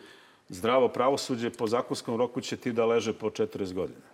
zdravo 0.49 0.89
pravosuđe, 0.89 1.51
po 1.51 1.67
zakonskom 1.67 2.17
roku 2.17 2.41
će 2.41 2.57
ti 2.57 2.73
da 2.73 2.87
leže 2.87 3.13
po 3.13 3.31
40 3.31 3.73
godina. 3.73 4.12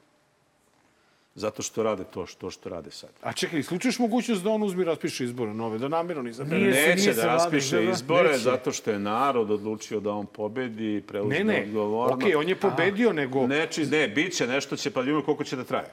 Zato 1.38 1.62
što 1.62 1.82
rade 1.82 2.04
to 2.04 2.26
što, 2.26 2.50
što 2.50 2.68
rade 2.68 2.90
sad. 2.90 3.10
A 3.22 3.32
čekaj, 3.32 3.60
isključuješ 3.60 3.98
mogućnost 3.98 4.42
da 4.42 4.50
on 4.50 4.62
uzmi 4.62 4.82
i 4.82 4.84
raspiše 4.84 5.24
izbore 5.24 5.54
nove, 5.54 5.78
da 5.78 5.88
namjerno 5.88 6.22
ne 6.22 6.30
izabere? 6.30 6.58
Nije 6.58 6.70
Neće 6.70 6.94
nije 6.96 7.06
da 7.08 7.20
se 7.20 7.26
raspiše 7.26 7.76
Vlada 7.76 7.90
izbore 7.92 8.28
Neće. 8.28 8.38
zato 8.38 8.72
što 8.72 8.90
je 8.90 8.98
narod 8.98 9.50
odlučio 9.50 10.00
da 10.00 10.10
on 10.10 10.26
pobedi 10.26 10.96
i 10.96 11.00
preuzme 11.00 11.34
Ne, 11.34 11.44
ne, 11.44 11.62
odgovornost. 11.62 12.22
okej, 12.22 12.34
on 12.34 12.48
je 12.48 12.56
pobedio, 12.56 13.12
nego... 13.12 13.46
Neči, 13.46 13.86
ne, 13.86 14.08
bit 14.08 14.32
će 14.32 14.46
nešto, 14.46 14.76
će, 14.76 14.90
pa 14.90 15.00
vidimo 15.00 15.22
koliko 15.22 15.44
će 15.44 15.56
da 15.56 15.64
traje. 15.64 15.88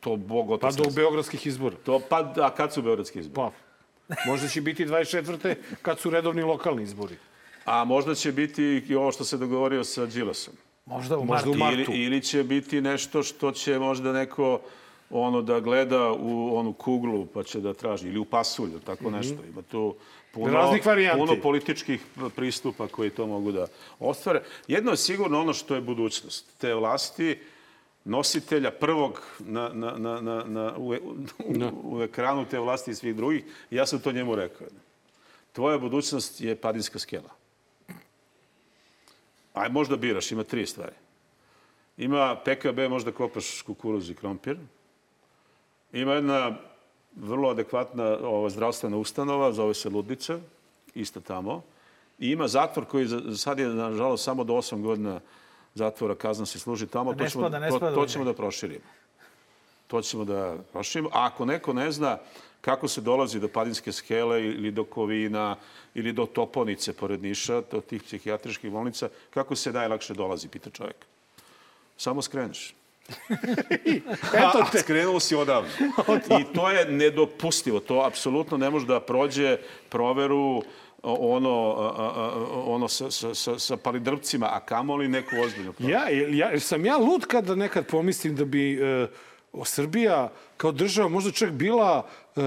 To 0.00 0.16
Bog 0.16 0.48
Pa 0.48 0.54
otac. 0.54 0.74
do 0.74 0.84
ne 0.84 0.90
beogradskih 0.90 1.46
izbora. 1.46 1.76
To, 1.84 2.00
pa, 2.08 2.32
a 2.36 2.50
kad 2.50 2.72
su 2.72 2.82
beogradski 2.82 3.18
izbori? 3.18 3.50
Pa, 4.08 4.14
možda 4.26 4.48
će 4.48 4.60
biti 4.60 4.86
24. 4.86 5.54
kad 5.82 5.98
su 5.98 6.10
redovni 6.10 6.42
lokalni 6.42 6.82
izbori. 6.82 7.14
A 7.64 7.84
možda 7.84 8.14
će 8.14 8.32
biti 8.32 8.62
i 8.88 8.94
ovo 8.94 9.12
što 9.12 9.24
se 9.24 9.36
dogovorio 9.36 9.84
sa 9.84 10.06
Đilasom. 10.06 10.54
Možda 10.88 11.18
u 11.18 11.24
Možda 11.24 11.46
martu. 11.46 11.50
u 11.50 11.54
martu. 11.54 11.92
Ili, 11.92 12.04
ili 12.04 12.22
će 12.22 12.42
biti 12.42 12.80
nešto 12.80 13.22
što 13.22 13.52
će 13.52 13.78
možda 13.78 14.12
neko 14.12 14.60
ono 15.10 15.42
da 15.42 15.60
gleda 15.60 16.12
u 16.12 16.56
onu 16.56 16.72
kuglu 16.72 17.26
pa 17.26 17.42
će 17.42 17.60
da 17.60 17.74
traži 17.74 18.08
ili 18.08 18.18
u 18.18 18.24
pasulju, 18.24 18.80
tako 18.86 19.10
nešto. 19.10 19.36
Ima 19.52 19.62
tu 19.62 19.94
puno, 20.34 20.52
Raznih 20.52 20.86
varijanti. 20.86 21.18
puno 21.18 21.36
političkih 21.42 22.04
pristupa 22.36 22.88
koji 22.88 23.10
to 23.10 23.26
mogu 23.26 23.52
da 23.52 23.66
ostvare. 23.98 24.42
Jedno 24.68 24.90
je 24.90 24.96
sigurno 24.96 25.40
ono 25.40 25.52
što 25.54 25.74
je 25.74 25.80
budućnost 25.80 26.46
te 26.58 26.74
vlasti, 26.74 27.38
nositelja 28.04 28.70
prvog 28.70 29.22
na, 29.38 29.70
na, 29.74 29.90
na, 29.98 30.20
na, 30.20 30.44
na, 30.44 30.74
u, 30.76 30.94
u, 31.38 31.96
u 31.96 32.02
ekranu 32.02 32.44
te 32.44 32.58
vlasti 32.58 32.90
i 32.90 32.94
svih 32.94 33.16
drugih. 33.16 33.44
Ja 33.70 33.86
sam 33.86 33.98
to 33.98 34.12
njemu 34.12 34.34
rekao. 34.34 34.66
Tvoja 35.52 35.78
budućnost 35.78 36.40
je 36.40 36.56
padinska 36.56 36.98
skela. 36.98 37.37
Aj, 39.58 39.68
možda 39.68 39.96
biraš, 39.96 40.32
ima 40.32 40.44
tri 40.44 40.66
stvari. 40.66 40.94
Ima 41.96 42.36
PKB, 42.44 42.88
možda 42.88 43.12
kopaš 43.12 43.62
kukuruz 43.62 44.10
i 44.10 44.14
krompir. 44.14 44.56
Ima 45.92 46.12
jedna 46.12 46.56
vrlo 47.16 47.50
adekvatna 47.50 48.04
ova, 48.22 48.50
zdravstvena 48.50 48.96
ustanova, 48.96 49.52
zove 49.52 49.74
se 49.74 49.88
Ludnica, 49.88 50.38
isto 50.94 51.20
tamo. 51.20 51.62
I 52.18 52.30
ima 52.30 52.48
zatvor 52.48 52.84
koji 52.84 53.06
za, 53.06 53.36
sad 53.36 53.58
je, 53.58 53.66
nažalost, 53.66 54.24
samo 54.24 54.44
do 54.44 54.52
8 54.52 54.82
godina 54.82 55.20
zatvora 55.74 56.14
kazna 56.14 56.46
se 56.46 56.58
služi 56.58 56.86
tamo. 56.86 57.12
Ne 57.12 57.18
to 57.18 57.28
ćemo, 57.28 57.42
spada, 57.42 57.58
ne 57.58 57.68
to, 57.68 57.76
spada 57.76 57.94
to 57.94 58.00
u 58.00 58.06
ćemo 58.06 58.24
da 58.24 58.32
proširimo. 58.32 58.84
To 59.86 60.02
ćemo 60.02 60.24
da 60.24 60.56
proširimo. 60.72 61.08
A 61.12 61.26
ako 61.26 61.44
neko 61.44 61.72
ne 61.72 61.92
zna 61.92 62.18
kako 62.60 62.88
se 62.88 63.00
dolazi 63.00 63.40
do 63.40 63.48
padinske 63.48 63.92
skele 63.92 64.42
ili 64.44 64.70
do 64.70 64.84
Kovina 64.84 65.56
ili 65.94 66.12
do 66.12 66.26
Toponice 66.26 66.92
pored 66.92 67.22
Niša, 67.22 67.62
do 67.70 67.80
tih 67.80 68.02
psihijatričkih 68.02 68.70
bolnica, 68.70 69.08
kako 69.30 69.56
se 69.56 69.72
najlakše 69.72 70.14
dolazi, 70.14 70.48
pita 70.48 70.70
čovjek. 70.70 70.96
Samo 71.96 72.22
skreneš. 72.22 72.74
Eto 74.34 74.58
A, 74.58 74.78
skrenuo 74.78 75.20
si 75.20 75.34
odavno. 75.34 75.68
I 76.40 76.54
to 76.54 76.70
je 76.70 76.84
nedopustivo. 76.90 77.80
To 77.80 78.02
apsolutno 78.06 78.56
ne 78.56 78.70
može 78.70 78.86
da 78.86 79.00
prođe 79.00 79.56
proveru 79.88 80.62
ono, 81.02 81.74
ono 82.66 82.88
sa, 82.88 83.10
sa, 83.10 83.34
sa, 83.34 83.58
sa 83.58 83.76
palidrpcima, 83.76 84.46
a 84.52 84.60
kamoli 84.60 85.08
neku 85.08 85.36
ozbiljnu 85.44 85.72
proveru. 85.72 85.98
Ja, 85.98 86.08
ja, 86.50 86.60
sam 86.60 86.84
ja 86.84 86.96
lud 86.96 87.26
kada 87.26 87.54
nekad 87.54 87.86
pomislim 87.86 88.36
da 88.36 88.44
bi 88.44 88.74
e, 88.74 89.06
o 89.52 89.64
Srbija 89.64 90.32
kao 90.56 90.72
država 90.72 91.08
možda 91.08 91.30
čak 91.30 91.50
bila 91.50 92.08
e, 92.38 92.42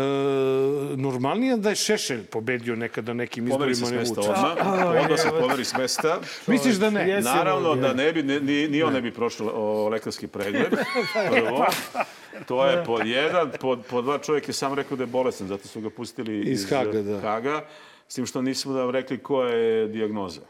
normalnija 0.97 1.57
da 1.57 1.69
je 1.69 1.75
Šešelj 1.75 2.23
pobedio 2.23 2.75
nekada 2.75 3.13
nekim 3.13 3.49
Pomeri 3.49 3.71
izborima. 3.71 3.99
se 3.99 4.05
s 4.05 4.09
mesta 4.09 4.31
odmah. 4.31 5.01
Onda 5.01 5.17
se 5.17 5.29
pomeri 5.29 5.65
s 5.65 5.73
mesta. 5.77 6.19
Misliš 6.47 6.75
da 6.75 6.89
ne? 6.89 7.09
Jesi, 7.09 7.25
Naravno 7.25 7.69
je. 7.69 7.81
da 7.81 7.93
ne 7.93 8.13
bi, 8.13 8.23
ni, 8.23 8.67
ni 8.67 8.83
on 8.83 8.93
ne 8.93 9.01
bi 9.01 9.11
prošao 9.11 9.51
o, 9.53 9.89
lekarski 9.89 10.27
pregled. 10.27 10.71
Prvo. 11.31 11.65
To 12.45 12.65
je 12.65 12.83
pod 12.85 13.05
jedan. 13.07 13.51
Pod, 13.59 13.79
pod 13.89 14.03
dva 14.03 14.17
čovjek 14.17 14.47
je 14.47 14.53
sam 14.53 14.73
rekao 14.73 14.97
da 14.97 15.03
je 15.03 15.07
bolestan, 15.07 15.47
zato 15.47 15.67
su 15.67 15.81
ga 15.81 15.89
pustili 15.89 16.41
Iz 16.41 16.69
Haga, 16.69 17.01
da. 17.01 17.19
Haga. 17.19 17.65
S 18.07 18.15
tim 18.15 18.25
što 18.25 18.41
nismo 18.41 18.73
da 18.73 18.79
vam 18.79 18.89
rekli 18.89 19.17
koja 19.17 19.49
je 19.49 19.87
dijagnoza. 19.87 20.41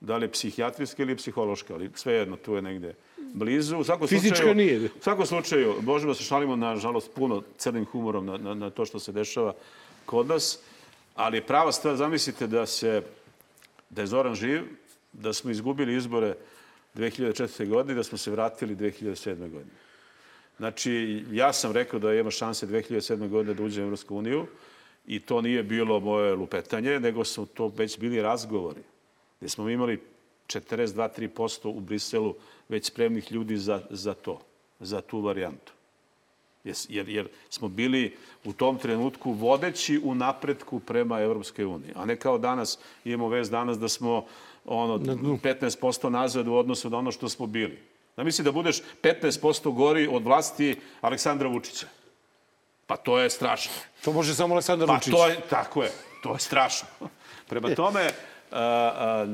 Da 0.00 0.16
li 0.16 0.24
je 0.24 0.30
psihijatrijska 0.30 1.02
ili 1.02 1.12
je 1.12 1.16
psihološka, 1.16 1.74
ali 1.74 1.90
svejedno, 1.94 2.36
tu 2.36 2.54
je 2.54 2.62
negde 2.62 2.94
blizu. 3.32 3.76
U 3.76 3.84
svakom 3.84 4.08
Fizička 4.08 4.36
slučaju, 4.36 4.54
nije. 4.54 4.84
U 4.84 5.02
svakom 5.02 5.26
slučaju, 5.26 5.74
možemo 5.82 6.12
da 6.12 6.14
se 6.14 6.24
šalimo, 6.24 6.56
nažalost, 6.56 7.10
puno 7.14 7.42
crnim 7.58 7.84
humorom 7.84 8.26
na, 8.26 8.36
na, 8.36 8.54
na 8.54 8.70
to 8.70 8.86
što 8.86 8.98
se 8.98 9.12
dešava 9.12 9.54
kod 10.06 10.26
nas, 10.26 10.58
ali 11.14 11.40
prava 11.40 11.72
stvar, 11.72 11.96
zamislite 11.96 12.46
da 12.46 12.66
se 12.66 13.02
da 13.90 14.00
je 14.00 14.06
Zoran 14.06 14.34
živ, 14.34 14.62
da 15.12 15.32
smo 15.32 15.50
izgubili 15.50 15.96
izbore 15.96 16.34
2004. 16.94 17.68
godine 17.68 17.92
i 17.92 17.96
da 17.96 18.02
smo 18.02 18.18
se 18.18 18.30
vratili 18.30 18.76
2007. 18.76 19.36
godine. 19.36 19.72
Znači, 20.56 21.24
ja 21.30 21.52
sam 21.52 21.72
rekao 21.72 22.00
da 22.00 22.14
ima 22.14 22.30
šanse 22.30 22.66
2007. 22.66 23.28
godine 23.28 23.54
da 23.54 23.62
uđe 23.62 23.82
u 23.82 23.84
Evropsku 23.84 24.16
uniju 24.16 24.46
i 25.06 25.20
to 25.20 25.40
nije 25.40 25.62
bilo 25.62 26.00
moje 26.00 26.34
lupetanje, 26.34 27.00
nego 27.00 27.24
su 27.24 27.46
to 27.46 27.72
već 27.76 27.98
bili 27.98 28.22
razgovori. 28.22 28.80
Gde 29.40 29.48
smo 29.48 29.68
imali 29.68 30.00
42-3% 30.46 31.68
u 31.68 31.80
Briselu 31.80 32.34
već 32.72 32.86
spremnih 32.86 33.32
ljudi 33.32 33.56
za, 33.56 33.80
za 33.90 34.14
to, 34.14 34.40
za 34.80 35.00
tu 35.00 35.20
varijantu. 35.20 35.72
Jer, 36.88 37.08
jer 37.08 37.28
smo 37.50 37.68
bili 37.68 38.16
u 38.44 38.52
tom 38.52 38.78
trenutku 38.78 39.32
vodeći 39.32 40.00
u 40.04 40.14
napretku 40.14 40.80
prema 40.80 41.20
Evropskoj 41.20 41.64
uniji. 41.64 41.92
A 41.94 42.04
ne 42.04 42.16
kao 42.16 42.38
danas, 42.38 42.78
imamo 43.04 43.28
vez 43.28 43.50
danas 43.50 43.78
da 43.78 43.88
smo 43.88 44.24
ono, 44.64 44.98
15% 44.98 46.08
nazad 46.08 46.48
u 46.48 46.54
odnosu 46.54 46.90
na 46.90 46.98
ono 46.98 47.12
što 47.12 47.28
smo 47.28 47.46
bili. 47.46 47.78
Da 48.16 48.24
misli 48.24 48.44
da 48.44 48.52
budeš 48.52 48.80
15% 49.02 49.74
gori 49.74 50.08
od 50.10 50.24
vlasti 50.24 50.76
Aleksandra 51.00 51.48
Vučića. 51.48 51.86
Pa 52.86 52.96
to 52.96 53.18
je 53.18 53.30
strašno. 53.30 53.72
To 54.04 54.12
može 54.12 54.34
samo 54.34 54.54
Aleksandar 54.54 54.86
pa 54.86 54.94
Vučić. 54.94 55.12
To 55.14 55.26
je, 55.26 55.40
tako 55.50 55.82
je, 55.82 55.90
to 56.22 56.32
je 56.32 56.40
strašno. 56.40 56.88
Prema 57.50 57.74
tome, 57.74 58.10
a, 58.50 58.60
a, 58.60 59.26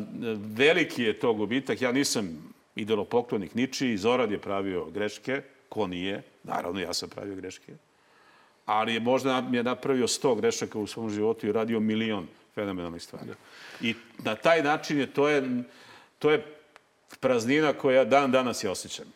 veliki 0.57 1.03
je 1.03 1.19
to 1.19 1.35
gubitak. 1.35 1.81
Ja 1.81 1.93
nisam 1.93 2.49
idolopoklonik 2.81 3.55
ničiji. 3.55 3.97
Zorad 3.97 4.31
je 4.31 4.39
pravio 4.39 4.85
greške. 4.85 5.43
Ko 5.69 5.87
nije? 5.87 6.23
Naravno, 6.43 6.81
ja 6.81 6.95
sam 6.95 7.09
pravio 7.09 7.37
greške. 7.37 7.73
Ali 8.67 8.95
je 8.95 9.01
možda 9.01 9.41
mi 9.41 9.57
je 9.57 9.63
napravio 9.63 10.09
sto 10.09 10.35
grešaka 10.35 10.79
u 10.79 10.87
svom 10.87 11.11
životu 11.11 11.47
i 11.47 11.53
radio 11.53 11.81
milion 11.81 12.27
fenomenalnih 12.55 13.03
stvari. 13.03 13.31
I 13.81 13.95
na 14.19 14.35
taj 14.35 14.63
način 14.63 14.99
je 14.99 15.07
to 15.07 15.29
je, 15.29 15.63
to 16.19 16.31
je 16.31 16.45
praznina 17.21 17.73
koja 17.73 18.05
dan 18.05 18.33
danas 18.33 18.65
je 18.65 18.71
osjećam. 18.71 19.07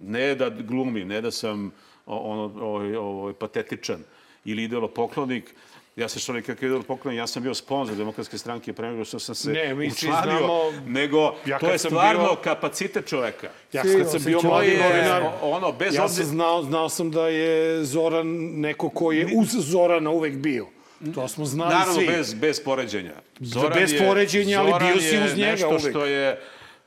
Ne 0.00 0.34
da 0.34 0.50
glumim, 0.50 1.08
ne 1.08 1.20
da 1.20 1.30
sam 1.30 1.72
ono, 2.06 2.52
ovaj, 2.60 2.96
ovaj, 2.96 3.32
patetičan 3.32 4.04
ili 4.44 4.64
idolopoklonik, 4.64 5.54
Ja 5.96 6.08
se 6.08 6.18
što 6.18 6.32
nekako 6.32 6.66
idol 6.66 6.82
poklonim, 6.82 7.18
ja 7.18 7.26
sam 7.26 7.42
bio 7.42 7.54
sponsor 7.54 7.96
demokratske 7.96 8.38
stranke 8.38 8.72
pre 8.72 8.90
nego 8.90 9.04
što 9.04 9.18
sam 9.18 9.34
se 9.34 9.50
ne, 9.50 9.74
mi 9.74 9.86
učlanio, 9.86 10.38
znamo, 10.38 10.60
nego 10.86 11.34
ja 11.46 11.58
to 11.58 11.70
je 11.70 11.78
stvarno 11.78 12.24
bio, 12.24 12.36
kapacitet 12.44 13.08
čoveka. 13.08 13.48
Ja 13.72 13.82
kad 13.82 14.10
sam 14.10 14.22
bio 14.24 14.40
mladi 14.42 14.76
novinar, 14.76 15.22
ono, 15.42 15.72
bez 15.72 15.94
ja 15.94 16.08
sam 16.08 16.24
znao, 16.24 16.62
znao 16.62 16.88
sam 16.88 17.10
da 17.10 17.28
je 17.28 17.84
Zoran 17.84 18.26
neko 18.54 18.88
ko 18.88 19.12
je 19.12 19.28
uz 19.36 19.48
Zorana 19.48 20.10
uvek 20.10 20.34
bio. 20.34 20.66
To 21.14 21.28
smo 21.28 21.44
znali 21.44 21.74
Naravno, 21.74 21.94
svi. 21.94 22.06
bez, 22.06 22.34
bez 22.34 22.64
poređenja. 22.64 23.14
Zoran 23.40 23.78
bez 23.78 23.94
poređenja, 23.98 24.60
ali 24.60 24.72
bio 24.86 25.00
si 25.00 25.18
uz 25.18 25.36
njega 25.36 25.50
nešto 25.50 25.68
uvek. 25.68 25.90
što 25.90 26.04
je, 26.04 26.40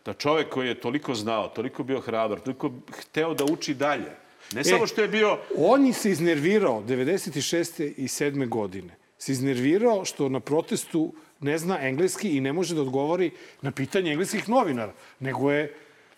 da 0.06 0.14
čovek 0.14 0.49
koji 0.49 0.68
je 0.68 0.80
toliko 0.80 1.15
znao, 1.15 1.48
toliko 1.48 1.84
bio 1.84 1.99
hrabar, 1.99 2.40
toliko 2.40 2.72
hteo 2.91 3.34
da 3.34 3.45
uči 3.45 3.73
dalje. 3.73 4.24
Ne 4.54 4.64
samo 4.64 4.84
e, 4.84 4.88
što 4.88 5.02
je 5.02 5.08
bio... 5.08 5.40
On 5.58 5.86
je 5.86 5.94
se 5.94 6.12
iznervirao 6.12 6.84
96. 6.88 7.92
i 7.98 8.08
7. 8.08 8.50
godine. 8.50 8.96
Se 9.18 9.32
iznervirao 9.32 10.06
što 10.06 10.30
na 10.30 10.40
protestu 10.40 11.14
ne 11.40 11.58
zna 11.58 11.80
engleski 11.82 12.38
i 12.38 12.42
ne 12.42 12.54
može 12.54 12.76
da 12.76 12.82
odgovori 12.82 13.32
na 13.62 13.72
pitanje 13.72 14.12
engleskih 14.12 14.50
novinara, 14.50 14.94
nego 15.20 15.52
je 15.52 15.74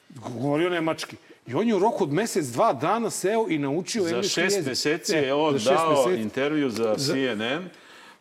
govorio 0.10 0.70
nemački. 0.70 1.16
I 1.48 1.54
on 1.54 1.68
je 1.68 1.76
u 1.76 1.80
roku 1.80 2.04
od 2.04 2.14
mesec, 2.14 2.46
dva 2.46 2.74
dana 2.74 3.10
seo 3.10 3.46
i 3.50 3.58
naučio 3.58 4.04
za 4.04 4.10
engleski 4.10 4.42
jezik. 4.42 4.64
Za 4.64 4.76
šest 4.76 4.86
meseci 4.86 5.16
je 5.16 5.34
on 5.34 5.58
dao 5.58 6.06
meseci. 6.06 6.22
intervju 6.22 6.70
za, 6.70 6.96
za 6.98 7.14
CNN 7.14 7.70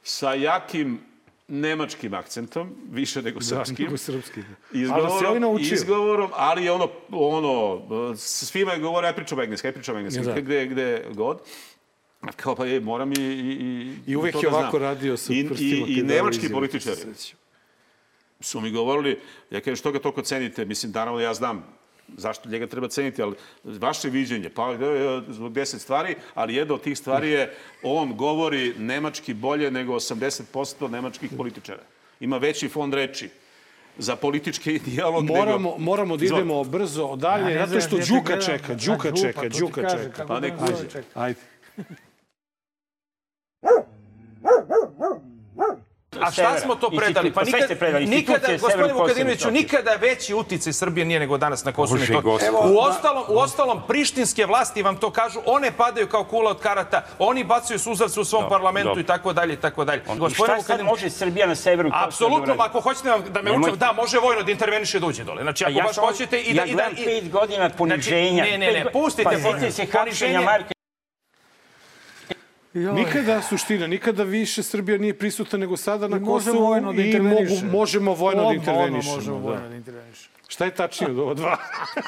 sa 0.03 0.35
jakim 0.35 1.01
nemačkim 1.49 2.15
akcentom, 2.15 2.75
više 2.91 3.23
nego 3.23 3.41
srpskim. 3.51 3.77
Da, 3.77 3.83
nego 3.83 3.97
srpskim. 3.97 4.45
Izgovorom, 4.73 5.45
ali. 5.45 5.63
Izgovorom, 5.63 6.31
ali 6.35 6.69
ono, 6.69 6.89
ono, 7.11 8.17
svima 8.17 8.73
je 8.73 8.79
govorio, 8.79 9.09
ja 9.09 9.15
pričam 9.15 9.41
engleski, 9.41 9.67
ja 9.67 9.73
pričam 9.73 9.97
engleski, 9.97 10.23
da. 10.23 10.41
gde, 10.41 10.67
gde 10.67 11.05
god. 11.15 11.39
Kao 12.37 12.55
pa 12.55 12.67
je, 12.67 12.81
moram 12.81 13.13
i... 13.13 13.15
I, 13.21 13.95
I 14.07 14.17
uvek 14.17 14.43
je 14.43 14.49
ovako 14.49 14.79
da 14.79 14.85
radio 14.85 15.17
sa 15.17 15.33
I, 15.33 15.49
i, 15.59 15.85
i 15.89 16.03
nemački 16.03 16.49
političari 16.49 17.01
su 18.41 18.61
mi 18.61 18.71
govorili, 18.71 19.21
ja 19.51 19.61
kažem, 19.61 19.77
što 19.77 19.93
ga 19.93 19.99
toliko 19.99 20.23
cenite? 20.23 20.65
Mislim, 20.65 20.93
naravno, 20.93 21.21
ja 21.21 21.35
znam 21.35 21.76
zašto 22.17 22.49
njega 22.49 22.67
treba 22.67 22.89
ceniti, 22.89 23.23
ali 23.23 23.35
vaše 23.65 24.09
viđenje, 24.09 24.49
pa 24.49 24.77
zbog 25.29 25.53
deset 25.53 25.81
stvari, 25.81 26.15
ali 26.35 26.55
jedna 26.55 26.75
od 26.75 26.83
tih 26.83 26.99
stvari 26.99 27.31
je, 27.31 27.55
on 27.83 28.17
govori 28.17 28.75
nemački 28.79 29.35
bolje 29.35 29.71
nego 29.71 29.95
80% 29.95 30.91
nemačkih 30.91 31.31
političara. 31.37 31.83
Ima 32.21 32.39
veći 32.39 32.69
fond 32.69 32.95
reči 32.95 33.29
za 33.99 34.17
politički 34.17 34.79
dijalog. 34.79 35.25
Moramo, 35.25 35.71
nego... 35.71 35.79
moramo 35.79 36.17
da 36.17 36.25
idemo 36.25 36.65
brzo 36.65 37.17
dalje, 37.17 37.55
ja, 37.55 37.67
zato 37.67 37.81
što 37.81 38.15
Đuka 38.15 38.41
čeka, 38.41 38.75
Đuka 38.75 39.13
čeka, 39.23 39.49
Đuka 39.49 39.91
čeka. 39.91 40.27
Pa 40.27 40.41
nek 40.41 40.53
uđe. 40.63 41.03
Ajde. 41.15 41.41
A 46.21 46.31
šta 46.31 46.59
smo 46.61 46.75
to 46.75 46.91
predali? 46.91 47.33
Pa 47.33 47.43
nikad, 47.45 48.09
nikada, 48.09 48.49
gospodine 48.61 48.93
Vukadinoviću, 48.93 49.51
nikada 49.51 49.91
veći 50.01 50.35
uticaj 50.35 50.73
Srbije 50.73 51.05
nije 51.05 51.21
nego 51.21 51.39
danas 51.39 51.65
na 51.65 51.73
Kosovo. 51.73 52.01
U 52.65 52.79
ostalom, 52.79 53.25
u 53.29 53.39
ostalom, 53.39 53.83
prištinske 53.89 54.47
vlasti 54.47 54.83
vam 54.83 54.97
to 54.97 55.11
kažu, 55.11 55.41
one 55.47 55.73
padaju 55.73 56.09
kao 56.09 56.25
kula 56.25 56.51
od 56.51 56.61
karata, 56.61 57.03
oni 57.19 57.45
bacaju 57.45 57.79
suzavce 57.79 58.21
u 58.21 58.25
svom 58.25 58.43
do, 58.43 58.49
parlamentu 58.49 58.95
do. 58.95 59.01
i 59.01 59.05
tako 59.05 59.33
dalje 59.33 59.55
i 59.55 59.57
tako 59.57 59.85
dalje. 59.85 60.03
Gospodine 60.19 60.63
šta 60.63 60.77
sad 60.77 60.85
može 60.85 61.11
Srbija 61.11 61.47
na 61.47 61.55
severu 61.55 61.91
Apsolutno, 61.93 62.55
ako 62.59 62.81
hoćete 62.81 63.09
da 63.31 63.43
me 63.43 63.53
učem, 63.53 63.77
da, 63.77 63.93
može 63.93 64.19
vojno 64.19 64.43
da 64.43 64.51
interveniše 64.51 65.01
da 65.01 65.07
uđe 65.07 65.25
dole. 65.25 65.43
Znači, 65.43 65.65
ako 65.65 65.87
baš 65.87 65.97
hoćete 65.97 66.41
i 66.41 66.55
da... 66.55 66.61
Ja 66.61 66.67
gledam 66.67 66.95
pet 67.05 67.31
godina 67.31 67.71
poniženja. 67.71 68.45
Ne, 68.45 68.59
ne, 68.59 68.73
ne, 68.73 68.93
pustite. 68.93 69.25
Pa 69.25 69.71
se 69.71 70.76
Marka 72.77 73.03
Nikada, 73.03 73.43
suština, 73.43 73.87
nikada 73.87 74.23
više 74.23 74.63
Srbija 74.63 74.99
nije 74.99 75.19
prisutna 75.19 75.59
nego 75.59 75.77
sada 75.77 76.09
na 76.09 76.25
Kosovu 76.25 76.67
vojno 76.67 76.93
da 76.93 77.03
i 77.03 77.21
mogu, 77.21 77.73
možemo 77.73 78.15
vojno 78.15 78.45
da 78.45 78.53
intervenišemo. 78.53 79.15
možemo 79.15 79.39
vojno 79.39 79.69
da 79.69 79.75
intervenišemo. 79.77 80.37
Šta 80.49 80.65
je 80.65 80.75
tačnije 80.75 81.11
od 81.11 81.19
ova 81.19 81.35
dva? 81.35 81.57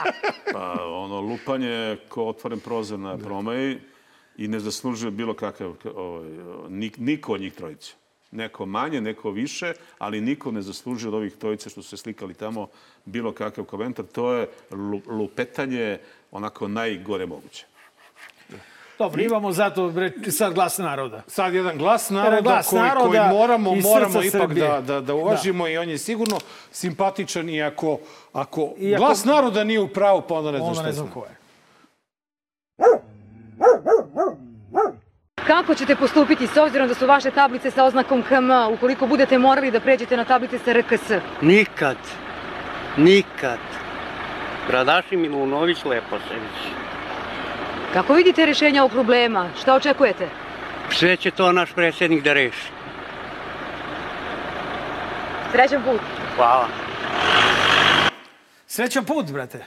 pa, 0.55 0.85
ono, 0.87 1.21
lupanje 1.21 1.97
ko 2.09 2.25
otvoren 2.25 2.61
prozor 2.61 2.99
na 2.99 3.19
promaji 3.19 3.79
i 4.37 4.49
ne 4.49 4.61
zaslužuje 4.61 5.11
bilo 5.11 5.35
kakav, 5.35 5.75
ovaj, 5.95 6.29
niko 6.99 7.33
od 7.33 7.41
njih 7.41 7.55
trojice. 7.55 7.93
Neko 8.31 8.67
manje, 8.67 9.01
neko 9.01 9.31
više, 9.31 9.73
ali 9.99 10.21
niko 10.21 10.51
ne 10.51 10.63
zaslužuje 10.63 11.09
od 11.09 11.15
ovih 11.15 11.37
trojice 11.37 11.71
što 11.71 11.83
su 11.83 11.89
se 11.89 11.97
slikali 11.97 12.35
tamo 12.35 12.69
bilo 13.05 13.33
kakav 13.33 13.65
komentar. 13.65 14.05
To 14.05 14.33
je 14.33 14.49
lupetanje 15.07 15.99
onako 16.31 16.69
najgore 16.69 17.27
moguće. 17.27 17.67
Dobro, 18.99 19.23
imamo 19.23 19.53
zato 19.53 19.93
sad 20.31 20.55
glas 20.55 20.79
naroda. 20.79 21.23
Sad 21.27 21.55
jedan 21.55 21.79
glas 21.79 22.11
naroda, 22.11 22.41
glas 22.41 22.69
koji, 22.69 22.83
naroda 22.83 23.09
koji 23.09 23.21
moramo, 23.39 23.75
moramo 23.75 24.23
ipak 24.23 24.55
da, 24.55 24.81
da, 24.81 25.01
da 25.01 25.15
uvažimo 25.15 25.65
da. 25.65 25.71
i 25.71 25.79
on 25.79 25.89
je 25.89 25.99
sigurno 25.99 26.39
simpatičan 26.71 27.49
i 27.49 27.63
ako, 27.63 27.99
ako 28.33 28.75
Iako, 28.79 29.05
glas 29.05 29.25
naroda 29.25 29.65
nije 29.65 29.81
u 29.81 29.89
pravu, 29.89 30.23
pa 30.29 30.35
onda 30.35 30.51
ne 30.51 30.59
znam 30.59 30.75
šta 30.75 30.83
ne 30.83 30.93
znam 30.93 31.11
ko 31.15 31.25
je. 31.25 31.39
Kako 35.47 35.75
ćete 35.75 35.97
postupiti 35.97 36.47
s 36.47 36.57
obzirom 36.57 36.89
da 36.89 36.95
su 36.95 37.07
vaše 37.07 37.31
tablice 37.31 37.71
sa 37.71 37.85
oznakom 37.85 38.23
KM 38.23 38.75
ukoliko 38.75 39.07
budete 39.07 39.39
morali 39.39 39.71
da 39.71 39.81
pređete 39.81 40.17
na 40.17 40.25
tablice 40.25 40.59
sa 40.59 40.73
RKS? 40.73 41.11
Nikad. 41.43 41.97
Nikad. 42.97 43.59
Bradaši 44.69 45.17
Milunović 45.17 45.85
Lepošević. 45.85 46.88
Kako 47.93 48.15
vidite 48.15 48.47
rešenja 48.47 48.83
ovog 48.83 48.93
problema? 48.93 49.51
Šta 49.61 49.75
očekujete? 49.75 50.29
Sve 50.91 51.17
će 51.17 51.31
to 51.31 51.53
naš 51.53 51.73
predsjednik 51.73 52.23
da 52.23 52.33
reši. 52.33 52.73
Srećan 55.53 55.83
put. 55.85 56.01
Hvala. 56.37 56.69
Srećan 58.67 59.05
put, 59.05 59.31
brate. 59.31 59.65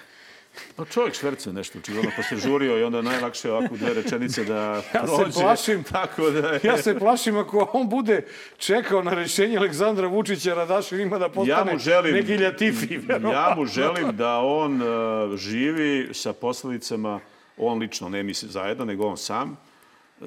Pa 0.76 0.86
čovjek 0.86 1.16
švercuje 1.16 1.54
nešto, 1.54 1.80
očigledno, 1.80 2.12
pa 2.16 2.24
se 2.24 2.36
žurio 2.36 2.78
i 2.78 2.84
onda 2.84 2.98
je 2.98 3.04
najlakše 3.04 3.52
ovako 3.52 3.76
dve 3.76 3.94
rečenice 3.94 4.44
da 4.44 4.82
ja 4.94 5.04
prođe. 5.04 5.32
Se 5.32 5.40
plašim, 5.42 5.84
tako 5.84 6.30
da 6.30 6.48
je... 6.48 6.60
Ja 6.64 6.78
se 6.78 7.00
plašim 7.00 7.38
ako 7.38 7.70
on 7.74 7.90
bude 7.90 8.26
čekao 8.58 9.04
na 9.04 9.14
rešenje 9.14 9.58
Aleksandra 9.58 10.08
Vučića, 10.08 10.54
Radašin 10.54 11.00
ima 11.00 11.18
da 11.18 11.30
postane 11.30 11.72
ja 11.72 11.78
želim, 11.78 12.14
neki 12.14 12.34
ljatifi. 12.34 13.00
Ja 13.32 13.54
mu 13.58 13.66
želim 13.66 14.16
da 14.16 14.40
on 14.40 14.82
uh, 14.82 15.38
živi 15.38 16.10
sa 16.14 16.34
posledicama 16.34 17.20
on 17.58 17.78
lično, 17.78 18.10
ne 18.10 18.24
mi 18.24 18.34
zajedno, 18.34 18.86
nego 18.86 19.08
on 19.08 19.18
sam, 19.18 19.58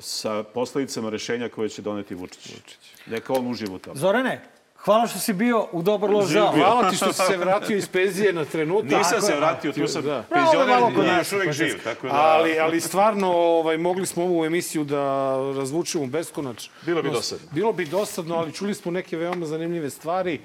sa 0.01 0.43
posledicama 0.43 1.11
rešenja 1.11 1.49
koje 1.49 1.69
će 1.69 1.83
doneti 1.83 2.15
Vučić. 2.15 2.55
Vučić. 2.55 2.79
Neka 3.07 3.33
on 3.33 3.51
uživa 3.51 3.75
u 3.75 3.79
tome. 3.79 3.97
Zorane, 4.01 4.43
hvala 4.77 5.07
što 5.07 5.19
si 5.19 5.33
bio 5.33 5.69
u 5.73 5.83
dobar 5.83 6.11
lož 6.11 6.31
žao. 6.31 6.53
Hvala 6.53 6.91
ti 6.91 6.97
što 6.97 7.13
si 7.13 7.23
se 7.23 7.37
vratio 7.37 7.77
iz 7.77 7.89
penzije 7.89 8.33
na 8.33 8.45
trenutak. 8.45 8.99
Nisam 8.99 9.21
se 9.21 9.37
vratio, 9.37 9.73
tu 9.73 9.87
sam 9.89 10.03
da. 10.03 10.25
penzioner 10.31 11.07
i 11.07 11.19
još 11.19 11.33
uvek 11.33 11.53
živ. 11.53 11.83
Tako 11.85 12.07
da... 12.07 12.15
ali, 12.15 12.59
ali 12.59 12.81
stvarno 12.81 13.33
ovaj, 13.33 13.79
mogli 13.79 14.07
smo 14.07 14.25
ovu 14.25 14.45
emisiju 14.45 14.85
da 14.85 15.35
razvučemo 15.57 16.07
beskonač. 16.07 16.69
Bilo 16.87 17.03
bi 17.03 17.11
dosadno. 17.11 17.47
Bilo 17.53 17.73
bi 17.73 17.85
dosadno, 17.85 18.35
ali 18.35 18.53
čuli 18.53 18.75
smo 18.75 18.93
neke 18.93 19.17
veoma 19.17 19.47
zanimljive 19.47 19.91
stvari. 19.91 20.41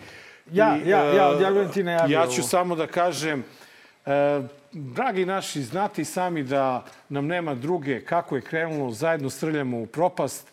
Ja, 0.51 0.77
I, 0.85 0.89
ja, 0.89 1.03
ja, 1.03 1.27
odjavljujem 1.29 1.71
ti 1.71 1.83
najavio. 1.83 2.19
Ja 2.19 2.27
ću 2.27 2.43
samo 2.43 2.75
da 2.75 2.87
kažem, 2.87 3.43
e, 4.05 4.41
dragi 4.71 5.25
naši, 5.25 5.63
znate 5.63 6.01
i 6.01 6.05
sami 6.05 6.43
da 6.43 6.85
nam 7.09 7.27
nema 7.27 7.55
druge 7.55 8.05
kako 8.05 8.35
je 8.35 8.41
krenulo, 8.41 8.91
zajedno 8.91 9.29
srljamo 9.29 9.81
u 9.81 9.85
propast. 9.85 10.51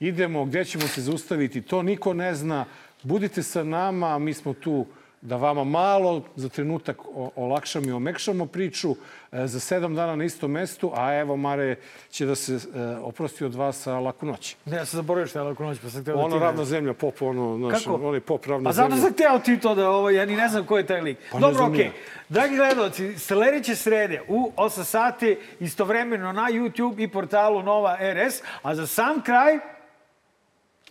idemo, 0.00 0.44
gde 0.44 0.64
ćemo 0.64 0.86
se 0.86 1.00
zaustaviti, 1.00 1.62
to 1.62 1.82
niko 1.82 2.14
ne 2.14 2.34
zna. 2.34 2.64
Budite 3.02 3.42
sa 3.42 3.64
nama, 3.64 4.18
mi 4.18 4.34
smo 4.34 4.52
tu 4.52 4.86
da 5.24 5.36
vama 5.36 5.64
malo 5.64 6.22
za 6.36 6.48
trenutak 6.48 6.98
olakšamo 7.36 7.88
i 7.88 7.92
omekšamo 7.92 8.46
priču 8.46 8.96
e, 9.32 9.46
za 9.46 9.60
sedam 9.60 9.94
dana 9.94 10.16
na 10.16 10.24
istom 10.24 10.50
mestu, 10.50 10.92
a 10.94 11.14
evo 11.14 11.36
Mare 11.36 11.76
će 12.10 12.26
da 12.26 12.34
se 12.34 12.54
e, 12.54 12.58
oprosti 12.96 13.44
od 13.44 13.54
vas 13.54 13.82
sa 13.82 13.98
laku 13.98 14.26
noć. 14.26 14.56
Ne, 14.64 14.76
ja 14.76 14.84
sam 14.84 14.98
zaboravio 14.98 15.26
što 15.26 15.38
je 15.38 15.42
laku 15.42 15.64
noć, 15.64 15.78
pa 15.82 15.90
sam 15.90 16.02
htio 16.02 16.16
da 16.16 16.22
Ono 16.22 16.38
ravna 16.38 16.64
zemlja, 16.64 16.92
pop, 16.92 17.22
ono, 17.22 17.56
znaš, 17.56 17.86
on 17.86 18.14
je 18.14 18.20
pop 18.20 18.46
ravna 18.46 18.72
zemlja. 18.72 18.88
Pa 18.88 18.96
zato 18.96 19.06
sam 19.06 19.12
htio 19.12 19.40
ti 19.44 19.60
to 19.60 19.74
da, 19.74 19.90
ovo, 19.90 20.10
ja 20.10 20.26
ni 20.26 20.36
ne 20.36 20.48
znam 20.48 20.66
ko 20.66 20.78
je 20.78 20.86
taj 20.86 21.00
lik. 21.00 21.18
Pa 21.32 21.38
Dobro, 21.38 21.64
okej. 21.64 21.84
Okay. 21.84 21.90
Dragi 22.28 22.56
gledalci, 22.56 23.18
sledeće 23.18 23.76
srede 23.76 24.22
u 24.28 24.52
8 24.56 24.84
sati, 24.84 25.38
istovremeno 25.60 26.32
na 26.32 26.48
YouTube 26.50 27.04
i 27.04 27.08
portalu 27.08 27.62
Nova 27.62 27.98
RS, 28.00 28.42
a 28.62 28.74
za 28.74 28.86
sam 28.86 29.22
kraj, 29.22 29.58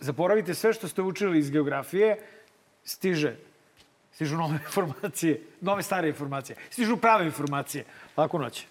zaboravite 0.00 0.54
sve 0.54 0.72
što 0.72 0.88
ste 0.88 1.02
učili 1.02 1.38
iz 1.38 1.50
geografije, 1.50 2.18
stiže 2.84 3.36
stižu 4.14 4.36
nove 4.36 4.58
informacije, 4.66 5.42
nove 5.60 5.82
stare 5.82 6.08
informacije, 6.08 6.56
stižu 6.70 6.96
prave 6.96 7.26
informacije. 7.26 7.84
Laku 8.16 8.38
noć. 8.38 8.66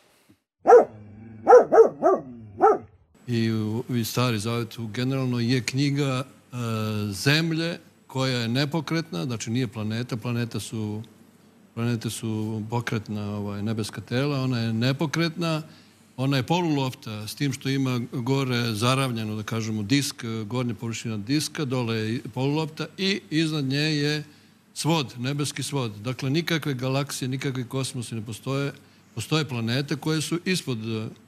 I, 3.28 3.52
u, 3.52 3.84
i 3.90 4.06
Stari 4.06 4.40
Zavet 4.40 4.76
generalno 4.80 5.40
je 5.40 5.64
knjiga 5.64 6.24
e, 6.24 6.26
zemlje 7.12 7.80
koja 8.08 8.38
je 8.38 8.48
nepokretna, 8.48 9.24
znači 9.24 9.52
nije 9.52 9.68
planeta, 9.68 10.18
planeta 10.18 10.60
su 10.60 11.02
planete 11.74 12.10
su 12.10 12.62
pokretna 12.70 13.36
ovaj, 13.38 13.64
nebeska 13.64 14.02
tela, 14.02 14.42
ona 14.42 14.60
je 14.60 14.74
nepokretna, 14.74 15.62
ona 16.18 16.38
je 16.38 16.44
polulofta 16.44 17.28
s 17.28 17.36
tim 17.36 17.54
što 17.54 17.70
ima 17.70 18.02
gore 18.12 18.74
zaravljeno, 18.74 19.36
da 19.36 19.44
kažemo, 19.44 19.84
disk, 19.84 20.26
gornja 20.46 20.74
površina 20.74 21.18
diska, 21.18 21.66
dole 21.66 21.96
je 21.96 22.22
polulofta 22.34 22.86
i 22.98 23.22
iznad 23.30 23.66
nje 23.66 23.78
je 23.78 24.24
svod, 24.74 25.14
nebeski 25.18 25.64
svod. 25.64 25.92
Dakle, 25.92 26.30
nikakve 26.30 26.74
galaksije, 26.74 27.30
nikakvi 27.30 27.64
kosmosi 27.64 28.16
ne 28.16 28.26
postoje. 28.26 28.74
Postoje 29.16 29.46
planete 29.46 29.96
koje 29.96 30.22
su 30.22 30.40
ispod, 30.46 30.78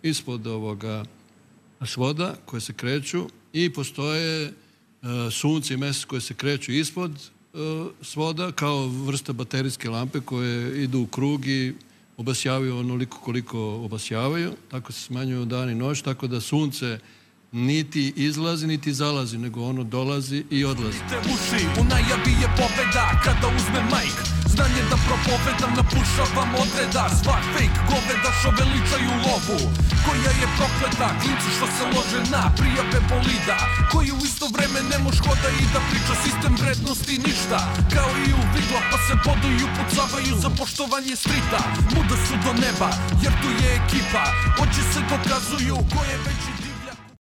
ispod 0.03 0.47
ovoga 0.47 1.05
svoda, 1.85 2.35
koje 2.45 2.61
se 2.61 2.73
kreću 2.73 3.29
i 3.53 3.73
postoje 3.73 4.47
uh, 4.47 5.09
sunce 5.31 5.73
i 5.73 5.77
mesec 5.77 6.05
koje 6.05 6.21
se 6.21 6.33
kreću 6.33 6.71
ispod 6.71 7.11
uh, 7.11 7.59
svoda 8.01 8.51
kao 8.51 8.87
vrsta 8.87 9.33
baterijske 9.33 9.89
lampe 9.89 10.19
koje 10.19 10.83
idu 10.83 10.99
u 10.99 11.07
krug 11.07 11.47
i 11.47 11.73
obasjavaju 12.17 12.77
onoliko 12.77 13.17
koliko 13.17 13.59
obasjavaju. 13.59 14.51
Tako 14.71 14.91
se 14.91 15.01
smanjuju 15.01 15.45
dan 15.45 15.69
i 15.69 15.75
noć, 15.75 16.01
tako 16.01 16.27
da 16.27 16.41
sunce 16.41 16.99
niti 17.55 18.13
izlazi, 18.15 18.67
niti 18.67 18.93
zalazi, 18.93 19.37
nego 19.37 19.59
ono 19.69 19.83
dolazi 19.83 20.43
i 20.49 20.65
odlazi. 20.65 20.99
Te 21.09 21.17
uši, 21.33 21.61
u 21.79 21.83
najavi 21.83 22.33
je 22.41 22.47
pobeda 22.59 23.05
kada 23.23 23.47
uzme 23.57 23.81
majk. 23.91 24.17
Znanje 24.53 24.83
da 24.91 24.97
propovedam, 25.07 25.71
napušavam 25.79 26.49
odreda. 26.63 27.03
Sva 27.19 27.37
fake 27.53 27.79
goveda 27.91 28.29
što 28.39 28.49
veličaju 28.59 29.11
lovu. 29.25 29.59
Koja 30.05 30.31
je 30.41 30.47
prokleta, 30.57 31.07
klinci 31.21 31.49
što 31.57 31.67
se 31.75 31.83
lože 31.93 32.21
na 32.33 32.43
prijave 32.57 32.99
bolida. 33.09 33.57
Koji 33.91 34.09
u 34.11 34.19
isto 34.29 34.45
vreme 34.55 34.79
ne 34.91 34.97
moš 35.05 35.17
hoda 35.25 35.49
i 35.61 35.65
da 35.73 35.79
priča 35.89 36.13
sistem 36.25 36.53
vrednosti 36.61 37.15
ništa. 37.27 37.59
Kao 37.95 38.11
i 38.27 38.29
u 38.39 38.41
vigla 38.53 38.81
pa 38.91 38.97
se 39.05 39.13
boduju, 39.25 39.65
pucavaju 39.77 40.33
za 40.43 40.49
poštovanje 40.59 41.15
strita. 41.23 41.59
Muda 41.93 42.15
su 42.25 42.35
do 42.45 42.51
neba, 42.63 42.89
jer 43.23 43.33
tu 43.41 43.49
je 43.59 43.69
ekipa. 43.79 44.23
Oči 44.63 44.83
se 44.91 44.99
dokazuju 45.11 45.75
ko 45.93 46.01
je 46.11 46.17
veći 46.25 46.65